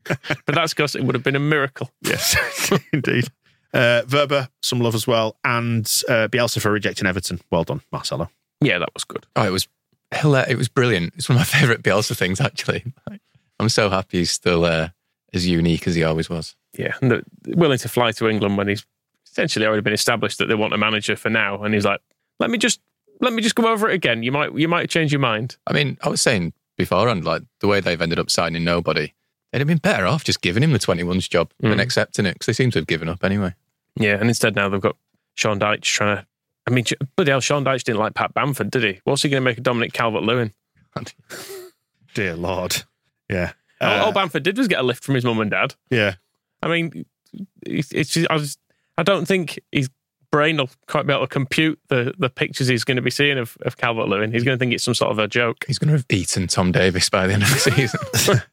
but 0.46 0.54
that's 0.54 0.74
because 0.74 0.94
it 0.94 1.04
would 1.04 1.14
have 1.14 1.24
been 1.24 1.36
a 1.36 1.40
miracle. 1.40 1.90
Yes, 2.02 2.36
indeed. 2.92 3.28
Uh, 3.74 4.02
Wöber, 4.06 4.48
some 4.62 4.80
love 4.80 4.94
as 4.94 5.06
well, 5.06 5.36
and 5.44 5.84
uh, 6.08 6.28
Bielsa 6.28 6.60
for 6.60 6.70
rejecting 6.70 7.06
Everton. 7.06 7.40
Well 7.50 7.64
done, 7.64 7.82
Marcelo. 7.92 8.30
Yeah, 8.60 8.78
that 8.78 8.94
was 8.94 9.04
good. 9.04 9.26
Oh, 9.36 9.44
it 9.44 9.50
was 9.50 9.68
hilarious. 10.14 10.50
It 10.50 10.56
was 10.56 10.68
brilliant. 10.68 11.14
It's 11.16 11.28
one 11.28 11.36
of 11.36 11.40
my 11.40 11.44
favourite 11.44 11.82
Bielsa 11.82 12.16
things, 12.16 12.40
actually. 12.40 12.84
I'm 13.60 13.68
so 13.68 13.90
happy 13.90 14.18
he's 14.18 14.30
still 14.30 14.64
uh, 14.64 14.88
as 15.34 15.46
unique 15.46 15.86
as 15.86 15.94
he 15.94 16.04
always 16.04 16.30
was. 16.30 16.56
Yeah, 16.76 16.94
and 17.02 17.10
the, 17.10 17.24
willing 17.46 17.78
to 17.78 17.88
fly 17.88 18.12
to 18.12 18.28
England 18.28 18.56
when 18.56 18.68
he's 18.68 18.86
essentially 19.38 19.66
already 19.66 19.82
been 19.82 19.92
established 19.92 20.38
that 20.38 20.46
they 20.46 20.54
want 20.54 20.74
a 20.74 20.78
manager 20.78 21.14
for 21.16 21.30
now, 21.30 21.62
and 21.62 21.72
he's 21.74 21.84
like, 21.84 22.00
"Let 22.40 22.50
me 22.50 22.58
just 22.58 22.80
let 23.20 23.32
me 23.32 23.40
just 23.42 23.54
go 23.54 23.68
over 23.70 23.88
it 23.88 23.94
again. 23.94 24.22
You 24.22 24.32
might 24.32 24.52
you 24.54 24.66
might 24.68 24.90
change 24.90 25.12
your 25.12 25.20
mind." 25.20 25.56
I 25.66 25.72
mean, 25.72 25.96
I 26.02 26.08
was 26.08 26.20
saying 26.20 26.52
beforehand, 26.76 27.24
like 27.24 27.42
the 27.60 27.68
way 27.68 27.80
they've 27.80 28.00
ended 28.00 28.18
up 28.18 28.30
signing 28.30 28.64
nobody, 28.64 29.12
they'd 29.52 29.58
have 29.60 29.68
been 29.68 29.78
better 29.78 30.06
off 30.06 30.24
just 30.24 30.40
giving 30.40 30.62
him 30.62 30.72
the 30.72 30.78
21's 30.78 31.28
job 31.28 31.52
Mm. 31.62 31.72
and 31.72 31.80
accepting 31.80 32.26
it 32.26 32.34
because 32.34 32.46
they 32.46 32.52
seem 32.52 32.70
to 32.72 32.78
have 32.80 32.86
given 32.86 33.08
up 33.08 33.22
anyway. 33.24 33.54
Yeah, 33.96 34.14
and 34.14 34.28
instead 34.28 34.54
now 34.56 34.68
they've 34.68 34.80
got 34.80 34.96
Sean 35.34 35.58
Dyche 35.60 35.82
trying 35.82 36.16
to. 36.18 36.26
I 36.66 36.70
mean, 36.70 36.84
bloody 37.16 37.30
hell, 37.30 37.40
Sean 37.40 37.64
Dyche 37.64 37.84
didn't 37.84 37.98
like 38.00 38.14
Pat 38.14 38.34
Bamford, 38.34 38.70
did 38.70 38.82
he? 38.84 39.00
What's 39.04 39.22
he 39.22 39.28
going 39.30 39.40
to 39.40 39.44
make 39.44 39.56
a 39.58 39.60
Dominic 39.62 39.92
Calvert 39.94 40.22
Lewin? 40.22 40.52
Dear 42.14 42.36
Lord. 42.36 42.82
Yeah. 43.30 43.52
all, 43.80 43.88
Uh, 43.90 44.04
all 44.04 44.12
Bamford 44.12 44.42
did 44.42 44.58
was 44.58 44.68
get 44.68 44.80
a 44.80 44.82
lift 44.82 45.02
from 45.04 45.14
his 45.14 45.24
mum 45.24 45.40
and 45.40 45.50
dad. 45.50 45.74
yeah. 45.90 46.14
I 46.62 46.66
mean, 46.68 47.06
it's, 47.64 47.92
it's 47.92 48.10
just, 48.10 48.26
I, 48.30 48.34
was, 48.34 48.58
I 48.98 49.02
don't 49.02 49.26
think 49.26 49.58
his 49.72 49.88
brain 50.30 50.58
will 50.58 50.68
quite 50.86 51.06
be 51.06 51.12
able 51.14 51.22
to 51.26 51.32
compute 51.32 51.80
the, 51.88 52.12
the 52.18 52.28
pictures 52.28 52.68
he's 52.68 52.84
going 52.84 52.96
to 52.96 53.02
be 53.02 53.10
seeing 53.10 53.38
of, 53.38 53.56
of 53.62 53.78
Calvert 53.78 54.08
Lewin. 54.08 54.32
He's 54.32 54.44
going 54.44 54.58
to 54.58 54.58
think 54.58 54.74
it's 54.74 54.84
some 54.84 54.94
sort 54.94 55.10
of 55.10 55.18
a 55.18 55.26
joke. 55.26 55.64
He's 55.66 55.78
going 55.78 55.88
to 55.88 55.94
have 55.94 56.06
eaten 56.10 56.46
Tom 56.46 56.72
Davies 56.72 57.08
by 57.08 57.26
the 57.26 57.32
end 57.32 57.42
of 57.44 57.48
the 57.48 57.58
season. 57.58 58.42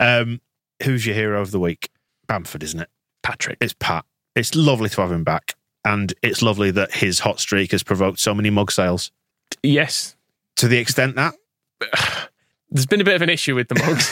Um, 0.00 0.40
who's 0.82 1.06
your 1.06 1.14
hero 1.14 1.40
of 1.40 1.52
the 1.52 1.60
week? 1.60 1.88
Bamford, 2.26 2.64
isn't 2.64 2.80
it? 2.80 2.88
Patrick. 3.22 3.56
It's 3.60 3.72
Pat. 3.78 4.04
It's 4.34 4.54
lovely 4.56 4.88
to 4.88 5.00
have 5.00 5.12
him 5.12 5.22
back. 5.22 5.54
And 5.84 6.12
it's 6.22 6.42
lovely 6.42 6.72
that 6.72 6.92
his 6.92 7.20
hot 7.20 7.38
streak 7.38 7.70
has 7.70 7.84
provoked 7.84 8.18
so 8.18 8.34
many 8.34 8.50
mug 8.50 8.72
sales 8.72 9.12
Yes, 9.62 10.16
to 10.56 10.68
the 10.68 10.78
extent 10.78 11.16
that. 11.16 11.34
there's 12.74 12.86
been 12.86 13.00
a 13.00 13.04
bit 13.04 13.14
of 13.14 13.22
an 13.22 13.30
issue 13.30 13.54
with 13.54 13.68
the 13.68 13.76
mugs. 13.76 14.10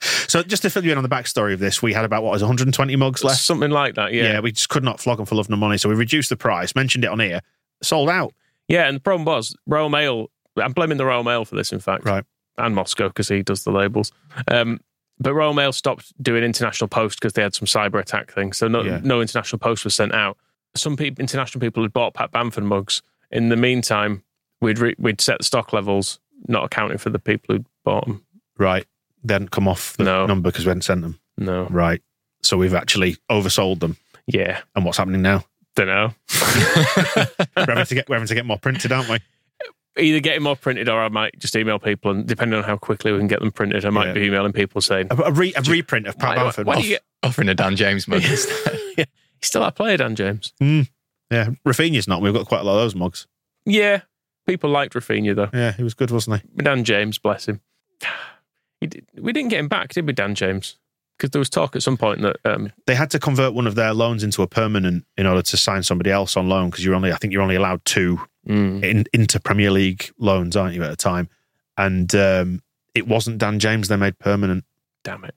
so, 0.30 0.42
just 0.42 0.62
to 0.62 0.70
fill 0.70 0.84
you 0.84 0.92
in 0.92 0.98
on 0.98 1.02
the 1.02 1.08
backstory 1.10 1.52
of 1.52 1.58
this, 1.60 1.82
we 1.82 1.92
had 1.92 2.04
about 2.04 2.22
what 2.22 2.30
was 2.32 2.42
120 2.42 2.96
mugs 2.96 3.22
left. 3.24 3.40
Something 3.40 3.70
like 3.70 3.96
that, 3.96 4.12
yeah. 4.12 4.22
Yeah. 4.34 4.40
we 4.40 4.52
just 4.52 4.68
could 4.68 4.84
not 4.84 5.00
flog 5.00 5.18
them 5.18 5.26
for 5.26 5.34
love 5.34 5.48
nor 5.48 5.58
money. 5.58 5.78
So, 5.78 5.88
we 5.88 5.94
reduced 5.94 6.30
the 6.30 6.36
price, 6.36 6.74
mentioned 6.74 7.04
it 7.04 7.08
on 7.08 7.20
here, 7.20 7.40
sold 7.82 8.08
out. 8.08 8.32
Yeah, 8.68 8.86
and 8.86 8.96
the 8.96 9.00
problem 9.00 9.24
was 9.24 9.54
Royal 9.66 9.88
Mail. 9.88 10.30
I'm 10.56 10.72
blaming 10.72 10.98
the 10.98 11.06
Royal 11.06 11.24
Mail 11.24 11.44
for 11.44 11.56
this, 11.56 11.72
in 11.72 11.80
fact, 11.80 12.04
Right. 12.04 12.24
and 12.56 12.74
Moscow 12.74 13.08
because 13.08 13.28
he 13.28 13.42
does 13.42 13.64
the 13.64 13.70
labels. 13.70 14.12
Um, 14.48 14.80
but 15.18 15.34
Royal 15.34 15.54
Mail 15.54 15.72
stopped 15.72 16.12
doing 16.22 16.44
international 16.44 16.86
post 16.88 17.18
because 17.20 17.32
they 17.32 17.42
had 17.42 17.54
some 17.54 17.66
cyber 17.66 17.98
attack 18.00 18.32
thing. 18.32 18.52
So 18.52 18.68
no, 18.68 18.82
Yeah. 18.82 19.00
no 19.02 19.20
international 19.20 19.58
post 19.58 19.84
was 19.84 19.94
sent 19.94 20.14
out. 20.14 20.36
Some 20.76 20.96
people, 20.96 21.20
international 21.20 21.60
people 21.60 21.82
had 21.82 21.92
bought 21.92 22.14
Pat 22.14 22.30
Bamford 22.30 22.62
mugs. 22.64 23.02
In 23.30 23.48
the 23.48 23.56
meantime, 23.56 24.22
we'd 24.60 24.78
re- 24.78 24.94
we'd 24.98 25.20
set 25.20 25.38
the 25.38 25.44
stock 25.44 25.72
levels, 25.72 26.20
not 26.46 26.64
accounting 26.64 26.98
for 26.98 27.10
the 27.10 27.18
people 27.18 27.56
who 27.56 27.64
bought 27.84 28.06
them. 28.06 28.24
Right. 28.58 28.86
They 29.24 29.34
hadn't 29.34 29.50
come 29.50 29.66
off 29.68 29.96
the 29.96 30.04
No. 30.04 30.26
number 30.26 30.50
because 30.50 30.64
we 30.64 30.70
hadn't 30.70 30.82
sent 30.82 31.02
them. 31.02 31.18
No, 31.36 31.66
Right. 31.70 32.00
So, 32.42 32.56
we've 32.56 32.74
actually 32.74 33.16
oversold 33.30 33.80
them. 33.80 33.96
yeah, 34.26 34.60
And 34.76 34.84
what's 34.84 34.98
happening 34.98 35.22
now? 35.22 35.44
don't 35.74 35.86
know. 35.86 36.14
we're, 37.56 37.64
having 37.66 37.84
to 37.86 37.94
get, 37.94 38.08
we're 38.08 38.16
having 38.16 38.26
to 38.28 38.34
get 38.34 38.46
more 38.46 38.58
printed, 38.58 38.90
aren't 38.92 39.08
we? 39.08 39.18
Either 39.96 40.20
getting 40.20 40.42
more 40.42 40.56
printed, 40.56 40.88
or 40.88 41.00
I 41.00 41.08
might 41.08 41.38
just 41.38 41.54
email 41.56 41.78
people, 41.78 42.10
and 42.12 42.26
depending 42.26 42.58
on 42.58 42.64
how 42.64 42.76
quickly 42.76 43.12
we 43.12 43.18
can 43.18 43.26
get 43.28 43.40
them 43.40 43.50
printed, 43.52 43.84
I 43.84 43.90
might 43.90 44.08
Yeah. 44.08 44.12
be 44.14 44.22
emailing 44.24 44.52
people 44.52 44.80
saying, 44.80 45.08
A, 45.10 45.16
a, 45.22 45.32
re, 45.32 45.52
a 45.56 45.62
reprint 45.62 46.06
of 46.06 46.18
Pat 46.18 46.36
Why- 46.36 46.42
Bamford. 46.44 46.66
why 46.66 46.76
do 46.76 46.82
you 46.82 46.88
get- 46.90 47.02
Offering 47.24 47.48
a 47.48 47.54
Dan 47.54 47.74
James 47.76 48.06
mug 48.08 48.22
instead. 48.24 48.78
"He's 48.96 49.06
still 49.42 49.62
our 49.64 49.72
player, 49.72 49.96
Dan 49.96 50.14
James." 50.14 50.52
Hmm. 50.60 50.82
Yeah, 51.30 51.50
Rafinha's 51.66 52.06
not. 52.08 52.22
We've 52.22 52.32
got 52.32 52.46
quite 52.46 52.60
a 52.60 52.64
lot 52.64 52.74
of 52.74 52.80
those 52.82 52.94
mugs. 52.94 53.26
Yeah, 53.66 54.02
people 54.48 54.70
liked 54.70 54.94
Rafinha 54.94 55.36
though. 55.36 55.50
Yeah, 55.52 55.72
he 55.72 55.84
was 55.84 55.94
good, 55.94 56.10
wasn't 56.10 56.42
he? 56.42 56.62
Dan 56.62 56.82
James, 56.82 57.18
bless 57.18 57.46
him. 57.46 57.60
He 58.80 58.86
did, 58.86 59.06
we 59.18 59.32
didn't 59.32 59.50
get 59.50 59.58
him 59.58 59.66
back, 59.66 59.88
did 59.88 60.06
we, 60.06 60.12
Dan 60.12 60.36
James? 60.36 60.76
Because 61.16 61.30
there 61.30 61.40
was 61.40 61.50
talk 61.50 61.74
at 61.74 61.82
some 61.82 61.96
point 61.96 62.22
that 62.22 62.36
um, 62.44 62.70
They 62.86 62.94
had 62.94 63.10
to 63.10 63.18
convert 63.18 63.52
one 63.52 63.66
of 63.66 63.74
their 63.74 63.92
loans 63.92 64.22
into 64.22 64.40
a 64.40 64.46
permanent 64.46 65.04
in 65.16 65.26
order 65.26 65.42
to 65.42 65.56
sign 65.56 65.82
somebody 65.82 66.12
else 66.12 66.36
on 66.36 66.48
loan 66.48 66.70
because 66.70 66.84
you're 66.84 66.94
only, 66.94 67.10
I 67.10 67.16
think 67.16 67.32
you're 67.32 67.42
only 67.42 67.56
allowed 67.56 67.84
two 67.84 68.20
mm, 68.48 68.80
in, 68.84 69.04
into 69.12 69.40
Premier 69.40 69.72
League 69.72 70.12
loans, 70.16 70.54
aren't 70.54 70.76
you, 70.76 70.84
at 70.84 70.92
a 70.92 70.96
time? 70.96 71.28
And 71.76 72.14
um, 72.14 72.62
it 72.94 73.08
wasn't 73.08 73.38
Dan 73.38 73.58
James 73.58 73.88
they 73.88 73.96
made 73.96 74.16
permanent. 74.20 74.64
damn 75.02 75.24
it, 75.24 75.34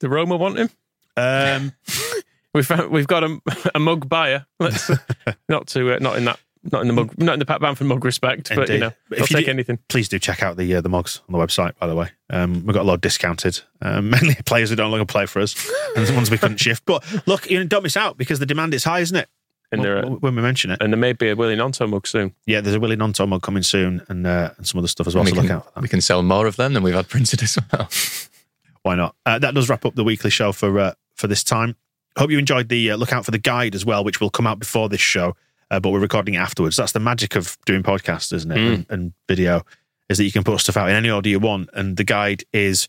the 0.00 0.08
Roma 0.08 0.36
want 0.36 0.58
him. 0.58 0.70
Um, 1.16 1.72
We've 2.56 2.66
found, 2.66 2.90
we've 2.90 3.06
got 3.06 3.22
a, 3.22 3.38
a 3.74 3.78
mug 3.78 4.08
buyer. 4.08 4.46
Let's 4.58 4.90
not 5.48 5.66
to 5.68 5.92
uh, 5.92 5.98
not 6.00 6.16
in 6.16 6.24
that 6.24 6.40
not 6.72 6.82
in 6.82 6.88
the 6.88 6.92
mug 6.94 7.16
not 7.18 7.34
in 7.34 7.38
the 7.38 7.46
Pat 7.46 7.60
Bamford 7.60 7.86
mug 7.86 8.04
respect, 8.04 8.52
but 8.54 8.68
you 8.68 8.78
know 8.78 8.92
But 9.08 9.18
I'll 9.18 9.24
if 9.24 9.30
you 9.30 9.36
take 9.36 9.46
do- 9.46 9.50
anything. 9.52 9.78
please 9.88 10.08
do 10.08 10.18
check 10.18 10.42
out 10.42 10.56
the 10.56 10.74
uh, 10.74 10.80
the 10.80 10.88
mugs 10.88 11.20
on 11.28 11.38
the 11.38 11.44
website, 11.44 11.76
by 11.78 11.86
the 11.86 11.94
way. 11.94 12.08
Um, 12.30 12.64
we've 12.66 12.74
got 12.74 12.82
a 12.82 12.88
lot 12.88 13.00
discounted, 13.00 13.60
um, 13.82 14.10
mainly 14.10 14.34
players 14.46 14.70
who 14.70 14.76
don't 14.76 14.90
longer 14.90 15.06
play 15.06 15.26
for 15.26 15.40
us 15.40 15.54
and 15.96 16.06
the 16.06 16.12
ones 16.14 16.30
we 16.30 16.38
couldn't 16.38 16.58
shift. 16.58 16.84
But 16.86 17.04
look, 17.26 17.48
you 17.50 17.58
know, 17.58 17.64
don't 17.66 17.82
miss 17.82 17.96
out 17.96 18.16
because 18.16 18.38
the 18.38 18.46
demand 18.46 18.74
is 18.74 18.84
high, 18.84 19.00
isn't 19.00 19.16
it? 19.16 19.28
And 19.72 19.82
there 19.84 19.96
when, 19.96 20.04
are, 20.04 20.10
when 20.18 20.36
we 20.36 20.42
mention 20.42 20.70
it. 20.70 20.80
and 20.80 20.92
there 20.92 20.98
may 20.98 21.12
be 21.12 21.28
a 21.28 21.34
Willie 21.34 21.56
Gnonto 21.56 21.88
mug 21.88 22.06
soon. 22.06 22.34
Yeah, 22.46 22.60
there's 22.60 22.76
a 22.76 22.80
Willie 22.80 22.96
Gnonto 22.96 23.26
mug 23.28 23.42
coming 23.42 23.64
soon 23.64 24.00
and, 24.08 24.24
uh, 24.24 24.50
and 24.56 24.66
some 24.66 24.78
other 24.78 24.86
stuff 24.86 25.08
as 25.08 25.14
well. 25.16 25.24
we, 25.24 25.30
So 25.30 25.36
look 25.40 25.50
out 25.50 25.64
for 25.66 25.70
that. 25.74 25.80
we 25.82 25.88
can 25.88 26.00
sell 26.00 26.22
more 26.22 26.46
of 26.46 26.54
them 26.54 26.72
than 26.72 26.84
we've 26.84 26.94
had 26.94 27.08
printed 27.08 27.42
as 27.42 27.58
well. 27.72 27.88
why 28.82 28.94
not? 28.94 29.16
Uh, 29.26 29.38
that 29.40 29.54
does 29.54 29.68
wrap 29.68 29.84
up 29.84 29.94
the 29.96 30.04
weekly 30.04 30.30
show 30.30 30.52
for 30.52 30.78
uh, 30.78 30.92
for 31.16 31.26
this 31.26 31.42
time. 31.42 31.74
Hope 32.16 32.30
you 32.30 32.38
enjoyed 32.38 32.68
the 32.68 32.92
uh, 32.92 32.96
look 32.96 33.12
out 33.12 33.24
for 33.24 33.32
the 33.32 33.38
guide 33.38 33.74
as 33.74 33.84
well, 33.84 34.04
which 34.04 34.20
will 34.20 34.30
come 34.30 34.46
out 34.46 34.58
before 34.60 34.88
this 34.88 35.00
show. 35.00 35.36
Uh, 35.70 35.80
but 35.80 35.90
we're 35.90 36.00
recording 36.00 36.34
it 36.34 36.38
afterwards. 36.38 36.76
That's 36.76 36.92
the 36.92 37.00
magic 37.00 37.36
of 37.36 37.58
doing 37.66 37.82
podcasts, 37.82 38.32
isn't 38.32 38.50
it? 38.50 38.56
Mm. 38.56 38.74
And, 38.74 38.86
and 38.90 39.12
video 39.28 39.64
is 40.08 40.18
that 40.18 40.24
you 40.24 40.32
can 40.32 40.44
put 40.44 40.60
stuff 40.60 40.76
out 40.76 40.88
in 40.88 40.94
any 40.94 41.10
order 41.10 41.28
you 41.28 41.40
want. 41.40 41.70
And 41.72 41.96
the 41.96 42.04
guide 42.04 42.44
is 42.52 42.88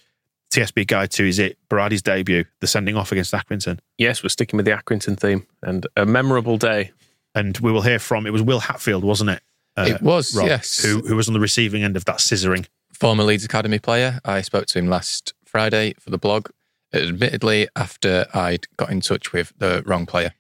TSB 0.52 0.88
guide 0.88 1.12
to 1.12 1.28
is 1.28 1.40
it 1.40 1.58
Baradi's 1.70 2.02
debut, 2.02 2.46
the 2.60 2.68
sending 2.68 2.96
off 2.96 3.12
against 3.12 3.34
Accrington. 3.34 3.80
Yes, 3.98 4.24
we're 4.24 4.30
sticking 4.30 4.58
with 4.58 4.66
the 4.66 4.72
Accrington 4.72 5.20
theme 5.20 5.48
and 5.62 5.88
a 5.96 6.06
memorable 6.06 6.58
day. 6.58 6.92
And 7.36 7.58
we 7.60 7.72
will 7.72 7.82
hear 7.82 8.00
from 8.00 8.26
it 8.26 8.32
was 8.32 8.42
Will 8.42 8.60
Hatfield, 8.60 9.04
wasn't 9.04 9.32
it? 9.32 9.42
Uh, 9.76 9.86
it 9.90 10.02
was, 10.02 10.36
Rob, 10.36 10.48
yes. 10.48 10.84
Who 10.84 11.02
who 11.02 11.16
was 11.16 11.28
on 11.28 11.36
the 11.36 11.40
receiving 11.40 11.84
end 11.84 11.96
of 11.96 12.06
that 12.06 12.18
scissoring. 12.18 12.66
Former 12.92 13.24
Leeds 13.24 13.46
Academy 13.46 13.78
player. 13.78 14.20
I 14.26 14.42
spoke 14.42 14.66
to 14.68 14.80
him 14.80 14.88
last 14.88 15.34
Friday 15.46 15.94
for 16.00 16.10
the 16.10 16.18
blog, 16.18 16.50
admittedly 16.92 17.68
after 17.76 18.26
I'd 18.34 18.66
got 18.78 18.90
in 18.90 19.02
touch 19.02 19.34
with 19.34 19.54
the 19.60 19.84
wrong 19.86 20.08
player. 20.08 20.34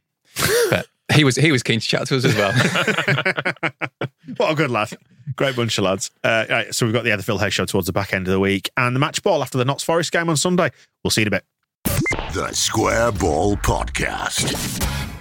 But 1.07 1.17
he 1.17 1.23
was 1.23 1.35
he 1.35 1.51
was 1.51 1.63
keen 1.63 1.79
to 1.79 1.87
chat 1.87 2.07
to 2.07 2.17
us 2.17 2.25
as 2.25 2.35
well. 2.35 2.53
What 4.35 4.51
a 4.51 4.55
good 4.55 4.69
lad. 4.69 4.89
Great 5.35 5.55
bunch 5.55 5.77
of 5.77 5.85
lads. 5.85 6.11
Uh, 6.23 6.45
right, 6.49 6.75
so 6.75 6.85
we've 6.85 6.93
got 6.93 7.03
the 7.03 7.11
other 7.11 7.23
Phil 7.23 7.37
Hay 7.37 7.49
show 7.49 7.65
towards 7.65 7.87
the 7.87 7.93
back 7.93 8.13
end 8.13 8.27
of 8.27 8.31
the 8.31 8.39
week 8.39 8.69
and 8.75 8.95
the 8.95 8.99
match 8.99 9.23
ball 9.23 9.41
after 9.41 9.57
the 9.57 9.65
Notts 9.65 9.83
Forest 9.83 10.11
game 10.11 10.29
on 10.29 10.37
Sunday. 10.37 10.69
We'll 11.03 11.11
see 11.11 11.21
you 11.21 11.27
in 11.27 11.33
a 11.33 11.37
bit. 11.37 11.45
The 12.33 12.51
Square 12.51 13.13
Ball 13.13 13.55
Podcast. 13.57 15.16